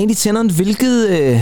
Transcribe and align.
Andy 0.00 0.14
Tennant, 0.14 0.52
hvilket 0.52 1.08
øh, 1.08 1.40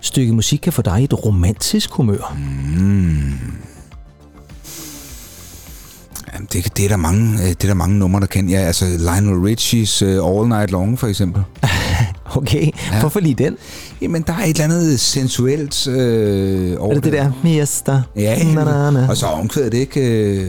stykke 0.00 0.32
musik 0.32 0.58
kan 0.58 0.72
få 0.72 0.82
dig 0.82 1.00
i 1.00 1.04
et 1.04 1.24
romantisk 1.24 1.90
humør? 1.90 2.36
Mm. 2.78 3.32
Jamen, 6.34 6.48
det, 6.52 6.76
det, 6.76 6.84
er 6.84 6.88
der 6.88 6.96
mange, 6.96 7.42
øh, 7.42 7.48
det 7.48 7.64
er 7.64 7.68
der 7.68 7.74
mange 7.74 7.98
numre, 7.98 8.20
der 8.20 8.26
kan. 8.26 8.48
Ja, 8.48 8.58
altså 8.58 8.84
Lionel 8.84 9.40
Richies 9.40 10.02
uh, 10.02 10.08
All 10.08 10.48
Night 10.48 10.70
Long, 10.70 10.98
for 10.98 11.06
eksempel. 11.06 11.42
okay, 12.36 12.70
ja. 12.92 13.00
hvorfor 13.00 13.20
lige 13.20 13.34
den? 13.34 13.56
Jamen, 14.00 14.22
der 14.22 14.32
er 14.32 14.44
et 14.44 14.48
eller 14.48 14.64
andet 14.64 15.00
sensuelt 15.00 15.86
øh, 15.88 16.76
over 16.78 16.90
Er 16.90 16.94
det 16.94 17.04
det 17.04 17.12
der? 17.12 17.32
Miesta. 17.42 18.02
Ja, 18.16 18.44
na, 18.54 18.64
na, 18.64 18.90
na. 18.90 19.06
og 19.08 19.16
så 19.16 19.26
omkvædet 19.26 19.74
ikke... 19.74 20.00
Øh, 20.00 20.48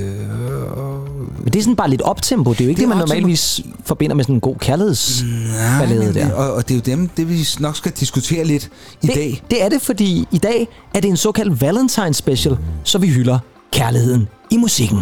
men 1.43 1.53
det 1.53 1.55
er 1.55 1.61
sådan 1.63 1.75
bare 1.75 1.89
lidt 1.89 2.01
optempo. 2.01 2.51
Det 2.53 2.61
er 2.61 2.65
jo 2.65 2.69
ikke 2.69 2.81
det, 2.81 2.87
det 2.89 2.97
man 2.97 3.07
normalvis 3.07 3.61
forbinder 3.85 4.15
med 4.15 4.23
sådan 4.23 4.35
en 4.35 4.41
god 4.41 4.55
kærlighedsballade 4.55 6.13
der. 6.13 6.33
Og, 6.33 6.53
og 6.53 6.67
det 6.69 6.73
er 6.73 6.75
jo 6.75 6.97
dem, 6.97 7.07
det 7.17 7.29
vi 7.29 7.47
nok 7.59 7.75
skal 7.75 7.91
diskutere 7.91 8.43
lidt 8.43 8.69
i 9.01 9.07
det, 9.07 9.15
dag. 9.15 9.43
Det 9.51 9.63
er 9.63 9.69
det, 9.69 9.81
fordi 9.81 10.27
i 10.31 10.37
dag 10.37 10.67
er 10.93 10.99
det 10.99 11.09
en 11.09 11.17
såkaldt 11.17 11.61
Valentine 11.61 12.13
special, 12.13 12.57
så 12.83 12.97
vi 12.97 13.07
hylder 13.07 13.39
kærligheden 13.71 14.27
i 14.51 14.57
musikken. 14.57 14.99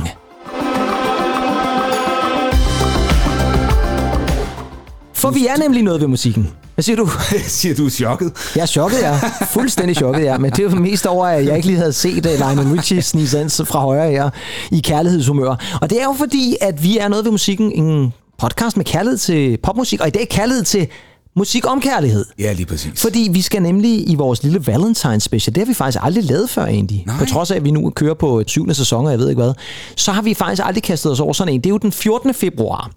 For 5.13 5.31
vi 5.31 5.47
er 5.47 5.57
nemlig 5.57 5.83
noget 5.83 6.01
ved 6.01 6.07
musikken. 6.07 6.47
Hvad 6.77 6.83
siger 6.83 6.95
du? 6.95 7.09
siger 7.59 7.75
du 7.75 7.89
chokket? 7.89 8.33
Jeg 8.55 8.61
er 8.61 8.65
chokket, 8.65 8.99
ja. 9.01 9.19
Fuldstændig 9.51 9.95
chokket, 9.95 10.23
ja. 10.23 10.37
Men 10.37 10.51
det 10.51 10.59
er 10.59 10.63
jo 10.63 10.75
mest 10.75 11.05
over, 11.05 11.25
at 11.25 11.45
jeg 11.45 11.55
ikke 11.55 11.67
lige 11.67 11.77
havde 11.77 11.93
set 11.93 12.25
uh, 12.25 12.31
Lionel 12.31 12.77
Richie 12.77 13.01
snige 13.01 13.49
sig 13.49 13.67
fra 13.67 13.79
højre 13.79 14.11
her 14.11 14.29
i 14.71 14.79
kærlighedshumør. 14.79 15.77
Og 15.81 15.89
det 15.89 16.01
er 16.01 16.03
jo 16.03 16.15
fordi, 16.17 16.55
at 16.61 16.83
vi 16.83 16.97
er 16.97 17.07
noget 17.07 17.25
ved 17.25 17.31
musikken, 17.31 17.71
en 17.71 18.13
podcast 18.39 18.77
med 18.77 18.85
kærlighed 18.85 19.17
til 19.17 19.57
popmusik, 19.63 20.01
og 20.01 20.07
i 20.07 20.11
dag 20.11 20.29
kærlighed 20.29 20.63
til 20.63 20.87
musik 21.35 21.71
om 21.71 21.81
kærlighed. 21.81 22.25
Ja, 22.39 22.53
lige 22.53 22.65
præcis. 22.65 23.01
Fordi 23.01 23.29
vi 23.31 23.41
skal 23.41 23.61
nemlig 23.61 24.09
i 24.09 24.15
vores 24.15 24.43
lille 24.43 24.67
Valentine 24.67 25.19
special, 25.19 25.55
det 25.55 25.61
har 25.61 25.65
vi 25.65 25.73
faktisk 25.73 26.03
aldrig 26.03 26.23
lavet 26.23 26.49
før 26.49 26.65
egentlig. 26.65 27.03
Nej. 27.07 27.19
På 27.19 27.25
trods 27.25 27.51
af, 27.51 27.55
at 27.55 27.63
vi 27.63 27.71
nu 27.71 27.89
kører 27.89 28.13
på 28.13 28.43
syvende 28.47 28.73
sæson, 28.73 29.05
og 29.05 29.11
jeg 29.11 29.19
ved 29.19 29.29
ikke 29.29 29.41
hvad, 29.41 29.53
så 29.95 30.11
har 30.11 30.21
vi 30.21 30.33
faktisk 30.33 30.61
aldrig 30.65 30.83
kastet 30.83 31.11
os 31.11 31.19
over 31.19 31.33
sådan 31.33 31.53
en. 31.53 31.59
Det 31.59 31.65
er 31.65 31.69
jo 31.69 31.77
den 31.77 31.91
14. 31.91 32.33
februar 32.33 32.91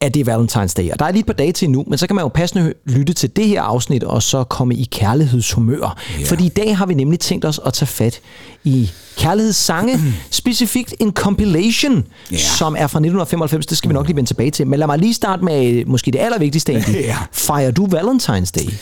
at 0.00 0.14
det 0.14 0.28
er 0.28 0.34
Valentine's 0.34 0.74
Day. 0.76 0.90
Og 0.90 0.98
der 0.98 1.04
er 1.04 1.10
lige 1.10 1.20
et 1.20 1.26
par 1.26 1.32
dage 1.32 1.52
til 1.52 1.70
nu, 1.70 1.84
men 1.86 1.98
så 1.98 2.06
kan 2.06 2.16
man 2.16 2.22
jo 2.22 2.28
passende 2.28 2.74
lytte 2.86 3.12
til 3.12 3.36
det 3.36 3.48
her 3.48 3.62
afsnit, 3.62 4.04
og 4.04 4.22
så 4.22 4.44
komme 4.44 4.74
i 4.74 4.88
kærlighedshumør. 4.92 5.98
Yeah. 6.16 6.26
Fordi 6.26 6.46
i 6.46 6.48
dag 6.48 6.76
har 6.76 6.86
vi 6.86 6.94
nemlig 6.94 7.20
tænkt 7.20 7.44
os 7.44 7.60
at 7.66 7.72
tage 7.72 7.86
fat 7.86 8.20
i 8.64 8.90
kærlighedssange, 9.16 10.00
specifikt 10.30 10.94
en 11.00 11.12
compilation, 11.12 11.92
yeah. 11.92 12.40
som 12.40 12.72
er 12.72 12.86
fra 12.86 12.98
1995. 12.98 13.66
Det 13.66 13.78
skal 13.78 13.88
vi 13.88 13.94
nok 13.94 14.06
lige 14.06 14.16
vende 14.16 14.28
tilbage 14.30 14.50
til. 14.50 14.66
Men 14.66 14.78
lad 14.78 14.86
mig 14.86 14.98
lige 14.98 15.14
starte 15.14 15.44
med 15.44 15.72
øh, 15.72 15.88
måske 15.88 16.10
det 16.10 16.18
allervigtigste 16.18 16.72
egentlig. 16.72 17.04
yeah. 17.04 17.16
Fejrer 17.32 17.70
du 17.70 17.86
Valentine's 17.86 18.50
Day? 18.50 18.72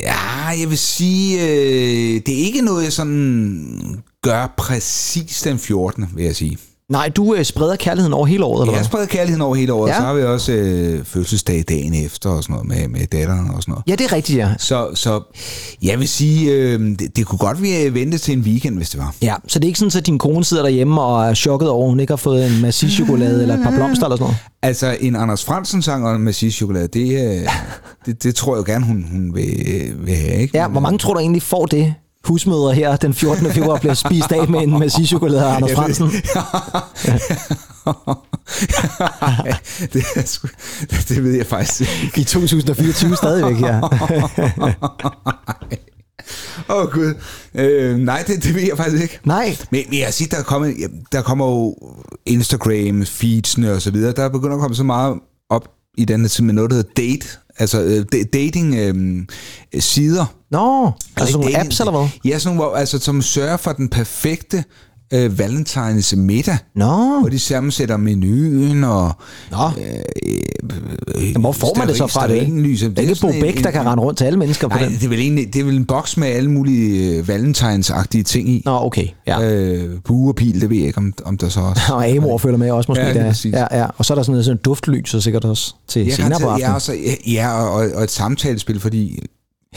Ja, 0.00 0.46
jeg 0.60 0.70
vil 0.70 0.78
sige, 0.78 1.42
øh, 1.42 2.20
det 2.26 2.40
er 2.40 2.44
ikke 2.44 2.60
noget, 2.60 2.84
jeg 2.84 2.92
sådan 2.92 4.02
gør 4.22 4.54
præcis 4.56 5.42
den 5.42 5.58
14. 5.58 6.06
vil 6.14 6.24
jeg 6.24 6.36
sige. 6.36 6.58
Nej, 6.90 7.08
du 7.08 7.34
øh, 7.34 7.44
spreder 7.44 7.76
kærligheden 7.76 8.12
over 8.12 8.26
hele 8.26 8.44
året, 8.44 8.62
eller 8.62 8.72
hvad? 8.72 8.80
Jeg 8.80 8.86
spreder 8.86 9.06
kærligheden 9.06 9.42
over 9.42 9.54
hele 9.54 9.72
året, 9.72 9.90
ja. 9.90 9.96
så 9.96 10.02
har 10.02 10.14
vi 10.14 10.22
også 10.22 10.52
øh, 10.52 11.04
fødselsdag 11.04 11.64
dagen 11.68 11.94
efter 11.94 12.30
og 12.30 12.42
sådan 12.42 12.54
noget 12.54 12.68
med, 12.68 12.88
med 12.88 13.06
datteren 13.06 13.50
og 13.50 13.62
sådan 13.62 13.72
noget. 13.72 13.84
Ja, 13.86 13.92
det 13.94 14.04
er 14.04 14.12
rigtigt, 14.12 14.38
ja. 14.38 14.48
Så, 14.58 14.90
så 14.94 15.20
jeg 15.82 15.98
vil 15.98 16.08
sige, 16.08 16.52
øh, 16.52 16.80
det, 16.98 17.16
det 17.16 17.26
kunne 17.26 17.38
godt 17.38 17.62
være 17.62 17.94
vente 17.94 18.18
til 18.18 18.32
en 18.38 18.40
weekend, 18.40 18.76
hvis 18.76 18.90
det 18.90 19.00
var. 19.00 19.14
Ja, 19.22 19.34
så 19.48 19.58
det 19.58 19.64
er 19.64 19.68
ikke 19.68 19.78
sådan, 19.78 19.98
at 19.98 20.06
din 20.06 20.18
kone 20.18 20.44
sidder 20.44 20.62
derhjemme 20.62 21.00
og 21.00 21.24
er 21.24 21.34
chokket 21.34 21.68
over, 21.68 21.84
at 21.84 21.90
hun 21.90 22.00
ikke 22.00 22.10
har 22.10 22.16
fået 22.16 22.46
en 22.46 22.62
massiv 22.62 22.88
chokolade 22.88 23.42
eller 23.42 23.54
et 23.54 23.62
par 23.62 23.70
blomster 23.70 24.06
eller 24.06 24.16
sådan 24.16 24.24
noget? 24.24 24.36
Altså, 24.62 24.96
en 25.00 25.16
Anders 25.16 25.44
Fransen 25.44 25.82
sang 25.82 26.06
og 26.06 26.14
en 26.16 26.22
massiv 26.22 26.50
chokolade, 26.50 26.88
det, 26.88 27.40
øh, 27.40 27.48
det, 28.06 28.22
det 28.22 28.34
tror 28.34 28.56
jeg 28.56 28.68
jo 28.68 28.72
gerne, 28.72 28.84
hun, 28.86 29.06
hun 29.10 29.34
vil, 29.34 29.92
vil 29.98 30.14
have, 30.14 30.34
ikke? 30.34 30.58
Ja, 30.58 30.68
hvor 30.68 30.80
mange 30.80 30.98
tror 30.98 31.14
du 31.14 31.20
egentlig 31.20 31.42
får 31.42 31.66
det 31.66 31.94
husmøder 32.26 32.72
her 32.72 32.96
den 32.96 33.14
14. 33.14 33.52
februar 33.52 33.78
bliver 33.78 33.94
spist 33.94 34.32
af 34.32 34.48
med 34.48 34.60
en 34.60 34.78
massiv 34.78 35.06
chokolade 35.06 35.44
af 35.44 35.56
Anders 35.56 35.72
Fransen. 35.72 36.06
det, 39.92 40.04
er 40.16 40.22
sgu, 40.26 40.48
det 41.08 41.24
ved 41.24 41.32
jeg 41.32 41.46
faktisk 41.46 41.80
ikke. 41.80 42.20
I 42.20 42.24
2024 42.24 43.16
stadigvæk, 43.16 43.60
ja. 43.60 43.80
Åh 46.68 46.76
oh, 46.76 46.90
gud. 46.90 47.14
Øh, 47.54 47.98
nej, 47.98 48.24
det, 48.26 48.44
det 48.44 48.54
ved 48.54 48.62
jeg 48.62 48.76
faktisk 48.76 49.02
ikke. 49.02 49.20
Nej. 49.24 49.56
Men, 49.70 49.84
men 49.90 49.98
jeg 49.98 50.14
siger, 50.14 50.36
der 50.36 50.42
kommer, 50.42 50.72
der 51.12 51.22
kommer 51.22 51.46
jo 51.46 51.76
Instagram, 52.26 53.06
feedsene 53.06 53.72
og 53.72 53.82
så 53.82 53.90
videre. 53.90 54.12
Der 54.12 54.28
begynder 54.28 54.54
at 54.54 54.60
komme 54.60 54.76
så 54.76 54.84
meget 54.84 55.18
op 55.50 55.68
i 55.96 56.04
den 56.04 56.20
med 56.20 56.52
noget, 56.52 56.70
der 56.70 56.76
hedder 56.76 56.90
date 56.96 57.26
altså 57.58 57.82
øh, 57.82 58.04
dating 58.32 58.74
øh, 58.74 59.26
sider. 59.80 60.26
Nå, 60.50 60.92
altså 61.16 61.32
sådan 61.32 61.46
nogle 61.46 61.60
apps 61.60 61.80
eller 61.80 61.92
hvad? 61.92 62.08
Ja, 62.24 62.38
sådan 62.38 62.56
nogle, 62.56 62.78
altså, 62.78 62.98
som 62.98 63.22
sørger 63.22 63.56
for 63.56 63.72
den 63.72 63.88
perfekte 63.88 64.64
øh, 65.12 65.38
Valentines 65.38 66.16
middag. 66.16 66.56
Nå. 66.74 67.20
Hvor 67.20 67.28
de 67.28 67.38
sammensætter 67.38 67.96
menuen 67.96 68.84
og... 68.84 69.12
Nå. 69.50 69.58
Øh, 69.78 69.94
øh, 71.14 71.40
hvor 71.40 71.52
får 71.52 71.78
man 71.78 71.88
det 71.88 71.96
så 71.96 72.06
fra 72.06 72.28
det? 72.28 72.48
Lys. 72.48 72.80
Det 72.80 72.98
er 72.98 73.02
ikke 73.02 73.16
Bo 73.20 73.28
Bæk, 73.40 73.64
der 73.64 73.70
kan 73.70 73.86
rende 73.86 74.02
rundt 74.02 74.18
til 74.18 74.24
alle 74.24 74.38
mennesker 74.38 74.68
på 74.68 74.78
nej, 74.78 74.88
den. 74.88 74.94
det 74.94 75.04
er 75.04 75.08
vel 75.08 75.18
egentlig, 75.18 75.54
det 75.54 75.60
er 75.60 75.64
vel 75.64 75.76
en 75.76 75.84
boks 75.84 76.16
med 76.16 76.28
alle 76.28 76.50
mulige 76.50 77.18
øh, 77.18 77.28
Valentines-agtige 77.28 78.22
ting 78.22 78.48
i. 78.48 78.62
Nå, 78.64 78.78
okay. 78.80 79.06
Ja. 79.26 79.52
Øh, 79.52 80.00
bue 80.04 80.30
og 80.30 80.36
pil, 80.36 80.60
det 80.60 80.70
ved 80.70 80.76
jeg 80.76 80.86
ikke, 80.86 80.98
om, 80.98 81.12
om 81.24 81.38
der 81.38 81.48
så 81.48 81.60
også... 81.60 81.82
og 81.92 82.06
Amor 82.06 82.38
følger 82.38 82.58
med 82.58 82.70
også 82.70 82.90
måske. 82.90 83.04
Ja, 83.04 83.14
der. 83.14 83.50
ja, 83.52 83.78
ja. 83.80 83.86
Og 83.98 84.04
så 84.04 84.12
er 84.12 84.14
der 84.14 84.22
sådan 84.22 84.32
noget 84.32 84.44
sådan 84.44 84.60
duftlys, 84.64 85.10
så 85.10 85.20
sikkert 85.20 85.44
også 85.44 85.74
til 85.88 86.06
ja, 86.06 86.14
senere 86.14 86.40
på 86.40 86.46
aftenen. 86.46 86.70
Ja, 86.70 86.74
også, 86.74 86.94
ja 87.26 87.62
og, 87.62 87.90
og 87.94 88.02
et 88.02 88.10
samtalespil, 88.10 88.80
fordi 88.80 89.26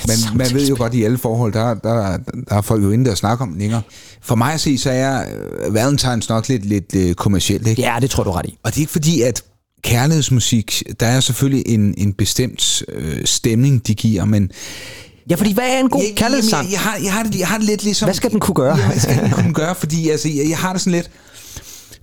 men 0.08 0.18
man 0.38 0.53
ved 0.53 0.68
jo 0.68 0.75
godt, 0.78 0.94
i 0.94 1.03
alle 1.03 1.18
forhold, 1.18 1.53
der, 1.53 1.74
der, 1.74 2.18
der 2.50 2.56
er 2.56 2.62
folk 2.62 2.84
jo 2.84 2.91
inde 2.91 3.06
der 3.06 3.16
snakker 3.16 3.46
om 3.46 3.52
den 3.52 3.59
længere. 3.59 3.81
For 4.22 4.35
mig 4.35 4.53
at 4.53 4.59
se, 4.59 4.78
så 4.78 4.91
er 4.91 5.22
øh, 5.22 5.74
Valentines 5.74 6.30
nok 6.30 6.47
lidt, 6.47 6.66
lidt 6.66 6.96
uh, 6.96 7.13
kommercielt. 7.13 7.68
Ikke? 7.68 7.81
Ja, 7.81 7.97
det 8.02 8.09
tror 8.09 8.24
du 8.24 8.31
ret 8.31 8.46
i. 8.46 8.58
Og 8.63 8.72
det 8.72 8.78
er 8.78 8.81
ikke 8.81 8.91
fordi, 8.91 9.22
at 9.22 9.44
kærlighedsmusik, 9.84 10.84
der 11.00 11.06
er 11.06 11.19
selvfølgelig 11.19 11.63
en, 11.68 11.94
en 11.97 12.13
bestemt 12.13 12.84
øh, 12.90 13.25
stemning, 13.25 13.88
de 13.88 13.96
giver, 13.96 14.25
men 14.25 14.52
Ja, 15.30 15.35
fordi 15.35 15.53
hvad 15.53 15.63
er 15.69 15.80
en 15.80 15.90
god 15.90 16.02
kærlighedssang? 16.16 16.66
Jeg, 16.66 16.72
jeg, 16.72 16.79
har, 16.79 16.97
jeg, 17.03 17.14
har 17.14 17.24
det, 17.24 17.40
jeg 17.40 17.47
har 17.47 17.58
det 17.58 17.66
lidt 17.66 17.84
ligesom... 17.84 18.06
Hvad 18.06 18.14
skal 18.14 18.31
den 18.31 18.40
kunne 18.40 18.56
gøre? 18.56 18.78
ja, 18.78 18.88
hvad 18.88 19.00
skal 19.00 19.24
den 19.24 19.31
kunne 19.31 19.53
gøre? 19.53 19.75
Fordi 19.75 20.09
altså, 20.09 20.29
jeg, 20.29 20.50
jeg 20.50 20.58
har 20.58 20.74
det 20.74 20.81
sådan 20.81 20.94
lidt... 20.94 21.12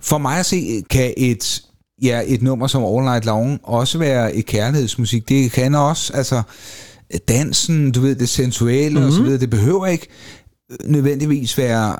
For 0.01 0.17
mig 0.17 0.39
at 0.39 0.45
se, 0.45 0.83
kan 0.89 1.13
et, 1.17 1.61
ja, 2.01 2.21
et 2.25 2.41
nummer 2.41 2.67
som 2.67 2.85
All 2.85 3.03
Night 3.03 3.25
Long 3.25 3.59
også 3.63 3.97
være 3.97 4.35
et 4.35 4.45
kærlighedsmusik. 4.45 5.29
Det 5.29 5.51
kan 5.51 5.75
også, 5.75 6.13
altså 6.13 6.41
dansen, 7.27 7.91
du 7.91 8.01
ved, 8.01 8.15
det 8.15 8.29
sensuelle 8.29 8.89
mm-hmm. 8.89 9.05
og 9.05 9.11
så 9.11 9.19
mhm. 9.19 9.25
videre. 9.25 9.41
Det 9.41 9.49
behøver 9.49 9.85
ikke 9.85 10.07
nødvendigvis 10.83 11.57
være 11.57 11.95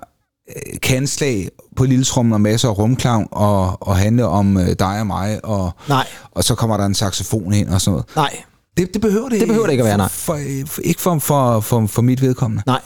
øh, 0.49 0.79
kanslag 0.81 1.49
på 1.75 1.85
lille 1.85 2.05
trummen 2.05 2.33
og 2.33 2.41
masser 2.41 2.69
af 2.69 2.77
rumklang 2.77 3.27
og, 3.31 3.87
og 3.87 3.97
handle 3.97 4.27
om 4.27 4.57
øh, 4.57 4.67
dig 4.79 4.99
og 4.99 5.07
mig, 5.07 5.45
og, 5.45 5.71
nej. 5.89 6.07
og 6.31 6.43
så 6.43 6.55
kommer 6.55 6.77
der 6.77 6.85
en 6.85 6.95
saxofon 6.95 7.53
ind 7.53 7.69
og 7.69 7.81
sådan 7.81 7.91
noget. 7.91 8.05
Nej. 8.15 8.43
Det, 8.77 8.93
det 8.93 9.01
behøver 9.01 9.29
det, 9.29 9.39
det 9.39 9.47
behøver 9.47 9.65
det 9.65 9.73
ikke 9.73 9.83
at 9.83 9.87
være, 9.87 9.97
nej. 9.97 10.09
For, 10.09 10.39
for, 10.65 10.81
ikke 10.81 11.01
for, 11.01 11.19
for, 11.19 11.59
for, 11.59 11.87
for 11.87 12.01
mit 12.01 12.21
vedkommende. 12.21 12.63
Nej. 12.65 12.81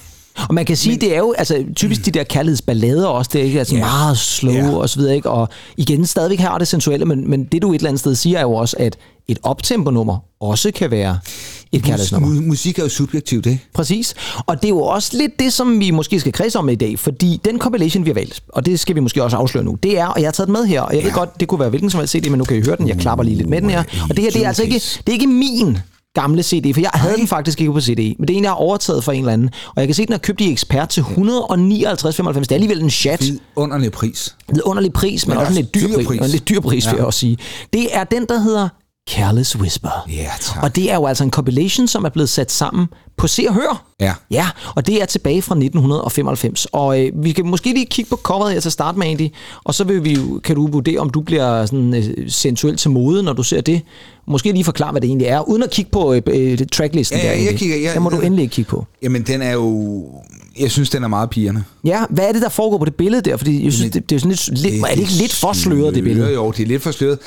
Og 0.48 0.54
man 0.54 0.66
kan 0.66 0.78
sige, 0.78 0.94
Men, 0.94 1.02
det 1.02 1.14
er 1.14 1.18
jo 1.18 1.34
altså, 1.38 1.66
typisk 1.76 2.06
de 2.06 2.12
der 2.12 2.24
kærlighedsballader 2.24 3.08
også, 3.08 3.30
det 3.34 3.42
er 3.42 3.46
ikke 3.46 3.60
altså 3.60 3.76
yeah. 3.76 3.86
meget 3.86 4.18
slow 4.18 4.54
yeah. 4.54 4.74
og 4.74 4.90
så 4.90 5.00
videre, 5.00 5.16
ikke? 5.16 5.30
og 5.30 5.50
igen 5.78 6.06
stadigvæk 6.06 6.40
har 6.40 6.58
det 6.58 6.68
sensuelle, 6.68 7.06
men, 7.06 7.30
men 7.30 7.44
det 7.44 7.62
du 7.62 7.72
et 7.72 7.76
eller 7.76 7.90
andet 7.90 8.00
sted 8.00 8.16
siger 8.16 8.38
er 8.38 8.42
jo 8.42 8.54
også, 8.54 8.76
at 8.80 8.98
et 9.28 9.40
optempo-nummer 9.44 10.18
også 10.42 10.72
kan 10.72 10.92
være 10.92 11.20
et 11.72 11.84
kærlighedsnummer. 11.84 12.42
Musik 12.42 12.80
er 12.80 12.84
jo 12.84 12.90
subjektivt, 12.90 13.46
ikke? 13.46 13.66
Præcis. 13.74 14.16
Og 14.46 14.56
det 14.62 14.66
er 14.66 14.70
jo 14.70 14.82
også 14.82 15.18
lidt 15.18 15.40
det, 15.40 15.54
som 15.54 15.80
vi 15.80 15.92
måske 15.92 16.20
skal 16.20 16.32
kredse 16.32 16.60
om 16.60 16.70
i 16.70 16.76
dag, 16.76 17.00
fordi 17.00 17.42
den 17.46 17.60
compilation, 17.60 18.06
vi 18.06 18.10
har 18.10 18.14
valgt, 18.14 18.42
og 18.50 18.66
det 18.66 18.80
skal 18.80 18.96
vi 18.96 19.00
måske 19.00 19.24
også 19.24 19.38
afsløre 19.38 19.64
nu, 19.64 19.78
det 19.84 19.98
er, 19.98 20.08
og 20.08 20.20
jeg 20.22 20.28
har 20.28 20.32
taget 20.32 20.48
den 20.48 20.54
med 20.54 20.66
her, 20.66 20.82
og 20.82 20.96
jeg 20.96 21.04
ved 21.04 21.12
godt, 21.12 21.40
det 21.40 21.48
kunne 21.48 21.60
være 21.60 21.70
hvilken 21.70 21.90
som 21.90 22.00
helst 22.00 22.14
CD, 22.14 22.30
men 22.30 22.38
nu 22.38 22.44
kan 22.44 22.58
I 22.58 22.62
høre 22.62 22.76
den, 22.76 22.88
jeg 22.88 22.98
klapper 22.98 23.24
lige 23.24 23.38
lidt 23.38 23.50
med 23.50 23.62
den 23.62 23.70
her. 23.70 23.84
Og 24.10 24.16
det 24.16 24.20
her, 24.24 24.32
det 24.32 24.44
er 24.44 24.48
altså 24.48 24.64
ikke, 24.64 24.76
det 24.76 25.08
er 25.08 25.12
ikke 25.12 25.28
min 25.28 25.78
gamle 26.14 26.44
CD, 26.44 26.74
for 26.74 26.82
jeg 26.82 26.90
havde 26.94 27.18
den 27.18 27.28
faktisk 27.28 27.62
ikke 27.62 27.74
på 27.74 27.82
CD, 27.82 28.16
men 28.20 28.28
det 28.28 28.34
er 28.34 28.38
en, 28.38 28.44
jeg 28.44 28.52
har 28.52 28.56
overtaget 28.56 29.04
fra 29.04 29.14
en 29.14 29.20
eller 29.20 29.34
anden. 29.34 29.50
Og 29.68 29.74
jeg 29.78 29.88
kan 29.88 29.96
se, 29.96 30.06
den 30.06 30.14
er 30.14 30.18
købt 30.18 30.42
i 30.42 30.52
ekspert 30.52 30.90
til 30.90 31.02
159,95. 31.02 31.08
Det 31.14 32.52
er 32.52 32.52
alligevel 32.52 32.82
en 32.82 32.90
chat. 32.90 33.24
Underlig 33.56 33.92
pris. 33.92 34.36
Underlig 34.64 34.94
pris, 34.94 35.28
men, 35.28 35.38
men 35.38 35.46
også 35.46 35.52
en 35.52 35.56
lidt 35.56 35.76
dyr, 35.76 36.04
pris. 36.06 36.22
En 36.22 36.30
lidt 36.30 36.50
dyr 36.50 36.60
pris, 36.60 36.86
ja. 36.86 36.92
vil 36.92 36.98
jeg 36.98 37.06
også 37.06 37.20
sige. 37.20 37.38
Det 37.74 37.88
er 37.92 38.04
den, 38.04 38.26
der 38.30 38.40
hedder 38.40 38.70
Careless 39.10 39.58
Whisper. 39.58 40.06
Ja, 40.10 40.30
tak. 40.42 40.64
Og 40.64 40.76
det 40.76 40.92
er 40.92 40.96
jo 40.96 41.06
altså 41.06 41.24
en 41.24 41.32
compilation, 41.32 41.88
som 41.88 42.06
er 42.06 42.10
blevet 42.10 42.30
sat 42.30 42.52
sammen 42.52 42.88
på 43.18 43.28
Se 43.28 43.46
og 43.48 43.54
Hør. 43.54 43.86
Ja. 44.00 44.14
Ja, 44.32 44.48
og 44.76 44.88
det 44.88 45.02
er 45.02 45.06
tilbage 45.06 45.42
fra 45.42 45.56
1995. 45.56 46.68
Og 46.72 47.06
øh, 47.06 47.12
vi 47.24 47.32
kan 47.32 47.46
måske 47.46 47.74
lige 47.74 47.86
kigge 47.86 48.10
på 48.10 48.16
coveret 48.16 48.54
her 48.54 48.60
til 48.60 48.70
at 48.70 48.74
starte 48.74 49.00
med, 49.00 49.08
Andy. 49.08 49.28
Og 49.64 49.76
så 49.76 49.84
vil 49.84 50.04
vi, 50.04 50.18
kan 50.44 50.56
du 50.56 50.68
vurdere, 50.68 51.00
om 51.00 51.10
du 51.10 51.22
bliver 51.22 51.66
sådan, 51.66 51.94
øh, 51.94 52.30
sensuel 52.32 52.78
til 52.78 52.92
mode, 52.92 53.24
når 53.24 53.34
du 53.34 53.44
ser 53.44 53.62
det. 53.62 53.82
Måske 54.28 54.52
lige 54.52 54.64
forklare, 54.64 54.92
hvad 54.92 55.02
det 55.02 55.08
egentlig 55.08 55.28
er, 55.28 55.50
uden 55.50 55.64
at 55.64 55.70
kigge 55.70 55.92
på 55.92 56.14
øh, 56.14 56.22
øh 56.28 56.58
tracklisten 56.72 57.20
ja, 57.20 57.28
der. 57.28 57.34
Jeg 57.34 57.56
kigger, 57.56 57.78
ja, 57.78 57.94
det 57.94 58.02
må 58.02 58.10
du 58.10 58.20
endelig 58.20 58.52
kigge 58.52 58.70
på. 58.70 58.86
Jamen, 59.02 59.24
den 59.24 59.42
er 59.42 59.52
jo... 59.52 60.04
Jeg 60.60 60.72
synes, 60.72 60.90
den 60.90 61.04
er 61.04 61.08
meget 61.08 61.30
pigerne. 61.30 61.64
Ja, 61.84 62.04
hvad 62.10 62.28
er 62.28 62.32
det, 62.32 62.42
der 62.42 62.50
foregår 62.50 62.78
på 62.78 62.86
det 62.86 62.96
billede 62.96 63.22
der? 63.22 63.38
Fordi 63.38 63.66
jeg 63.66 63.74
synes, 63.74 63.92
det, 63.92 64.10
det 64.10 64.16
er 64.16 64.20
sådan 64.20 64.32
lidt, 64.32 64.62
lidt... 64.62 64.84
Er 64.84 64.88
det 64.88 65.00
ikke 65.00 65.12
lidt 65.12 65.34
for 65.34 65.54
sløret, 65.54 65.96
det 65.96 66.04
billede? 66.04 66.34
Jo, 66.34 66.52
det 66.52 66.64
er 66.64 66.68
lidt 66.68 66.82
for 66.82 66.92
sløret 66.92 67.20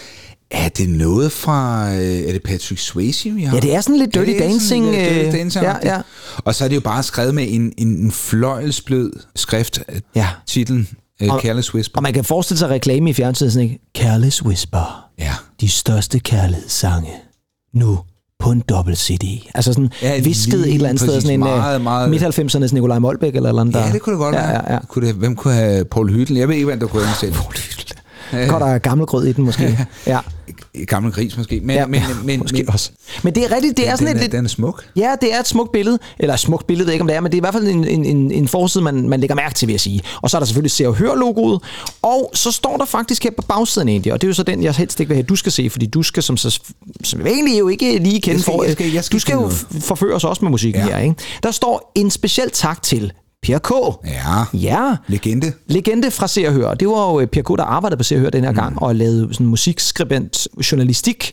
Er 0.52 0.68
det 0.68 0.88
noget 0.88 1.32
fra... 1.32 1.88
Øh, 1.94 2.00
er 2.18 2.32
det 2.32 2.42
Patrick 2.42 2.80
Swayze, 2.80 3.30
vi 3.30 3.42
har? 3.42 3.54
Ja, 3.54 3.60
det 3.60 3.74
er 3.74 3.80
sådan 3.80 3.98
lidt 3.98 4.14
Dirty 4.14 4.30
Ja, 4.30 4.38
Dancing. 4.38 4.84
Lidt, 4.90 4.96
øh, 4.96 5.14
dirty 5.24 5.36
dancing 5.36 5.64
ja, 5.64 5.74
ja. 5.84 6.00
Og 6.44 6.54
så 6.54 6.64
er 6.64 6.68
det 6.68 6.74
jo 6.76 6.80
bare 6.80 7.02
skrevet 7.02 7.34
med 7.34 7.46
en, 7.48 7.72
en, 7.78 7.88
en 7.88 8.10
fløjelsblød 8.12 9.12
skrift. 9.36 9.80
Ja. 10.14 10.28
Titlen, 10.46 10.88
uh, 11.22 11.40
Careless 11.40 11.74
Whisper. 11.74 11.96
Og 11.98 12.02
man 12.02 12.12
kan 12.12 12.24
forestille 12.24 12.58
sig 12.58 12.68
reklame 12.68 13.10
i 13.10 13.12
fjernsynet 13.12 13.52
sådan, 13.52 13.68
ikke? 13.68 13.84
Careless 13.98 14.42
Whisper. 14.44 15.04
Ja. 15.18 15.32
De 15.60 15.68
største 15.68 16.18
kærlighedssange. 16.18 17.08
Nu 17.74 17.98
på 18.38 18.50
en 18.50 18.62
dobbelt 18.68 18.98
CD. 18.98 19.24
Altså 19.54 19.72
sådan 19.72 19.90
Ja, 20.02 20.20
visket 20.20 20.60
et 20.68 20.74
eller 20.74 20.88
andet 20.88 21.00
sted. 21.00 21.20
Sådan 21.20 21.34
en 21.34 21.40
Meget, 21.40 21.74
øh, 21.74 21.80
meget- 21.82 22.10
midt-90'ernes 22.10 22.72
Nikolaj 22.74 22.98
Molbæk 22.98 23.36
eller 23.36 23.48
eller 23.48 23.60
andet. 23.60 23.74
Ja, 23.74 23.92
det 23.92 24.02
kunne 24.02 24.12
det 24.12 24.18
godt 24.20 24.34
ja, 24.34 24.40
være. 24.40 24.62
Ja, 24.66 24.72
ja. 24.74 24.78
Kunne 24.88 25.06
det, 25.06 25.14
hvem 25.14 25.36
kunne 25.36 25.54
have 25.54 25.84
Paul 25.84 26.12
Hyttel? 26.12 26.36
Jeg 26.36 26.48
ved 26.48 26.54
ikke, 26.54 26.66
hvem 26.66 26.80
der 26.80 26.86
kunne 26.86 27.02
have 27.02 27.10
indsætte. 27.10 27.38
Godt 27.44 27.88
der 27.88 27.91
er 28.38 28.78
gammel 28.78 29.06
grød 29.06 29.26
i 29.26 29.32
den 29.32 29.44
måske. 29.44 29.78
ja. 30.06 30.18
Gammel 30.86 31.12
gris 31.12 31.36
måske. 31.36 31.60
Men, 31.64 31.76
ja, 31.76 31.86
men, 31.86 32.02
men, 32.24 32.40
måske 32.40 32.56
men, 32.56 32.70
også. 32.70 32.90
Men 33.22 33.34
det 33.34 33.44
er 33.44 33.52
rigtigt, 33.54 33.76
det 33.76 33.88
er 33.88 33.92
sådan 33.96 34.06
den, 34.08 34.16
et 34.16 34.20
lidt... 34.22 34.32
den 34.32 34.44
er 34.44 34.48
smuk. 34.48 34.84
Ja, 34.96 35.14
det 35.20 35.34
er 35.34 35.40
et 35.40 35.48
smukt 35.48 35.72
billede. 35.72 35.98
Eller 36.18 36.34
et 36.34 36.40
smukt 36.40 36.66
billede, 36.66 36.86
ved 36.86 36.92
jeg 36.92 36.94
ikke 36.94 37.02
om 37.02 37.06
det 37.08 37.16
er, 37.16 37.20
men 37.20 37.32
det 37.32 37.36
er 37.36 37.40
i 37.40 37.44
hvert 37.44 37.54
fald 37.54 37.68
en, 37.68 37.84
en, 37.88 38.04
en, 38.04 38.30
en 38.30 38.48
forside, 38.48 38.84
man, 38.84 39.08
man 39.08 39.20
lægger 39.20 39.36
mærke 39.36 39.54
til, 39.54 39.68
vil 39.68 39.72
jeg 39.72 39.80
sige. 39.80 40.00
Og 40.22 40.30
så 40.30 40.36
er 40.36 40.38
der 40.38 40.46
selvfølgelig 40.46 40.70
Se 40.70 40.88
og 40.88 40.94
Hør 40.94 41.14
logoet. 41.14 41.62
Og 42.02 42.30
så 42.34 42.50
står 42.50 42.76
der 42.76 42.84
faktisk 42.84 43.22
her 43.24 43.30
på 43.30 43.42
bagsiden 43.48 43.88
egentlig, 43.88 44.12
og 44.12 44.20
det 44.20 44.26
er 44.26 44.28
jo 44.28 44.34
så 44.34 44.42
den, 44.42 44.62
jeg 44.62 44.72
helst 44.74 45.00
ikke 45.00 45.08
vil 45.08 45.16
have, 45.16 45.22
du 45.26 45.36
skal 45.36 45.52
se, 45.52 45.70
fordi 45.70 45.86
du 45.86 46.02
skal 46.02 46.22
som, 46.22 46.36
så, 46.36 46.60
som 47.04 47.26
egentlig 47.26 47.58
jo 47.58 47.68
ikke 47.68 47.98
lige 47.98 48.20
kende 48.20 48.34
Jeg 48.34 48.40
skal- 48.40 48.52
for... 48.54 48.62
jeg 48.64 48.72
skal- 48.72 48.90
jeg 48.92 49.04
skal 49.04 49.14
du 49.16 49.20
skal 49.20 49.32
jo 49.32 49.50
forføre 49.80 50.14
os 50.14 50.24
også 50.24 50.44
med 50.44 50.50
musikken 50.50 50.82
Ja. 50.82 50.88
her, 50.88 50.98
ikke? 50.98 51.14
Der 51.42 51.50
står 51.50 51.92
en 51.94 52.10
speciel 52.10 52.50
tak 52.50 52.82
til 52.82 53.12
Per 53.42 53.58
K. 53.58 53.70
Ja. 54.06 54.44
Ja, 54.52 54.96
Legende. 55.08 55.52
legende 55.66 56.10
fra 56.10 56.28
Se 56.28 56.46
og 56.46 56.52
Hør. 56.52 56.74
Det 56.74 56.88
var 56.88 57.12
jo 57.12 57.20
øh, 57.20 57.26
Per 57.26 57.42
K., 57.42 57.48
der 57.48 57.64
arbejdede 57.64 57.96
på 57.96 58.04
Se 58.04 58.14
og 58.14 58.20
Hør 58.20 58.30
den 58.30 58.44
her 58.44 58.52
gang, 58.52 58.82
og 58.82 58.96
lavede 58.96 59.34
sådan 59.34 59.46
musikskribent 59.46 60.48
journalistik, 60.72 61.32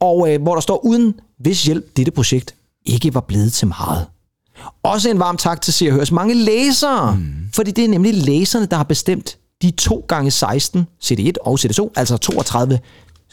og 0.00 0.32
øh, 0.32 0.42
hvor 0.42 0.54
der 0.54 0.60
står, 0.60 0.84
uden 0.84 1.14
hvis 1.38 1.64
hjælp 1.64 1.96
dette 1.96 2.12
projekt 2.12 2.54
ikke 2.86 3.14
var 3.14 3.20
blevet 3.20 3.52
til 3.52 3.68
meget. 3.68 4.06
Også 4.82 5.10
en 5.10 5.18
varm 5.18 5.36
tak 5.36 5.60
til 5.60 5.72
Se 5.72 5.88
og 5.88 5.92
Hørs 5.92 6.12
mange 6.12 6.34
læsere, 6.34 7.16
mm. 7.16 7.34
fordi 7.54 7.70
det 7.70 7.84
er 7.84 7.88
nemlig 7.88 8.14
læserne, 8.14 8.66
der 8.66 8.76
har 8.76 8.84
bestemt 8.84 9.38
de 9.62 9.70
2 9.70 10.04
gange 10.08 10.30
16 10.30 10.86
CD1 11.04 11.32
og 11.40 11.58
CD2, 11.60 11.90
altså 11.96 12.16
32 12.16 12.78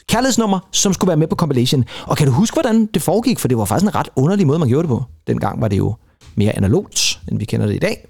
kærlighedsnummer, 0.08 0.58
som 0.72 0.92
skulle 0.92 1.08
være 1.08 1.16
med 1.16 1.26
på 1.26 1.36
compilation. 1.36 1.84
Og 2.06 2.16
kan 2.16 2.26
du 2.26 2.32
huske, 2.32 2.54
hvordan 2.54 2.86
det 2.86 3.02
foregik? 3.02 3.38
For 3.38 3.48
det 3.48 3.56
var 3.56 3.64
faktisk 3.64 3.88
en 3.88 3.94
ret 3.94 4.08
underlig 4.16 4.46
måde, 4.46 4.58
man 4.58 4.68
gjorde 4.68 4.82
det 4.82 4.88
på. 4.88 5.04
Dengang 5.26 5.60
var 5.60 5.68
det 5.68 5.78
jo 5.78 5.94
mere 6.34 6.56
analogt, 6.56 7.20
end 7.30 7.38
vi 7.38 7.44
kender 7.44 7.66
det 7.66 7.74
i 7.74 7.78
dag. 7.78 8.06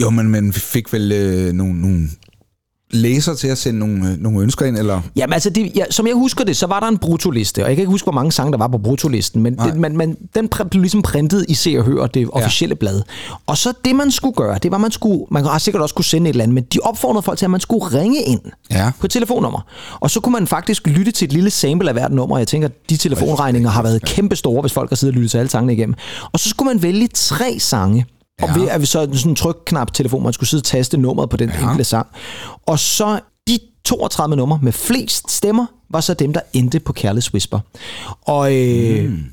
Jo, 0.00 0.10
men 0.10 0.28
man 0.28 0.52
fik 0.52 0.92
vel 0.92 1.12
øh, 1.12 1.52
nogle, 1.52 1.80
nogle 1.80 2.08
læser 2.90 3.34
til 3.34 3.48
at 3.48 3.58
sende 3.58 3.78
nogle, 3.78 4.10
øh, 4.10 4.16
nogle 4.18 4.40
ønsker 4.42 4.66
ind, 4.66 4.76
eller? 4.78 5.00
Jamen 5.16 5.32
altså, 5.32 5.50
det, 5.50 5.72
ja, 5.76 5.84
som 5.90 6.06
jeg 6.06 6.14
husker 6.14 6.44
det, 6.44 6.56
så 6.56 6.66
var 6.66 6.80
der 6.80 6.86
en 6.86 6.98
brutoliste, 6.98 7.62
og 7.62 7.68
jeg 7.68 7.76
kan 7.76 7.82
ikke 7.82 7.90
huske, 7.90 8.04
hvor 8.06 8.12
mange 8.12 8.32
sange 8.32 8.52
der 8.52 8.58
var 8.58 8.68
på 8.68 8.78
brutolisten, 8.78 9.42
men 9.42 9.56
det, 9.56 9.76
man, 9.76 9.96
man, 9.96 10.16
den 10.34 10.48
blev 10.70 10.80
ligesom 10.80 11.02
printet 11.02 11.44
i 11.48 11.54
Se 11.54 11.78
og 11.78 11.84
Hør, 11.84 12.06
det 12.06 12.28
officielle 12.32 12.74
blad. 12.74 13.02
Og 13.46 13.58
så 13.58 13.72
det, 13.84 13.96
man 13.96 14.10
skulle 14.10 14.34
gøre, 14.34 14.58
det 14.62 14.70
var, 14.70 14.78
man 14.78 14.90
skulle, 14.90 15.24
man 15.30 15.44
har 15.44 15.58
sikkert 15.58 15.82
også 15.82 15.94
kunne 15.94 16.04
sende 16.04 16.30
et 16.30 16.32
eller 16.34 16.42
andet, 16.42 16.54
men 16.54 16.64
de 16.64 16.78
opfordrede 16.82 17.22
folk 17.22 17.38
til, 17.38 17.44
at 17.46 17.50
man 17.50 17.60
skulle 17.60 17.84
ringe 17.98 18.22
ind 18.22 18.40
Ja. 18.70 18.90
på 19.00 19.06
et 19.06 19.10
telefonnummer. 19.10 19.60
Og 20.00 20.10
så 20.10 20.20
kunne 20.20 20.32
man 20.32 20.46
faktisk 20.46 20.86
lytte 20.86 21.12
til 21.12 21.26
et 21.26 21.32
lille 21.32 21.50
sample 21.50 21.88
af 21.88 21.94
hvert 21.94 22.12
nummer. 22.12 22.38
Jeg 22.38 22.48
tænker, 22.48 22.68
de 22.90 22.96
telefonregninger 22.96 23.70
har 23.70 23.82
været 23.82 24.02
kæmpe 24.02 24.36
store, 24.36 24.60
hvis 24.60 24.72
folk 24.72 24.90
har 24.90 24.96
siddet 24.96 25.14
og 25.14 25.16
lyttet 25.16 25.30
til 25.30 25.38
alle 25.38 25.50
sangene 25.50 25.72
igennem. 25.72 25.94
Og 26.32 26.40
så 26.40 26.48
skulle 26.48 26.66
man 26.66 26.82
vælge 26.82 27.08
tre 27.14 27.56
sange, 27.58 28.06
og 28.42 28.48
ved 28.54 28.68
at 28.68 28.80
vi 28.80 28.86
så 28.86 29.08
sådan 29.12 29.30
en 29.32 29.36
trykknap 29.36 29.92
telefon, 29.92 30.22
man 30.22 30.32
skulle 30.32 30.48
sidde 30.48 30.60
og 30.60 30.64
taste 30.64 30.96
nummeret 30.96 31.30
på 31.30 31.36
den 31.36 31.50
ja. 31.50 31.60
enkelte 31.60 31.84
sang. 31.84 32.06
Og 32.66 32.78
så 32.78 33.20
de 33.48 33.58
32 33.84 34.36
numre 34.36 34.58
med 34.62 34.72
flest 34.72 35.30
stemmer, 35.30 35.66
var 35.90 36.00
så 36.00 36.14
dem, 36.14 36.32
der 36.32 36.40
endte 36.52 36.80
på 36.80 36.92
Careless 36.92 37.32
Whisper. 37.32 37.60
Og 38.22 38.54
øh, 38.56 39.10
mm. 39.10 39.24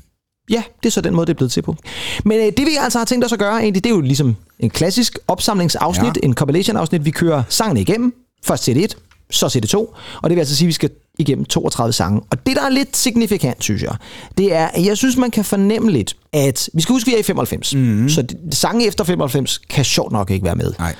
ja, 0.50 0.62
det 0.82 0.88
er 0.88 0.90
så 0.90 1.00
den 1.00 1.14
måde, 1.14 1.26
det 1.26 1.32
er 1.32 1.36
blevet 1.36 1.52
til 1.52 1.62
på. 1.62 1.76
Men 2.24 2.38
øh, 2.40 2.46
det 2.56 2.66
vi 2.66 2.76
altså 2.80 2.98
har 2.98 3.04
tænkt 3.04 3.24
os 3.24 3.32
at 3.32 3.38
gøre, 3.38 3.60
egentlig, 3.60 3.84
det 3.84 3.90
er 3.90 3.94
jo 3.94 4.00
ligesom 4.00 4.36
en 4.58 4.70
klassisk 4.70 5.18
opsamlingsafsnit, 5.28 6.16
Ja. 6.22 6.26
en 6.26 6.34
compilation-afsnit. 6.34 7.04
Vi 7.04 7.10
kører 7.10 7.42
sangene 7.48 7.80
igennem. 7.80 8.14
Først 8.44 8.68
CD1, 8.68 8.86
så 9.32 9.46
CD2. 9.46 9.76
Og 10.22 10.30
det 10.30 10.30
vil 10.30 10.38
altså 10.38 10.56
sige, 10.56 10.66
at 10.66 10.68
vi 10.68 10.72
skal 10.72 10.90
igennem 11.18 11.44
32 11.44 11.92
sange. 11.92 12.20
Og 12.30 12.46
det, 12.46 12.56
der 12.56 12.62
er 12.62 12.68
lidt 12.68 12.96
signifikant, 12.96 13.64
synes 13.64 13.82
jeg, 13.82 13.96
det 14.38 14.54
er, 14.54 14.66
at 14.66 14.84
jeg 14.84 14.96
synes, 14.96 15.16
man 15.16 15.30
kan 15.30 15.44
fornemme 15.44 15.90
lidt, 15.90 16.16
at 16.32 16.70
vi 16.74 16.82
skal 16.82 16.92
huske, 16.92 17.08
at 17.08 17.12
vi 17.12 17.14
er 17.14 17.20
i 17.20 17.22
95. 17.22 17.74
Mm-hmm. 17.74 18.08
Så 18.08 18.24
sange 18.50 18.86
efter 18.86 19.04
95 19.04 19.58
kan 19.58 19.84
sjovt 19.84 20.12
nok 20.12 20.30
ikke 20.30 20.44
være 20.44 20.54
med. 20.54 20.72
Nej. 20.78 20.94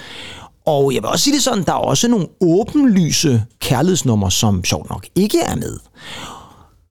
Og 0.66 0.94
jeg 0.94 1.02
vil 1.02 1.08
også 1.08 1.24
sige 1.24 1.34
det 1.34 1.42
sådan, 1.42 1.64
der 1.64 1.72
er 1.72 1.76
også 1.76 2.08
nogle 2.08 2.26
åbenlyse 2.40 3.42
kærlighedsnumre, 3.60 4.30
som 4.30 4.64
sjovt 4.64 4.90
nok 4.90 5.06
ikke 5.14 5.40
er 5.40 5.56
med. 5.56 5.78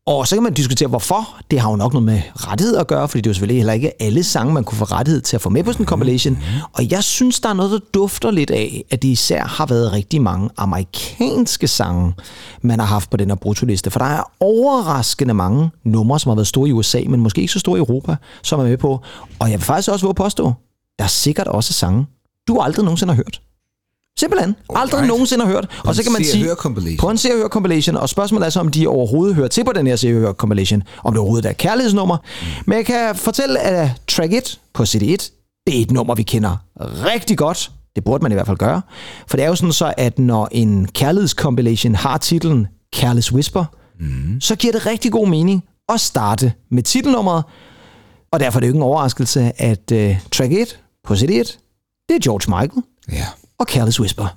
Og 0.08 0.28
så 0.28 0.36
kan 0.36 0.44
man 0.44 0.54
diskutere, 0.54 0.88
hvorfor. 0.88 1.38
Det 1.52 1.60
har 1.60 1.70
jo 1.70 1.76
nok 1.76 1.94
noget 1.94 2.06
med 2.06 2.22
rettighed 2.36 2.78
at 2.78 2.88
gøre, 2.88 3.08
fordi 3.08 3.22
det 3.22 3.28
er 3.28 3.30
jo 3.30 3.34
selvfølgelig 3.34 3.58
heller 3.58 3.74
ikke 3.74 4.02
alle 4.02 4.24
sange, 4.24 4.54
man 4.54 4.64
kunne 4.64 4.78
få 4.78 4.86
rettighed 4.86 5.22
til 5.22 5.36
at 5.36 5.42
få 5.42 5.50
med 5.50 5.64
på 5.64 5.72
sådan 5.72 5.84
en 5.84 5.88
compilation. 5.88 6.38
Og 6.74 6.92
jeg 6.92 7.04
synes, 7.04 7.40
der 7.40 7.50
er 7.50 7.54
noget, 7.54 7.72
der 7.72 7.80
dufter 7.94 8.32
lidt 8.32 8.52
af, 8.52 8.84
at 8.92 9.02
det 9.02 9.08
især 9.08 9.44
har 9.44 9.66
været 9.66 9.92
rigtig 9.92 10.22
mange 10.22 10.50
amerikanske 10.58 11.68
sange, 11.68 12.14
man 12.62 12.80
har 12.80 12.86
haft 12.86 13.10
på 13.10 13.18
den 13.18 13.30
her 13.30 13.36
brutoliste. 13.36 13.92
For 13.92 14.00
der 14.00 14.06
er 14.06 14.24
overraskende 14.40 15.34
mange 15.34 15.70
numre, 15.84 16.20
som 16.20 16.30
har 16.30 16.36
været 16.36 16.48
store 16.48 16.70
i 16.70 16.72
USA, 16.72 17.02
men 17.10 17.20
måske 17.20 17.42
ikke 17.42 17.54
så 17.54 17.60
store 17.60 17.78
i 17.78 17.80
Europa, 17.80 18.16
som 18.44 18.60
er 18.60 18.64
med 18.64 18.78
på. 18.78 19.00
Og 19.40 19.52
jeg 19.52 19.60
vil 19.60 19.66
faktisk 19.66 19.90
også 19.90 20.06
våge 20.06 20.16
påstå, 20.16 20.54
der 21.00 21.04
er 21.04 21.10
sikkert 21.10 21.48
også 21.48 21.74
sange, 21.74 22.06
du 22.48 22.60
aldrig 22.60 22.86
nogensinde 22.86 23.14
har 23.14 23.18
hørt. 23.18 23.42
Simpelthen. 24.22 24.56
Aldrig 24.70 24.94
Alright. 24.98 25.08
nogensinde 25.08 25.46
har 25.46 25.52
hørt. 25.52 25.68
Og 25.86 25.96
så 25.96 26.04
kan 26.04 26.12
man 26.12 26.24
sige, 26.24 26.50
på 27.00 27.10
en 27.10 27.18
Se 27.18 27.32
og 27.32 27.38
Hør 27.38 27.48
compilation, 27.48 27.96
og 27.98 28.10
spørgsmålet 28.10 28.46
er 28.46 28.50
så, 28.50 28.60
om 28.60 28.68
de 28.72 28.88
overhovedet 28.88 29.36
hører 29.36 29.48
til 29.48 29.64
på 29.64 29.72
den 29.72 29.88
her 29.88 29.96
Se 29.96 30.08
og 30.08 30.14
Hør 30.14 30.34
compilation, 30.34 30.84
om 31.04 31.14
det 31.14 31.20
overhovedet 31.20 31.50
er 31.50 31.54
kærlighedsnummer. 31.54 32.18
Men 32.66 32.78
jeg 32.78 32.86
kan 32.86 33.16
fortælle, 33.16 33.60
at 33.60 33.90
Track 34.08 34.34
It 34.34 34.60
på 34.74 34.84
CD1, 34.84 35.32
det 35.68 35.78
er 35.78 35.82
et 35.82 35.92
nummer, 35.92 36.16
vi 36.16 36.24
kender 36.24 36.58
rigtig 36.82 37.38
godt. 37.38 37.72
Det 37.96 38.04
burde 38.04 38.24
man 38.24 38.32
i 38.32 38.36
hvert 38.36 38.46
fald 38.46 38.58
gøre. 38.58 38.82
For 39.28 39.38
det 39.38 39.44
er 39.44 39.50
jo 39.50 39.56
sådan 39.56 39.74
så, 39.74 39.94
at 39.98 40.20
når 40.20 40.48
en 40.52 40.88
kærlighedscompilation 40.88 41.96
har 41.96 42.18
titlen 42.18 42.68
Careless 42.96 43.34
Whisper, 43.34 43.66
mm. 44.00 44.42
så 44.42 44.56
giver 44.56 44.74
det 44.74 44.86
rigtig 44.86 45.12
god 45.12 45.28
mening 45.28 45.64
at 45.90 46.00
starte 46.00 46.54
med 46.72 46.84
titelnummeret. 46.84 47.44
Og 48.32 48.40
derfor 48.40 48.58
er 48.58 48.60
det 48.60 48.68
jo 48.68 48.70
ikke 48.70 48.78
en 48.78 48.84
overraskelse, 48.84 49.52
at 49.58 49.92
uh, 49.92 50.16
Track 50.32 50.52
It 50.52 50.80
på 51.04 51.14
CD1, 51.14 51.58
det 52.10 52.16
er 52.16 52.20
George 52.24 52.62
Michael 52.62 52.84
Ja 53.12 53.26
og 53.62 53.68
Careless 53.68 54.00
Whisper. 54.00 54.28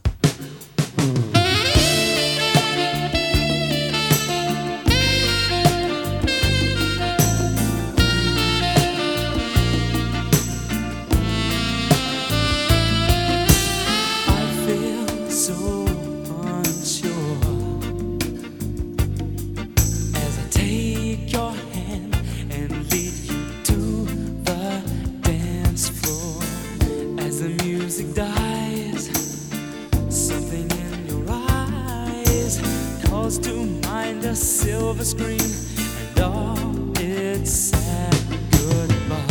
Silver 34.36 35.04
screen 35.04 35.40
and 35.40 36.20
all 36.20 36.58
its 36.98 37.50
sad 37.50 38.14
goodbye. 38.50 39.24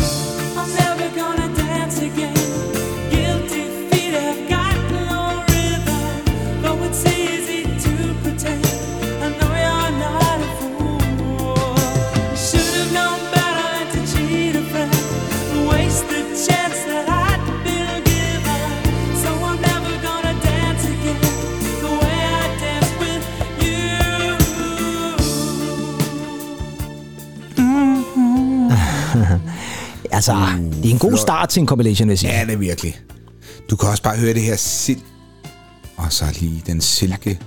I'm 0.57 0.74
never 0.75 1.15
gonna 1.15 1.53
dance 1.55 2.00
again. 2.01 2.43
Altså, 30.30 30.72
det 30.84 30.89
er 30.89 30.94
en 30.94 31.00
god 31.00 31.18
start 31.18 31.50
til 31.50 31.60
en 31.60 31.68
compilation, 31.68 32.08
vil 32.08 32.12
jeg 32.12 32.20
sige. 32.20 32.34
Ja, 32.34 32.46
det 32.46 32.53
er 32.53 32.58
virkelig. 32.58 33.00
Du 33.70 33.75
kan 33.75 33.89
også 33.89 34.03
bare 34.03 34.18
høre 34.18 34.34
det 34.34 34.42
her 34.42 34.56
sild. 34.56 35.00
Og 35.98 36.06
så 36.10 36.25
lige 36.39 36.63
den 36.68 36.82
silke. 36.82 37.39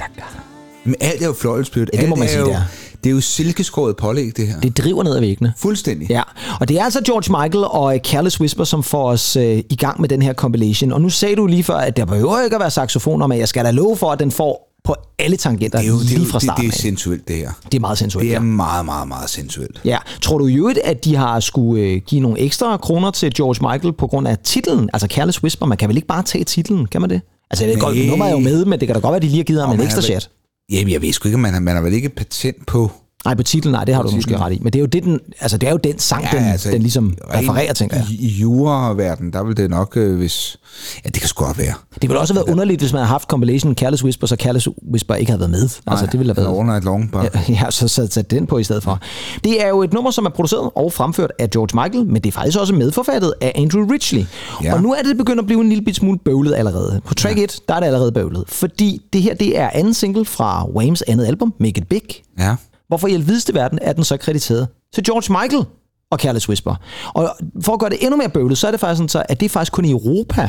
Men 0.85 0.95
alt 1.01 1.23
er 1.23 1.27
jo 1.27 1.33
fløjelsblødt. 1.33 1.91
Ja, 1.95 2.01
det 2.01 2.09
må 2.09 2.15
Alt 2.15 2.19
man 2.21 2.29
sige, 2.29 2.41
jo, 2.41 2.47
det 2.47 2.55
er. 2.55 2.63
Det 3.05 3.11
er 3.11 3.15
jo 3.15 3.21
silkeskåret 3.21 3.97
pålæg, 3.97 4.37
det 4.37 4.49
her. 4.49 4.61
Det 4.61 4.79
driver 4.79 5.03
ned 5.03 5.15
ad 5.15 5.21
væggene. 5.21 5.53
Fuldstændig. 5.59 6.11
Ja, 6.11 6.23
og 6.61 6.69
det 6.69 6.79
er 6.79 6.85
altså 6.85 7.01
George 7.01 7.45
Michael 7.45 7.65
og 7.65 7.95
øh, 7.95 8.01
Careless 8.01 8.41
Whisper, 8.41 8.65
som 8.65 8.83
får 8.83 9.09
os 9.11 9.37
øh, 9.37 9.63
i 9.71 9.77
gang 9.77 10.01
med 10.01 10.09
den 10.09 10.23
her 10.23 10.35
compilation. 10.35 10.93
Og 10.93 11.01
nu 11.01 11.09
sagde 11.09 11.37
du 11.37 11.47
lige 11.47 11.65
før, 11.65 11.75
at 11.77 11.97
der 11.97 12.05
behøver 12.05 12.41
ikke 12.45 12.57
at 12.57 12.61
være 12.61 12.71
saxofoner, 12.71 13.27
men 13.27 13.39
jeg 13.39 13.49
skal 13.49 13.65
da 13.65 13.71
love 13.71 13.97
for, 13.97 14.13
at 14.13 14.19
den 14.19 14.31
får 14.31 14.66
på 14.87 14.95
alle 15.19 15.37
tangenter 15.37 15.79
Det 15.79 15.87
er 15.87 15.91
jo, 15.91 15.99
det 15.99 16.05
er, 16.05 16.09
lige 16.09 16.19
jo, 16.21 16.25
fra 16.31 16.39
det, 16.39 16.43
starten 16.43 16.65
det 16.65 16.69
er 16.71 16.73
af. 16.73 16.79
sensuelt, 16.79 17.29
det 17.29 17.37
her. 17.37 17.51
Det 17.65 17.75
er 17.75 17.81
meget 17.81 17.99
sensuelt. 17.99 18.25
Det 18.25 18.31
er 18.31 18.35
ja. 18.35 18.41
meget, 18.41 18.85
meget, 18.85 19.09
meget 19.09 19.31
sensuelt. 19.31 19.81
Ja. 19.85 19.99
Tror 20.23 20.39
du 20.39 20.47
i 20.47 20.55
øvrigt, 20.55 20.79
at 20.85 21.05
de 21.05 21.17
har 21.17 21.41
skulle 21.41 21.83
øh, 21.83 22.01
give 22.07 22.21
nogle 22.21 22.39
ekstra 22.39 22.77
kroner 22.77 23.11
til 23.11 23.35
George 23.35 23.73
Michael 23.73 23.93
på 23.93 24.07
grund 24.07 24.29
af 24.29 24.39
titlen? 24.39 24.91
Altså 24.93 25.09
Careless 25.11 25.43
Whisper, 25.43 25.67
man 25.67 25.79
kan 25.79 25.89
vel 25.89 25.97
ikke 25.97 26.09
bare 26.09 26.23
tage 26.23 26.45
titlen, 26.45 26.87
kan 26.87 27.01
man 27.01 27.11
det? 27.11 27.21
Altså, 27.51 27.65
jeg 27.65 27.75
ved 27.75 27.81
godt, 27.81 28.07
nummer 28.07 28.25
er 28.27 28.31
jo 28.31 28.39
med, 28.39 28.65
men 28.65 28.81
det 28.81 28.89
kan 28.89 28.95
da 28.95 29.01
godt 29.01 29.11
være, 29.11 29.17
at 29.17 29.23
de 29.23 29.27
lige 29.27 29.37
har 29.39 29.45
givet 29.45 29.63
ham 29.63 29.75
en 29.75 29.81
ekstra 29.81 29.99
er 29.99 30.03
chat. 30.03 30.31
Jamen, 30.73 30.93
jeg 30.93 31.03
ved 31.03 31.13
sgu 31.13 31.29
ikke, 31.29 31.39
man 31.39 31.53
har, 31.53 31.61
man 31.61 31.75
har 31.75 31.83
vel 31.83 31.93
ikke 31.93 32.09
patent 32.09 32.67
på... 32.67 32.91
Nej, 33.25 33.35
på 33.35 33.43
titlen, 33.43 33.73
nej, 33.73 33.85
det 33.85 33.95
har 33.95 34.03
du 34.03 34.11
måske 34.11 34.21
titlen. 34.21 34.41
ret 34.41 34.53
i. 34.53 34.59
Men 34.63 34.73
det 34.73 34.79
er 34.79 34.81
jo, 34.81 34.87
det, 34.87 35.05
den, 35.05 35.21
altså, 35.41 35.59
det 35.59 35.67
er 35.67 35.71
jo 35.71 35.79
den 35.85 35.99
sang, 35.99 36.25
ja, 36.33 36.39
den, 36.39 36.47
altså, 36.47 36.71
den 36.71 36.83
ligesom 36.83 37.17
refererer, 37.35 37.73
tænker 37.73 37.97
jeg. 37.97 38.07
I, 38.11 38.27
i 38.27 38.29
jura-verden, 38.29 39.33
der 39.33 39.45
vil 39.45 39.57
det 39.57 39.71
nok, 39.71 39.97
øh, 39.97 40.17
hvis... 40.17 40.57
Ja, 41.05 41.09
det 41.09 41.21
kan 41.21 41.29
sgu 41.29 41.45
godt 41.45 41.59
være. 41.59 41.75
Det 41.95 42.03
ville 42.03 42.21
også 42.21 42.35
have 42.35 42.39
været 42.45 42.53
underligt, 42.53 42.81
hvis 42.81 42.93
man 42.93 42.99
havde 42.99 43.09
haft 43.09 43.29
compilation 43.29 43.75
Careless 43.75 44.05
Whisper, 44.05 44.27
så 44.27 44.37
Careless 44.37 44.69
Whisper 44.93 45.15
ikke 45.15 45.31
havde 45.31 45.41
været 45.41 45.51
med. 45.51 45.69
altså, 45.87 46.07
det 46.07 46.19
ville 46.19 46.35
have 46.35 46.45
været... 46.45 46.59
All 46.59 46.67
Night 46.67 46.85
Long, 46.85 47.13
bare. 47.13 47.29
Ja, 47.35 47.41
ja, 47.65 47.71
så 47.71 47.89
sat, 47.89 48.31
den 48.31 48.47
på 48.47 48.59
i 48.59 48.65
stedet 48.65 48.83
for. 48.83 49.01
Det 49.45 49.65
er 49.65 49.69
jo 49.69 49.83
et 49.83 49.93
nummer, 49.93 50.11
som 50.11 50.27
er 50.27 50.31
produceret 50.31 50.71
og 50.75 50.93
fremført 50.93 51.33
af 51.39 51.51
George 51.51 51.85
Michael, 51.85 52.07
men 52.07 52.23
det 52.23 52.27
er 52.27 52.33
faktisk 52.33 52.59
også 52.59 52.75
medforfattet 52.75 53.35
af 53.41 53.53
Andrew 53.55 53.87
Ridgely. 53.93 54.25
Ja. 54.65 54.75
Og 54.75 54.83
nu 54.83 54.93
er 54.93 55.03
det 55.03 55.17
begyndt 55.17 55.41
at 55.41 55.47
blive 55.47 55.61
en 55.61 55.69
lille 55.69 55.85
bit 55.85 55.97
smule 55.97 56.19
bøvlet 56.25 56.55
allerede. 56.55 57.01
På 57.05 57.15
track 57.15 57.39
1, 57.39 57.61
der 57.69 57.75
er 57.75 57.81
det 57.81 57.87
allerede 57.87 58.13
bøvlet. 58.13 58.45
Fordi 58.49 59.03
det 59.13 59.23
her, 59.23 59.35
det 59.35 59.59
er 59.59 59.71
anden 59.73 59.95
single 59.95 60.25
fra 60.25 60.69
Whams 60.71 61.03
andet 61.03 61.27
album, 61.27 61.55
Make 61.61 61.79
It 61.81 61.89
Big. 61.89 62.03
Ja. 62.39 62.57
Hvorfor 62.89 63.09
i 63.09 63.15
alvideste 63.15 63.55
verden 63.55 63.79
er 63.83 63.93
den 63.93 64.05
så 64.05 64.17
krediteret 64.17 64.69
til 64.95 65.05
George 65.05 65.43
Michael 65.43 65.65
og 66.11 66.19
Careless 66.19 66.49
Whisper? 66.49 66.75
Og 67.15 67.37
for 67.63 67.73
at 67.73 67.81
gøre 67.81 67.91
det 67.91 67.99
endnu 68.03 68.17
mere 68.17 68.29
bøvlet, 68.29 68.59
så 68.59 68.67
er 68.67 68.71
det 68.71 68.81
faktisk 68.81 68.97
sådan, 68.99 69.09
så, 69.09 69.23
at 69.29 69.41
det 69.41 69.47
er 69.47 69.51
faktisk 69.51 69.73
kun 69.73 69.85
i 69.85 69.91
Europa, 69.91 70.49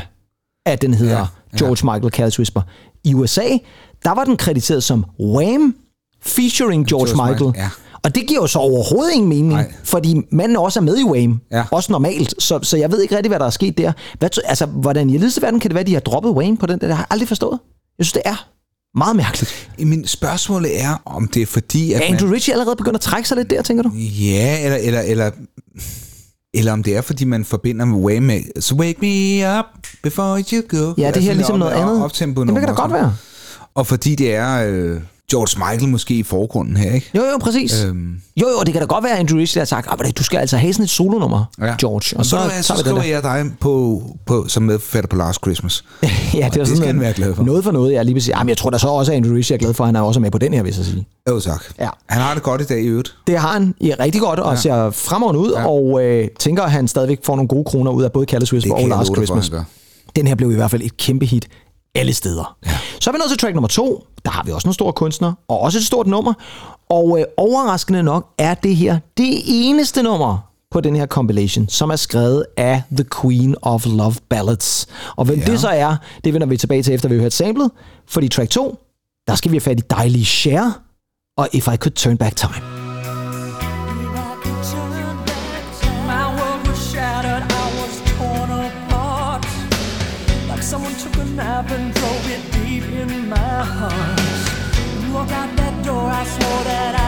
at 0.65 0.81
den 0.81 0.93
hedder 0.93 1.13
Ja, 1.17 1.19
ja. 1.53 1.57
George 1.57 1.93
Michael 1.93 2.13
Careless 2.13 2.39
Whisper. 2.39 2.61
I 3.03 3.13
USA, 3.13 3.47
der 4.03 4.15
var 4.15 4.23
den 4.23 4.37
krediteret 4.37 4.83
som 4.83 5.05
Wham! 5.19 5.75
featuring 6.21 6.87
George, 6.87 7.07
George 7.07 7.29
Michael. 7.31 7.47
Michael, 7.47 7.63
ja. 7.63 7.69
Og 8.03 8.15
det 8.15 8.27
giver 8.27 8.41
jo 8.41 8.47
så 8.47 8.59
overhovedet 8.59 9.13
ingen 9.13 9.29
mening, 9.29 9.47
Nej. 9.47 9.73
fordi 9.83 10.21
manden 10.31 10.57
også 10.57 10.79
er 10.79 10.83
med 10.83 10.97
i 10.97 11.03
Wham! 11.03 11.41
Ja. 11.51 11.63
Også 11.71 11.91
normalt, 11.91 12.43
så, 12.43 12.59
så 12.63 12.77
jeg 12.77 12.91
ved 12.91 13.01
ikke 13.01 13.15
rigtig, 13.15 13.29
hvad 13.29 13.39
der 13.39 13.45
er 13.45 13.49
sket 13.49 13.77
der. 13.77 13.91
Hvad, 14.19 14.29
altså, 14.45 14.65
hvordan 14.65 15.09
i 15.09 15.21
verden 15.21 15.59
kan 15.59 15.69
det 15.69 15.73
være, 15.73 15.81
at 15.81 15.87
de 15.87 15.93
har 15.93 15.99
droppet 15.99 16.31
Wham! 16.31 16.57
på 16.57 16.65
den 16.65 16.79
der? 16.79 16.87
Det 16.87 16.95
har 16.95 17.03
jeg 17.03 17.07
aldrig 17.09 17.27
forstået. 17.27 17.59
Jeg 17.97 18.05
synes, 18.05 18.13
det 18.13 18.21
er 18.25 18.47
meget 18.95 19.15
mærkeligt. 19.15 19.69
Men 19.79 20.07
spørgsmålet 20.07 20.81
er, 20.83 21.01
om 21.05 21.27
det 21.27 21.41
er 21.41 21.45
fordi, 21.45 21.93
at 21.93 22.01
Er 22.01 22.05
Andrew 22.13 22.31
Ritchie 22.31 22.53
allerede 22.53 22.75
begyndt 22.75 22.95
at 22.95 23.01
trække 23.01 23.27
sig 23.29 23.37
lidt 23.37 23.49
der, 23.49 23.61
tænker 23.61 23.83
du? 23.83 23.89
man... 23.89 23.97
Ja, 23.99 24.63
eller, 24.65 24.77
eller, 24.77 25.01
eller, 25.01 25.31
eller 26.53 26.71
om 26.73 26.83
det 26.83 26.95
er, 26.97 27.01
fordi 27.01 27.25
man 27.25 27.45
forbinder 27.45 27.85
med 27.85 27.99
Wham 27.99 28.23
med... 28.23 28.61
So 28.61 28.75
wake 28.75 28.97
me 29.01 29.59
up 29.59 29.65
before 30.03 30.43
you 30.53 30.61
go. 30.67 30.93
Ja, 30.97 31.11
det 31.11 31.23
her 31.23 31.31
er 31.31 31.35
ligesom 31.35 31.53
op- 31.53 31.59
noget 31.59 31.71
andet. 31.73 32.01
Det 32.17 32.65
kan 32.65 32.67
da 32.67 32.73
godt 32.73 32.93
være. 32.93 33.15
Og 33.75 33.87
fordi 33.87 34.15
det 34.15 34.35
er 34.35 34.65
øh, 34.67 35.01
George 35.31 35.71
Michael 35.71 35.89
måske 35.91 36.13
i 36.13 36.23
forgrunden 36.23 36.77
her, 36.77 36.91
ikke? 36.93 37.09
Jo, 37.15 37.21
jo, 37.21 37.37
præcis. 37.41 37.83
Øhm, 37.83 38.21
Jo, 38.41 38.47
jo, 38.47 38.63
det 38.65 38.73
kan 38.73 38.81
da 38.81 38.85
godt 38.87 39.03
være, 39.03 39.13
at 39.13 39.19
Andrew 39.19 39.37
Ridgely 39.39 39.59
har 39.59 39.65
sagt, 39.65 39.87
"Ah, 39.91 39.97
men 40.03 40.11
du 40.11 40.23
skal 40.23 40.37
altså 40.37 40.57
have 40.57 40.73
sådan 40.73 40.83
et 40.83 40.89
solonummer, 40.89 41.45
ja. 41.61 41.75
George. 41.79 42.17
Og 42.17 42.25
så, 42.25 42.29
så, 42.29 42.63
så, 42.63 42.73
så 42.73 42.79
skriver 42.79 43.03
jeg 43.03 43.23
dig 43.23 43.45
på, 43.59 44.01
på, 44.25 44.45
som 44.47 44.63
medforfatter 44.63 45.07
på 45.07 45.15
Last 45.15 45.39
Christmas. 45.41 45.83
ja, 46.03 46.07
det, 46.07 46.43
er 46.43 46.49
det 46.49 46.53
sådan 46.53 46.65
skal 46.65 46.77
noget- 46.79 46.99
være 46.99 47.13
glad 47.13 47.35
for. 47.35 47.43
Noget 47.43 47.63
for 47.63 47.71
noget, 47.71 47.93
ja, 47.93 48.03
lige 48.03 48.15
præcis. 48.15 48.29
Jamen, 48.29 48.49
jeg 48.49 48.57
tror 48.57 48.69
da 48.69 48.77
så 48.77 48.87
også, 48.87 49.11
at 49.11 49.15
Andrew 49.15 49.35
Ridgely 49.35 49.53
er 49.53 49.57
glad 49.59 49.73
for, 49.73 49.83
at 49.83 49.87
han 49.87 49.95
er 49.95 50.01
også 50.01 50.19
med 50.19 50.31
på 50.31 50.37
den 50.37 50.53
her, 50.53 50.61
hvis 50.61 50.77
jeg 50.77 50.85
sige. 50.85 51.07
Jo, 51.29 51.39
tak. 51.39 51.63
Ja. 51.79 51.89
Han 52.09 52.21
har 52.21 52.33
det 52.33 52.43
godt 52.43 52.61
i 52.61 52.65
dag 52.65 52.81
i 52.81 52.87
øvrigt. 52.87 53.15
Det 53.27 53.37
har 53.39 53.53
han 53.53 53.73
i 53.79 53.93
rigtig 53.93 54.21
godt, 54.21 54.39
og 54.39 54.53
ja. 54.53 54.59
ser 54.61 54.89
fremragende 54.91 55.39
ud, 55.39 55.51
ja. 55.51 55.67
og 55.67 56.03
øh, 56.03 56.27
tænker, 56.39 56.63
at 56.63 56.71
han 56.71 56.87
stadigvæk 56.87 57.19
får 57.23 57.35
nogle 57.35 57.47
gode 57.47 57.63
kroner 57.63 57.91
ud 57.91 58.03
af 58.03 58.11
både 58.11 58.25
Whisper 58.53 58.73
og 58.73 58.81
jeg 58.81 58.89
Last 58.89 59.11
Christmas. 59.15 59.51
Den 60.15 60.27
her 60.27 60.35
blev 60.35 60.51
i 60.51 60.55
hvert 60.55 60.71
fald 60.71 60.81
et 60.81 60.97
kæmpe 60.97 61.25
hit 61.25 61.47
alle 61.95 62.13
steder. 62.13 62.57
Ja. 62.65 62.71
Så 63.01 63.09
er 63.09 63.11
vi 63.11 63.17
nået 63.17 63.29
til 63.29 63.37
track 63.37 63.55
nummer 63.55 63.67
to. 63.67 64.07
Der 64.25 64.31
har 64.31 64.43
vi 64.43 64.51
også 64.51 64.67
en 64.67 64.73
stor 64.73 64.91
kunstner, 64.91 65.33
og 65.47 65.59
også 65.59 65.77
et 65.77 65.83
stort 65.83 66.07
nummer. 66.07 66.33
Og 66.89 67.19
øh, 67.19 67.25
overraskende 67.37 68.03
nok 68.03 68.33
er 68.37 68.53
det 68.53 68.75
her 68.75 68.99
det 69.17 69.41
eneste 69.45 70.03
nummer 70.03 70.37
på 70.71 70.81
den 70.81 70.95
her 70.95 71.05
compilation, 71.05 71.69
som 71.69 71.89
er 71.89 71.95
skrevet 71.95 72.45
af 72.57 72.83
The 72.91 73.05
Queen 73.21 73.55
of 73.61 73.85
Love 73.85 74.15
Ballads. 74.29 74.87
Og 75.15 75.25
hvem 75.25 75.39
ja. 75.39 75.45
det 75.45 75.59
så 75.59 75.67
er, 75.67 75.95
det 76.23 76.33
vender 76.33 76.47
vi 76.47 76.57
tilbage 76.57 76.83
til, 76.83 76.93
efter 76.93 77.09
vi 77.09 77.15
har 77.15 77.21
hørt 77.21 77.33
samlet. 77.33 77.71
Fordi 78.07 78.27
track 78.27 78.49
2, 78.49 78.79
der 79.27 79.35
skal 79.35 79.51
vi 79.51 79.55
have 79.55 79.61
fat 79.61 79.79
i 79.79 79.83
dejlige 79.89 80.25
Cher 80.25 80.71
og 81.37 81.49
If 81.53 81.67
I 81.67 81.77
Could 81.77 81.91
Turn 81.91 82.17
Back 82.17 82.35
Time. 82.35 82.76
I 96.19 96.23
swore 96.23 96.63
that 96.63 96.99
I 96.99 97.06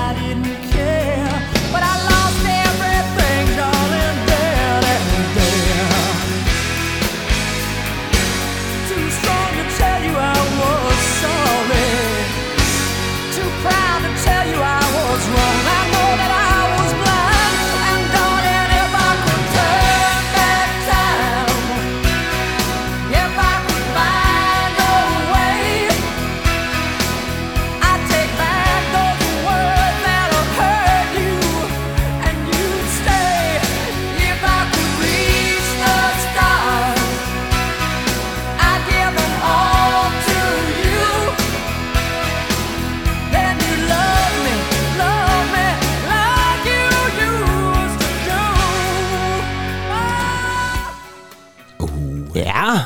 Ja, 52.35 52.79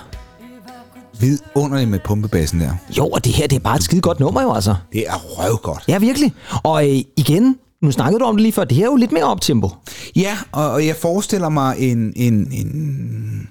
Vidunderligt 1.19 1.89
med 1.89 1.99
pumpebassen 1.99 2.59
der. 2.61 2.71
jo, 2.97 3.07
og 3.07 3.25
det 3.25 3.33
her, 3.33 3.47
det 3.47 3.55
er 3.55 3.59
bare 3.59 3.75
et 3.75 3.83
skide 3.83 4.01
godt 4.01 4.19
nummer 4.19 4.41
jo 4.41 4.53
altså. 4.53 4.75
Det 4.93 5.03
er 5.07 5.13
røvgodt. 5.15 5.83
Ja, 5.87 5.97
virkelig. 5.97 6.33
Og 6.63 6.89
øh, 6.89 7.01
igen, 7.17 7.57
nu 7.81 7.91
snakkede 7.91 8.19
du 8.19 8.25
om 8.25 8.35
det 8.35 8.41
lige 8.41 8.53
før, 8.53 8.63
det 8.63 8.77
her 8.77 8.83
er 8.83 8.89
jo 8.89 8.95
lidt 8.95 9.11
mere 9.11 9.23
optempo. 9.23 9.69
Ja, 10.15 10.37
og, 10.51 10.71
og 10.71 10.85
jeg 10.85 10.95
forestiller 10.95 11.49
mig 11.49 11.75
en, 11.79 12.13
en, 12.15 12.33
en, 12.51 13.49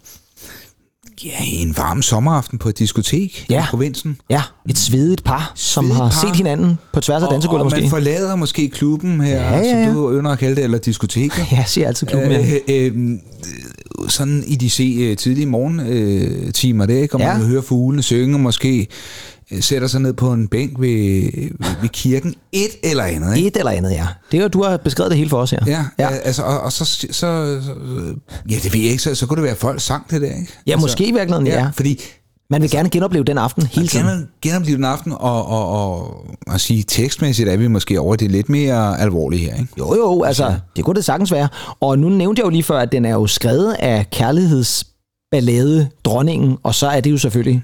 ja, 1.24 1.30
en 1.42 1.76
varm 1.76 2.02
sommeraften 2.02 2.58
på 2.58 2.68
et 2.68 2.78
diskotek 2.78 3.46
Ja. 3.50 3.62
i 3.62 3.66
provinsen. 3.70 4.16
Ja, 4.30 4.42
et 4.68 4.78
svedigt 4.78 5.24
par, 5.24 5.52
som 5.54 5.84
Svedigt 5.84 5.96
har 6.02 6.10
par. 6.10 6.20
set 6.26 6.36
hinanden 6.36 6.78
på 6.92 7.00
tværs 7.00 7.22
af 7.22 7.28
dansegulvet 7.30 7.64
og 7.64 7.70
man 7.70 7.80
måske. 7.82 7.90
forlader 7.90 8.36
måske 8.36 8.68
klubben 8.68 9.20
her, 9.20 9.34
Ja, 9.36 9.56
ja, 9.58 9.78
ja. 9.78 9.84
som 9.86 9.94
du 9.94 10.18
ynder 10.18 10.30
at 10.30 10.38
kalde 10.38 10.56
det, 10.56 10.64
eller 10.64 10.78
diskoteket. 10.78 11.38
Ja, 11.52 11.56
jeg 11.56 11.64
siger 11.66 11.86
altid 11.88 12.06
klubben. 12.06 12.30
Ja. 12.30 12.54
Øh, 12.68 12.92
øh, 12.94 13.18
sådan 14.08 14.44
i 14.46 14.56
de 14.56 14.70
se, 14.70 14.96
øh, 15.00 15.16
tidlige 15.16 15.46
morgentimer, 15.46 16.84
øh, 16.90 17.08
og 17.12 17.20
man 17.20 17.28
Ja. 17.28 17.36
kan 17.36 17.46
høre 17.46 17.62
fuglene 17.62 18.02
synge, 18.02 18.38
måske 18.38 18.78
øh, 18.78 18.86
sætter 19.60 19.88
sig 19.88 20.00
ned 20.00 20.12
på 20.12 20.32
en 20.32 20.48
bænk 20.48 20.80
ved, 20.80 21.22
ved 21.80 21.88
kirken, 21.88 22.34
et 22.52 22.70
eller 22.82 23.04
andet. 23.04 23.36
Ikke? 23.36 23.48
Et 23.48 23.56
eller 23.56 23.70
andet, 23.70 23.90
ja. 23.90 24.06
Det 24.32 24.38
er 24.38 24.42
jo, 24.42 24.48
du 24.48 24.62
har 24.62 24.76
beskrevet 24.76 25.10
det 25.10 25.18
hele 25.18 25.30
for 25.30 25.38
os 25.38 25.50
her. 25.50 25.58
Ja, 25.66 25.84
ja. 25.98 26.10
ja. 26.12 26.16
altså, 26.16 26.42
og, 26.42 26.60
og 26.60 26.72
så, 26.72 26.84
så, 26.84 27.06
så, 27.10 27.26
ja, 28.50 28.56
det 28.62 28.72
ved 28.72 28.80
jeg 28.80 28.90
ikke, 28.90 29.02
så, 29.02 29.14
så 29.14 29.26
kunne 29.26 29.36
det 29.36 29.42
være, 29.42 29.52
at 29.52 29.58
folk 29.58 29.80
sang 29.80 30.10
det 30.10 30.20
der, 30.20 30.26
ikke? 30.26 30.52
Ja, 30.66 30.72
altså, 30.72 30.84
måske 30.84 31.06
i 31.06 31.12
virkeligheden, 31.12 31.46
ja. 31.46 31.70
Fordi 31.74 32.00
Man 32.50 32.62
vil 32.62 32.70
gerne 32.70 32.88
genopleve 32.90 33.24
den 33.24 33.38
aften 33.38 33.66
hele 33.66 33.88
tiden. 33.88 34.06
gerne 34.06 34.26
genopleve 34.42 34.76
den 34.76 34.84
aften, 34.84 35.12
og, 35.12 35.46
og, 35.46 35.68
og, 35.68 36.26
og 36.46 36.60
sige 36.60 36.82
tekstmæssigt 36.88 37.48
er 37.48 37.56
vi 37.56 37.68
måske 37.68 38.00
over 38.00 38.16
det 38.16 38.30
lidt 38.30 38.48
mere 38.48 39.00
alvorlige 39.00 39.44
her, 39.44 39.54
ikke? 39.54 39.68
Jo, 39.78 39.94
jo, 39.94 40.22
altså, 40.22 40.54
det 40.76 40.84
kunne 40.84 40.94
det 40.96 41.04
sagtens 41.04 41.32
være. 41.32 41.48
Og 41.80 41.98
nu 41.98 42.08
nævnte 42.08 42.40
jeg 42.40 42.44
jo 42.44 42.50
lige 42.50 42.62
før, 42.62 42.78
at 42.78 42.92
den 42.92 43.04
er 43.04 43.12
jo 43.12 43.26
skrevet 43.26 43.72
af 43.72 44.10
kærlighedsballade 44.10 45.88
dronningen, 46.04 46.56
og 46.62 46.74
så 46.74 46.86
er 46.88 47.00
det 47.00 47.10
jo 47.10 47.18
selvfølgelig... 47.18 47.62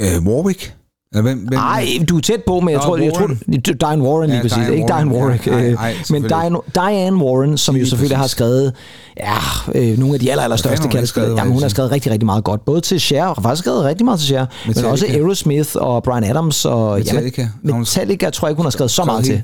Øh, 0.00 0.26
Warwick? 0.26 0.74
Eller 1.12 1.22
hvem, 1.22 1.38
hvem, 1.38 1.58
Nej, 1.58 1.86
du 2.08 2.16
er 2.16 2.20
tæt 2.20 2.42
på, 2.46 2.60
men 2.60 2.68
jeg 2.68 2.76
Nå, 2.78 2.82
tror, 2.84 2.96
jeg 2.96 3.12
tror, 3.14 3.20
Warren. 3.22 3.60
Diane 3.80 4.02
Warren 4.02 4.30
lige 4.30 4.36
Ja, 4.36 4.42
præcis. 4.42 4.56
Diane 4.58 4.74
ikke 4.74 4.86
Diane 4.88 5.10
Warren, 5.10 5.24
Warwick. 5.24 5.46
ja. 5.46 5.52
Nej, 5.52 5.66
øh, 5.68 5.74
nej, 5.74 5.88
men 5.92 6.04
selvfølgelig. 6.04 6.30
Diane, 6.30 6.56
Diane 6.74 7.16
Warren, 7.16 7.58
som 7.58 7.74
jo 7.74 7.78
Lige 7.78 7.90
selvfølgelig 7.90 8.16
har 8.16 8.24
præcis. 8.24 8.32
skrevet 8.32 8.72
ja, 9.16 9.36
øh, 9.74 9.98
nogle 9.98 10.14
af 10.14 10.20
de 10.20 10.30
aller, 10.30 10.44
aller 10.44 10.56
største 10.56 10.88
har 10.98 11.04
skrevet, 11.04 11.36
Jamen, 11.36 11.52
hun 11.52 11.62
har 11.62 11.68
skrevet 11.68 11.90
rigtig, 11.92 12.12
rigtig 12.12 12.26
meget 12.26 12.44
godt. 12.44 12.64
Både 12.64 12.80
til 12.80 13.00
Cher, 13.00 13.24
og 13.24 13.34
har 13.34 13.42
faktisk 13.42 13.62
skrevet 13.62 13.84
rigtig 13.84 14.04
meget 14.04 14.20
til 14.20 14.26
Cher, 14.28 14.40
men 14.40 14.48
Metallica. 14.66 14.90
også 14.92 15.06
Aerosmith 15.06 15.70
og 15.74 16.02
Brian 16.02 16.24
Adams. 16.24 16.64
Og, 16.64 16.98
Metallica. 16.98 17.48
Ja, 17.68 17.74
Metallica 17.78 18.30
tror 18.30 18.48
jeg 18.48 18.50
ikke, 18.50 18.58
hun 18.58 18.66
har 18.66 18.70
skrevet 18.70 18.90
så 18.90 19.04
meget 19.04 19.24
til. 19.24 19.42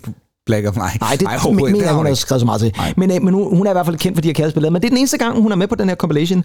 Black 0.49 0.67
of 0.67 0.77
Night. 0.77 1.01
Nej, 1.01 1.17
det 1.21 1.27
Ej, 1.27 1.35
Ej, 1.35 1.51
mener 1.51 1.83
jeg, 1.83 1.95
hun 1.95 2.05
har 2.05 2.11
ikke. 2.11 2.21
skrevet 2.21 2.41
så 2.41 2.47
meget 2.47 2.61
til. 2.61 2.73
Men, 2.97 3.11
øh, 3.11 3.23
men 3.23 3.35
hun, 3.35 3.57
hun 3.57 3.67
er 3.67 3.71
i 3.71 3.75
hvert 3.75 3.87
fald 3.87 3.97
kendt 3.99 4.17
for 4.17 4.23
de 4.23 4.29
her 4.29 4.33
kærlighedsbilleder. 4.33 4.71
Men 4.71 4.83
det 4.83 4.87
er 4.87 4.91
den 4.91 4.99
eneste 4.99 5.19
gang, 5.19 5.43
hun 5.43 5.53
er 5.53 5.57
med 5.57 5.69
på 5.69 5.75
den 5.75 5.89
her 5.89 5.97
compilation. 5.97 6.45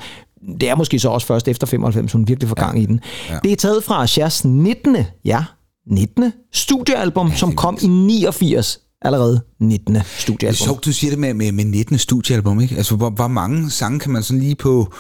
Det 0.59 0.69
er 0.69 0.75
måske 0.75 0.99
så 0.99 1.09
også 1.09 1.27
først 1.27 1.47
efter 1.47 1.67
95, 1.67 2.11
hun 2.11 2.27
virkelig 2.27 2.47
får 2.49 2.55
gang 2.55 2.81
i 2.81 2.85
den. 2.85 2.99
Ja. 3.29 3.39
Det 3.43 3.51
er 3.51 3.55
taget 3.55 3.83
fra 3.83 4.07
Chers 4.07 4.45
19. 4.45 4.97
Ja, 5.25 5.43
19. 5.91 6.31
studiealbum, 6.53 7.31
som 7.35 7.55
kom 7.55 7.77
i 7.81 7.87
89 7.87 8.79
allerede 9.01 9.41
19. 9.59 9.95
Det 9.95 10.01
er 10.01 10.05
studiealbum. 10.17 10.55
sjovt, 10.55 10.85
du 10.85 10.91
siger 10.93 11.11
det 11.11 11.19
med, 11.19 11.33
med, 11.33 11.51
med 11.51 11.65
19. 11.65 11.97
studiealbum, 11.97 12.61
ikke? 12.61 12.75
Altså, 12.75 12.95
hvor, 12.95 13.09
hvor 13.09 13.27
mange 13.27 13.69
sange 13.71 13.99
kan 13.99 14.11
man 14.11 14.23
sådan 14.23 14.39
lige 14.41 14.55
på, 14.55 14.93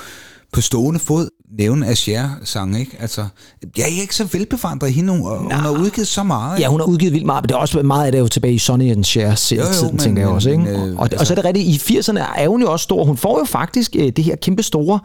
på 0.53 0.61
stående 0.61 0.99
fod 0.99 1.29
nævne 1.57 1.87
af 1.87 1.97
Cher-sange, 1.97 2.79
ikke? 2.79 2.97
Altså, 2.99 3.25
jeg 3.77 3.83
er 3.83 4.01
ikke 4.01 4.15
så 4.15 4.23
velbevandret 4.31 4.89
i 4.89 4.91
hende, 4.91 5.13
og 5.13 5.37
hun 5.39 5.51
har 5.51 5.69
udgivet 5.69 6.07
så 6.07 6.23
meget. 6.23 6.59
Ja, 6.59 6.67
hun 6.67 6.79
har 6.79 6.87
udgivet 6.87 7.13
vildt 7.13 7.25
meget, 7.25 7.43
men 7.43 7.49
det 7.49 7.55
er 7.55 7.59
også 7.59 7.81
meget 7.81 8.05
af 8.05 8.11
det 8.11 8.19
jo 8.19 8.27
tilbage 8.27 8.53
i 8.53 8.57
Sonny 8.59 8.91
and 8.91 9.03
Cher 9.03 9.29
jo, 9.29 9.63
tiden, 9.73 9.97
tænker 9.97 10.21
jeg 10.21 10.29
også. 10.29 10.49
Ikke? 10.49 10.63
men, 10.63 10.73
øh, 10.75 10.81
og, 10.81 10.97
og 10.97 11.09
altså- 11.11 11.25
så 11.25 11.33
er 11.33 11.35
det 11.35 11.45
rigtigt, 11.45 11.89
i 11.91 11.97
80'erne 11.97 12.19
er 12.41 12.47
hun 12.47 12.61
jo 12.61 12.71
også 12.71 12.83
stor. 12.83 13.03
Hun 13.05 13.17
får 13.17 13.39
jo 13.39 13.45
faktisk 13.45 13.95
øh, 13.99 14.09
det 14.15 14.23
her 14.23 14.35
kæmpe 14.35 14.63
store, 14.63 14.99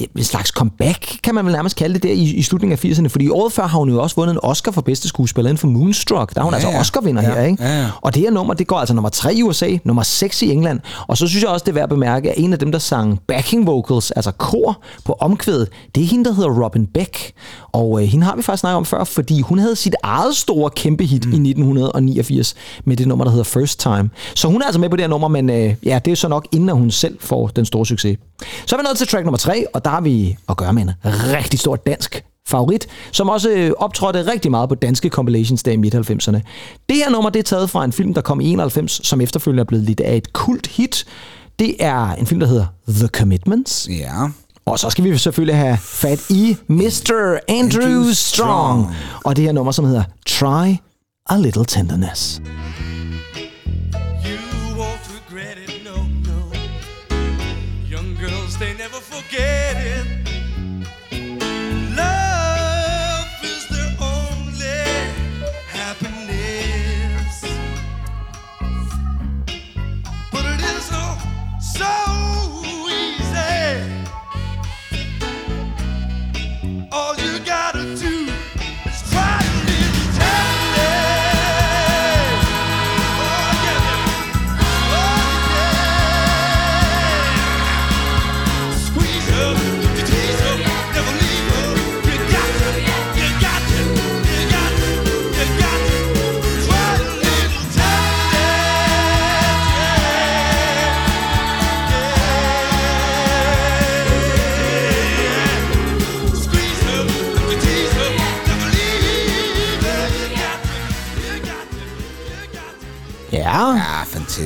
ja, 0.00 0.04
en 0.18 0.24
slags 0.24 0.48
comeback, 0.50 1.18
kan 1.22 1.34
man 1.34 1.44
vel 1.44 1.52
nærmest 1.52 1.76
kalde 1.76 1.94
det 1.94 2.02
der 2.02 2.12
i, 2.12 2.22
i 2.22 2.42
slutningen 2.42 2.78
af 2.78 2.84
80'erne, 2.84 3.06
fordi 3.08 3.28
året 3.28 3.52
før 3.52 3.66
har 3.66 3.78
hun 3.78 3.88
jo 3.90 4.02
også 4.02 4.16
vundet 4.16 4.32
en 4.34 4.38
Oscar 4.42 4.72
for 4.72 4.80
bedste 4.80 5.08
skuespiller 5.08 5.48
inden 5.50 5.58
for 5.58 5.66
Moonstruck. 5.68 6.34
Der 6.34 6.40
er 6.40 6.44
hun 6.44 6.54
Ja, 6.54 6.58
altså. 6.58 6.78
Oscar-vinder 6.80 7.22
Ja, 7.22 7.34
her, 7.34 7.42
ikke? 7.42 7.62
ja, 7.62 7.80
ja. 7.80 7.88
Og 8.00 8.14
det 8.14 8.22
her 8.22 8.30
nummer, 8.30 8.54
det 8.54 8.66
går 8.66 8.76
altså 8.76 8.94
nummer 8.94 9.08
3 9.08 9.34
i 9.34 9.42
USA, 9.42 9.76
nummer 9.84 10.02
6 10.02 10.42
i 10.42 10.50
England, 10.50 10.80
og 11.08 11.16
så 11.18 11.26
synes 11.26 11.42
jeg 11.42 11.50
også, 11.50 11.64
det 11.64 11.70
er 11.70 11.74
værd 11.74 11.82
at 11.82 11.88
bemærke, 11.88 12.30
at 12.30 12.34
en 12.38 12.52
af 12.52 12.58
dem, 12.58 12.72
der 12.72 12.78
sang 12.78 13.20
backing 13.28 13.66
vocals, 13.66 14.10
altså 14.10 14.30
kor 14.30 14.82
på 15.04 15.16
omkvædet, 15.20 15.68
det 15.94 16.02
er 16.02 16.06
hende, 16.06 16.24
der 16.24 16.34
hedder 16.34 16.64
Robin 16.64 16.86
Beck. 16.86 17.32
Og 17.72 18.02
øh, 18.02 18.08
hende 18.08 18.26
har 18.26 18.36
vi 18.36 18.42
faktisk 18.42 18.60
snakket 18.60 18.76
om 18.76 18.84
før, 18.84 19.04
fordi 19.04 19.40
hun 19.40 19.58
havde 19.58 19.76
sit 19.76 19.94
eget 20.02 20.36
store 20.36 20.70
kæmpe 20.70 21.04
hit 21.04 21.26
mm. 21.26 21.32
i 21.32 21.50
1989 21.50 22.54
med 22.84 22.96
det 22.96 23.08
nummer, 23.08 23.24
der 23.24 23.30
hedder 23.30 23.44
First 23.44 23.80
Time. 23.80 24.10
Så 24.34 24.48
hun 24.48 24.62
er 24.62 24.66
altså 24.66 24.80
med 24.80 24.90
på 24.90 24.96
det 24.96 25.02
her 25.02 25.08
nummer, 25.08 25.28
men 25.28 25.50
øh, 25.50 25.74
ja, 25.84 26.00
det 26.04 26.10
er 26.10 26.14
så 26.14 26.28
nok 26.28 26.46
inden, 26.52 26.68
at 26.68 26.76
hun 26.76 26.90
selv 26.90 27.18
får 27.20 27.46
den 27.46 27.64
store 27.64 27.86
succes. 27.86 28.18
Så 28.66 28.76
er 28.76 28.80
vi 28.80 28.84
nået 28.84 28.96
til 28.96 29.06
track 29.06 29.24
nummer 29.24 29.38
3, 29.38 29.64
og 29.74 29.84
der 29.84 29.90
har 29.90 30.00
vi 30.00 30.36
at 30.48 30.56
gøre 30.56 30.72
med 30.72 30.82
en 30.82 30.90
rigtig 31.04 31.58
stor 31.58 31.76
dansk 31.76 32.24
favorit, 32.48 32.86
som 33.12 33.28
også 33.28 33.50
øh, 33.50 33.70
optrådte 33.76 34.32
rigtig 34.32 34.50
meget 34.50 34.68
på 34.68 34.74
danske 34.74 35.08
compilations 35.08 35.62
der 35.62 35.72
i 35.72 35.76
midt-90'erne. 35.76 36.40
Det 36.88 36.96
her 36.96 37.10
nummer, 37.10 37.30
det 37.30 37.38
er 37.38 37.42
taget 37.42 37.70
fra 37.70 37.84
en 37.84 37.92
film, 37.92 38.14
der 38.14 38.20
kom 38.20 38.40
i 38.40 38.52
91, 38.52 39.00
som 39.06 39.20
efterfølgende 39.20 39.60
er 39.60 39.64
blevet 39.64 39.84
lidt 39.84 40.00
af 40.00 40.16
et 40.16 40.32
kult 40.32 40.66
hit. 40.66 41.04
Det 41.58 41.76
er 41.78 42.12
en 42.12 42.26
film, 42.26 42.40
der 42.40 42.46
hedder 42.46 42.66
The 42.88 43.08
Commitments. 43.08 43.88
Ja. 43.90 44.28
Og 44.66 44.78
så 44.78 44.90
skal 44.90 45.04
vi 45.04 45.18
selvfølgelig 45.18 45.56
have 45.56 45.76
fat 45.78 46.30
i 46.30 46.56
Mr. 46.68 47.38
Andrew. 47.48 48.12
Strong. 48.12 48.94
Og 49.24 49.36
det 49.36 49.44
her 49.44 49.52
nummer, 49.52 49.72
som 49.72 49.84
hedder 49.84 50.02
Try 50.26 50.76
a 51.28 51.36
Little 51.36 51.64
Tenderness. 51.64 52.40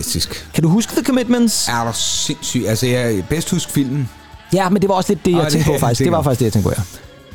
Fantastisk. 0.06 0.48
kan 0.54 0.62
du 0.62 0.68
huske 0.68 0.92
The 0.96 1.04
Commitments? 1.04 1.68
Er 1.68 1.84
du 1.84 1.90
sindssyg? 1.94 2.64
Altså, 2.68 2.86
jeg 2.86 3.24
bedst 3.28 3.50
huske 3.50 3.72
filmen. 3.72 4.08
Ja, 4.52 4.68
men 4.68 4.82
det 4.82 4.88
var 4.88 4.94
også 4.94 5.12
lidt 5.12 5.24
det, 5.26 5.32
jeg 5.32 5.42
det- 5.44 5.52
tænkte 5.52 5.70
på 5.72 5.78
faktisk. 5.78 5.98
det 5.98 6.04
Det 6.04 6.12
var 6.12 6.22
faktisk 6.22 6.38
det, 6.38 6.44
jeg 6.44 6.52
tænkte 6.52 6.68
på, 6.68 6.74
ja. 6.78 6.82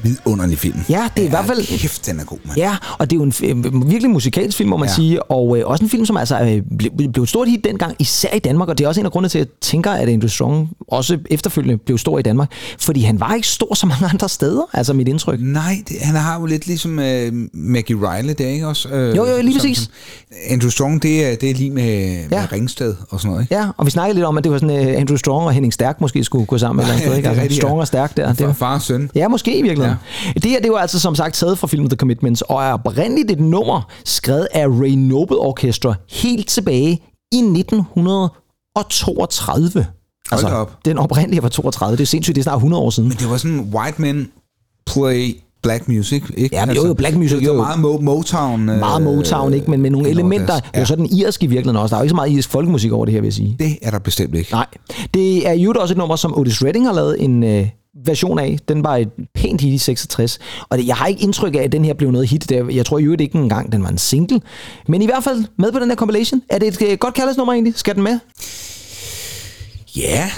Vidunderlig 0.03 0.57
film. 0.57 0.79
Ja, 0.89 1.09
det 1.15 1.21
er 1.23 1.27
i 1.27 1.29
hvert 1.29 1.45
fald... 1.45 1.79
Kæft, 1.79 2.05
den 2.07 2.19
er 2.19 2.23
god, 2.23 2.37
mand. 2.45 2.57
Ja, 2.57 2.75
og 2.97 3.09
det 3.09 3.15
er 3.15 3.19
jo 3.19 3.23
en 3.23 3.31
f- 3.31 3.87
virkelig 3.89 4.09
musikalsk 4.09 4.57
film, 4.57 4.69
må 4.69 4.77
man 4.77 4.85
ja. 4.87 4.91
Ja. 4.91 4.95
sige, 4.95 5.23
og 5.23 5.57
øh, 5.57 5.63
også 5.67 5.83
en 5.83 5.89
film, 5.89 6.05
som 6.05 6.17
altså 6.17 6.39
øh, 6.41 6.61
blev, 6.77 6.91
blev 7.13 7.23
et 7.23 7.29
stort 7.29 7.47
hit 7.47 7.63
dengang, 7.63 7.95
især 7.99 8.33
i 8.35 8.39
Danmark, 8.39 8.69
og 8.69 8.77
det 8.77 8.83
er 8.83 8.87
også 8.87 8.99
en 9.01 9.05
af 9.05 9.11
grundene 9.11 9.29
til, 9.29 9.39
at 9.39 9.45
jeg 9.45 9.51
tænker, 9.61 9.91
at 9.91 10.09
Andrew 10.09 10.27
Strong 10.29 10.69
også 10.87 11.17
efterfølgende 11.29 11.77
blev 11.77 11.97
stor 11.97 12.19
i 12.19 12.21
Danmark, 12.21 12.51
fordi 12.79 13.01
han 13.01 13.19
var 13.19 13.33
ikke 13.33 13.47
stor 13.47 13.73
så 13.75 13.85
mange 13.85 14.05
andre 14.13 14.29
steder, 14.29 14.61
altså 14.73 14.93
mit 14.93 15.07
indtryk. 15.07 15.39
Nej, 15.41 15.83
det, 15.89 15.97
han 16.01 16.15
har 16.15 16.39
jo 16.39 16.45
lidt 16.45 16.67
ligesom 16.67 16.99
øh, 16.99 17.31
Maggie 17.53 17.97
Riley, 18.11 18.33
det 18.37 18.45
er 18.45 18.49
ikke 18.49 18.67
også? 18.67 18.89
Øh, 18.89 19.15
Jo, 19.17 19.25
jo, 19.25 19.41
lige 19.41 19.53
som- 19.53 19.59
præcis. 19.59 19.77
som- 19.77 19.87
Andrew 20.49 20.69
Strong, 20.69 21.03
det 21.03 21.25
er, 21.31 21.35
det 21.35 21.49
er 21.49 21.53
lige 21.53 21.71
med, 21.71 21.83
Ja. 22.31 22.39
med 22.41 22.51
Ringsted 22.51 22.95
og 23.09 23.19
sådan 23.19 23.31
noget, 23.31 23.43
ikke? 23.43 23.55
Ja, 23.55 23.65
og 23.77 23.85
vi 23.85 23.91
snakkede 23.91 24.15
lidt 24.15 24.25
om, 24.25 24.37
at 24.37 24.43
det 24.43 24.51
var 24.51 24.57
sådan, 24.57 24.87
uh, 24.89 25.01
Andrew 25.01 25.17
Strong 25.17 25.45
og 25.45 25.51
Henning 25.53 25.73
Stærk 25.73 26.01
måske 26.01 26.23
skulle 26.23 26.45
gå 26.45 26.57
sammen. 26.57 26.83
Eller 26.85 26.95
Ja, 26.99 27.05
noget, 27.05 27.17
ikke? 27.17 27.29
Altså, 27.29 27.43
ja. 27.43 27.49
Strong 27.49 27.79
og 27.79 27.87
Stærk 27.87 28.17
der. 28.17 28.33
Det 28.33 28.47
var, 28.47 28.53
far 28.53 28.75
og 28.75 28.81
søn. 28.81 29.09
Ja, 29.15 29.27
måske 29.27 29.57
i 29.57 29.61
virkeligheden. 29.61 29.90
Ja. 29.90 29.90
Det 30.33 30.45
her, 30.45 30.61
det 30.61 30.71
var 30.71 30.77
altså 30.77 30.99
som 30.99 31.15
sagt 31.15 31.35
taget 31.35 31.57
fra 31.57 31.67
filmen 31.67 31.89
The 31.89 31.97
Commitments, 31.97 32.41
og 32.41 32.63
er 32.63 32.73
oprindeligt 32.73 33.31
et 33.31 33.39
nummer 33.39 33.81
skrevet 34.05 34.47
af 34.53 34.67
Ray 34.67 34.89
Noble 34.91 35.37
Orchestra 35.37 35.93
helt 36.11 36.47
tilbage 36.47 36.99
i 37.31 37.37
1932. 37.37 39.85
Hold 40.31 40.41
da 40.45 40.53
op. 40.53 40.77
Den 40.85 40.97
oprindelige 40.97 41.43
var 41.43 41.49
32. 41.49 41.97
Det 41.97 42.03
er 42.03 42.07
sindssygt, 42.07 42.35
det 42.35 42.41
er 42.41 42.43
snart 42.43 42.57
100 42.57 42.83
år 42.83 42.89
siden. 42.89 43.09
Men 43.09 43.17
det 43.17 43.29
var 43.29 43.37
sådan, 43.37 43.59
white 43.59 44.01
men 44.01 44.27
play 44.85 45.35
black 45.63 45.87
music, 45.87 46.23
ikke? 46.37 46.55
Ja, 46.55 46.65
men 46.65 46.75
jo, 46.75 46.87
jo, 46.87 46.93
black 46.93 47.15
music, 47.17 47.39
Det 47.39 47.47
var 47.47 47.53
jo, 47.53 47.59
jo. 47.59 47.65
meget 47.79 47.99
Mo- 47.99 48.01
Motown. 48.01 48.69
øh, 48.69 48.79
Meget 48.79 49.01
Motown, 49.01 49.53
ikke? 49.53 49.71
Men 49.71 49.81
med 49.81 49.89
nogle 49.89 50.09
elementer. 50.09 50.53
Det 50.59 50.63
er 50.73 50.79
jo 50.79 50.85
sådan 50.85 51.05
irsk 51.05 51.43
i 51.43 51.47
virkeligheden 51.47 51.81
også. 51.81 51.95
Der 51.95 51.97
er 51.97 52.01
jo 52.01 52.03
ikke 52.03 52.09
så 52.09 52.15
meget 52.15 52.31
irsk 52.31 52.49
folkemusik 52.49 52.91
over 52.91 53.05
det 53.05 53.13
her, 53.13 53.21
vil 53.21 53.27
jeg 53.27 53.33
sige. 53.33 53.55
Det 53.59 53.77
er 53.81 53.91
der 53.91 53.99
bestemt 53.99 54.35
ikke. 54.35 54.51
Nej. 54.51 54.65
Det 55.13 55.47
er 55.47 55.53
jo 55.53 55.73
også 55.79 55.93
et 55.93 55.97
nummer, 55.97 56.15
som 56.15 56.37
Otis 56.37 56.63
Redding 56.63 56.85
har 56.85 56.93
lavet 56.93 57.23
en 57.23 57.43
øh, 57.43 57.67
version 58.05 58.39
af. 58.39 58.57
Den 58.67 58.83
var 58.83 58.97
et 58.97 59.09
pænt 59.35 59.61
hit 59.61 59.73
i 59.73 59.77
66. 59.77 60.39
Og 60.69 60.77
det, 60.77 60.87
jeg 60.87 60.95
har 60.95 61.07
ikke 61.07 61.21
indtryk 61.21 61.55
af, 61.55 61.59
at 61.59 61.71
den 61.71 61.85
her 61.85 61.93
blev 61.93 62.11
noget 62.11 62.27
hit. 62.29 62.49
Der. 62.49 62.69
jeg 62.69 62.85
tror 62.85 62.99
i 62.99 63.03
øvrigt 63.03 63.21
ikke 63.21 63.37
engang, 63.37 63.71
den 63.71 63.83
var 63.83 63.89
en 63.89 63.97
single. 63.97 64.41
Men 64.87 65.01
i 65.01 65.05
hvert 65.05 65.23
fald 65.23 65.45
med 65.57 65.71
på 65.71 65.79
den 65.79 65.89
her 65.89 65.95
compilation. 65.95 66.41
Er 66.49 66.59
det 66.59 66.67
et 66.67 66.91
øh, 66.91 66.97
godt 66.97 67.13
kaldes 67.13 67.37
nummer 67.37 67.53
egentlig? 67.53 67.73
Skal 67.75 67.95
den 67.95 68.03
med? 68.03 68.19
Ja, 69.95 70.31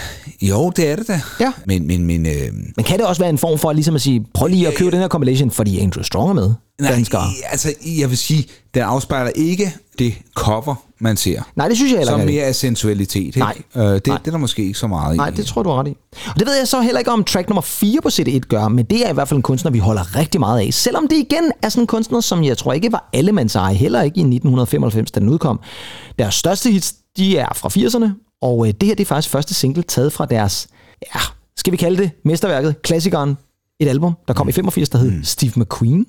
jo, 0.50 0.70
det 0.70 0.92
er 0.92 0.96
det 0.96 1.08
da. 1.08 1.22
Ja. 1.40 1.54
Men, 1.66 1.88
men, 1.88 2.06
men 2.06 2.26
øh, 2.26 2.34
Men 2.76 2.86
kan 2.86 3.00
det 3.00 3.08
også 3.08 3.22
være 3.22 3.30
en 3.30 3.38
form 3.38 3.60
for 3.60 3.74
ligesom 3.74 3.96
at 3.96 4.02
sige, 4.02 4.26
prøv 4.34 4.48
lige 4.48 4.68
at 4.68 4.74
købe 4.76 4.92
den 4.92 5.00
her 5.00 5.08
compilation, 5.08 5.52
fordi 5.52 5.80
Andrew 5.80 6.04
Strong 6.04 6.30
er 6.30 6.34
med? 6.34 6.54
Danskere. 6.80 7.22
nej, 7.22 7.34
altså, 7.50 7.74
jeg 8.00 8.10
vil 8.10 8.18
sige, 8.18 8.46
den 8.74 8.82
afspejler 8.84 9.32
ikke 9.36 9.74
det 10.00 10.14
cover, 10.36 10.76
man 11.00 11.18
ser. 11.18 11.42
Nej, 11.56 11.68
det 11.68 11.78
synes 11.78 11.92
jeg 11.92 12.00
heller 12.00 12.14
Som 12.14 12.22
ikke. 12.22 12.32
mere 12.34 12.44
er 12.44 12.52
sensualitet, 12.52 13.26
ikke? 13.26 13.40
Nej. 13.40 13.58
Øh, 13.76 13.84
det, 13.84 14.08
Nej. 14.08 14.18
det 14.18 14.28
er 14.28 14.32
der 14.32 14.38
måske 14.38 14.64
ikke 14.64 14.80
så 14.80 14.88
meget 14.88 15.18
Nej, 15.18 15.28
i. 15.30 15.32
det 15.32 15.46
tror 15.46 15.62
jeg, 15.62 15.66
du 15.66 15.70
ret 15.72 15.88
i. 15.88 15.96
Og 16.34 16.40
det 16.40 16.48
ved 16.48 16.58
jeg 16.58 16.68
så 16.68 16.82
heller 16.82 17.00
ikke, 17.00 17.12
om 17.12 17.24
track 17.24 17.50
nummer 17.50 17.62
4 17.62 18.02
på 18.02 18.10
CD1 18.10 18.40
gør, 18.40 18.68
men 18.68 18.86
det 18.86 19.06
er 19.06 19.10
i 19.10 19.14
hvert 19.14 19.28
fald 19.28 19.38
en 19.38 19.42
kunstner, 19.42 19.72
vi 19.72 19.80
holder 19.80 20.16
rigtig 20.16 20.40
meget 20.40 20.60
af. 20.68 20.74
Selvom 20.74 21.08
det 21.08 21.16
igen 21.18 21.52
er 21.62 21.70
sådan 21.70 21.84
en 21.84 21.88
kunstner, 21.88 22.22
som 22.22 22.44
jeg 22.44 22.58
tror 22.58 22.74
ikke 22.74 22.92
var 22.92 23.10
allemands 23.14 23.56
eje, 23.56 23.74
heller 23.74 24.02
ikke 24.02 24.18
i 24.18 24.22
1995, 24.24 25.12
da 25.12 25.20
den 25.20 25.30
udkom. 25.30 25.60
Deres 26.20 26.36
største 26.36 26.72
hits, 26.72 26.94
de 27.18 27.38
er 27.38 27.48
fra 27.56 27.70
80'erne, 27.70 28.33
og 28.44 28.68
øh, 28.68 28.74
det 28.74 28.88
her 28.88 28.96
det 28.96 29.04
er 29.04 29.06
faktisk 29.06 29.30
første 29.30 29.54
single 29.54 29.84
taget 29.84 30.14
fra 30.14 30.26
deres, 30.26 30.68
ja, 31.16 31.20
skal 31.58 31.72
vi 31.72 31.78
kalde 31.78 31.98
det 32.04 32.12
mesterværket, 32.26 32.82
klassikeren, 32.82 33.38
et 33.80 33.88
album, 33.88 34.14
der 34.28 34.34
kom 34.34 34.50
i 34.50 34.52
85, 34.52 34.90
der 34.90 34.98
hed 34.98 35.12
mm. 35.12 35.24
Steve 35.24 35.52
McQueen. 35.56 36.06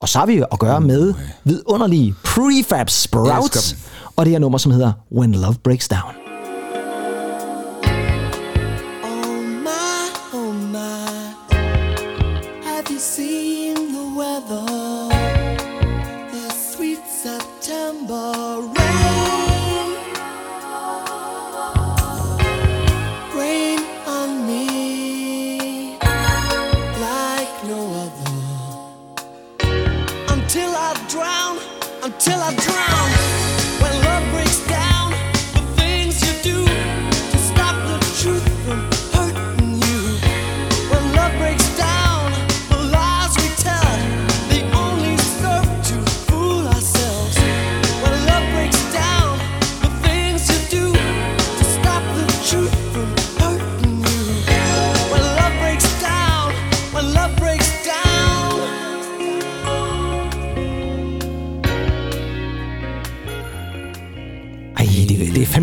Og 0.00 0.08
så 0.08 0.18
har 0.18 0.26
vi 0.26 0.42
at 0.52 0.58
gøre 0.58 0.80
med 0.80 1.14
vidunderlige 1.44 2.14
Prefab 2.24 2.90
Sprouts, 2.90 3.76
og 4.16 4.24
det 4.24 4.32
her 4.32 4.38
nummer, 4.38 4.58
som 4.58 4.72
hedder 4.72 4.92
When 5.12 5.34
Love 5.34 5.54
Breaks 5.64 5.88
Down. 5.88 6.23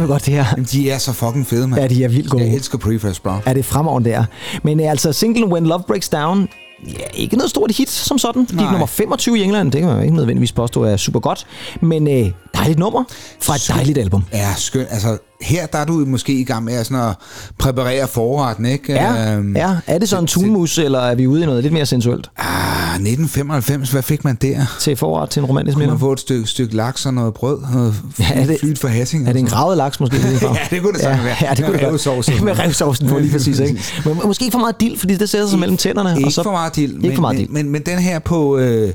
Fandme 0.02 0.14
godt 0.14 0.26
det 0.26 0.34
her. 0.34 0.46
Men 0.56 0.66
de 0.66 0.90
er 0.90 0.98
så 0.98 1.14
fucking 1.14 1.48
fede, 1.48 1.68
mand. 1.68 1.82
Ja, 1.82 1.88
de 1.88 2.04
er 2.04 2.08
vildt 2.08 2.30
gode. 2.30 2.44
Jeg 2.44 2.54
elsker 2.54 2.78
Prefab 2.78 3.16
Sprout. 3.16 3.42
er 3.46 3.54
det 3.54 3.66
fremragende 3.66 4.10
der. 4.10 4.26
Men 4.64 4.80
øh, 4.80 4.92
altså, 4.92 5.14
singlen 5.14 5.52
When 5.52 5.66
Love 5.66 5.84
Breaks 5.88 6.10
Down, 6.10 6.48
ja, 6.88 7.04
ikke 7.14 7.36
noget 7.36 7.50
stort 7.50 7.72
hit 7.72 7.90
som 7.90 8.18
sådan. 8.18 8.46
De 8.46 8.56
er 8.56 8.72
nummer 8.72 8.86
25 8.86 9.38
i 9.38 9.44
England, 9.44 9.72
det 9.72 9.82
kan 9.82 9.90
man 9.90 10.04
ikke 10.04 10.16
nødvendigvis 10.16 10.52
påstå 10.52 10.84
er 10.84 10.98
super 10.98 11.20
godt. 11.20 11.48
Men 11.82 12.08
øh, 12.08 12.32
dejligt 12.56 12.80
nummer 12.80 13.04
fra 13.42 13.56
et 13.56 13.66
dejligt 13.68 13.98
album. 13.98 14.24
Ja, 14.34 14.54
skønt. 14.58 14.88
Altså, 14.92 15.18
her 15.42 15.66
der 15.66 15.78
er 15.80 15.86
du 15.86 15.94
måske 15.94 16.34
i 16.34 16.44
gang 16.44 16.64
med 16.66 16.74
at, 16.74 16.86
sådan 16.86 17.10
at 17.10 17.16
præparere 17.58 18.08
forretten, 18.08 18.66
ikke? 18.66 18.94
Ja, 18.94 19.36
Øhm, 19.36 19.56
ja. 19.56 19.76
Er 19.88 19.98
det 19.98 20.10
så 20.10 20.20
en 20.20 20.28
tunmus, 20.28 20.78
eller 20.78 21.00
er 21.00 21.16
vi 21.16 21.28
ude 21.28 21.42
i 21.44 21.46
noget 21.46 21.64
lidt 21.64 21.74
mere 21.74 21.86
sensuelt 21.86 22.30
Ah, 22.38 22.94
1995, 22.94 23.92
hvad 23.92 24.02
fik 24.02 24.24
man 24.24 24.36
der? 24.42 24.78
til 24.80 24.96
forret 24.96 25.30
til 25.30 25.40
en 25.40 25.46
romantisk 25.46 25.76
Kunne 25.76 25.80
middag? 25.82 25.94
man 25.94 26.00
få 26.00 26.12
et 26.14 26.20
stykke, 26.20 26.48
stykke 26.48 26.76
laks 26.76 27.06
og 27.06 27.14
noget 27.14 27.34
brød? 27.34 27.60
Noget 27.74 27.96
Ja, 28.20 28.26
er 28.34 28.46
det- 28.46 28.60
flyt 28.60 28.80
for 28.80 28.88
hatting? 28.88 29.28
Er 29.28 29.34
det 29.34 29.40
en 29.40 29.46
gravet 29.48 29.78
laks 29.78 30.00
måske? 30.00 30.18
Ja, 30.42 30.58
det 30.70 30.82
kunne 30.82 30.94
det 30.94 31.02
sagtens 31.02 31.24
være. 31.26 31.36
Ja, 31.42 31.50
det 31.50 31.58
kunne 31.66 31.72
Med 31.72 31.80
det 31.80 31.88
revsovsen. 31.88 32.34
Med 32.46 32.60
revsovsen 32.60 33.08
på 33.10 33.20
lige 33.20 33.32
præcis. 33.32 33.60
Ikke? 33.60 33.82
Men 34.06 34.16
må- 34.18 34.24
måske 34.28 34.44
ikke 34.46 34.52
for 34.54 34.60
meget 34.60 34.82
dild, 34.82 34.98
fordi 34.98 35.16
det 35.16 35.30
sætter 35.30 35.48
sig 35.48 35.60
mellem 35.60 35.78
tænderne. 35.78 36.14
Ikke 36.18 36.28
og 36.28 36.32
så, 36.32 36.44
for 36.44 36.52
meget 36.52 36.76
dild. 36.76 36.94
Ikke 36.96 37.08
men, 37.08 37.16
for 37.16 37.22
meget 37.22 37.38
dild. 37.38 37.50
Men, 37.50 37.64
men, 37.64 37.72
men 37.72 37.82
den 37.86 37.98
her 38.00 38.20
på... 38.20 38.58
Øh, 38.58 38.94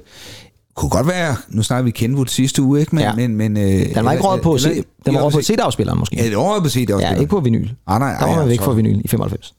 kunne 0.77 0.91
godt 0.91 1.07
være, 1.07 1.37
nu 1.49 1.63
snakker 1.63 1.85
vi 1.85 1.91
Kenwood 1.91 2.27
sidste 2.27 2.63
uge, 2.63 2.81
ikke? 2.81 2.95
Men, 2.95 3.03
Ja. 3.05 3.15
men, 3.15 3.37
men, 3.37 3.57
øh, 3.57 3.95
Den 3.95 4.05
var 4.05 4.13
ikke 4.13 4.25
røget 4.25 4.43
på, 4.43 4.55
eller- 4.55 4.71
C- 4.71 5.03
den 5.07 5.15
var 5.15 5.21
røget 5.21 5.35
på 5.35 5.43
CD-afspilleren 5.43 5.99
måske. 5.99 6.17
Ja, 6.17 6.25
det 6.25 6.37
var 6.37 6.61
på 6.61 6.69
CD 6.69 6.91
også. 6.91 7.07
Ja, 7.07 7.15
ikke 7.15 7.27
på 7.31 7.41
vinyl. 7.41 7.69
Ah, 7.87 8.01
nej, 8.01 8.17
Der 8.21 8.27
var 8.27 8.37
man 8.37 8.49
væk 8.49 8.59
så- 8.59 8.65
fra 8.65 8.73
vinyl 8.73 9.01
i 9.05 9.09
95. 9.09 9.55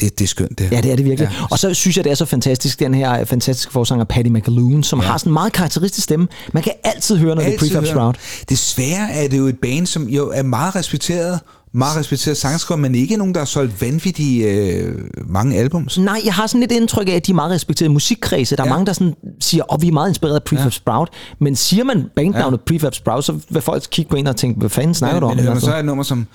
Det, 0.00 0.18
det 0.18 0.24
er 0.24 0.28
skønt, 0.28 0.58
det. 0.58 0.72
Ja, 0.72 0.80
det 0.80 0.92
er 0.92 0.96
det 0.96 1.04
virkelig. 1.04 1.28
Ja. 1.40 1.44
Og 1.50 1.58
så 1.58 1.74
synes 1.74 1.96
jeg, 1.96 2.04
det 2.04 2.10
er 2.10 2.14
så 2.14 2.24
fantastisk, 2.24 2.78
den 2.80 2.94
her 2.94 3.24
fantastiske 3.24 3.72
forsanger 3.72 4.04
Patty 4.04 4.30
McAloon, 4.30 4.82
som 4.82 5.00
ja. 5.00 5.06
har 5.06 5.18
sådan 5.18 5.30
en 5.30 5.32
meget 5.34 5.52
karakteristisk 5.52 6.04
stemme. 6.04 6.28
Man 6.52 6.62
kan 6.62 6.72
altid 6.84 7.16
høre, 7.16 7.34
når 7.34 7.42
det 7.42 7.48
er 7.48 7.52
Altid 7.52 7.70
Prefab. 7.70 7.86
Sprout. 7.86 8.16
Desværre 8.48 9.10
er 9.12 9.28
det 9.28 9.38
jo 9.38 9.46
et 9.46 9.58
band, 9.62 9.86
som 9.86 10.08
jo 10.08 10.30
er 10.34 10.42
meget 10.42 10.74
respekteret, 10.76 11.40
meget 11.76 11.96
respekteret 11.96 12.36
sangskriver, 12.36 12.78
men 12.78 12.94
ikke 12.94 13.16
nogen, 13.16 13.34
der 13.34 13.40
har 13.40 13.44
solgt 13.46 13.82
vanvittige 13.82 14.48
øh, 14.50 14.94
mange 15.26 15.56
albums. 15.56 15.98
Nej, 15.98 16.20
jeg 16.24 16.34
har 16.34 16.46
sådan 16.46 16.60
lidt 16.60 16.72
indtryk 16.72 17.08
af, 17.08 17.12
at 17.12 17.26
de 17.26 17.32
er 17.32 17.34
meget 17.34 17.50
respekterede 17.50 17.92
musikkredse. 17.92 18.56
Der 18.56 18.62
er 18.62 18.66
Ja. 18.66 18.70
ja. 18.70 18.74
mange, 18.74 18.86
der 18.86 18.92
sådan 18.92 19.14
siger, 19.40 19.62
at 19.62 19.66
oh, 19.74 19.82
vi 19.82 19.88
er 19.88 19.92
meget 19.92 20.08
inspireret 20.08 20.34
af 20.34 20.42
Prefab 20.42 20.64
ja. 20.64 20.70
Sprout. 20.70 21.08
Men 21.40 21.56
siger 21.56 21.84
man 21.84 22.04
bandnavnet 22.16 22.58
ja. 22.58 22.72
Prefab 22.72 22.94
Sprout, 22.94 23.24
så 23.24 23.34
vil 23.50 23.62
folk 23.62 23.82
kigge 23.90 24.08
på 24.10 24.16
en 24.16 24.26
og 24.26 24.36
tænke, 24.36 24.58
hvad 24.60 24.70
fanden 24.70 24.94
snakker 24.94 25.14
Men, 25.14 25.20
du 25.22 25.26
om? 25.28 25.36
men 25.36 25.44
man 25.44 25.52
Altså? 25.54 25.70
så 25.70 25.78
et 25.78 25.84
nummer 25.84 26.04
som 26.04 26.26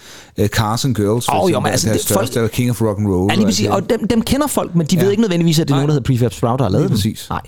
uh, 0.41 0.45
Cars 0.47 0.86
and 0.86 0.95
Girls, 0.95 1.25
for 1.25 1.36
jo, 1.36 1.47
eksempel, 1.47 1.62
men 1.63 1.71
altså, 1.71 1.88
det- 1.93 2.01
folk- 2.08 2.08
største, 2.27 2.39
eller 2.39 2.49
King 2.49 2.69
of 2.69 2.82
Rock 2.82 2.99
and 2.99 3.08
Roll. 3.08 3.32
Ja, 3.32 3.36
lige 3.36 3.45
præcis. 3.45 3.67
og 3.67 3.89
dem, 3.89 4.08
dem 4.08 4.21
kender 4.21 4.47
folk, 4.47 4.75
men 4.75 4.86
de 4.88 4.95
ja. 4.95 4.99
Ja. 4.99 5.04
ved 5.06 5.12
ikke 5.12 5.21
nødvendigvis, 5.21 5.60
at 5.60 5.67
det 5.67 5.73
er 5.73 5.75
nogen, 5.77 5.89
der 5.89 5.93
hedder 5.93 6.13
Prefab 6.13 6.34
Sprout, 6.34 6.60
der 6.60 6.65
har 6.65 6.71
lavet 6.71 6.91
præcis. 6.91 7.27
Nej. 7.30 7.41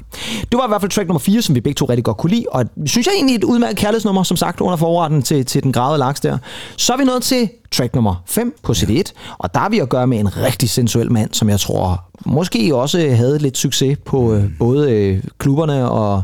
Det 0.51 0.57
var 0.57 0.65
i 0.65 0.67
hvert 0.67 0.81
fald 0.81 0.91
track 0.91 1.07
nummer 1.07 1.19
4, 1.19 1.41
som 1.41 1.55
vi 1.55 1.61
begge 1.61 1.75
to 1.77 1.85
rigtig 1.85 2.03
godt 2.03 2.17
kunne 2.17 2.29
lide, 2.29 2.45
og 2.51 2.65
synes 2.85 3.07
jeg 3.07 3.13
egentlig 3.15 3.35
et 3.35 3.43
udmærket 3.43 3.77
kærlighedsnummer, 3.77 4.23
som 4.23 4.37
sagt, 4.37 4.61
under 4.61 4.77
forretten 4.77 5.21
til, 5.21 5.45
til 5.45 5.63
den 5.63 5.71
gravede 5.73 5.99
laks 5.99 6.19
der. 6.19 6.37
Så 6.77 6.93
er 6.93 6.97
vi 6.97 7.03
nået 7.03 7.23
til 7.23 7.49
track 7.73 7.95
nummer 7.95 8.23
5 8.25 8.55
på 8.63 8.71
CD1, 8.71 9.03
og 9.37 9.53
der 9.53 9.59
er 9.59 9.69
vi 9.69 9.79
at 9.79 9.89
gøre 9.89 10.07
med 10.07 10.19
en 10.19 10.37
rigtig 10.37 10.69
sensuel 10.69 11.11
mand, 11.11 11.33
som 11.33 11.49
jeg 11.49 11.59
tror 11.59 12.03
måske 12.25 12.75
også 12.75 12.99
havde 12.99 13.39
lidt 13.39 13.57
succes 13.57 13.97
på 14.05 14.33
øh, 14.33 14.43
både 14.59 14.91
øh, 14.91 15.23
klubberne 15.37 15.89
og 15.89 16.23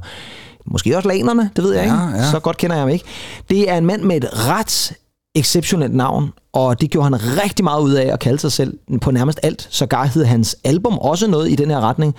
måske 0.66 0.98
også 0.98 1.08
lanerne, 1.10 1.50
det 1.56 1.64
ved 1.64 1.74
jeg 1.74 1.86
Ja, 1.86 2.08
ikke. 2.08 2.24
ja. 2.24 2.32
Så 2.32 2.40
godt 2.40 2.58
kender 2.58 2.76
jeg 2.76 2.82
ham 2.82 2.90
ikke. 2.90 3.06
Det 3.50 3.70
er 3.70 3.78
en 3.78 3.86
mand 3.86 4.02
med 4.02 4.18
et 4.18 4.48
ret 4.48 4.94
exceptionelt 5.36 5.96
navn, 5.96 6.32
og 6.54 6.82
det 6.82 6.90
gjorde 6.92 7.04
han 7.10 7.44
rigtig 7.44 7.64
meget 7.64 7.82
ud 7.82 7.94
af 7.94 8.14
at 8.14 8.20
kalde 8.20 8.40
sig 8.40 8.52
selv 8.52 8.78
på 9.02 9.12
nærmest 9.12 9.40
alt. 9.44 9.68
Sågar 9.72 10.06
hed 10.06 10.26
hans 10.26 10.56
album 10.64 10.98
også 10.98 11.28
noget 11.28 11.52
i 11.52 11.56
den 11.56 11.70
her 11.70 11.80
retning. 11.80 12.16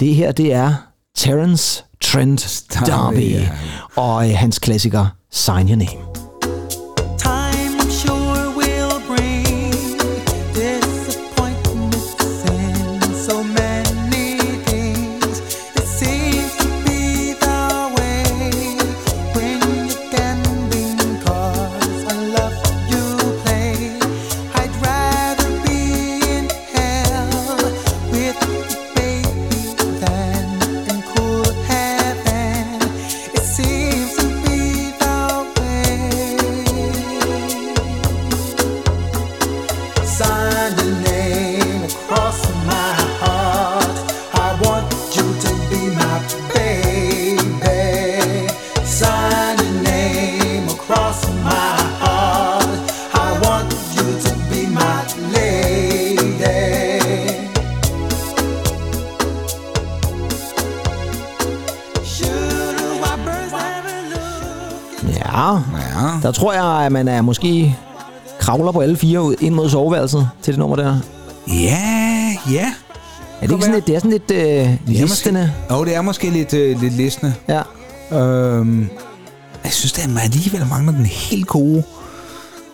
Det 0.00 0.14
her, 0.14 0.32
det 0.32 0.52
er 0.52 0.74
Terence 1.16 1.84
Trent 2.02 2.40
D'Arby, 2.74 2.88
D'Arby, 2.90 3.20
ja. 3.20 3.48
og 3.96 4.28
øh, 4.30 4.36
hans 4.36 4.58
klassiker 4.58 5.06
Sign 5.30 5.68
Your 5.68 5.76
Name. 5.76 6.25
At 66.86 66.92
man 66.92 67.08
er 67.08 67.22
måske 67.22 67.76
kravler 68.38 68.72
på 68.72 68.80
alle 68.80 68.96
fire 68.96 69.22
ud 69.22 69.34
ind 69.40 69.54
mod 69.54 69.70
soveværelset 69.70 70.28
til 70.42 70.52
det 70.52 70.58
nummer 70.58 70.76
der. 70.76 70.98
Ja, 71.48 72.36
ja. 72.50 72.72
Er 73.40 73.46
det 73.46 73.50
ikke 73.50 73.64
sådan 73.64 73.74
lidt, 73.74 73.86
det 73.86 73.94
er 73.94 73.98
sådan 73.98 74.10
lidt 74.10 74.30
øh, 74.30 74.38
Det 74.38 75.00
er 75.00 75.06
listende? 75.06 75.52
Jo, 75.70 75.84
det 75.84 75.94
er 75.94 76.02
måske 76.02 76.30
lidt, 76.30 76.54
øh, 76.54 76.80
lidt 76.80 76.94
listende. 76.94 77.34
Ja. 77.48 77.62
Øhm, 78.18 78.88
jeg 79.64 79.72
synes, 79.72 79.98
at 79.98 80.10
man 80.10 80.22
alligevel 80.22 80.66
mangler 80.66 80.92
den 80.92 81.06
helt 81.06 81.46
gode 81.46 81.82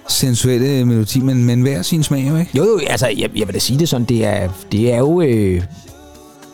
sensuelle 0.08 0.84
melodi, 0.84 1.20
men, 1.20 1.44
men 1.44 1.62
hver 1.62 1.82
sin 1.82 2.02
smag 2.02 2.28
jo, 2.28 2.36
ikke? 2.36 2.58
Jo, 2.58 2.64
jo, 2.64 2.80
altså, 2.86 3.06
jeg, 3.06 3.30
jeg 3.36 3.46
vil 3.46 3.54
da 3.54 3.58
sige 3.58 3.78
det 3.78 3.88
sådan, 3.88 4.04
det 4.04 4.24
er, 4.26 4.48
det 4.72 4.92
er 4.92 4.98
jo 4.98 5.20
øh, 5.20 5.62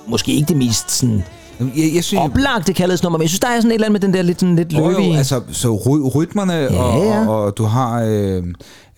måske 0.06 0.32
ikke 0.32 0.48
det 0.48 0.56
mest 0.56 0.90
sådan 0.90 1.24
Jeg, 1.60 1.90
jeg 1.94 2.04
synes, 2.04 2.22
oplagte 2.24 2.72
kærlighedsnummer, 2.72 3.18
men 3.18 3.22
jeg 3.22 3.28
synes, 3.30 3.40
der 3.40 3.48
er 3.48 3.56
sådan 3.60 3.70
et 3.70 3.74
eller 3.74 3.86
andet 3.86 4.02
med 4.02 4.08
den 4.08 4.14
der 4.16 4.22
lidt, 4.22 4.40
sådan 4.40 4.56
lidt 4.56 4.72
Jo, 4.72 4.78
jo, 4.84 4.88
løbige... 4.90 5.16
altså, 5.18 5.40
så 5.52 5.74
ry- 5.76 6.16
rytmerne, 6.16 6.52
ja, 6.52 6.82
og, 6.82 7.04
ja. 7.04 7.28
og, 7.28 7.44
og 7.44 7.58
du 7.58 7.64
har 7.64 8.02
øh, 8.08 8.42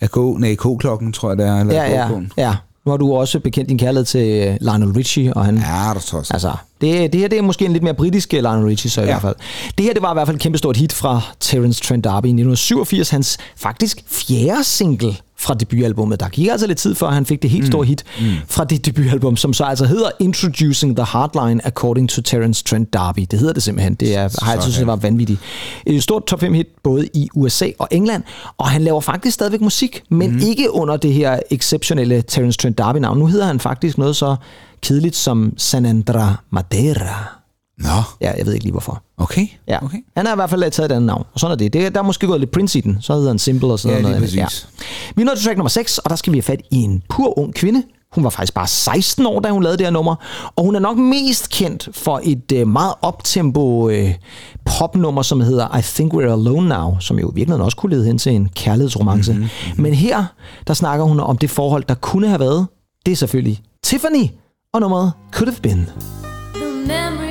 AK, 0.00 0.16
nej, 0.16 0.54
K-klokken, 0.54 1.12
tror 1.12 1.30
jeg, 1.30 1.38
det 1.38 1.46
er. 1.46 1.60
Eller 1.60 1.74
ja, 1.74 1.90
ja, 1.90 2.08
ja. 2.36 2.54
Nu 2.86 2.90
har 2.90 2.96
du 2.96 3.12
også 3.14 3.40
bekendt 3.40 3.68
din 3.68 3.78
kærlighed 3.78 4.04
til 4.04 4.48
øh, 4.48 4.56
Lionel 4.60 4.88
Richie, 4.92 5.34
og 5.34 5.44
han... 5.44 5.56
Ja, 5.56 5.90
der 5.94 6.00
tror 6.06 6.18
jeg. 6.18 6.24
Altså, 6.30 6.52
det, 6.80 7.12
det 7.12 7.20
her 7.20 7.28
det 7.28 7.38
er 7.38 7.42
måske 7.42 7.64
en 7.64 7.72
lidt 7.72 7.82
mere 7.82 7.94
britisk 7.94 8.34
øh, 8.34 8.40
Lionel 8.40 8.64
Richie, 8.66 8.90
så 8.90 9.00
i 9.00 9.04
Ja. 9.04 9.10
hvert 9.10 9.22
fald. 9.22 9.36
Det 9.78 9.86
her 9.86 9.92
det 9.92 10.02
var 10.02 10.12
i 10.12 10.14
hvert 10.14 10.26
fald 10.28 10.36
et 10.36 10.42
kæmpestort 10.42 10.76
hit 10.76 10.92
fra 10.92 11.20
Terence 11.40 11.82
Trent 11.82 12.06
D'Arby 12.06 12.12
i 12.26 12.30
1987, 12.30 13.10
hans 13.10 13.38
faktisk 13.56 14.04
fjerde 14.08 14.64
single 14.64 15.16
fra 15.38 15.54
debutalbummet. 15.54 16.20
Der 16.20 16.28
gik 16.28 16.48
altså 16.48 16.66
lidt 16.66 16.78
tid 16.78 16.94
før 16.94 17.10
han 17.10 17.26
fik 17.26 17.42
det 17.42 17.50
helt 17.50 17.66
store 17.66 17.84
hit 17.86 18.04
mm. 18.20 18.26
fra 18.48 18.64
det 18.64 18.86
debutalbum, 18.86 19.36
som 19.36 19.52
så 19.52 19.64
altså 19.64 19.84
hedder 19.84 20.10
Introducing 20.20 20.96
the 20.96 21.04
Hardline 21.04 21.66
According 21.66 22.08
to 22.10 22.22
Terence 22.22 22.64
Trent 22.64 22.96
D'Arby. 22.96 23.24
Det 23.30 23.38
hedder 23.38 23.52
det 23.52 23.62
simpelthen. 23.62 23.94
Det 23.94 24.14
er, 24.16 24.44
har 24.44 24.52
jeg 24.52 24.62
synes, 24.62 24.76
det 24.78 24.86
var 24.86 24.96
vanvittigt. 24.96 25.40
Et 25.86 26.02
stort 26.02 26.26
top 26.26 26.40
5 26.40 26.54
hit 26.54 26.66
både 26.82 27.08
i 27.14 27.28
USA 27.34 27.66
og 27.78 27.88
England, 27.90 28.22
og 28.58 28.68
han 28.68 28.82
laver 28.82 29.00
faktisk 29.00 29.34
stadigvæk 29.34 29.60
musik, 29.60 30.02
men 30.08 30.30
mm. 30.32 30.40
ikke 30.46 30.74
under 30.74 30.96
det 30.96 31.12
her 31.12 31.38
exceptionelle 31.50 32.22
Terence 32.22 32.58
Trent 32.58 32.80
D'Arby 32.80 32.98
navn. 32.98 33.18
Nu 33.18 33.26
hedder 33.26 33.46
han 33.46 33.60
faktisk 33.60 33.98
noget 33.98 34.16
så 34.16 34.36
kedeligt 34.82 35.16
som 35.16 35.52
Sanandra 35.56 36.34
Madeira. 36.50 37.36
Nå, 37.78 37.88
Ja, 38.20 38.32
jeg 38.38 38.46
ved 38.46 38.52
ikke 38.52 38.64
lige 38.64 38.72
hvorfor. 38.72 39.02
okay. 39.18 39.46
Ja. 39.68 39.84
okay. 39.84 39.98
Han 40.16 40.26
har 40.26 40.32
i 40.32 40.36
hvert 40.36 40.50
fald 40.50 40.70
taget 40.70 40.90
et 40.90 40.94
andet 40.94 41.06
navn, 41.06 41.24
og 41.34 41.40
sådan 41.40 41.52
er 41.52 41.56
det. 41.56 41.72
det 41.72 41.94
der 41.94 42.00
er 42.00 42.04
måske 42.04 42.26
gået 42.26 42.40
lidt 42.40 42.50
Prince 42.50 42.78
i 42.78 42.82
den, 42.82 42.98
så 43.00 43.14
hedder 43.14 43.28
han 43.28 43.38
Simple 43.38 43.68
og 43.68 43.78
sådan 43.78 43.96
Ja, 43.96 44.02
noget. 44.02 44.18
præcis. 44.20 44.68
Vi 45.16 45.22
er 45.22 45.26
nået 45.26 45.38
til 45.38 45.44
track 45.46 45.58
nummer 45.58 45.68
6, 45.68 45.98
og 45.98 46.10
der 46.10 46.16
skal 46.16 46.32
vi 46.32 46.36
have 46.38 46.42
fat 46.42 46.60
i 46.70 46.76
en 46.76 47.02
pur 47.08 47.38
ung 47.38 47.54
kvinde. 47.54 47.82
Hun 48.14 48.24
var 48.24 48.30
faktisk 48.30 48.54
bare 48.54 48.66
16 48.66 49.26
år, 49.26 49.40
da 49.40 49.50
hun 49.50 49.62
lavede 49.62 49.78
det 49.78 49.86
her 49.86 49.90
nummer, 49.90 50.14
og 50.56 50.64
hun 50.64 50.76
er 50.76 50.80
nok 50.80 50.98
mest 50.98 51.50
kendt 51.50 51.88
for 51.92 52.20
et 52.24 52.52
øh, 52.52 52.68
meget 52.68 52.94
optempo 53.02 53.88
øh, 53.88 54.14
popnummer, 54.64 55.22
som 55.22 55.40
hedder 55.40 55.76
I 55.78 55.82
Think 55.82 56.14
We're 56.14 56.20
Alone 56.32 56.68
Now, 56.68 56.96
som 57.00 57.18
jo 57.18 57.30
i 57.30 57.34
virkeligheden 57.34 57.64
også 57.64 57.76
kunne 57.76 57.94
lede 57.94 58.06
hen 58.06 58.18
til 58.18 58.32
en 58.32 58.48
kærlighedsromance. 58.48 59.32
Mhm, 59.32 59.40
Mm-hmm. 59.40 59.82
Men 59.82 59.94
her, 59.94 60.24
der 60.66 60.74
snakker 60.74 61.04
hun 61.04 61.20
om 61.20 61.38
det 61.38 61.50
forhold, 61.50 61.84
der 61.88 61.94
kunne 61.94 62.28
have 62.28 62.40
været. 62.40 62.66
Det 63.06 63.12
er 63.12 63.16
selvfølgelig 63.16 63.62
Tiffany 63.84 64.26
og 64.74 64.80
nummeret 64.80 65.12
Could 65.32 65.48
Have 65.48 65.60
Been. 65.62 65.88
The 66.54 66.86
memory 66.86 67.29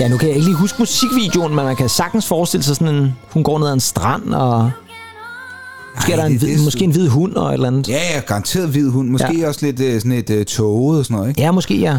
Ja, 0.00 0.08
nu 0.08 0.16
kan 0.18 0.28
jeg 0.28 0.36
ikke 0.36 0.46
lige 0.48 0.56
huske 0.56 0.76
musikvideoen, 0.78 1.54
men 1.54 1.64
man 1.64 1.76
kan 1.76 1.88
sagtens 1.88 2.26
forestille 2.26 2.64
sig 2.64 2.76
sådan 2.76 2.94
en... 2.94 3.12
Hun 3.30 3.44
går 3.44 3.58
ned 3.58 3.68
ad 3.68 3.72
en 3.72 3.80
strand, 3.80 4.34
og 4.34 4.70
måske 5.96 6.12
er 6.12 6.16
der 6.16 6.24
en, 6.24 6.32
det- 6.32 6.40
det 6.40 6.64
måske 6.64 6.84
en 6.84 6.90
hvid 6.90 7.08
hund 7.08 7.34
og 7.34 7.48
et 7.48 7.52
eller 7.52 7.66
andet. 7.66 7.88
Ja, 7.88 8.14
ja, 8.14 8.20
garanteret 8.20 8.68
hvid 8.68 8.88
hund. 8.90 9.08
Måske 9.08 9.38
Ja. 9.40 9.48
også 9.48 9.66
lidt 9.66 9.80
øh, 9.80 10.00
sådan 10.00 10.12
et 10.12 10.30
uh, 10.30 10.42
tåget 10.44 10.98
og 10.98 11.04
sådan 11.04 11.16
noget, 11.16 11.28
ikke? 11.28 11.40
Ja, 11.40 11.50
måske 11.52 11.74
ja. 11.80 11.98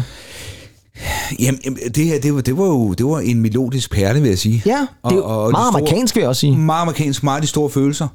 Jamen, 1.38 1.60
det 1.94 2.04
her, 2.06 2.20
det 2.20 2.34
var, 2.34 2.40
det 2.40 2.58
var 2.58 2.64
jo 2.64 2.92
det 2.92 3.06
var 3.06 3.18
en 3.20 3.40
melodisk 3.40 3.90
perle, 3.90 4.20
vil 4.20 4.28
jeg 4.28 4.38
sige. 4.38 4.62
Ja, 4.66 4.86
det 5.04 5.12
er 5.12 5.16
jo 5.16 5.24
og, 5.24 5.42
og 5.44 5.50
meget 5.50 5.64
store- 5.72 5.80
amerikansk, 5.80 6.14
vil 6.14 6.20
jeg 6.20 6.28
også 6.28 6.40
sige. 6.40 6.56
Meget 6.58 6.82
amerikansk, 6.82 7.22
meget 7.22 7.42
de 7.42 7.46
store 7.48 7.70
følelser. 7.70 8.08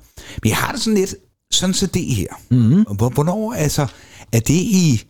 Men 0.44 0.50
jeg 0.50 0.58
har 0.58 0.72
det 0.72 0.82
sådan 0.82 0.98
lidt, 0.98 1.16
sådan 1.52 1.74
så 1.74 1.86
det 1.86 2.06
her. 2.16 2.28
Mhm. 2.50 2.60
Mm-hmm. 2.60 2.84
Hvornår, 3.14 3.54
altså, 3.54 3.82
er 4.34 4.40
det 4.40 4.54
i... 4.54 5.04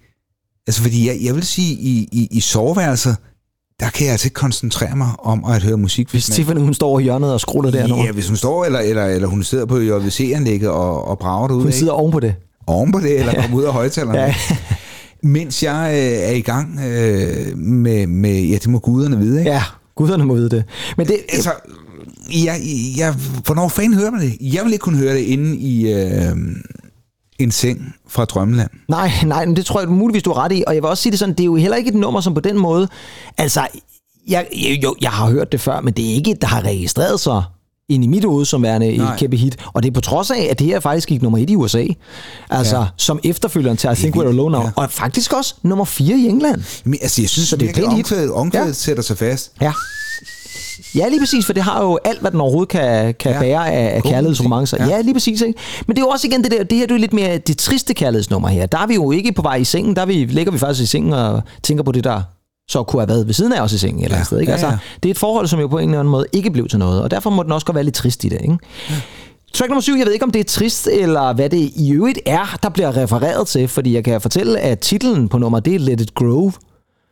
Altså, 0.67 0.81
fordi 0.81 1.07
jeg, 1.07 1.17
jeg 1.21 1.35
vil 1.35 1.43
sige, 1.45 1.73
i, 1.73 2.09
i, 2.11 2.27
i 2.31 2.39
soveværelset, 2.39 3.15
der 3.79 3.89
kan 3.89 4.05
jeg 4.05 4.11
altså 4.11 4.27
ikke 4.27 4.33
koncentrere 4.33 4.95
mig 4.95 5.07
om 5.19 5.45
at 5.45 5.63
høre 5.63 5.77
musik. 5.77 6.09
Hvis 6.11 6.29
man- 6.29 6.35
Tiffany, 6.35 6.59
hun 6.59 6.73
står 6.73 6.99
i 6.99 7.03
hjørnet 7.03 7.33
og 7.33 7.39
skruller 7.41 7.71
dernede. 7.71 7.99
Ja, 7.99 8.11
hvis 8.11 8.27
hun 8.27 8.37
står, 8.37 8.65
eller, 8.65 8.79
eller, 8.79 9.05
eller 9.05 9.27
hun 9.27 9.43
sidder 9.43 9.65
på 9.65 9.77
JVC-anlægget 9.79 10.69
og, 10.69 11.07
og 11.07 11.19
brager 11.19 11.47
derude, 11.47 11.61
Hun 11.61 11.69
ikke? 11.69 11.77
sidder 11.79 11.93
oven 11.93 12.11
på 12.11 12.19
det. 12.19 12.35
oven 12.67 12.91
på 12.91 12.99
det, 12.99 13.19
eller 13.19 13.41
kommer 13.41 13.57
ud 13.57 13.63
af 13.63 13.73
højtalerne. 13.73 14.19
Ja. 14.21 14.35
Mens 15.23 15.63
jeg 15.63 15.91
øh, 15.93 16.29
er 16.29 16.31
i 16.31 16.41
gang 16.41 16.79
øh, 16.87 17.57
med, 17.57 18.07
med, 18.07 18.41
ja, 18.43 18.53
det 18.53 18.67
må 18.67 18.79
guderne 18.79 19.17
vide, 19.17 19.39
ikke? 19.39 19.51
Ja, 19.51 19.63
guderne 19.95 20.25
må 20.25 20.33
vide 20.35 20.49
det. 20.49 20.63
Men 20.97 21.07
det, 21.07 21.17
Altså, 21.33 21.51
jeg, 22.45 22.59
jeg, 22.97 23.15
hvornår 23.45 23.67
fanden 23.67 23.93
hører 23.99 24.11
man 24.11 24.21
det? 24.21 24.37
Jeg 24.41 24.63
vil 24.65 24.73
ikke 24.73 24.83
kunne 24.83 24.97
høre 24.97 25.13
det 25.13 25.19
inde 25.21 25.57
i 25.57 25.93
øh, 25.93 26.35
en 27.39 27.51
seng 27.51 27.95
fra 28.07 28.25
Drømmeland. 28.25 28.69
Nej, 28.87 29.11
nej, 29.25 29.45
men 29.45 29.55
det 29.55 29.65
tror 29.65 29.79
jeg 29.79 29.89
muligvis, 29.89 30.23
du 30.23 30.33
har 30.33 30.43
ret 30.43 30.51
i. 30.51 30.63
Og 30.67 30.75
jeg 30.75 30.83
vil 30.83 30.89
også 30.89 31.03
sige 31.03 31.11
det 31.11 31.19
sådan, 31.19 31.33
det 31.35 31.41
er 31.41 31.45
jo 31.45 31.55
heller 31.55 31.77
ikke 31.77 31.89
et 31.89 31.95
nummer, 31.95 32.21
som 32.21 32.33
på 32.33 32.39
den 32.39 32.57
måde... 32.57 32.87
Altså, 33.37 33.67
jeg, 34.27 34.47
jo, 34.83 34.95
jeg 35.01 35.11
har 35.11 35.29
hørt 35.29 35.51
det 35.51 35.61
før, 35.61 35.81
men 35.81 35.93
det 35.93 36.09
er 36.09 36.13
ikke 36.13 36.31
et, 36.31 36.41
der 36.41 36.47
har 36.47 36.61
registreret 36.61 37.19
sig 37.19 37.43
ind 37.89 38.03
i 38.03 38.07
mit 38.07 38.25
hoved 38.25 38.45
som 38.45 38.63
værende 38.63 38.87
et 38.87 38.97
Nej. 38.97 39.17
kæmpe 39.17 39.37
hit. 39.37 39.57
Og 39.73 39.83
det 39.83 39.89
er 39.89 39.93
på 39.93 40.01
trods 40.01 40.31
af, 40.31 40.47
at 40.51 40.59
det 40.59 40.67
her 40.67 40.79
faktisk 40.79 41.07
gik 41.07 41.21
nummer 41.21 41.37
et 41.39 41.49
i 41.49 41.55
USA. 41.55 41.85
Altså, 42.49 42.77
ja. 42.77 42.85
Som 42.97 43.19
efterfølgeren 43.23 43.77
til 43.77 43.89
I 43.91 43.95
Think 43.95 44.15
We're 44.15 44.27
Alone 44.27 44.51
Now. 44.51 44.61
ja. 44.61 44.69
Og 44.75 44.91
faktisk 44.91 45.33
også 45.33 45.55
nummer 45.63 45.85
4 45.85 46.17
i 46.17 46.25
England. 46.25 46.63
Men, 46.83 46.99
altså, 47.01 47.21
jeg 47.21 47.29
synes, 47.29 47.49
Så 47.49 47.55
det 47.55 47.63
er 47.63 47.67
virkelig, 47.67 47.87
pænt 47.89 47.97
omkvædet, 47.99 48.31
omkvædet 48.31 48.67
ja. 48.67 48.71
sætter 48.73 49.03
sig 49.03 49.17
fast. 49.17 49.51
Ja. 49.61 49.71
Ja, 50.95 51.07
lige 51.09 51.19
præcis, 51.19 51.45
for 51.45 51.53
det 51.53 51.63
har 51.63 51.83
jo 51.83 51.99
alt, 52.05 52.21
hvad 52.21 52.31
den 52.31 52.41
overhovedet 52.41 52.69
kan, 52.69 53.13
kan 53.13 53.31
ja. 53.31 53.37
Ja. 53.37 53.41
bære 53.43 53.71
af, 53.71 53.95
af 53.95 54.03
kærlighedsromancer. 54.03 54.77
Ja. 54.85 54.95
ja, 54.95 55.01
lige 55.01 55.13
præcis. 55.13 55.41
Ikke? 55.41 55.59
Men 55.87 55.95
det 55.95 56.01
er 56.01 56.05
jo 56.05 56.09
også 56.09 56.27
igen 56.27 56.43
det 56.43 56.51
der, 56.51 56.63
det 56.63 56.77
her 56.77 56.85
det 56.87 56.93
er 56.95 56.99
lidt 56.99 57.13
mere 57.13 57.37
det 57.37 57.57
triste 57.57 57.93
kærlighedsnummer 57.93 58.47
her. 58.49 58.65
Der 58.65 58.77
er 58.77 58.87
vi 58.87 58.93
jo 58.95 59.11
ikke 59.11 59.31
på 59.31 59.41
vej 59.41 59.55
i 59.55 59.63
sengen, 59.63 59.95
der 59.95 60.01
er 60.01 60.05
vi, 60.05 60.13
ligger 60.13 60.51
vi 60.51 60.57
faktisk 60.57 60.83
i 60.83 60.85
sengen 60.85 61.13
og 61.13 61.41
tænker 61.63 61.83
på 61.83 61.91
det, 61.91 62.03
der 62.03 62.21
så 62.69 62.83
kunne 62.83 63.01
have 63.01 63.09
været 63.09 63.27
ved 63.27 63.33
siden 63.33 63.53
af 63.53 63.61
os 63.61 63.73
i 63.73 63.77
sengen 63.77 64.03
eller 64.03 64.17
Ja. 64.17 64.23
sted. 64.23 64.39
Ikke? 64.39 64.49
Ja, 64.51 64.53
Altså, 64.53 64.67
ja. 64.67 64.77
det 65.03 65.09
er 65.09 65.11
et 65.13 65.17
forhold, 65.17 65.47
som 65.47 65.59
jo 65.59 65.67
på 65.67 65.77
en 65.77 65.89
eller 65.89 65.99
anden 65.99 66.11
måde 66.11 66.25
ikke 66.33 66.51
blev 66.51 66.67
til 66.67 66.79
noget, 66.79 67.01
og 67.01 67.11
derfor 67.11 67.29
må 67.29 67.43
den 67.43 67.51
også 67.51 67.65
godt 67.65 67.75
være 67.75 67.83
lidt 67.83 67.95
trist 67.95 68.23
i 68.23 68.29
det. 68.29 68.41
Ikke? 68.41 68.57
Track 69.53 69.69
nummer 69.69 69.81
syv, 69.81 69.95
jeg 69.97 70.05
ved 70.05 70.13
ikke, 70.13 70.25
om 70.25 70.31
det 70.31 70.39
er 70.39 70.43
trist, 70.43 70.87
eller 70.91 71.33
hvad 71.33 71.49
det 71.49 71.71
i 71.75 71.91
øvrigt 71.91 72.19
er, 72.25 72.57
der 72.63 72.69
bliver 72.69 72.97
refereret 72.97 73.47
til, 73.47 73.67
fordi 73.67 73.93
jeg 73.95 74.03
kan 74.03 74.21
fortælle, 74.21 74.59
at 74.59 74.79
titlen 74.79 75.29
på 75.29 75.37
nummer, 75.37 75.59
det 75.59 75.75
er 75.75 75.79
Let 75.79 76.01
It 76.01 76.13
Grow. 76.15 76.51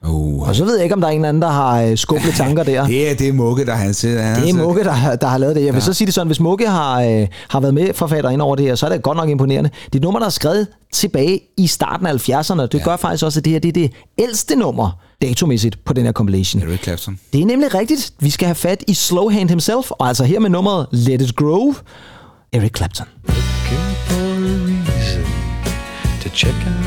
Uh, 0.08 0.48
Og 0.48 0.56
så 0.56 0.65
ved 0.65 0.76
jeg 0.76 0.84
ikke, 0.84 0.96
om 0.96 1.02
der 1.02 1.08
er 1.08 1.12
en 1.12 1.18
eller 1.18 1.30
anden, 1.30 1.41
der 1.41 1.50
har 1.50 1.82
øh, 1.82 1.98
skubbet 1.98 2.34
tanker 2.38 2.63
der. 2.63 2.88
det 2.88 3.10
er 3.12 3.15
det 3.15 3.28
er 3.28 3.34
Mugge, 3.34 3.65
der 3.65 3.76
han 3.76 3.94
sidder. 3.94 4.22
Han 4.22 4.41
Det 4.41 4.50
er 4.50 4.54
Mugge, 4.54 4.84
der, 4.84 4.91
har- 4.91 5.15
der 5.15 5.28
har 5.28 5.38
lavet 5.38 5.56
det. 5.56 5.65
Jeg 5.65 5.74
vil 5.74 5.80
ja. 5.80 5.86
så 5.86 5.94
sige 5.94 6.06
det 6.06 6.13
sådan, 6.13 6.28
hvis 6.28 6.39
Mugge 6.39 6.68
har, 6.68 7.02
øh, 7.02 7.28
har 7.50 7.60
været 7.60 7.74
med 7.74 7.94
forfatter 7.94 8.30
ind 8.30 8.41
over 8.41 8.56
det 8.56 8.65
her, 8.65 8.76
så 8.76 8.86
er 8.86 8.89
det 8.89 9.02
godt 9.04 9.18
nok 9.18 9.30
imponerende. 9.30 9.70
Det 9.86 9.94
er 9.94 9.98
et 9.98 10.02
nummer, 10.04 10.20
der 10.20 10.26
er 10.26 10.30
skrevet 10.32 10.68
tilbage 10.94 11.39
i 11.58 11.68
starten 11.68 12.08
af 12.08 12.12
70'erne. 12.30 12.62
Det 12.62 12.74
ja. 12.74 12.80
gør 12.84 12.96
faktisk 12.96 13.24
også, 13.26 13.39
at 13.39 13.46
det 13.46 13.54
her 13.54 13.60
det 13.60 13.70
er 13.70 13.74
det 13.74 13.91
ældste 14.18 14.56
nummer 14.56 14.91
datomæssigt 15.22 15.86
på 15.86 15.94
den 15.94 16.06
her 16.06 16.12
compilation. 16.12 16.62
Eric 16.63 16.84
Clapton. 16.84 17.20
Det 17.34 17.41
er 17.41 17.46
nemlig 17.46 17.76
rigtigt. 17.76 18.12
Vi 18.20 18.30
skal 18.30 18.46
have 18.46 18.56
fat 18.56 18.84
i 18.88 18.94
Slowhand 18.94 19.50
himself, 19.50 19.91
og 19.91 20.08
altså 20.08 20.24
her 20.24 20.39
med 20.39 20.50
nummeret 20.50 20.88
Let 20.91 21.22
It 21.22 21.36
Grow, 21.36 21.74
Eric 22.54 22.78
Clapton. 22.78 23.06
looking 23.28 23.96
for 24.08 24.15
a 24.15 24.58
reason 24.68 25.24
to 26.24 26.30
check 26.36 26.56
out 26.68 26.85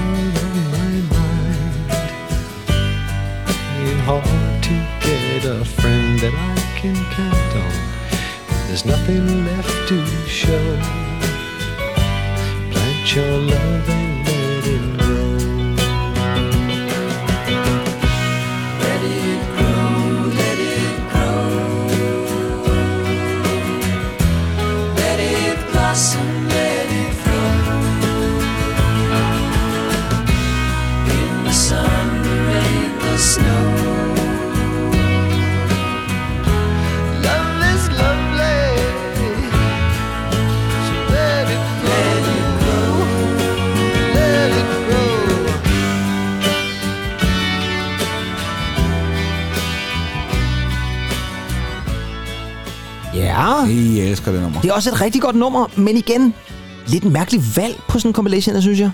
hard 4.09 4.63
to 4.63 4.73
get 5.07 5.45
a 5.45 5.63
friend 5.63 6.19
that 6.21 6.33
I 6.33 6.57
can 6.81 6.97
count 7.13 7.53
on. 7.65 8.67
There's 8.67 8.87
nothing 8.87 9.45
left 9.45 9.89
to 9.89 10.07
show. 10.27 10.69
Plant 12.73 13.15
your 13.15 13.37
love 13.53 14.08
Ja, 53.39 53.55
Jeg 54.03 54.11
elsker 54.11 54.33
det 54.33 54.43
nummer. 54.43 54.61
det 54.61 54.69
er 54.71 54.73
også 54.75 54.91
et 54.91 55.01
rigtig 55.01 55.23
godt 55.23 55.37
nummer, 55.37 55.67
men 55.77 55.97
igen, 55.97 56.35
lidt 56.87 57.05
en 57.05 57.13
mærkelig 57.13 57.43
valg 57.57 57.81
på 57.89 57.99
sådan 57.99 58.09
en 58.11 58.15
compilation, 58.15 58.63
synes 58.63 58.81
jeg. 58.81 58.91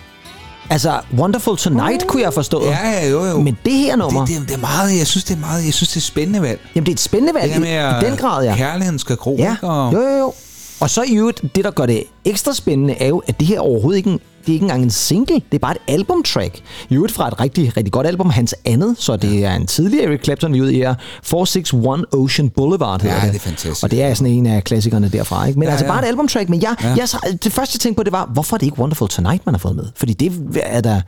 Altså, 0.71 1.01
Wonderful 1.19 1.57
Tonight 1.57 2.07
kunne 2.07 2.23
jeg 2.23 2.35
forstå. 2.35 2.65
Ja, 2.65 2.91
ja, 2.91 3.09
jo, 3.11 3.25
jo. 3.25 3.41
Men 3.41 3.57
det 3.65 3.73
her 3.73 3.97
nummer, 3.97 4.27
det, 4.27 4.41
det, 4.41 4.49
det, 4.49 4.55
er 4.55 4.59
meget, 4.61 4.99
jeg 4.99 5.07
synes, 5.07 5.25
det 5.25 5.35
er 5.37 5.39
meget, 5.41 5.65
jeg 5.65 5.75
synes, 5.75 5.89
det 5.89 5.97
er 5.97 6.01
spændende 6.01 6.43
valg. 6.43 6.61
jamen 6.75 6.87
det 6.87 6.93
er 6.93 6.95
et 6.95 7.01
spændende 7.01 7.35
valg 7.35 7.53
Det 7.53 7.61
med, 7.61 7.69
i, 8.03 8.07
i 8.07 8.11
den 8.11 8.17
grad, 8.17 8.45
ja. 8.45 8.57
kærligheden 8.57 8.99
skal 8.99 9.17
gro, 9.17 9.37
Ja? 9.39 9.57
Og, 9.63 9.93
jo, 9.93 10.01
jo, 10.01 10.17
jo. 10.19 10.33
Og 10.81 10.91
så 10.91 11.03
i 11.07 11.15
øvrigt, 11.17 11.43
det 11.57 11.65
der 11.65 11.71
gør 11.71 11.87
det 11.87 12.05
ekstra 12.25 12.53
spændende, 12.55 12.95
er 13.01 13.09
jo, 13.09 13.23
at 13.27 13.41
det 13.41 13.49
her 13.49 13.61
overhovedet 13.61 13.97
ikke, 13.99 14.19
det 14.47 14.49
er 14.49 14.53
ikke 14.53 14.65
engang 14.65 14.83
en 14.83 14.91
single. 14.91 15.35
Det 15.35 15.55
er 15.55 15.59
bare 15.59 15.73
et 15.75 15.95
albumtrack. 15.95 16.61
I 16.89 16.95
øvrigt 16.95 17.13
fra 17.15 17.29
et 17.29 17.41
rigtig, 17.41 17.77
rigtig 17.77 17.93
godt 17.93 18.07
album, 18.07 18.31
hans 18.31 18.55
andet, 18.65 18.97
så 18.99 19.17
det 19.17 19.45
er 19.45 19.55
en 19.55 19.67
tidlig 19.67 20.01
Eric 20.01 20.25
Clapton, 20.25 20.53
vi 20.53 20.59
er 20.59 20.63
ude 20.63 20.75
i 20.75 20.77
her. 20.77 20.95
461 21.23 22.05
Ocean 22.13 22.51
Boulevard 22.51 23.03
hedder 23.03 23.17
Ja, 23.17 23.27
det. 23.29 23.35
er 23.35 23.39
fantastisk. 23.39 23.83
Og 23.85 23.91
det 23.91 24.03
er 24.03 24.15
sådan 24.15 24.33
en 24.33 24.47
af 24.47 24.65
klassikerne 24.65 25.09
derfra, 25.09 25.47
ikke? 25.47 25.59
Men 25.59 25.67
ja, 25.67 25.71
altså 25.73 25.87
ja. 25.87 25.93
bare 25.93 26.03
et 26.03 26.09
albumtrack. 26.09 26.49
Men 26.49 26.63
jeg, 26.63 26.77
ja. 26.83 26.89
jeg, 26.89 27.09
det 27.45 27.53
første, 27.53 27.77
jeg 27.77 27.81
tænkte 27.81 27.97
på, 27.97 28.03
det 28.03 28.13
var, 28.13 28.31
hvorfor 28.33 28.57
er 28.57 28.59
det 28.59 28.67
ikke 28.67 28.79
Wonderful 28.79 29.09
Tonight, 29.09 29.47
man 29.47 29.55
har 29.55 29.59
fået 29.59 29.77
med? 29.77 29.85
Fordi 29.97 30.13
det 30.13 30.33
er 30.63 30.81
der 30.81 31.01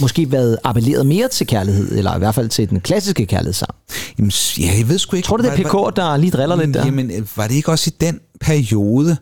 måske 0.00 0.32
været 0.32 0.58
appelleret 0.64 1.06
mere 1.06 1.28
til 1.28 1.46
kærlighed, 1.46 1.98
eller 1.98 2.16
i 2.16 2.18
hvert 2.18 2.34
fald 2.34 2.48
til 2.48 2.70
den 2.70 2.80
klassiske 2.80 3.26
kærlighedssang. 3.26 3.70
Jamen, 4.18 4.32
ja, 4.58 4.70
jeg 4.78 4.88
ved 4.88 4.98
sgu 4.98 5.16
ikke... 5.16 5.26
Tror 5.26 5.36
du, 5.36 5.42
det 5.42 5.52
er 5.52 5.56
PK, 5.56 5.96
der 5.96 6.16
lige 6.16 6.30
driller 6.30 6.56
lidt 6.56 6.74
der? 6.74 6.84
Jamen, 6.84 7.28
var 7.36 7.46
det 7.46 7.54
ikke 7.54 7.70
også 7.70 7.90
i 7.90 7.96
den 8.04 8.20
periode, 8.40 9.16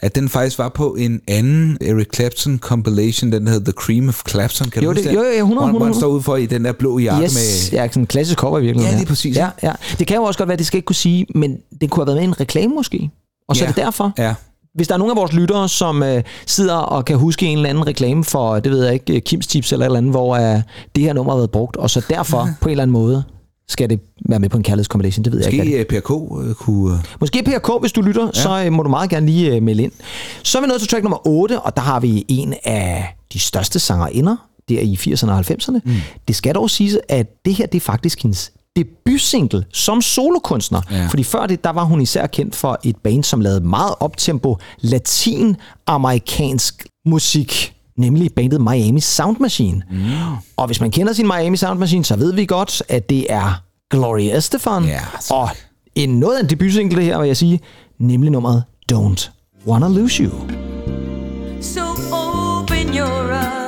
at 0.00 0.14
den 0.14 0.28
faktisk 0.28 0.58
var 0.58 0.68
på 0.68 0.94
en 0.94 1.20
anden 1.28 1.78
Eric 1.80 2.06
Clapton 2.14 2.58
compilation, 2.58 3.32
den 3.32 3.46
der 3.46 3.52
hedder 3.52 3.72
The 3.72 3.80
Cream 3.80 4.08
of 4.08 4.22
Clapton, 4.28 4.70
kan 4.70 4.82
Jo, 4.82 4.90
du 4.90 4.94
huske 4.94 5.08
det- 5.08 5.14
jo, 5.16 5.20
jo, 5.22 5.28
jo, 5.30 5.36
100, 5.38 5.46
Hvor, 5.46 5.66
han- 5.66 5.70
hvor 5.70 5.84
han 5.84 5.90
100. 5.92 6.00
står 6.00 6.08
ude 6.08 6.22
for 6.22 6.36
i 6.36 6.46
den 6.46 6.64
der 6.64 6.72
blå 6.72 6.98
jakke 6.98 7.24
Yes, 7.24 7.34
med... 7.34 7.78
ja, 7.78 7.88
sådan 7.88 8.02
en 8.02 8.06
klassisk 8.06 8.38
cover 8.38 8.58
i 8.58 8.62
virkeligheden. 8.62 8.94
Ja, 8.94 8.98
lige 9.00 9.08
præcis, 9.08 9.36
Ja, 9.36 9.48
ja. 9.62 9.72
Det 9.98 10.06
kan 10.06 10.16
jo 10.16 10.22
også 10.22 10.38
godt 10.38 10.48
være, 10.48 10.52
at 10.54 10.58
det 10.58 10.66
skal 10.66 10.78
ikke 10.78 10.86
kunne 10.86 10.96
sige, 10.96 11.26
men 11.34 11.56
det 11.80 11.90
kunne 11.90 12.00
have 12.00 12.06
været 12.06 12.16
med 12.16 12.22
i 12.22 12.26
en 12.28 12.40
reklame 12.40 12.74
måske. 12.74 13.10
Og 13.48 13.56
så 13.56 13.64
Ja. 13.64 13.68
er 13.70 13.72
det 13.74 13.84
derfor. 13.84 14.12
Ja. 14.18 14.34
Hvis 14.74 14.88
der 14.88 14.94
er 14.94 14.98
nogen 14.98 15.10
af 15.10 15.16
vores 15.16 15.32
lyttere, 15.32 15.68
som 15.68 16.02
øh, 16.02 16.22
sidder 16.46 16.74
og 16.74 17.04
kan 17.04 17.16
huske 17.16 17.46
en 17.46 17.58
eller 17.58 17.70
anden 17.70 17.86
reklame 17.86 18.24
for, 18.24 18.60
det 18.60 18.72
ved 18.72 18.84
jeg 18.84 18.94
ikke, 18.94 19.20
Kims 19.20 19.46
Tips 19.46 19.72
eller 19.72 19.86
et 19.86 19.88
eller 19.88 19.98
andet, 19.98 20.12
hvor 20.12 20.36
øh, 20.36 20.62
det 20.96 21.04
her 21.04 21.12
nummer 21.12 21.32
har 21.32 21.38
været 21.38 21.50
brugt, 21.50 21.76
og 21.76 21.90
så 21.90 22.04
derfor 22.10 22.48
på 22.60 22.68
en 22.68 22.70
eller 22.70 22.82
anden 22.82 22.92
måde 22.92 23.24
skal 23.68 23.90
det 23.90 24.00
være 24.28 24.38
med 24.38 24.48
på 24.48 24.56
en 24.56 24.62
kærlighedskombination, 24.62 25.24
det 25.24 25.32
ved 25.32 25.40
jeg 25.40 25.52
ikke. 25.52 25.64
Måske 25.64 25.78
øh, 25.78 25.86
PRK 26.02 26.10
øh, 26.48 26.54
kunne... 26.54 26.94
øh, 26.94 27.04
Måske 27.20 27.42
PRK, 27.42 27.80
hvis 27.80 27.92
du 27.92 28.00
lytter, 28.00 28.24
ja. 28.34 28.42
så 28.42 28.64
øh, 28.64 28.72
må 28.72 28.82
du 28.82 28.88
meget 28.88 29.10
gerne 29.10 29.26
lige 29.26 29.54
øh, 29.56 29.62
melde 29.62 29.82
ind. 29.82 29.92
Så 30.42 30.58
er 30.58 30.62
vi 30.62 30.68
nået 30.68 30.80
til 30.80 30.88
track 30.88 31.02
nummer 31.02 31.26
8, 31.26 31.60
og 31.60 31.76
der 31.76 31.82
har 31.82 32.00
vi 32.00 32.24
en 32.28 32.54
af 32.64 33.16
de 33.32 33.38
største 33.38 33.78
sangerinder, 33.78 34.36
der 34.68 34.80
i 34.80 34.94
80'erne 34.94 35.30
og 35.30 35.38
90'erne. 35.38 35.78
Mm. 35.84 35.92
Det 36.28 36.36
skal 36.36 36.54
dog 36.54 36.70
siges, 36.70 36.98
at 37.08 37.26
det 37.44 37.54
her 37.54 37.66
det 37.66 37.76
er 37.78 37.80
faktisk 37.80 38.22
hendes 38.22 38.52
debutsingle 38.76 39.64
som 39.72 40.02
solokunstner. 40.02 40.80
Ja. 40.90 41.06
Fordi 41.06 41.22
før 41.22 41.46
det, 41.46 41.64
der 41.64 41.70
var 41.70 41.84
hun 41.84 42.00
især 42.00 42.26
kendt 42.26 42.56
for 42.56 42.78
et 42.84 42.96
band, 42.96 43.24
som 43.24 43.40
lavede 43.40 43.60
meget 43.60 43.94
optempo 44.00 44.58
latin-amerikansk 44.80 46.86
musik 47.06 47.74
nemlig 48.00 48.30
bandet 48.36 48.60
Miami 48.60 49.00
Sound 49.00 49.36
Machine. 49.40 49.82
Mm. 49.90 50.00
Og 50.56 50.66
hvis 50.66 50.80
man 50.80 50.90
kender 50.90 51.12
sin 51.12 51.26
Miami 51.26 51.56
Sound 51.56 51.78
Machine, 51.78 52.04
så 52.04 52.16
ved 52.16 52.32
vi 52.32 52.44
godt, 52.44 52.82
at 52.88 53.10
det 53.10 53.26
er 53.28 53.62
Gloria 53.90 54.36
Estefan. 54.36 54.84
Ja, 54.84 55.00
tak. 55.20 55.30
og 55.30 55.48
en 55.94 56.20
noget 56.20 56.36
af 56.36 56.42
en 56.42 56.50
debutsingle 56.50 56.96
det 56.96 57.04
her, 57.04 57.18
vil 57.18 57.26
jeg 57.26 57.36
sige, 57.36 57.60
nemlig 57.98 58.30
nummeret 58.30 58.64
Don't 58.92 59.30
Wanna 59.66 59.88
Lose 59.88 60.22
You. 60.22 60.32
So 61.60 61.80
open 62.12 62.94
your 62.94 63.32
eyes 63.32 63.59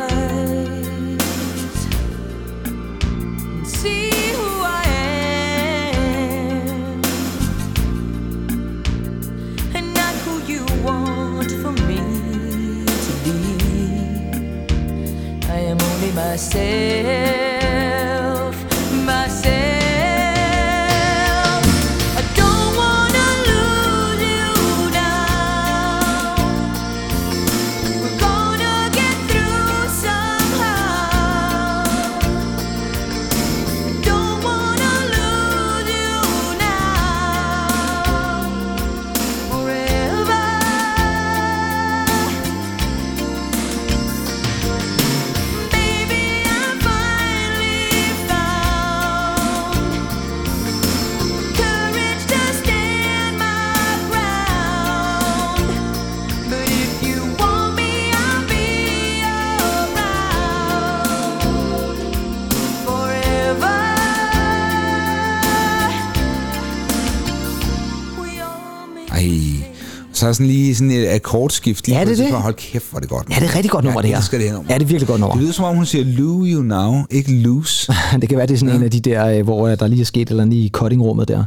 myself, 16.22 17.61
Så 70.22 70.26
er 70.26 70.28
der 70.28 70.34
sådan 70.34 70.46
lige 70.46 70.74
sådan 70.74 70.90
et 70.90 71.08
akkordskift. 71.08 71.86
Lige 71.86 71.98
Ja, 71.98 72.04
det 72.04 72.20
er 72.20 72.24
det. 72.24 72.32
Hold 72.32 72.54
kæft, 72.54 72.90
hvor 72.90 72.98
er 72.98 73.00
det 73.00 73.08
godt. 73.10 73.26
Ja, 73.30 73.34
det 73.34 73.50
er 73.50 73.54
rigtig 73.56 73.70
godt 73.70 73.84
nummer, 73.84 74.00
jeg 74.00 74.02
det 74.02 74.10
her. 74.10 74.18
elsker 74.18 74.38
det 74.38 74.46
her 74.46 74.54
nummer. 74.54 74.72
Ja, 74.72 74.78
det 74.78 74.82
er 74.82 74.86
virkelig 74.86 75.08
godt 75.08 75.20
nummer. 75.20 75.34
Det 75.34 75.42
lyder 75.42 75.52
som 75.52 75.64
om, 75.64 75.76
hun 75.76 75.86
siger, 75.86 76.04
lose 76.04 76.52
you 76.52 76.62
now, 76.62 76.94
ikke 77.10 77.32
lose. 77.32 77.92
det 78.20 78.28
kan 78.28 78.38
være, 78.38 78.46
det 78.46 78.54
er 78.54 78.58
sådan 78.58 78.70
ja. 78.74 78.78
en 78.78 78.84
af 78.84 78.90
de 78.90 79.00
der, 79.00 79.26
øh, 79.26 79.44
hvor 79.44 79.68
øh, 79.68 79.78
der 79.78 79.86
lige 79.86 80.00
er 80.00 80.04
sket 80.04 80.30
eller 80.30 80.42
andet 80.42 80.56
i 80.56 80.70
cuttingrummet 80.72 81.28
der. 81.28 81.44